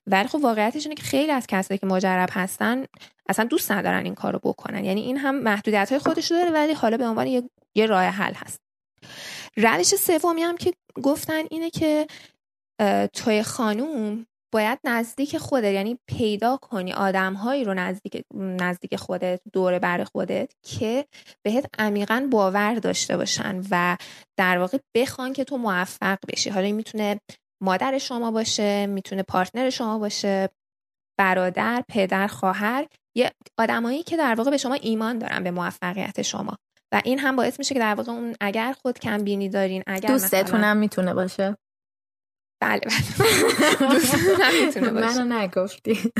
ولی 0.07 0.27
خب 0.27 0.39
واقعیتش 0.43 0.83
اینه 0.85 0.95
که 0.95 1.03
خیلی 1.03 1.31
از 1.31 1.47
کسایی 1.47 1.77
که 1.77 1.85
مجرب 1.85 2.29
هستن 2.31 2.85
اصلا 3.29 3.45
دوست 3.45 3.71
ندارن 3.71 4.03
این 4.03 4.15
کارو 4.15 4.39
بکنن. 4.43 4.85
یعنی 4.85 5.01
این 5.01 5.17
هم 5.17 5.35
محدودیت 5.35 5.89
های 5.89 5.99
خودش 5.99 6.31
داره 6.31 6.51
ولی 6.51 6.73
حالا 6.73 6.97
به 6.97 7.07
عنوان 7.07 7.27
یه, 7.27 7.49
یه 7.75 7.85
راه 7.85 8.03
حل 8.03 8.33
هست. 8.33 8.61
روش 9.57 9.95
سومی 9.95 10.41
هم 10.41 10.57
که 10.57 10.73
گفتن 11.03 11.43
اینه 11.49 11.69
که 11.69 12.07
توی 13.13 13.43
خانوم 13.43 14.25
باید 14.55 14.79
نزدیک 14.83 15.37
خودت 15.37 15.73
یعنی 15.73 15.99
پیدا 16.07 16.57
کنی 16.57 16.93
آدمهایی 16.93 17.63
رو 17.63 17.73
نزدیک 17.73 18.23
نزدیک 18.35 18.95
خودت 18.95 19.41
دور 19.53 19.79
بر 19.79 20.03
خودت 20.03 20.51
که 20.63 21.05
بهت 21.45 21.65
عمیقا 21.79 22.27
باور 22.31 22.75
داشته 22.75 23.17
باشن 23.17 23.61
و 23.71 23.97
در 24.39 24.57
واقع 24.57 24.77
بخوان 24.95 25.33
که 25.33 25.43
تو 25.43 25.57
موفق 25.57 26.17
بشی. 26.27 26.49
حالا 26.49 26.65
این 26.65 26.75
می‌تونه 26.75 27.19
مادر 27.63 27.97
شما 27.97 28.31
باشه 28.31 28.85
می‌تونه 28.85 29.23
پارتنر 29.23 29.69
شما 29.69 29.99
باشه 29.99 30.49
برادر 31.19 31.83
پدر 31.89 32.27
خواهر 32.27 32.87
یه 33.17 33.31
آدمایی 33.59 34.03
که 34.03 34.17
در 34.17 34.35
واقع 34.35 34.51
به 34.51 34.57
شما 34.57 34.73
ایمان 34.73 35.19
دارن 35.19 35.43
به 35.43 35.51
موفقیت 35.51 36.21
شما. 36.21 36.57
و 36.93 37.01
این 37.05 37.19
هم 37.19 37.35
باعث 37.35 37.59
میشه 37.59 37.73
که 37.73 37.79
در 37.79 37.95
واقع 37.95 38.11
اون 38.11 38.35
اگر 38.41 38.73
خود 38.81 38.99
کم 38.99 39.23
بینی 39.23 39.49
دارین 39.49 39.83
اگر 39.87 40.09
دوستتون 40.09 40.63
هم 40.63 40.77
می‌تونه 40.77 41.13
باشه. 41.13 41.57
بله 42.65 42.81
بله. 44.75 44.91
منو 45.01 45.33
نگفتی. 45.33 45.99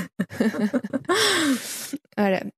آره. 2.17 2.51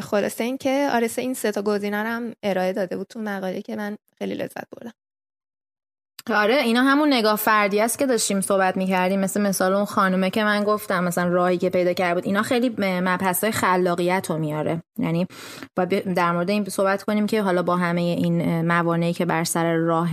خلاصه 0.00 0.44
این 0.44 0.58
که 0.58 0.88
آرسه 0.92 1.22
این 1.22 1.34
سه 1.34 1.52
تا 1.52 1.62
گزینه 1.62 1.96
هم 1.96 2.32
ارائه 2.42 2.72
داده 2.72 2.96
بود 2.96 3.06
تو 3.06 3.20
مقاله 3.20 3.62
که 3.62 3.76
من 3.76 3.96
خیلی 4.18 4.34
لذت 4.34 4.64
بردم. 4.76 4.92
آره 6.30 6.54
اینا 6.54 6.82
همون 6.82 7.12
نگاه 7.12 7.36
فردی 7.36 7.80
است 7.80 7.98
که 7.98 8.06
داشتیم 8.06 8.40
صحبت 8.40 8.76
می‌کردیم. 8.76 9.20
مثل 9.20 9.40
مثال 9.40 9.72
اون 9.72 9.84
خانومه 9.84 10.30
که 10.30 10.44
من 10.44 10.64
گفتم 10.64 11.04
مثلا 11.04 11.28
راهی 11.28 11.58
که 11.58 11.70
پیدا 11.70 11.92
کرده 11.92 12.14
بود 12.14 12.26
اینا 12.26 12.42
خیلی 12.42 12.74
مبحث 12.78 13.44
های 13.44 13.52
خلاقیت 13.52 14.26
رو 14.30 14.38
میاره. 14.38 14.82
یعنی 14.98 15.26
با 15.76 15.84
در 15.84 16.32
مورد 16.32 16.50
این 16.50 16.64
صحبت 16.64 17.02
کنیم 17.02 17.26
که 17.26 17.42
حالا 17.42 17.62
با 17.62 17.76
همه 17.76 18.00
این 18.00 18.62
موانعی 18.66 19.12
که 19.12 19.24
بر 19.24 19.44
سر 19.44 19.74
راه 19.74 20.10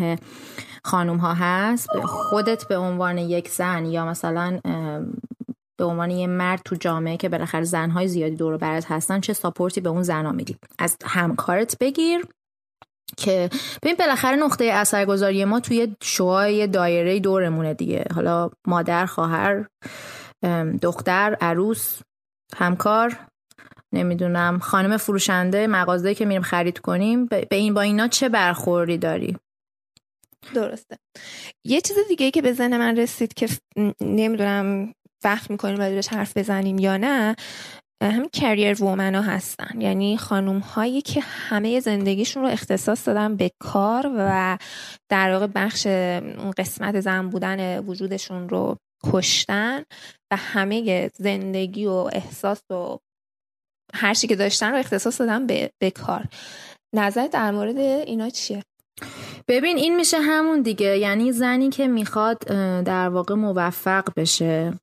خانوم 0.86 1.18
ها 1.18 1.34
هست 1.34 1.90
خودت 2.06 2.68
به 2.68 2.78
عنوان 2.78 3.18
یک 3.18 3.50
زن 3.50 3.86
یا 3.86 4.06
مثلا 4.06 4.60
به 5.78 5.86
عنوان 5.86 6.12
یه 6.12 6.28
مرد 6.28 6.62
تو 6.66 6.76
جامعه 6.76 7.18
که 7.18 7.30
بالاخره 7.30 7.64
زنهای 7.64 8.08
زیادی 8.08 8.36
دور 8.36 8.58
برات 8.58 8.92
هستن 8.92 9.20
چه 9.20 9.34
ساپورتی 9.34 9.82
به 9.82 9.90
اون 9.90 10.04
زنا 10.04 10.32
میدی؟ 10.32 10.58
از 10.80 10.98
همکارت 11.06 11.78
بگیر 11.80 12.26
که 13.18 13.50
ببین 13.84 13.96
بالاخره 14.00 14.36
نقطه 14.36 14.66
اثرگذاری 14.66 15.46
ما 15.46 15.60
توی 15.60 15.96
شوهای 16.04 16.68
دایره 16.68 17.20
دورمونه 17.20 17.74
دیگه. 17.74 18.06
حالا 18.16 18.50
مادر 18.68 19.06
خواهر 19.06 19.66
دختر 20.82 21.38
عروس 21.42 22.02
همکار 22.56 23.20
نمی‌دونم 23.94 24.60
خانم 24.60 24.98
فروشنده 24.98 25.68
مغازه 25.68 26.16
که 26.16 26.26
میریم 26.26 26.42
خرید 26.42 26.80
کنیم 26.80 27.26
به 27.26 27.48
این 27.52 27.74
با 27.74 27.82
اینا 27.82 28.08
چه 28.08 28.30
برخوردی 28.30 28.98
داری؟ 28.98 29.38
درسته. 30.54 30.98
یه 31.66 31.82
چیز 31.82 31.98
دیگه 32.08 32.32
که 32.32 32.42
به 32.42 32.54
ذهن 32.54 32.78
من 32.78 32.98
رسید 32.98 33.34
که 33.34 33.48
نمی‌دونم 34.02 34.94
وقت 35.24 35.52
می‌کنیم 35.52 35.78
راجبش 35.78 36.08
حرف 36.08 36.38
بزنیم 36.38 36.80
یا 36.80 36.98
نه 36.98 37.36
همین 38.04 38.30
کریر 38.34 38.84
وومن 38.84 39.16
ها 39.16 39.22
هستن. 39.22 39.82
یعنی 39.82 40.18
خانوم 40.18 40.60
هایی 40.60 41.02
که 41.02 41.22
همه 41.22 41.80
زندگیشون 41.80 42.44
رو 42.44 42.50
اختصاص 42.50 43.08
دادن 43.08 43.36
به 43.36 43.52
کار 43.60 44.12
و 44.18 44.58
در 45.10 45.34
واقع 45.34 45.48
بخش 45.48 45.88
قسمت 46.58 47.00
زن 47.00 47.30
بودن 47.30 47.80
وجودشون 47.80 48.50
رو 48.50 48.78
کشتن 49.04 49.84
و 50.32 50.36
همه 50.36 51.10
زندگی 51.16 51.86
و 51.86 52.10
احساس 52.14 52.62
و 52.72 52.98
هر 53.94 54.14
چی 54.14 54.28
که 54.28 54.36
داشتن 54.36 54.72
رو 54.72 54.78
اختصاص 54.78 55.22
دادن 55.22 55.48
به, 55.48 55.72
به 55.82 55.92
کار. 55.92 56.26
نظر 56.96 57.28
در 57.28 57.52
مورد 57.52 57.78
اینا 57.78 58.30
چیه؟ 58.30 58.64
ببین 59.48 59.78
این 59.78 59.96
میشه 59.96 60.20
همون 60.20 60.62
دیگه. 60.62 60.98
یعنی 60.98 61.32
زنی 61.32 61.70
که 61.70 61.88
می‌خواد 61.88 62.40
در 62.84 63.10
واقع 63.10 63.36
موفق 63.36 64.04
بشه 64.16 64.74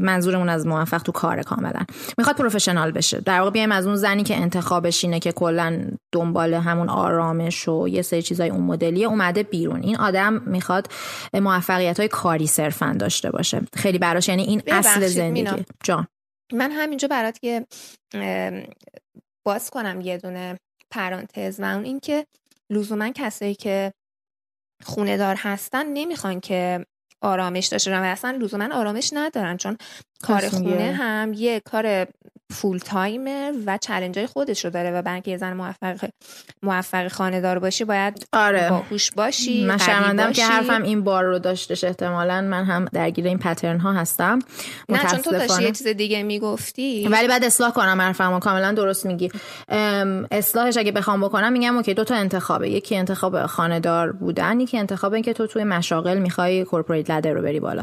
منظورمون 0.00 0.48
از 0.48 0.66
موفق 0.66 1.02
تو 1.02 1.12
کار 1.12 1.42
کاملا. 1.42 1.80
می‌خواد 2.18 2.36
پروفشنال 2.36 2.90
بشه. 2.90 3.20
در 3.20 3.38
واقع 3.38 3.50
بیایم 3.50 3.72
از 3.72 3.86
اون 3.86 3.96
زنی 3.96 4.22
که 4.22 4.36
انتخابش 4.36 5.04
اینه 5.04 5.20
که 5.20 5.32
کلا 5.32 5.90
دنبال 6.12 6.54
همون 6.54 6.88
آرامش 6.88 7.68
و 7.68 7.88
یه 7.88 8.02
سری 8.02 8.22
چیزای 8.22 8.50
اون 8.50 8.60
مدلی 8.60 9.04
اومده 9.04 9.42
بیرون. 9.42 9.82
این 9.82 9.96
آدم 9.96 10.42
می‌خواد 10.46 10.88
موفقیت 11.34 12.00
های 12.00 12.08
کاری 12.08 12.46
صرفا 12.46 12.96
داشته 12.98 13.30
باشه. 13.30 13.60
خیلی 13.76 13.98
براش 13.98 14.28
یعنی 14.28 14.42
این 14.42 14.62
اصل 14.66 15.06
زندگی. 15.06 15.64
جان. 15.84 16.06
من 16.52 16.70
همینجا 16.70 17.08
برات 17.08 17.38
که 17.38 17.66
باز 19.46 19.70
کنم 19.70 20.00
یه 20.00 20.18
دونه 20.18 20.58
پرانتز 20.90 21.60
و 21.60 21.64
اون 21.64 21.84
اینکه 21.84 22.26
لزوما 22.70 23.10
کسایی 23.14 23.54
که 23.54 23.92
خونه 24.82 25.16
دار 25.16 25.36
هستن 25.38 25.86
نمی‌خوان 25.86 26.40
که 26.40 26.86
آرامش 27.20 27.66
داشته 27.66 28.00
و 28.00 28.02
اصلا 28.02 28.30
لزوما 28.30 28.74
آرامش 28.74 29.10
ندارن 29.12 29.56
چون 29.56 29.76
کار 30.22 30.48
خونه 30.48 30.92
هم 30.92 31.32
یه 31.32 31.60
کار 31.60 32.06
فول 32.54 32.78
تایمه 32.78 33.52
و 33.66 33.78
چلنج 33.78 34.18
های 34.18 34.26
خودش 34.26 34.64
رو 34.64 34.70
داره 34.70 34.90
و 34.90 35.02
برای 35.02 35.22
یه 35.26 35.36
زن 35.36 35.52
موفق 35.52 35.96
موفق 36.62 37.08
خانه 37.08 37.40
دار 37.40 37.58
باشی 37.58 37.84
باید 37.84 38.28
آره. 38.32 38.70
باهوش 38.70 39.10
باشی 39.10 39.64
من 39.64 39.78
شرمندم 39.78 40.32
که 40.32 40.44
حرفم 40.44 40.82
این 40.82 41.04
بار 41.04 41.24
رو 41.24 41.38
داشتش 41.38 41.84
احتمالا. 41.84 42.40
من 42.40 42.64
هم 42.64 42.84
درگیر 42.92 43.26
این 43.26 43.38
pattern 43.38 43.80
ها 43.80 43.92
هستم. 43.92 44.38
نه 44.88 44.98
چون 45.10 45.18
تو 45.18 45.30
داشتی 45.30 45.62
یه 45.62 45.72
چیز 45.72 45.86
دیگه 45.86 46.22
می‌گفتی. 46.22 47.08
ولی 47.08 47.28
بعد 47.28 47.44
اصلاح 47.44 47.72
کنم 47.72 48.00
حرفمو. 48.00 48.38
کاملا 48.38 48.72
درست 48.72 49.06
میگی. 49.06 49.30
اصلاحش 50.30 50.76
اگه 50.76 50.92
بخوام 50.92 51.20
بکنم 51.20 51.52
میگم 51.52 51.76
okay 51.76 51.94
دو 51.94 52.04
تا 52.04 52.14
انتخابه. 52.14 52.70
یکی 52.70 52.96
انتخاب 52.96 53.46
خانه 53.46 53.80
دار 53.80 54.12
بودن 54.12 54.60
یکی 54.60 54.78
انتخاب 54.78 55.12
این 55.12 55.22
که 55.22 55.32
تو 55.32 55.46
توی 55.46 55.64
مشاغل 55.64 56.18
می‌خوای 56.18 56.64
corporate 56.64 57.10
ladder 57.10 57.32
رو 57.32 57.42
بری 57.42 57.60
بالا. 57.60 57.82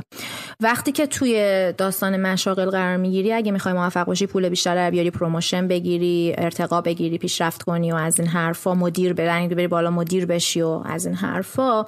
وقتی 0.60 0.92
که 0.92 1.08
توی 1.08 1.74
داستان 1.78 2.22
مشاغل 2.22 2.70
قرار 2.70 2.98
می‌گیری 2.98 3.34
اگه 3.34 3.52
می‌خوای 3.52 3.74
موفق 3.74 4.06
باشی 4.06 4.26
پول 4.26 4.50
بیشتر 4.50 4.61
بیاری 4.68 5.12
promotion 5.12 5.68
بگیری 5.68 6.36
ارتقا 6.38 6.82
بگیری 6.82 7.18
پیشرفت 7.18 7.64
کنی 7.64 7.92
و 7.92 7.96
از 7.96 8.20
این 8.20 8.30
حرفا 8.30 8.76
مدیر 8.76 9.14
به 9.14 9.28
rank 9.28 9.56
بری 9.56 9.68
بالا 9.68 9.92
مدیر 9.92 10.26
بشی 10.26 10.62
و 10.62 10.82
از 10.86 11.06
این 11.06 11.16
حرفا. 11.16 11.86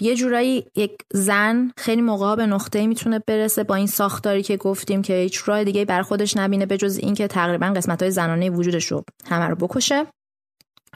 یه 0.00 0.16
جورایی 0.16 0.64
یک 0.76 0.90
زن 1.12 1.70
خیلی 1.76 2.02
موقع 2.02 2.36
به 2.36 2.46
نقطه 2.46 2.86
می‌تونه 2.86 3.18
برسه 3.26 3.64
با 3.64 3.74
این 3.74 3.86
ساختاری 3.86 4.42
که 4.42 4.56
گفتیم 4.56 5.02
که 5.02 5.14
هیچ 5.14 5.42
راه 5.46 5.64
دیگه 5.64 5.84
بر 5.84 6.02
خودش 6.02 6.36
نبینه 6.36 6.66
به 6.66 6.76
جز 6.76 6.96
اینکه 6.96 7.26
تقریبا 7.26 7.66
قسمت 7.66 8.02
های 8.02 8.10
زنانه 8.10 8.50
وجودش 8.50 8.84
رو 8.84 9.04
همه 9.30 9.44
رو 9.44 9.56
بکشه 9.56 10.06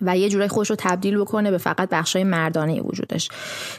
و 0.02 0.18
یه 0.18 0.28
جورایی 0.28 0.48
خودش 0.48 0.70
رو 0.70 0.76
تبدیل 0.78 1.18
بکنه 1.18 1.50
به 1.50 1.58
فقط 1.58 1.88
بخشای 1.88 2.24
مردانه 2.24 2.80
وجودش. 2.80 3.28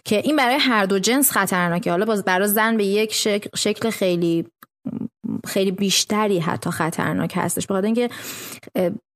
که 0.05 0.15
این 0.15 0.35
برای 0.35 0.55
هر 0.59 0.85
دو 0.85 0.99
جنس 0.99 1.31
خطرناکه. 1.31 1.91
حالا 1.91 2.05
باز 2.05 2.25
برای 2.25 2.47
زن 2.47 2.77
به 2.77 2.85
یک 2.85 3.13
شکل 3.55 3.89
خیلی 3.89 4.45
خیلی 5.47 5.71
بیشتری 5.71 6.39
حتی 6.39 6.69
خطرناک 6.69 7.33
هستش. 7.35 7.67
بخاطر 7.67 7.85
اینکه 7.85 8.09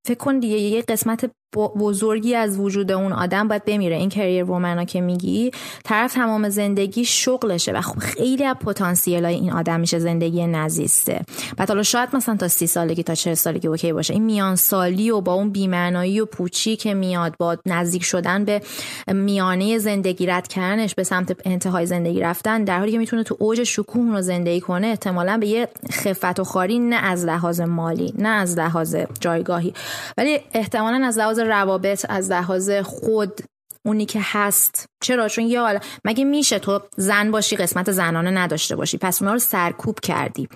فکر 0.07 0.17
کن 0.19 0.39
دیگه 0.39 0.57
یه 0.57 0.81
قسمت 0.81 1.31
بزرگی 1.57 2.35
از 2.35 2.59
وجود 2.59 2.91
اون 2.91 3.13
آدم 3.13 3.47
باید 3.47 3.65
بمیره. 3.65 3.95
این 3.95 4.09
کریر 4.09 4.43
وومنا 4.43 4.83
که 4.85 5.01
میگی 5.01 5.51
طرف 5.83 6.13
تمام 6.13 6.49
زندگی 6.49 7.05
شغلشه 7.05 7.71
و 7.71 7.81
خب 7.81 7.99
خیلی 7.99 8.43
از 8.43 8.55
پتانسیل 8.55 9.25
این 9.25 9.51
آدم 9.51 9.79
میشه 9.79 9.99
زندگی 9.99 10.47
نزیسته. 10.47 11.21
بعد 11.57 11.67
حالا 11.67 11.83
شاید 11.83 12.09
مثلا 12.15 12.35
تا 12.35 12.47
سی 12.47 12.67
سالگی 12.67 13.03
تا 13.03 13.15
چه 13.15 13.35
سالگی 13.35 13.67
اوکی 13.67 13.93
باشه. 13.93 14.13
این 14.13 14.23
میان 14.23 14.55
سالی 14.55 15.11
و 15.11 15.21
با 15.21 15.33
اون 15.33 15.49
بیمعنایی 15.49 16.19
و 16.19 16.25
پوچی 16.25 16.75
که 16.75 16.93
میاد 16.93 17.35
با 17.37 17.57
نزدیک 17.65 18.03
شدن 18.03 18.45
به 18.45 18.61
میانه 19.07 19.77
زندگی 19.77 20.25
رد 20.25 20.47
کردنش 20.47 20.95
به 20.95 21.03
سمت 21.03 21.35
انتهای 21.45 21.85
زندگی 21.85 22.19
رفتن 22.19 22.63
در 22.63 22.79
حالی 22.79 22.91
که 22.91 22.97
می‌تونه 22.97 23.23
تو 23.23 23.35
اوج 23.39 23.63
شکوه 23.63 24.11
رو 24.11 24.21
زندگی 24.21 24.59
کنه 24.61 24.87
احتمالا 24.87 25.37
به 25.37 25.47
یه 25.47 25.67
خفت 25.91 26.39
و 26.39 26.43
خاری 26.43 26.79
نه 26.79 26.95
از 26.95 27.25
لحاظ 27.25 27.61
مالی 27.61 28.13
نه 28.17 28.29
از 28.29 28.57
لحاظ 28.57 28.95
جایگاهی. 29.19 29.73
ولی 30.17 30.39
احتمالا 30.53 31.05
از 31.05 31.17
لحاظ 31.17 31.39
روابط 31.43 32.05
از 32.09 32.31
لحاظ 32.31 32.71
خود 32.71 33.41
اونی 33.85 34.05
که 34.05 34.19
هست. 34.23 34.85
چرا؟ 35.03 35.27
چون 35.29 35.55
حالا 35.55 35.79
مگه 36.05 36.23
میشه 36.23 36.59
تو 36.59 36.79
زن 36.97 37.31
باشی 37.31 37.55
قسمت 37.55 37.91
زنانه 37.91 38.31
نداشته 38.31 38.75
باشی. 38.75 38.97
پس 38.97 39.21
اونا 39.21 39.33
رو 39.33 39.39
سرکوب 39.39 39.99
کردی. 39.99 40.47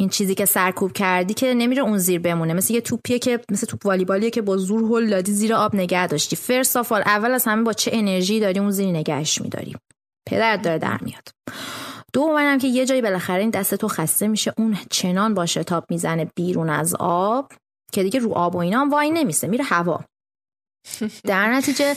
این 0.00 0.08
چیزی 0.08 0.34
که 0.34 0.44
سرکوب 0.44 0.92
کردی 0.92 1.34
که 1.34 1.54
نمیره 1.54 1.82
اون 1.82 1.98
زیر 1.98 2.20
بمونه. 2.20 2.54
مثل 2.54 2.74
یه 2.74 2.80
توپیه 2.80 3.18
که 3.18 3.40
مثل 3.50 3.66
توپ 3.66 3.86
والیبالیه 3.86 4.30
که 4.30 4.42
با 4.42 4.56
زور 4.56 4.82
هل 4.82 5.10
دادی 5.10 5.32
زیر 5.32 5.54
آب 5.54 5.74
نگه 5.74 6.06
داشتی. 6.06 6.36
first 6.36 6.76
of 6.76 6.92
اول 6.92 7.30
از 7.30 7.44
همه 7.44 7.62
با 7.62 7.72
چه 7.72 7.90
انرژی 7.94 8.40
داری 8.40 8.60
اون 8.60 8.70
زیر 8.70 8.88
نگهش 8.88 9.40
میداری؟ 9.40 9.76
پدر 10.28 10.56
داره 10.56 10.78
در 10.78 10.98
میاد. 11.02 11.28
دومنم 12.12 12.58
که 12.58 12.68
یه 12.68 12.86
جایی 12.86 13.02
بالاخره 13.02 13.40
این 13.40 13.50
دست 13.50 13.74
تو 13.74 13.88
خسته 13.88 14.28
میشه 14.28 14.52
اون 14.58 14.76
چنان 14.90 15.34
با 15.34 15.46
شتاب 15.46 15.84
می‌زنه 15.90 16.30
بیرون 16.36 16.70
از 16.70 16.94
آب 17.00 17.52
که 17.92 18.02
دیگه 18.02 18.20
رو 18.20 18.32
آب 18.32 18.54
و 18.54 18.58
اینا 18.58 18.80
هم 18.80 18.90
وای 18.90 19.10
نمیسه. 19.10 19.46
میره 19.46 19.64
هوا. 19.64 20.04
در 21.24 21.52
نتیجه 21.52 21.96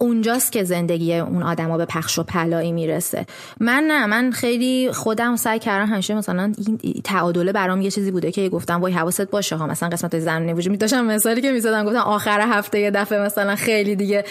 اونجاست 0.00 0.52
که 0.52 0.64
زندگی 0.64 1.14
اون 1.14 1.42
آدما 1.42 1.76
به 1.76 1.84
پخش 1.84 2.18
و 2.18 2.22
پلایی 2.22 2.72
می‌رسه. 2.72 3.26
من 3.60 3.84
نه 3.88 4.06
من 4.06 4.30
خیلی 4.30 4.92
خودم 4.92 5.36
سعی 5.36 5.58
کردم 5.58 5.86
همیشه 5.86 6.14
مثلا 6.14 6.52
این 6.58 7.00
تعادله 7.04 7.52
برام 7.52 7.80
یه 7.80 7.90
چیزی 7.90 8.10
بوده 8.10 8.32
که 8.32 8.48
گفتم 8.48 8.80
وای 8.80 8.92
حواست 8.92 9.30
باشه 9.30 9.56
ها 9.56 9.66
مثلا 9.66 9.88
قسمت 9.88 10.18
زنونه 10.18 10.54
وجود 10.54 10.78
داشتم 10.78 11.04
مثالی 11.04 11.40
که 11.40 11.52
می‌زدم 11.52 11.84
گفتم 11.84 11.98
آخر 11.98 12.40
هفته 12.40 12.80
یه 12.80 12.90
دفعه 12.90 13.20
مثلا 13.20 13.56
خیلی 13.56 13.96
دیگه. 13.96 14.24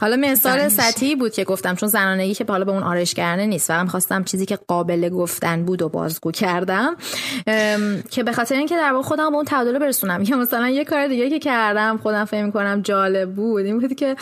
حالا 0.00 0.16
مثال 0.16 0.68
سطحی 0.68 1.16
بود 1.16 1.32
که 1.32 1.44
گفتم 1.44 1.74
چون 1.74 1.88
زنانگی 1.88 2.34
که 2.34 2.44
حالا 2.48 2.64
به 2.64 2.72
اون 2.72 2.82
آرایشگرانه 2.82 3.46
نیست 3.46 3.68
فقط 3.68 3.88
خواستم 3.88 4.24
چیزی 4.24 4.46
که 4.46 4.58
قابل 4.68 5.08
گفتن 5.08 5.64
بود 5.64 5.82
و 5.82 5.88
بازگو 5.88 6.30
کردم 6.30 6.96
که 8.10 8.22
به 8.22 8.32
خاطر 8.32 8.54
اینکه 8.54 8.76
در 8.76 8.92
واقع 8.92 9.08
خودم 9.08 9.30
به 9.30 9.36
اون 9.36 9.44
تعادل 9.44 9.78
برسونم. 9.78 10.22
یا 10.28 10.36
مثلا 10.36 10.68
یه 10.68 10.84
کار 10.84 11.06
دیگه 11.06 11.30
که 11.30 11.38
کردم 11.38 11.98
خودم 12.02 12.24
فکر 12.24 12.50
کنم 12.50 12.80
جالب 12.82 13.34
بود 13.34 13.64
این 13.64 13.78
بود 13.78 13.94
که 13.94 14.16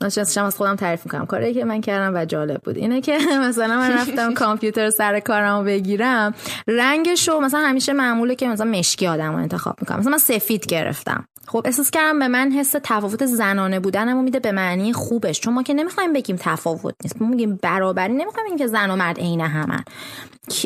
نشستم 0.00 0.44
از 0.44 0.56
خودم 0.56 0.76
تعریف 0.76 1.04
می‌کنم. 1.04 1.26
کاری 1.26 1.54
که 1.54 1.64
من 1.64 1.80
کردم 1.80 2.16
و 2.16 2.24
جالب 2.24 2.60
بود. 2.62 2.76
اینه 2.76 3.00
که 3.00 3.18
مثلا 3.48 3.76
من 3.76 3.92
رفتم 3.92 4.34
کامپیوتر 4.34 4.90
سر 4.90 5.20
کارمو 5.20 5.64
بگیرم 5.64 6.34
رنگشو 6.68 7.40
مثلا 7.40 7.60
همیشه 7.60 7.92
معموله 7.92 8.34
که 8.34 8.48
مثلا 8.48 8.70
مشکی 8.70 9.06
آدمو 9.06 9.36
انتخاب 9.36 9.76
می‌کنم. 9.80 9.98
مثلا 9.98 10.12
من 10.12 10.18
سفید 10.18 10.66
گرفتم. 10.66 11.24
خب 11.48 11.62
احساس 11.64 11.90
کردم 11.90 12.18
به 12.18 12.28
من 12.28 12.52
حس 12.52 12.74
تفاوت 12.82 13.26
زنانه 13.26 13.80
بودنمو 13.80 14.22
میده 14.22 14.38
به 14.38 14.52
معنی 14.52 14.92
خوبش. 14.92 15.40
چون 15.40 15.54
ما 15.54 15.62
که 15.62 15.74
نمی‌خوایم 15.74 16.12
بگیم 16.12 16.36
تفاوت 16.40 16.94
نیست. 17.04 17.22
ما 17.22 17.28
میگیم 17.28 17.58
برابری. 17.62 18.12
نمی‌خوایم 18.12 18.46
بگیم 18.46 18.58
که 18.58 18.66
زن 18.66 18.90
و 18.90 18.96
مرد 18.96 19.18
عین 19.18 19.40
همن. 19.40 19.84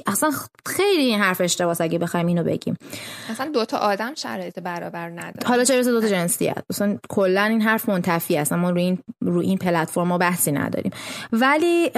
اصلا 0.06 0.30
خیلی 0.66 1.02
این 1.02 1.20
حرف 1.20 1.40
اشتباس 1.40 1.80
اگه 1.80 1.98
بخوایم 1.98 2.26
اینو 2.26 2.44
بگیم. 2.44 2.76
اصلا 3.30 3.50
دوتا 3.50 3.78
آدم 3.78 4.14
شرایط 4.14 4.58
برابر 4.58 5.10
نداره. 5.10 5.46
حالا 5.46 5.64
چرا 5.64 5.82
دوتا 5.82 6.08
جنسیت؟ 6.08 6.64
اصلا 6.70 6.98
کلا 7.08 7.44
این 7.44 7.62
حرف 7.62 7.88
منتفی 7.88 8.36
است 8.36 8.52
ما 8.52 8.70
روی 8.70 8.82
این 8.82 8.98
روی 9.20 9.46
این 9.46 9.58
پلتفرم 9.58 10.08
ما 10.08 10.18
بحثی 10.18 10.52
نداریم. 10.52 10.92
ولی 11.32 11.90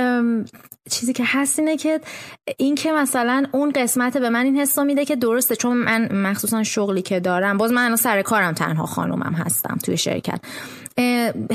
چیزی 0.90 1.12
که 1.12 1.24
هست 1.26 1.58
اینه 1.58 1.76
که 1.76 2.00
این 2.56 2.74
که 2.74 2.92
مثلا 2.92 3.46
اون 3.52 3.72
قسمت 3.72 4.18
به 4.18 4.30
من 4.30 4.44
این 4.44 4.60
حسو 4.60 4.84
میده 4.84 5.04
که 5.04 5.16
درسته. 5.16 5.56
چون 5.56 5.76
من 5.76 6.12
مخصوصا 6.12 6.62
شغلی 6.62 7.02
که 7.02 7.20
دارم 7.20 7.56
باز 7.56 7.72
من 7.72 7.96
سر 7.96 8.22
کارم 8.22 8.54
تنها 8.74 8.86
خانومم 8.86 9.34
هستم 9.34 9.78
توی 9.84 9.96
شرکت. 9.96 10.40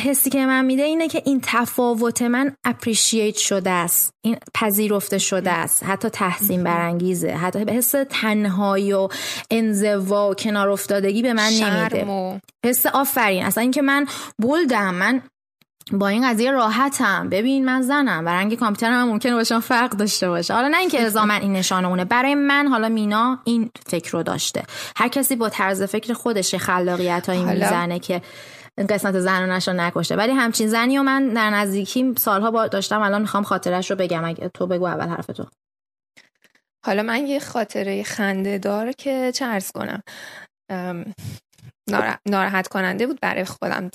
حسی 0.03 0.29
که 0.29 0.45
من 0.45 0.65
میده 0.65 0.83
اینه 0.83 1.07
که 1.07 1.21
این 1.25 1.39
تفاوت 1.43 2.21
من 2.21 2.55
اپریشیت 2.65 3.37
شده 3.37 3.69
است. 3.69 4.13
این 4.25 4.37
پذیرفته 4.53 5.17
شده 5.17 5.51
است. 5.51 5.83
حتی 5.83 6.09
تحسین 6.09 6.63
برانگیزه. 6.63 7.31
حتی 7.31 7.65
به 7.65 7.73
حس 7.73 7.95
تنهایی 8.09 8.93
و 8.93 9.07
انزوا 9.51 10.29
و 10.29 10.33
کنار 10.33 10.69
افتادگی 10.69 11.21
به 11.21 11.33
من 11.33 11.51
نمیده. 11.61 12.41
حس 12.65 12.85
آفرین. 12.85 13.45
اصلا 13.45 13.61
اینکه 13.61 13.81
من 13.81 14.05
بولدم. 14.41 14.95
من 14.95 15.21
با 15.91 16.07
این 16.07 16.29
قضیه 16.29 16.51
راحتم. 16.51 17.29
ببین 17.29 17.65
من 17.65 17.81
زنم. 17.81 18.25
و 18.25 18.29
رنگ 18.29 18.55
کامپیوترم 18.55 18.93
هم 18.93 19.07
ممکنه 19.07 19.33
باشم 19.33 19.59
فرق 19.59 19.89
داشته 19.89 20.29
باشه. 20.29 20.53
حالا 20.53 20.67
نه 20.67 20.77
اینکه 20.77 21.01
الزاما 21.03 21.33
این 21.33 21.53
نشانه 21.53 21.87
اونه 21.87 22.05
برای 22.05 22.35
من 22.35 22.67
حالا 22.67 22.89
مینا 22.89 23.39
این 23.43 23.71
فکر 23.87 24.11
رو 24.11 24.23
داشته. 24.23 24.63
هر 24.97 25.07
کسی 25.07 25.35
با 25.35 25.49
طرز 25.49 25.83
فکر 25.83 26.13
خودش 26.13 26.55
خلاقیت 26.55 27.29
هایی 27.29 27.43
می‌زنه 27.43 27.99
که 27.99 28.21
قسمت 28.89 29.19
زن 29.19 29.49
رو 29.49 29.73
نکشته. 29.73 30.15
ولی 30.15 30.31
همچین 30.31 30.67
زنی 30.67 30.97
و 30.97 31.03
من 31.03 31.29
در 31.29 31.49
نزدیکی 31.49 32.13
سالها 32.17 32.51
با 32.51 32.67
داشتم 32.67 33.01
الان 33.01 33.21
می‌خوام 33.21 33.43
خاطرش 33.43 33.91
رو 33.91 33.97
بگم. 33.97 34.25
اگه 34.25 34.49
تو 34.53 34.67
بگو 34.67 34.85
اول 34.85 35.07
حرف 35.07 35.25
تو. 35.25 35.45
حالا 36.85 37.03
من 37.03 37.27
یه 37.27 37.39
خاطره 37.39 38.03
خنده 38.03 38.57
دار 38.57 38.91
که 38.91 39.31
چه 39.35 39.45
ارز 39.45 39.71
کنم. 39.71 40.03
ناراحت 42.25 42.67
کننده 42.67 43.07
بود 43.07 43.19
برای 43.21 43.43
خودم 43.45 43.89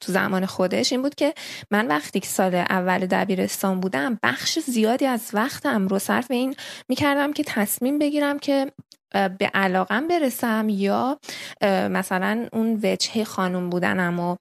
تو 0.00 0.12
زمان 0.12 0.46
خودش. 0.46 0.92
این 0.92 1.02
بود 1.02 1.14
که 1.14 1.34
من 1.70 1.86
وقتی 1.86 2.20
که 2.20 2.26
سال 2.26 2.54
اول 2.54 3.06
دبیرستان 3.06 3.80
بودم 3.80 4.18
بخش 4.22 4.58
زیادی 4.58 5.06
از 5.06 5.30
وقتم 5.32 5.88
رو 5.88 5.98
صرف 5.98 6.30
این 6.30 6.54
می‌کردم 6.88 7.32
که 7.32 7.44
تصمیم 7.44 7.98
بگیرم 7.98 8.38
که 8.38 8.72
به 9.12 9.50
علاقم 9.54 10.08
برسم 10.08 10.68
یا 10.68 11.18
مثلا 11.62 12.48
اون 12.52 12.80
وجهه 12.82 13.24
خانم 13.24 13.70
بودنم 13.70 14.20
و 14.20 14.36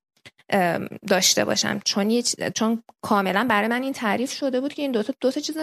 داشته 1.08 1.46
باشم. 1.46 1.80
چون 1.86 2.22
چون 2.56 2.84
کاملا 3.02 3.46
برای 3.50 3.68
من 3.68 3.84
این 3.84 3.94
تعریف 3.94 4.32
شده 4.32 4.62
بود 4.62 4.74
که 4.74 4.82
این 4.82 4.92
دو 4.92 5.04
تا 5.04 5.14
دو 5.22 5.32
تا 5.32 5.42
چیز 5.42 5.58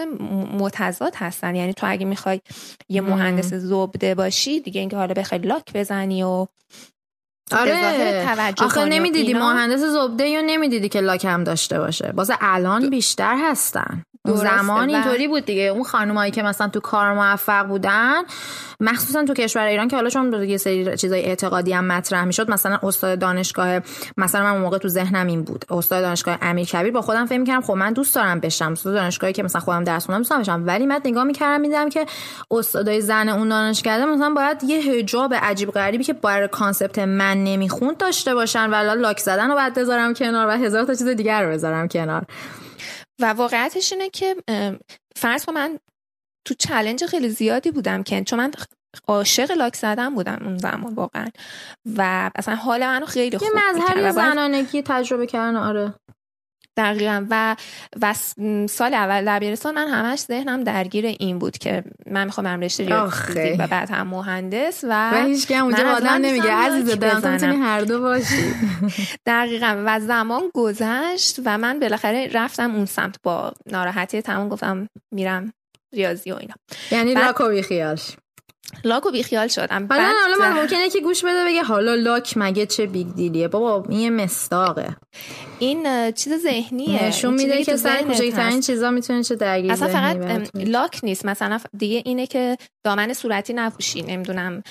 متضاد 0.59 1.13
هستن. 1.15 1.55
یعنی 1.55 1.73
تو 1.73 1.87
اگه 1.89 2.05
می‌خوای 2.05 2.41
یه 2.89 3.01
مهندس 3.01 3.53
زبده 3.53 4.15
باشی 4.15 4.59
دیگه 4.59 4.79
اینکه 4.79 4.95
حالا 4.95 5.13
بخوای 5.13 5.41
لاک 5.41 5.73
بزنی 5.73 6.23
و 6.23 6.47
آره. 7.51 8.25
آخه 8.57 8.85
نمی‌دیدی 8.85 9.33
مهندس 9.33 9.79
زبده 9.79 10.27
یا 10.27 10.41
نمی‌دیدی 10.41 10.89
که 10.89 11.01
لاک 11.01 11.25
هم 11.25 11.43
داشته 11.43 11.79
باشه؟ 11.79 12.11
باز 12.11 12.31
الان 12.41 12.89
بیشتر 12.89 13.35
هستن. 13.41 14.03
زمان 14.25 14.89
اینطوری 14.89 15.27
بود 15.27 15.45
دیگه. 15.45 15.63
اون 15.63 15.83
خانمایی 15.83 16.31
که 16.31 16.43
مثلا 16.43 16.67
تو 16.67 16.79
کار 16.79 17.13
موفق 17.13 17.67
بودن 17.67 18.21
مخصوصا 18.79 19.23
تو 19.23 19.33
کشور 19.33 19.65
ایران 19.65 19.87
که 19.87 19.95
حالا 19.95 20.09
چون 20.09 20.43
یه 20.43 20.57
سری 20.57 20.97
چیزای 20.97 21.25
اعتقادی 21.25 21.73
هم 21.73 21.85
مطرح 21.85 22.23
می‌شد 22.23 22.51
مثلا 22.51 22.79
استاد 22.83 23.19
دانشگاه 23.19 23.79
مثلا 24.17 24.43
من 24.43 24.61
موقع 24.61 24.77
تو 24.77 24.87
ذهنم 24.87 25.27
این 25.27 25.43
بود. 25.43 25.65
استاد 25.69 26.01
دانشگاه 26.01 26.37
امیر 26.41 26.65
کبیر 26.65 26.91
با 26.91 27.01
خودم 27.01 27.25
فکر 27.25 27.37
می‌کردم 27.37 27.61
خب 27.61 27.73
من 27.73 27.93
دوست 27.93 28.15
دارم 28.15 28.39
بشم. 28.39 28.71
استاد 28.71 28.93
دانشگاهی 28.93 29.33
که 29.33 29.43
مثلا 29.43 29.61
خودم 29.61 29.83
درس 29.83 30.05
خوندم 30.05 30.19
دوست 30.19 30.33
بشم. 30.33 30.63
ولی 30.65 30.85
من 30.85 30.99
نگاه 31.05 31.23
می‌کردم 31.23 31.61
میدم 31.61 31.89
که 31.89 32.05
استادای 32.51 33.01
زن 33.01 33.29
اون 33.29 33.49
دانشگاه 33.49 34.05
مثلا 34.05 34.33
باید 34.33 34.63
یه 34.63 34.93
حجاب 34.93 35.33
عجیب 35.33 35.71
غریبی 35.71 36.03
که 36.03 36.13
برای 36.13 36.47
concept 36.47 36.99
من 36.99 37.43
نمی‌خوند 37.43 37.97
داشته 37.97 38.33
باشن 38.33 38.69
ولی 38.69 39.01
لاک 39.01 39.19
زدن 39.19 39.49
رو 39.49 39.55
بعد 39.55 39.79
بذارم 39.79 40.13
کنار 40.13 40.47
و 40.47 40.51
هزار 40.51 40.85
تا 40.85 40.93
چیز 40.93 41.07
دیگر 41.07 41.43
رو 41.43 41.51
بذارم 41.51 41.87
کنار. 41.87 42.25
و 43.21 43.25
واقعیتش 43.25 43.93
اینه 43.93 44.09
که 44.09 44.35
فرض 45.15 45.49
من 45.49 45.79
تو 46.45 46.53
challenge 46.53 47.05
خیلی 47.05 47.29
زیادی 47.29 47.71
بودم 47.71 48.03
که 48.03 48.23
چون 48.23 48.39
من 48.39 48.51
عاشق 49.07 49.51
لاک 49.51 49.75
زدن 49.75 50.15
بودم 50.15 50.39
اون 50.41 50.57
زمان 50.57 50.93
واقعا. 50.93 51.27
و 51.97 52.31
اصلا 52.35 52.55
حال 52.55 52.85
منو 52.85 53.05
خیلی 53.05 53.37
خوب 53.37 53.47
یه 53.47 53.69
مظهر 53.69 54.11
زنانگی 54.11 54.81
تجربه 54.81 55.27
کردن 55.27 55.55
آره. 55.55 55.93
دقیقا. 56.77 57.25
و 57.29 57.55
و 58.01 58.13
سال 58.67 58.93
اول 58.93 59.25
دبیرستان 59.27 59.75
من 59.75 59.87
همش 59.87 60.19
ذهنم 60.19 60.63
درگیر 60.63 61.05
این 61.05 61.39
بود 61.39 61.57
که 61.57 61.83
من 62.05 62.25
می‌خوام 62.25 62.45
برم 62.45 62.59
رشته 62.59 62.95
و 63.59 63.67
بعد 63.67 63.89
هم 63.89 64.07
مهندس 64.07 64.83
و 64.83 65.11
و 65.13 65.25
هیچ 65.25 65.47
کم 65.47 65.63
اونجا 65.63 65.91
آدم 65.91 66.09
نمیگه. 66.09 66.51
عزیز 66.51 66.99
دلم 66.99 67.31
می‌تونی 67.31 67.55
هر 67.55 67.81
دو 67.81 68.01
باشی. 68.01 68.53
دقیقا. 69.25 69.83
و 69.85 69.99
زمان 69.99 70.51
گذشت 70.53 71.39
و 71.45 71.57
من 71.57 71.79
بالاخره 71.79 72.29
رفتم 72.33 72.75
اون 72.75 72.85
سمت 72.85 73.15
با 73.23 73.53
ناراحتی 73.65 74.21
تمام 74.21 74.49
گفتم 74.49 74.89
میرم 75.11 75.53
ریاضی 75.93 76.31
و 76.31 76.35
اینا. 76.35 76.55
یعنی 76.91 77.13
لاکو 77.13 77.49
بیخیالش 77.49 78.15
لاکو 78.83 79.11
بیخیال 79.11 79.47
شدم. 79.47 79.87
حالا 79.89 80.13
حالا 80.21 80.35
من 80.39 80.61
ممکنه 80.61 80.89
که 80.89 80.99
گوش 80.99 81.25
بده 81.25 81.45
بگه 81.45 81.63
حالا 81.63 81.95
لاک 81.95 82.33
مگه 82.35 82.65
چه 82.65 82.85
big 82.85 83.07
deal 83.15 83.33
یه؟ 83.33 83.47
بابا 83.47 83.83
این 83.89 84.15
مستاقه. 84.15 84.95
این 85.59 86.11
چیز 86.11 86.33
ذهنیه. 86.33 87.03
نشون 87.03 87.33
میده 87.33 87.63
که 87.63 87.75
سر 87.75 88.01
کوچکترین 88.01 88.61
چیزا 88.61 88.91
می‌تونه 88.91 89.23
چه 89.23 89.35
درگیری 89.35 89.73
اصلا 89.73 89.87
فقط 89.87 90.49
لاک 90.55 90.99
نیست. 91.03 91.25
مثلا 91.25 91.59
دیگه 91.77 92.01
اینه 92.05 92.27
که 92.27 92.57
دامن 92.83 93.13
صورتی 93.13 93.53
نپوشی 93.53 94.01
نمی‌دونم. 94.01 94.63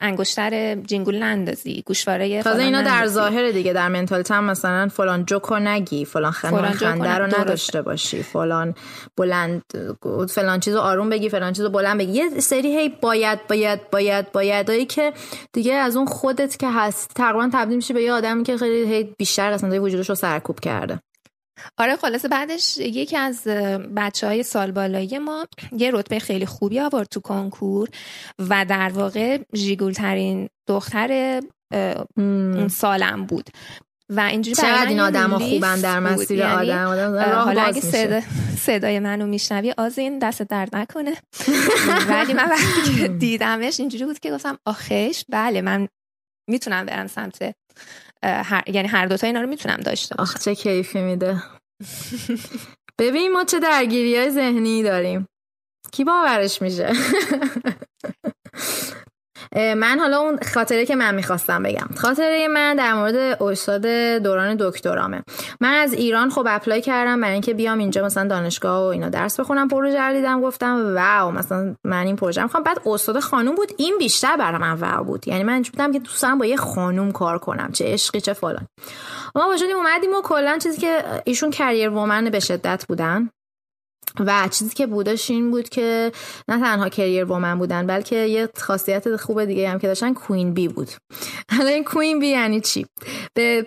انگشتر 0.00 0.74
جینگول 0.74 1.22
نندازی 1.22 1.82
گوشواره 1.86 2.42
تازه 2.42 2.62
اینا 2.62 2.82
در 2.82 3.06
ظاهر 3.06 3.50
دیگه 3.50 3.72
در 3.72 3.88
منتالیت 3.88 4.30
هم 4.30 4.44
مثلا 4.44 4.88
فلان 4.88 5.24
جوکو 5.24 5.58
نگی 5.58 6.04
فلان 6.04 6.32
خنده 6.32 7.18
رو 7.18 7.26
نداشته 7.26 7.82
باشی 7.82 8.22
فلان 8.22 8.74
بلند 9.16 9.62
فلان 10.30 10.60
چیزو 10.60 10.78
آروم 10.78 11.10
بگی 11.10 11.28
فلان 11.28 11.52
چیزو 11.52 11.70
بلند 11.70 11.98
بگی. 11.98 12.12
یه 12.12 12.40
سری 12.40 12.76
هی 12.76 12.88
باید 12.88 13.46
باید 13.46 13.90
باید 13.90 14.32
بایدایی 14.32 14.86
که 14.86 15.12
دیگه 15.52 15.74
از 15.74 15.96
اون 15.96 16.06
خودت 16.06 16.56
که 16.56 16.70
هست 16.70 17.10
تقریبا 17.14 17.50
تبدیل 17.52 17.76
میشه 17.76 17.94
به 17.94 18.02
یه 18.02 18.12
آدمی 18.12 18.42
که 18.42 18.56
خیلی 18.56 18.94
هی 18.94 19.04
بیشتر 19.18 19.50
قسمتای 19.50 19.78
وجودش 19.78 20.08
رو 20.08 20.14
سرکوب 20.14 20.60
کرده. 20.60 21.00
آره 21.78 21.96
خلاصه 21.96 22.28
بعدش 22.28 22.78
یکی 22.78 23.16
از 23.16 23.42
بچه 23.96 24.26
های 24.26 24.42
سال 24.42 24.70
بالایی 24.70 25.18
ما 25.18 25.46
یه 25.72 25.90
رتبه 25.90 26.18
خیلی 26.18 26.46
خوبی 26.46 26.80
آورد 26.80 27.08
تو 27.08 27.20
کنکور 27.20 27.88
و 28.38 28.64
در 28.64 28.90
واقع 28.94 29.38
جیگول 29.54 29.92
ترین 29.92 30.48
دختر 30.66 31.40
اون 32.16 32.68
سالم 32.68 33.26
بود. 33.26 33.50
و 34.10 34.20
اینجوری 34.20 34.54
چقدر 34.54 34.86
این 34.86 35.00
آدم 35.00 35.38
خوبن 35.38 35.80
در 35.80 36.00
مسیر 36.00 36.38
یعنی 36.38 36.72
آدم, 36.72 36.86
آدم 36.86 37.32
حالا 37.34 37.62
اگه 37.62 37.80
صدا 37.80 38.20
صدای 38.58 38.98
منو 38.98 39.26
میشنوی 39.26 39.74
آزین 39.78 40.18
دست 40.18 40.42
درد 40.42 40.76
نکنه. 40.76 41.12
ولی 42.08 42.32
من 42.32 42.48
وقتی 42.50 42.98
که 42.98 43.08
دیدمش 43.26 43.80
اینجوری 43.80 44.04
بود 44.04 44.18
که 44.18 44.30
گفتم 44.30 44.58
آخش 44.64 45.24
بله 45.28 45.60
من 45.60 45.88
می‌تونم 46.48 46.86
برم 46.86 47.06
سمت 47.06 47.54
هر... 48.22 48.62
یعنی 48.66 48.88
هر 48.88 49.06
دوتا 49.06 49.26
اینا 49.26 49.40
رو 49.40 49.46
می‌تونم 49.46 49.76
داشته 49.76 50.14
باشم. 50.14 50.38
چه 50.38 50.54
کیفی 50.54 51.00
میده. 51.00 51.42
ببین 52.98 53.32
ما 53.32 53.44
چه 53.44 53.58
درگیری 53.58 54.16
های 54.16 54.30
ذهنی 54.30 54.82
داریم. 54.82 55.26
کی 55.92 56.04
باورش 56.04 56.62
میشه؟ 56.62 56.92
من 59.56 59.98
حالا 60.00 60.18
اون 60.18 60.38
خاطره 60.54 60.86
که 60.86 60.96
من 60.96 61.14
می‌خواستم 61.14 61.62
بگم. 61.62 61.86
خاطره 61.96 62.48
من 62.48 62.76
در 62.76 62.94
مورد 62.94 63.42
استاد 63.42 63.86
دوران 64.22 64.56
دکترامه. 64.60 65.22
من 65.60 65.72
از 65.72 65.92
ایران 65.92 66.30
خب 66.30 66.46
اپلای 66.48 66.80
کردم 66.80 67.20
برای 67.20 67.32
اینکه 67.32 67.54
بیام 67.54 67.78
اینجا 67.78 68.04
مثلا 68.04 68.28
دانشگاه 68.28 68.82
و 68.82 68.86
اینا 68.86 69.08
درس 69.08 69.40
بخونم 69.40 69.68
پروژه 69.68 70.00
رو 70.00 70.14
دیدم 70.14 70.40
گفتم 70.40 70.94
واو 70.94 71.30
مثلا 71.30 71.74
من 71.84 72.06
این 72.06 72.16
پروژه 72.16 72.42
می‌خوام. 72.42 72.62
بعد 72.62 72.80
استاد 72.86 73.20
خانوم 73.20 73.54
بود 73.54 73.72
این 73.76 73.98
بیشتر 73.98 74.36
برای 74.36 74.58
من 74.58 74.72
واو 74.72 75.04
بود. 75.04 75.28
یعنی 75.28 75.42
من 75.42 75.62
بودم 75.62 75.92
که 75.92 75.98
دوستم 75.98 76.38
با 76.38 76.46
یه 76.46 76.56
خانوم 76.56 77.12
کار 77.12 77.38
کنم 77.38 77.70
چه 77.72 77.84
عشقی 77.92 78.20
چه 78.20 78.32
فلان. 78.32 78.66
ما 79.34 79.48
وجودی 79.54 79.72
اومدیم 79.72 80.14
و 80.14 80.22
کلا 80.22 80.58
چیزی 80.62 80.80
که 80.80 81.04
ایشون 81.24 81.50
career 81.50 81.90
woman 81.90 82.24
به 82.24 82.40
شدت 82.40 82.84
بودن. 82.88 83.30
و 84.20 84.48
چیزی 84.50 84.74
که 84.74 84.86
بودش 84.86 85.30
این 85.30 85.50
بود 85.50 85.68
که 85.68 86.12
نه 86.48 86.60
تنها 86.60 86.88
career 86.88 87.24
woman 87.24 87.58
بودن 87.58 87.86
بلکه 87.86 88.16
یه 88.16 88.48
خاصیت 88.56 89.16
خوب 89.16 89.44
دیگه 89.44 89.70
هم 89.70 89.78
که 89.78 89.86
داشتن 89.86 90.14
queen 90.14 90.54
bee 90.54 90.68
بود. 90.68 90.88
حالا 91.56 91.68
این 91.68 91.84
queen 91.84 92.18
bee 92.18 92.26
یعنی 92.26 92.60
چی؟ 92.60 92.86
به 93.34 93.64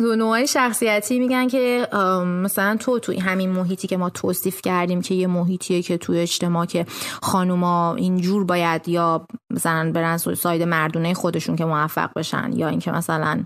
نوعای 0.00 0.46
شخصیتی 0.46 1.18
میگن 1.18 1.48
که 1.48 1.88
مثلا 2.24 2.76
تو 2.76 2.98
تو 2.98 3.20
همین 3.20 3.50
محیطی 3.50 3.88
که 3.88 3.96
ما 3.96 4.10
توصیف 4.10 4.62
کردیم 4.62 5.02
که 5.02 5.14
یه 5.14 5.26
محیطیه 5.26 5.82
که 5.82 5.98
توی 5.98 6.18
اجتماع 6.18 6.66
که 6.66 6.86
خانوما 7.22 7.94
اینجور 7.94 8.44
باید 8.44 8.88
یا 8.88 9.26
مثلا 9.50 9.92
برن 9.94 10.16
side 10.16 10.62
مردونه 10.62 11.14
خودشون 11.14 11.56
که 11.56 11.64
موفق 11.64 12.10
بشن 12.16 12.52
یا 12.56 12.68
اینکه 12.68 12.92
مثلا 12.92 13.44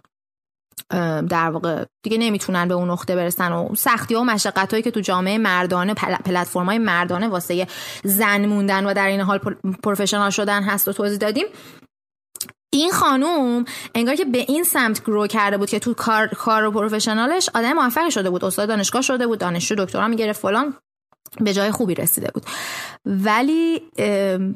در 1.28 1.50
واقع 1.50 1.84
دیگه 2.02 2.18
نمی‌تونن 2.18 2.68
به 2.68 2.74
اون 2.74 2.90
نقطه 2.90 3.16
برسن 3.16 3.52
و 3.52 3.74
سختی 3.74 4.14
و 4.14 4.22
مشقت 4.22 4.70
هایی 4.70 4.82
که 4.82 4.90
تو 4.90 5.00
جامعه 5.00 5.38
مردانه 5.38 5.94
پلتفرم 5.94 6.66
های 6.66 6.78
مردانه 6.78 7.28
واسه 7.28 7.66
زن 8.04 8.46
موندن 8.46 8.86
و 8.86 8.94
در 8.94 9.06
این 9.06 9.20
حال 9.20 9.38
پروفشنال 9.82 10.30
شدن 10.30 10.62
هست 10.62 10.88
و 10.88 10.92
توضیح 10.92 11.18
دادیم. 11.18 11.46
این 12.74 12.90
خانوم 12.90 13.64
انگار 13.94 14.14
که 14.14 14.24
به 14.24 14.38
این 14.38 14.64
سمت 14.64 15.04
گرو 15.04 15.26
کرده 15.26 15.56
بود 15.56 15.70
که 15.70 15.78
تو 15.78 15.94
کار 15.94 16.28
کار 16.28 16.64
و 16.64 16.70
پروفشنالش 16.70 17.48
آدم 17.54 17.72
موفقی 17.72 18.10
شده 18.10 18.30
بود 18.30 18.44
استاد 18.44 18.68
دانشگاه 18.68 19.02
شده 19.02 19.26
بود 19.26 19.38
دانشجو 19.38 19.74
دکترا 19.74 20.08
می‌گرفت 20.08 20.40
فلان. 20.40 20.74
به 21.40 21.52
جای 21.52 21.70
خوبی 21.70 21.94
رسیده 21.94 22.30
بود. 22.34 22.42
ولی 23.06 23.82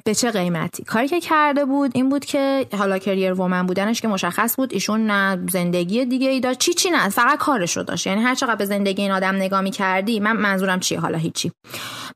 به 0.05 0.15
چه 0.17 0.31
قیمتی؟ 0.31 0.85
کاری 0.85 1.09
که 1.09 1.21
کرده 1.21 1.65
بود 1.65 1.91
این 1.95 2.09
بود 2.09 2.25
که 2.25 2.67
حالا 2.79 2.99
کریر 2.99 3.33
وومن 3.33 3.67
بودنش 3.67 4.01
که 4.01 4.09
مشخص 4.09 4.57
بود 4.57 4.73
ایشون 4.73 5.07
نه 5.07 5.39
زندگی 5.51 6.05
دیگه 6.05 6.29
ای 6.29 6.41
داشت. 6.41 6.59
چی 6.59 6.75
چی 6.75 6.91
نه 6.91 7.09
فقط 7.09 7.39
کارش 7.39 7.77
رو 7.77 7.83
داشت. 7.83 8.07
یعنی 8.07 8.23
هر 8.23 8.35
چقدر 8.35 8.57
به 8.57 8.65
زندگی 8.65 9.03
این 9.03 9.11
آدم 9.11 9.35
نگاه 9.35 9.61
می 9.61 9.71
کردی 9.71 10.21
من 10.21 10.37
منظورم 10.37 10.81
چیه؟ 10.81 11.01
حالا 11.01 11.19
هیچی. 11.19 11.53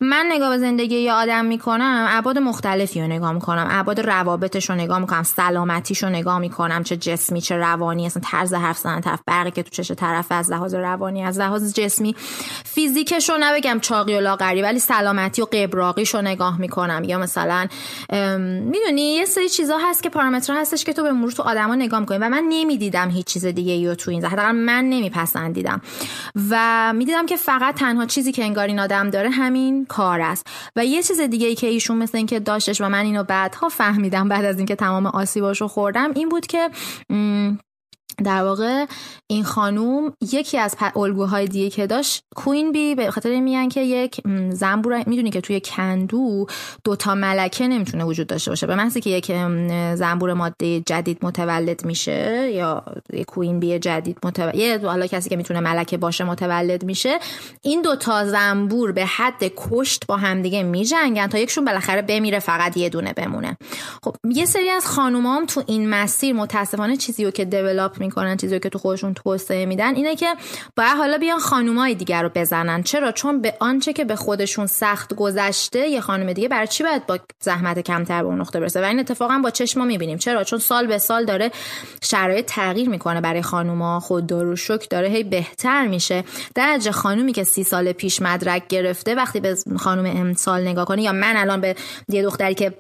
من 0.00 0.26
نگاه 0.28 0.50
به 0.50 0.58
زندگی 0.58 0.96
یه 0.96 1.12
آدم 1.12 1.44
می‌کنم 1.44 2.06
ابعاد 2.10 2.38
مختلفی 2.38 3.00
رو 3.00 3.06
نگاه 3.06 3.32
می‌کنم. 3.32 3.68
ابعاد 3.70 4.00
روابطش 4.00 4.70
رو 4.70 4.76
نگاه 4.76 4.98
می‌کنم 4.98 5.22
سلامتیش 5.22 6.02
رو 6.02 6.08
نگاه 6.08 6.38
می‌کنم. 6.38 6.82
چه 6.82 6.96
جسمی 6.96 7.40
چه 7.40 7.56
روانی 7.56 8.06
اصلا 8.06 8.22
طرز 8.24 8.54
حرف 8.54 8.78
زدن 8.78 9.00
طرف 9.00 9.20
برقی 9.26 9.50
که 9.50 9.62
تو 9.62 9.70
چش 9.70 9.90
طرف 9.92 10.26
از 10.30 10.50
لحاظ 10.50 10.74
روانی 10.74 11.24
از 11.24 11.38
لحاظ 11.38 11.74
جسمی. 11.74 12.14
فیزیکش 12.64 13.30
رو 13.30 13.36
نبگم 13.40 13.80
چاقی 13.80 14.14
و 14.14 14.20
لاغری 14.40 14.62
ولی 14.62 14.78
سلامتی 14.78 15.42
و 15.42 15.44
قبراقیش 15.44 16.14
رو 16.14 16.22
نگاه 16.22 16.60
می‌کنم. 16.60 17.04
یا 17.04 17.18
مثلا 17.18 17.66
می‌دونی 18.48 19.14
یه 19.14 19.24
سری 19.24 19.48
چیزا 19.48 19.78
هست 19.78 20.02
که 20.02 20.08
پارامترها 20.08 20.60
هستش 20.60 20.84
که 20.84 20.92
تو 20.92 21.02
به 21.02 21.12
مرور 21.12 21.32
تو 21.32 21.42
آدما 21.42 21.74
نگاه 21.74 22.00
می‌کنی 22.00 22.18
و 22.18 22.28
من 22.28 22.44
نمی‌دیدم 22.48 23.10
هیچ 23.10 23.26
چیز 23.26 23.46
دیگه 23.46 23.72
یا 23.72 23.94
تو 23.94 24.10
این 24.10 24.24
حداقل 24.24 24.52
من 24.52 24.84
نمیپسندیدم. 24.84 25.80
و 26.50 26.92
می‌دیدم 26.96 27.26
که 27.26 27.36
فقط 27.36 27.74
تنها 27.74 28.06
چیزی 28.06 28.32
که 28.32 28.44
انگار 28.44 28.66
این 28.66 28.80
آدم 28.80 29.10
داره 29.10 29.30
همین 29.30 29.86
کار 29.86 30.20
است. 30.20 30.46
و 30.76 30.84
یه 30.84 31.02
چیز 31.02 31.20
دیگه 31.20 31.46
ای 31.46 31.54
که 31.54 31.66
ایشون 31.66 31.96
مثل 31.96 32.18
اینکه 32.18 32.40
داشتش 32.40 32.80
و 32.80 32.88
من 32.88 33.04
اینو 33.04 33.24
بعدها 33.24 33.68
فهمیدم 33.68 34.28
بعد 34.28 34.44
از 34.44 34.56
اینکه 34.56 34.76
تمام 34.76 35.06
آسیباشو 35.06 35.68
خوردم 35.68 36.10
این 36.14 36.28
بود 36.28 36.46
که 36.46 36.70
در 38.24 38.42
واقع 38.42 38.86
این 39.26 39.44
خانوم 39.44 40.12
یکی 40.32 40.58
از 40.58 40.76
الگوهای 40.96 41.46
دیگه 41.46 41.70
که 41.70 41.86
داشت 41.86 42.24
کوین 42.36 42.72
بی 42.72 42.94
به 42.94 43.10
خاطر 43.10 43.40
میگن 43.40 43.68
که 43.68 43.80
یک 43.80 44.20
زنبور 44.50 45.02
می‌دونی 45.06 45.30
که 45.30 45.40
توی 45.40 45.60
کندو 45.60 46.46
دوتا 46.84 47.14
ملکه 47.14 47.68
نمی‌تونه 47.68 48.04
وجود 48.04 48.26
داشته 48.26 48.50
باشه. 48.50 48.66
به 48.66 48.74
محضی 48.74 49.00
که 49.00 49.10
یک 49.10 49.26
زنبور 49.94 50.32
ماده 50.32 50.80
جدید 50.80 51.18
متولد 51.22 51.84
میشه 51.84 52.50
یا 52.54 52.82
یک 53.12 53.26
کوین 53.26 53.60
بی 53.60 53.78
جدید 53.78 54.18
متولد 54.24 54.54
یه 54.54 54.78
حالا 54.78 55.06
کسی 55.06 55.30
که 55.30 55.36
می‌تونه 55.36 55.60
ملکه 55.60 55.96
باشه 55.96 56.24
متولد 56.24 56.84
میشه 56.84 57.18
این 57.62 57.82
دوتا 57.82 58.26
زنبور 58.26 58.92
به 58.92 59.06
حد 59.06 59.52
کشت 59.56 60.06
با 60.06 60.16
همدیگه 60.16 60.62
میجنگن 60.62 61.26
تا 61.26 61.38
یکشون 61.38 61.64
بالاخره 61.64 62.02
بمیره 62.02 62.38
فقط 62.38 62.76
یه 62.76 62.88
دونه 62.88 63.12
بمونه. 63.12 63.56
خب 64.02 64.16
یه 64.30 64.44
سری 64.44 64.68
از 64.68 64.86
خانومام 64.86 65.46
تو 65.46 65.62
این 65.66 65.90
مسیر 65.90 66.34
متاسفانه 66.34 66.96
چیزی 66.96 67.24
رو 67.24 67.30
که 67.30 67.44
دیولاپ 67.44 68.00
می‌کنن 68.10 68.36
چیزی 68.36 68.60
که 68.60 68.68
تو 68.68 68.78
خودشون 68.78 69.14
توسعه 69.14 69.66
میدن 69.66 69.94
اینه 69.94 70.16
که 70.16 70.26
باید 70.76 70.96
حالا 70.96 71.18
بیان 71.18 71.38
خانومای 71.38 71.94
دیگر 71.94 72.22
رو 72.22 72.30
بزنن. 72.34 72.82
چرا؟ 72.82 73.12
چون 73.12 73.40
به 73.40 73.54
آنچه 73.60 73.92
که 73.92 74.04
به 74.04 74.16
خودشون 74.16 74.66
سخت 74.66 75.14
گذشته 75.14 75.88
یه 75.88 76.00
خانم 76.00 76.32
دیگه 76.32 76.48
برای 76.48 76.66
چی 76.66 76.84
باید 76.84 77.06
با 77.06 77.18
زحمت 77.40 77.78
کمتر 77.78 78.22
به 78.22 78.28
اون 78.28 78.40
نقطه 78.40 78.60
برسه؟ 78.60 78.80
و 78.80 78.84
این 78.84 79.00
اتفاقا 79.00 79.38
با 79.38 79.50
چشم 79.50 79.86
می‌بینیم. 79.86 80.18
چرا؟ 80.18 80.44
چون 80.44 80.58
سال 80.58 80.86
به 80.86 80.98
سال 80.98 81.24
داره 81.24 81.50
شرایط 82.02 82.46
تغییر 82.46 82.88
می‌کنه 82.88 83.20
برای 83.20 83.42
خانوما. 83.42 84.00
خود 84.00 84.32
و 84.32 84.56
شک 84.56 84.90
داره 84.90 85.08
هی 85.08 85.24
بهتر 85.24 85.86
میشه. 85.86 86.24
درجه 86.54 86.92
خانومی 86.92 87.32
که 87.32 87.44
سی 87.44 87.64
سال 87.64 87.92
پیش 87.92 88.22
مدرک 88.22 88.68
گرفته 88.68 89.14
وقتی 89.14 89.40
به 89.40 89.56
خانم 89.78 90.06
امسال 90.06 90.68
نگاه 90.68 90.84
کنه 90.84 91.02
یا 91.02 91.12
من 91.12 91.36
الان 91.36 91.60
به 91.60 91.74
یه 92.08 92.22
دختری 92.22 92.54
که 92.54 92.74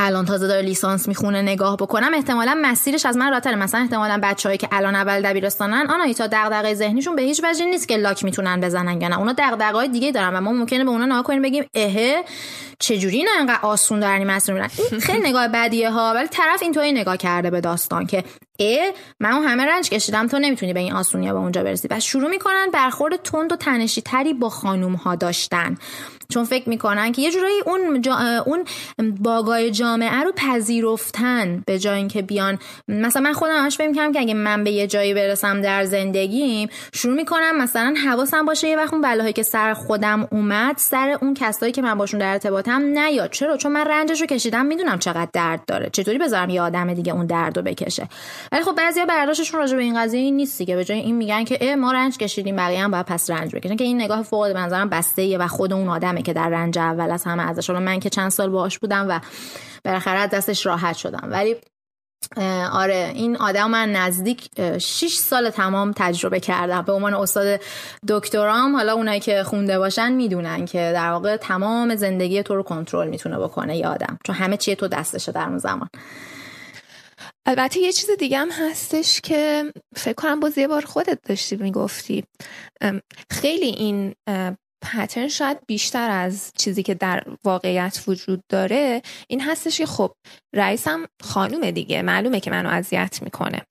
الان 0.00 0.24
تازه 0.24 0.46
داره 0.46 0.62
لیسانس 0.62 1.08
می‌خونه 1.08 1.42
نگاه 1.42 1.76
بکنم. 1.76 2.14
احتمالا 2.14 2.58
مسیرش 2.62 3.06
از 3.06 3.16
من 3.16 3.30
راتره. 3.30 3.54
مثلا 3.54 3.80
احتمالا 3.80 4.20
بچههایی 4.22 4.58
که 4.58 4.68
الان 4.72 4.94
اول 4.94 5.22
دبیرستانن 5.22 5.86
آنایتا 5.90 6.26
دغدغه 6.26 6.74
ذهنیشون 6.74 7.16
به 7.16 7.22
هیچ 7.22 7.40
وجه 7.44 7.64
نیست 7.64 7.88
که 7.88 7.96
لاک 7.96 8.24
می‌تونن 8.24 8.60
بزنن 8.60 9.00
یا 9.00 9.08
نه. 9.08 9.18
اونا 9.18 9.34
دغدغه‌های 9.38 9.88
دیگه 9.88 10.12
دارن 10.12 10.34
و 10.36 10.40
ما 10.40 10.52
ممکنه 10.52 10.84
به 10.84 10.90
اونا 10.90 11.06
نگاه 11.06 11.22
کنیم 11.22 11.42
بگیم 11.42 11.64
اهه 11.74 12.24
چجوری 12.78 13.16
اینا 13.16 13.30
انقدر 13.40 13.58
آسون 13.62 14.00
دارن 14.00 14.24
مسیر 14.24 14.54
میرن 14.54 14.70
این 14.90 15.00
خیلی 15.00 15.28
نگاه 15.28 15.48
بدیه 15.48 15.90
ها 15.90 16.12
ولی 16.14 16.28
طرف 16.28 16.62
اینطوری 16.62 16.92
نگاه 16.92 17.16
کرده 17.16 17.50
به 17.50 17.60
داستان 17.60 18.06
که 18.06 18.24
ای 18.58 18.92
من 19.20 19.32
اون 19.32 19.46
همه 19.46 19.64
رنج 19.64 19.90
کشیدم 19.90 20.26
تو 20.26 20.38
نمی‌تونی 20.38 20.72
به 20.72 20.80
این 20.80 20.92
آسونیا 20.92 21.32
به 21.32 21.38
اونجا 21.38 21.62
برسی. 21.62 21.88
و 21.90 22.00
شروع 22.00 22.30
می‌کنن 22.30 22.68
برخورد 22.72 23.22
تند 23.22 23.52
و 23.52 23.56
تنشی 23.56 24.02
تری 24.02 24.34
با 24.34 24.48
خانوم 24.48 24.94
ها 24.94 25.14
داشتن. 25.14 25.76
چون 26.32 26.44
فکر 26.44 26.68
می‌کنن 26.68 27.12
که 27.12 27.22
یه 27.22 27.30
جورایی 27.30 27.54
اون 27.66 28.64
اون 28.98 29.14
باگای 29.20 29.70
جامعه 29.70 30.22
رو 30.22 30.32
پذیرفتن 30.36 31.62
به 31.66 31.78
جای 31.78 31.96
اینکه 31.98 32.22
بیان. 32.22 32.58
مثلا 32.88 33.22
من 33.22 33.32
خودم 33.32 33.56
همش 33.56 33.76
فکر 33.76 33.88
می‌کنم 33.88 34.12
که 34.12 34.20
اگه 34.20 34.34
من 34.34 34.64
به 34.64 34.70
یه 34.70 34.86
جایی 34.86 35.14
برسم 35.14 35.60
در 35.60 35.84
زندگیم 35.84 36.68
شروع 36.92 37.14
می‌کنم 37.14 37.58
مثلا 37.58 37.94
حواسم 38.06 38.44
باشه 38.44 38.68
یه 38.68 38.76
وقت 38.76 38.92
اون 38.92 39.02
بلاهایی 39.02 39.32
که 39.32 39.42
سر 39.42 39.74
خودم 39.74 40.28
اومد 40.32 40.74
سر 40.78 41.18
اون 41.22 41.34
کسایی 41.34 41.72
که 41.72 41.82
من 41.82 41.94
باشون 41.94 42.20
در 42.20 42.32
ارتباطم 42.32 42.82
نیاد. 42.82 43.30
چرا؟ 43.30 43.56
چون 43.56 43.72
من 43.72 43.84
رنجش 43.84 44.20
رو 44.20 44.26
کشیدم 44.26 44.66
می‌دونم 44.66 44.98
چقدر 44.98 45.28
درد 45.32 45.64
داره. 45.66 45.90
چطوری 45.92 46.18
بذارم 46.18 46.50
یه 46.50 46.62
آدم 46.62 46.94
دیگه 46.94 47.12
اون 47.12 47.26
درد 47.26 47.56
رو 47.56 47.62
بکشه؟ 47.62 48.08
ولی 48.52 48.62
خب 48.62 48.74
بعضیا 48.74 49.06
برداشتشون 49.06 49.60
راجع 49.60 49.76
به 49.76 49.82
این 49.82 50.02
قضیه 50.02 50.20
این 50.20 50.36
نیست 50.36 50.58
دیگه 50.58 50.76
به 50.76 50.84
جای 50.84 50.98
این 50.98 51.16
میگن 51.16 51.44
که 51.44 51.76
ما 51.76 51.92
رنج 51.92 52.18
کشیدیم 52.18 52.56
بقیه 52.56 52.82
هم 52.82 52.90
باید 52.90 53.06
پس 53.06 53.30
رنج 53.30 53.56
بکشن. 53.56 53.76
که 53.76 53.84
این 53.84 54.00
نگاه 54.00 54.22
فوق 54.22 54.44
نظرم 54.44 54.88
بسته 54.88 55.38
و 55.38 55.46
خود 55.46 55.72
اون 55.72 55.88
آدمه 56.18 56.22
که 56.22 56.32
در 56.32 56.48
رنج 56.48 56.78
اول 56.78 57.10
از 57.10 57.24
همه 57.24 57.42
ازش. 57.42 57.70
من 57.70 58.00
که 58.00 58.10
چند 58.10 58.30
سال 58.30 58.50
باهاش 58.50 58.78
بودم 58.78 59.06
و 59.08 59.20
بالاخره 59.84 60.26
دستش 60.26 60.66
راحت 60.66 60.96
شدم. 60.96 61.28
ولی 61.30 61.56
آره 62.72 63.12
این 63.14 63.36
آدم 63.36 63.70
من 63.70 63.92
نزدیک 63.92 64.50
6 64.78 65.14
سال 65.14 65.50
تمام 65.50 65.92
تجربه 65.96 66.40
کردم. 66.40 66.82
به 66.82 66.92
عنوان 66.92 67.14
استاد 67.14 67.60
دکترام 68.08 68.76
حالا 68.76 68.92
اونایی 68.92 69.20
که 69.20 69.42
خونده 69.42 69.78
باشن 69.78 70.12
می‌دونن 70.12 70.66
که 70.66 70.90
در 70.94 71.10
واقع 71.10 71.36
تمام 71.36 71.94
زندگی 71.94 72.42
تو 72.42 72.54
رو 72.54 72.62
کنترل 72.62 73.08
می‌تونه 73.08 73.38
بکنه 73.38 73.76
یه 73.76 73.88
آدم. 73.88 74.18
چون 74.26 74.34
همه 74.36 74.56
چیه 74.56 74.74
تو 74.74 74.88
دستشه 74.88 75.32
در 75.32 75.48
اون 75.48 75.58
زمان. 75.58 75.88
البته 77.46 77.80
یه 77.80 77.92
چیز 77.92 78.10
دیگه 78.18 78.38
هم 78.38 78.50
هستش 78.50 79.20
که 79.20 79.72
فکر 79.96 80.14
کنم 80.14 80.40
باز 80.40 80.58
یه 80.58 80.68
بار 80.68 80.84
خودت 80.84 81.18
داشتی 81.28 81.56
می‌گفتی. 81.56 82.24
خیلی 83.30 83.66
این 83.66 84.14
پترن 84.82 85.28
شاید 85.28 85.58
بیشتر 85.66 86.10
از 86.10 86.52
چیزی 86.56 86.82
که 86.82 86.94
در 86.94 87.22
واقعیت 87.44 88.04
وجود 88.06 88.40
داره 88.48 89.02
این 89.28 89.40
هستش 89.40 89.78
که 89.78 89.86
خب 89.86 90.12
رئیسم 90.54 91.06
خانومه 91.22 91.72
دیگه 91.72 92.02
معلومه 92.02 92.40
که 92.40 92.50
منو 92.50 92.68
اذیت 92.68 93.18
می‌کنه. 93.22 93.62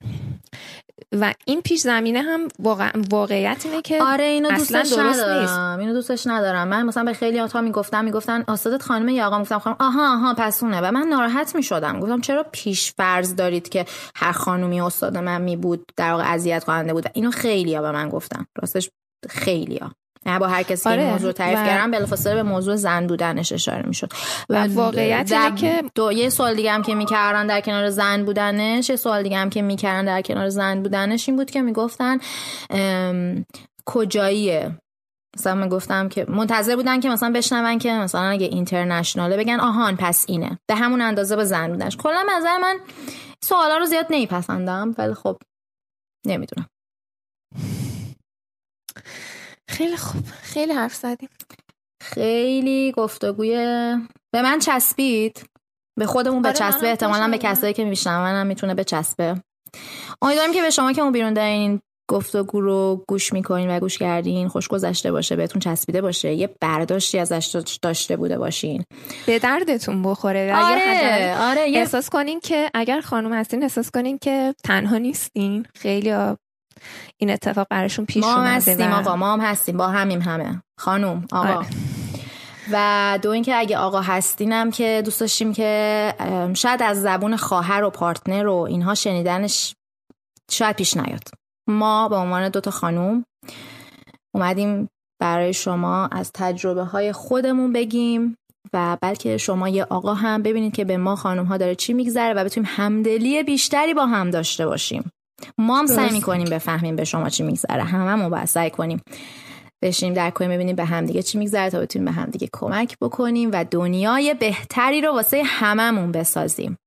و 1.11 1.33
این 1.45 1.61
پیش 1.61 1.79
زمینه 1.79 2.21
هم 2.21 2.47
واقع... 2.59 2.91
واقعیت 3.11 3.65
اینه 3.65 3.81
که 3.81 4.03
آره 4.03 4.23
اینو 4.23 4.49
اصلا 4.51 4.81
دوستش 4.81 4.97
درست 4.97 5.19
ندارم. 5.19 5.41
نیست 5.41 5.79
اینو 5.79 5.93
دوستش 5.93 6.27
ندارم. 6.27 6.67
من 6.67 6.85
مثلا 6.85 7.03
به 7.03 7.13
خیلی 7.13 7.37
ها 7.37 7.61
می‌گفتم 7.61 8.05
می‌گفتن 8.05 8.43
استادت 8.47 8.81
خانم 8.81 9.09
یا 9.09 9.27
آقا 9.27 9.41
گفتم 9.41 9.59
خانم 9.59 9.75
آها 9.79 10.13
آها 10.13 10.33
پسونه 10.37 10.81
و 10.81 10.91
من 10.91 11.07
ناراحت 11.07 11.55
می‌شدم. 11.55 11.99
گفتم 11.99 12.21
چرا 12.21 12.45
پیش 12.51 12.93
فرض 12.93 13.35
دارید 13.35 13.69
که 13.69 13.85
هر 14.15 14.31
خانومی 14.31 14.81
استاد 14.81 15.17
من 15.17 15.41
می 15.41 15.55
بود 15.55 15.85
در 15.97 16.11
واقع 16.11 16.33
اذیت 16.33 16.63
کننده 16.63 16.93
بود؟ 16.93 17.05
اینو 17.13 17.31
خیلیا 17.31 17.81
به 17.81 17.91
من 17.91 18.09
گفتن. 18.09 18.45
راستش 18.61 18.89
خیلیا 19.29 19.91
نه 20.27 20.39
با 20.39 20.47
هر 20.47 20.63
کسی 20.63 20.89
آره. 20.89 21.11
موضوع 21.11 21.31
تعریف 21.31 21.59
و... 21.59 21.65
کردم 21.65 21.91
بلافاصله 21.91 22.35
به 22.35 22.43
موضوع 22.43 22.75
زن 22.75 23.07
بودنش 23.07 23.51
اشاره 23.51 23.87
می‌شد. 23.87 24.13
و 24.49 24.67
واقعیت 24.67 25.31
اینه 25.31 25.55
که 25.55 25.83
دو 25.95 26.11
یه 26.11 26.29
سوال 26.29 26.55
دیگه 26.55 26.71
هم 26.71 26.81
که 26.81 26.95
می‌کردن 26.95 27.47
در 27.47 27.61
کنار 27.61 27.89
زن 27.89 28.25
بودنش 28.25 28.89
یه 28.89 28.95
سوال 28.95 29.23
دیگه 29.23 29.37
هم 29.37 29.49
که 29.49 29.61
می‌کردن 29.61 30.05
در 30.05 30.21
کنار 30.21 30.49
زن 30.49 30.83
بودنش 30.83 31.29
این 31.29 31.37
بود 31.37 31.51
که 31.51 31.61
می‌گفتن 31.61 32.17
کجاییه؟ 33.85 34.77
مثلا 35.37 35.55
من 35.55 35.69
گفتم 35.69 36.09
که 36.09 36.25
منتظر 36.29 36.75
بودن 36.75 36.99
که 36.99 37.09
مثلا 37.09 37.31
بشنون 37.31 37.79
که 37.79 37.91
مثلا 37.91 38.21
اگه 38.21 38.45
اینترنشناله 38.45 39.37
بگن 39.37 39.59
آهان 39.59 39.95
پس 39.95 40.25
اینه. 40.27 40.59
به 40.67 40.75
همون 40.75 41.01
اندازه 41.01 41.35
به 41.35 41.45
زن 41.45 41.67
بودنش. 41.67 41.97
کلا 41.97 42.25
نظر 42.37 42.57
من 42.57 42.79
سوالا 43.43 43.77
رو 43.77 43.85
زیاد 43.85 44.05
نمیپسندم 44.09 44.95
ولی 44.97 45.13
خب 45.13 45.37
نمی‌دونم. 46.25 46.67
خیلی 49.69 49.97
خوب. 49.97 50.23
خیلی 50.41 50.73
حرف 50.73 50.95
زدیم. 50.95 51.29
خیلی 52.01 52.91
گفتگوی 52.91 53.55
به 54.33 54.41
من 54.41 54.59
چسبید. 54.59 55.43
به 55.99 56.05
خودمون 56.05 56.41
به 56.41 56.49
آره، 56.49 56.57
چسبه 56.57 56.87
احتمالا 56.87 57.27
به 57.27 57.37
کسایی 57.37 57.73
که 57.73 57.85
میشنون 57.85 58.27
هم 58.27 58.47
می‌تونه 58.47 58.73
به 58.73 58.83
چسبه 58.83 59.35
امیدواریم 60.21 60.53
که 60.53 60.61
به 60.61 60.69
شما 60.69 60.93
که 60.93 61.01
اون 61.01 61.11
بیرون 61.11 61.33
در 61.33 61.49
این 61.49 61.79
گفتگو 62.09 62.61
رو 62.61 63.05
گوش 63.07 63.33
می‌کنین 63.33 63.71
و 63.71 63.79
گوش 63.79 63.97
کردین 63.97 64.47
خوش 64.47 64.67
گذشته 64.67 65.11
باشه 65.11 65.35
بهتون 65.35 65.59
چسبیده 65.59 66.01
باشه. 66.01 66.33
یه 66.33 66.49
برداشتی 66.61 67.19
ازش 67.19 67.61
داشته 67.81 68.17
بوده 68.17 68.37
باشین. 68.37 68.83
به 69.25 69.39
دردتون 69.39 70.03
بخوره 70.03 70.55
آره 70.55 71.37
آره 71.41 71.61
احساس 71.61 72.09
کنین 72.09 72.39
که 72.39 72.69
اگر 72.73 73.01
خانم 73.01 73.33
هستین 73.33 73.63
احساس 73.63 73.91
کنین 73.91 74.17
که 74.17 74.55
تنها 74.63 74.97
نیستین. 74.97 75.65
خیلی 75.75 76.11
این 77.17 77.29
اتفاق 77.29 77.67
براشون 77.69 78.05
پیش 78.05 78.23
ما 78.23 78.41
هستیم 78.41 78.91
آقا 78.91 79.15
ما 79.15 79.33
هم 79.33 79.39
هستیم 79.39 79.77
با 79.77 79.87
همیم 79.87 80.21
همه. 80.21 80.61
خانوم 80.79 81.25
آقا. 81.31 81.53
آره. 81.53 81.67
و 82.71 83.19
دو 83.21 83.29
اینکه 83.29 83.55
اگه 83.55 83.77
آقا 83.77 84.01
هستینم 84.01 84.71
که 84.71 85.01
دوست 85.05 85.19
داشتیم 85.19 85.53
که 85.53 86.13
شاید 86.53 86.83
از 86.83 87.01
زبون 87.01 87.35
خواهر 87.35 87.83
و 87.83 87.89
پارتنر 87.89 88.47
و 88.47 88.55
اینها 88.55 88.95
شنیدنش 88.95 89.75
شاید 90.51 90.75
پیش 90.75 90.97
نیاد. 90.97 91.23
ما 91.67 92.09
به 92.09 92.15
عنوان 92.15 92.49
دوتا 92.49 92.71
خانوم 92.71 93.25
اومدیم 94.35 94.89
برای 95.21 95.53
شما 95.53 96.07
از 96.07 96.31
تجربه 96.33 96.83
های 96.83 97.11
خودمون 97.11 97.73
بگیم 97.73 98.37
و 98.73 98.97
بلکه 99.01 99.37
شما 99.37 99.69
یه 99.69 99.83
آقا 99.83 100.13
هم 100.13 100.43
ببینید 100.43 100.75
که 100.75 100.85
به 100.85 100.97
ما 100.97 101.15
خانوم 101.15 101.45
ها 101.45 101.57
داره 101.57 101.75
چی 101.75 101.93
میگذره 101.93 102.33
و 102.33 102.43
بتونیم 102.43 102.69
همدلی 102.75 103.43
بیشتری 103.43 103.93
با 103.93 104.05
هم 104.05 104.29
داشته 104.29 104.65
باشیم. 104.65 105.11
ما 105.57 105.79
هم 105.79 105.87
سعی 105.87 106.11
می‌کنیم 106.11 106.49
بفهمیم 106.49 106.95
به 106.95 107.03
شما 107.03 107.29
چی 107.29 107.43
میگذره. 107.43 107.83
هممون 107.83 108.29
باید 108.29 108.45
سعی 108.45 108.69
کنیم 108.69 109.01
بشینیم 109.83 110.13
در 110.13 110.29
کنیم 110.29 110.51
ببینیم 110.51 110.75
به 110.75 110.85
همدیگه 110.85 111.23
چی 111.23 111.37
میگذره 111.37 111.69
تا 111.69 111.79
بتونیم 111.79 112.05
به 112.05 112.11
همدیگه 112.11 112.49
کمک 112.53 112.97
بکنیم 113.01 113.49
و 113.53 113.65
دنیای 113.71 114.33
بهتری 114.33 115.01
رو 115.01 115.13
واسه 115.13 115.43
هممون 115.45 116.11
بسازیم. 116.11 116.77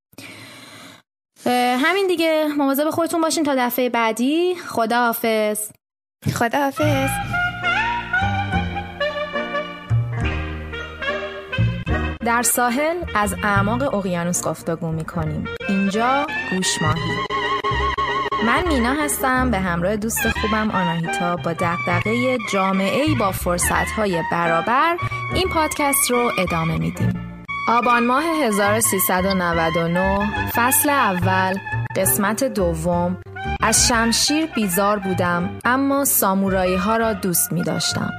همین 1.46 2.06
دیگه. 2.06 2.46
مواظب 2.58 2.90
خودتون 2.90 3.20
باشین 3.20 3.44
تا 3.44 3.54
دفعه 3.58 3.88
بعدی. 3.88 4.54
خدا 4.54 4.96
حافظ 4.96 5.70
خدا 6.34 6.58
حافظ 6.58 7.10
در 12.24 12.42
ساحل 12.42 12.96
از 13.14 13.34
اعماق 13.42 13.94
اقیانوس 13.94 14.44
گفتگو 14.44 14.92
می‌کنیم. 14.92 15.44
اینجا 15.68 16.26
گوش 16.50 16.82
ماهی. 16.82 17.00
من 18.46 18.68
مینا 18.68 18.92
هستم 18.92 19.50
به 19.50 19.58
همراه 19.58 19.96
دوست 19.96 20.28
خوبم 20.28 20.70
آناهیتا 20.70 21.36
با 21.36 21.52
دقدقه 21.52 22.38
جامعه 22.52 23.14
با 23.14 23.32
فرصتهای 23.32 24.22
برابر 24.32 24.96
این 25.34 25.48
پادکست 25.48 26.10
رو 26.10 26.30
ادامه 26.38 26.78
میدیم. 26.78 27.42
آبان 27.68 28.06
ماه 28.06 28.24
1399 28.24 30.50
فصل 30.50 30.90
اول 30.90 31.58
قسمت 31.96 32.44
دوم. 32.44 33.16
از 33.62 33.88
شمشیر 33.88 34.46
بیزار 34.46 34.98
بودم 34.98 35.58
اما 35.64 36.04
سامورایی 36.04 36.76
ها 36.76 36.96
را 36.96 37.12
دوست 37.12 37.52
می 37.52 37.62
داشتم 37.62 38.10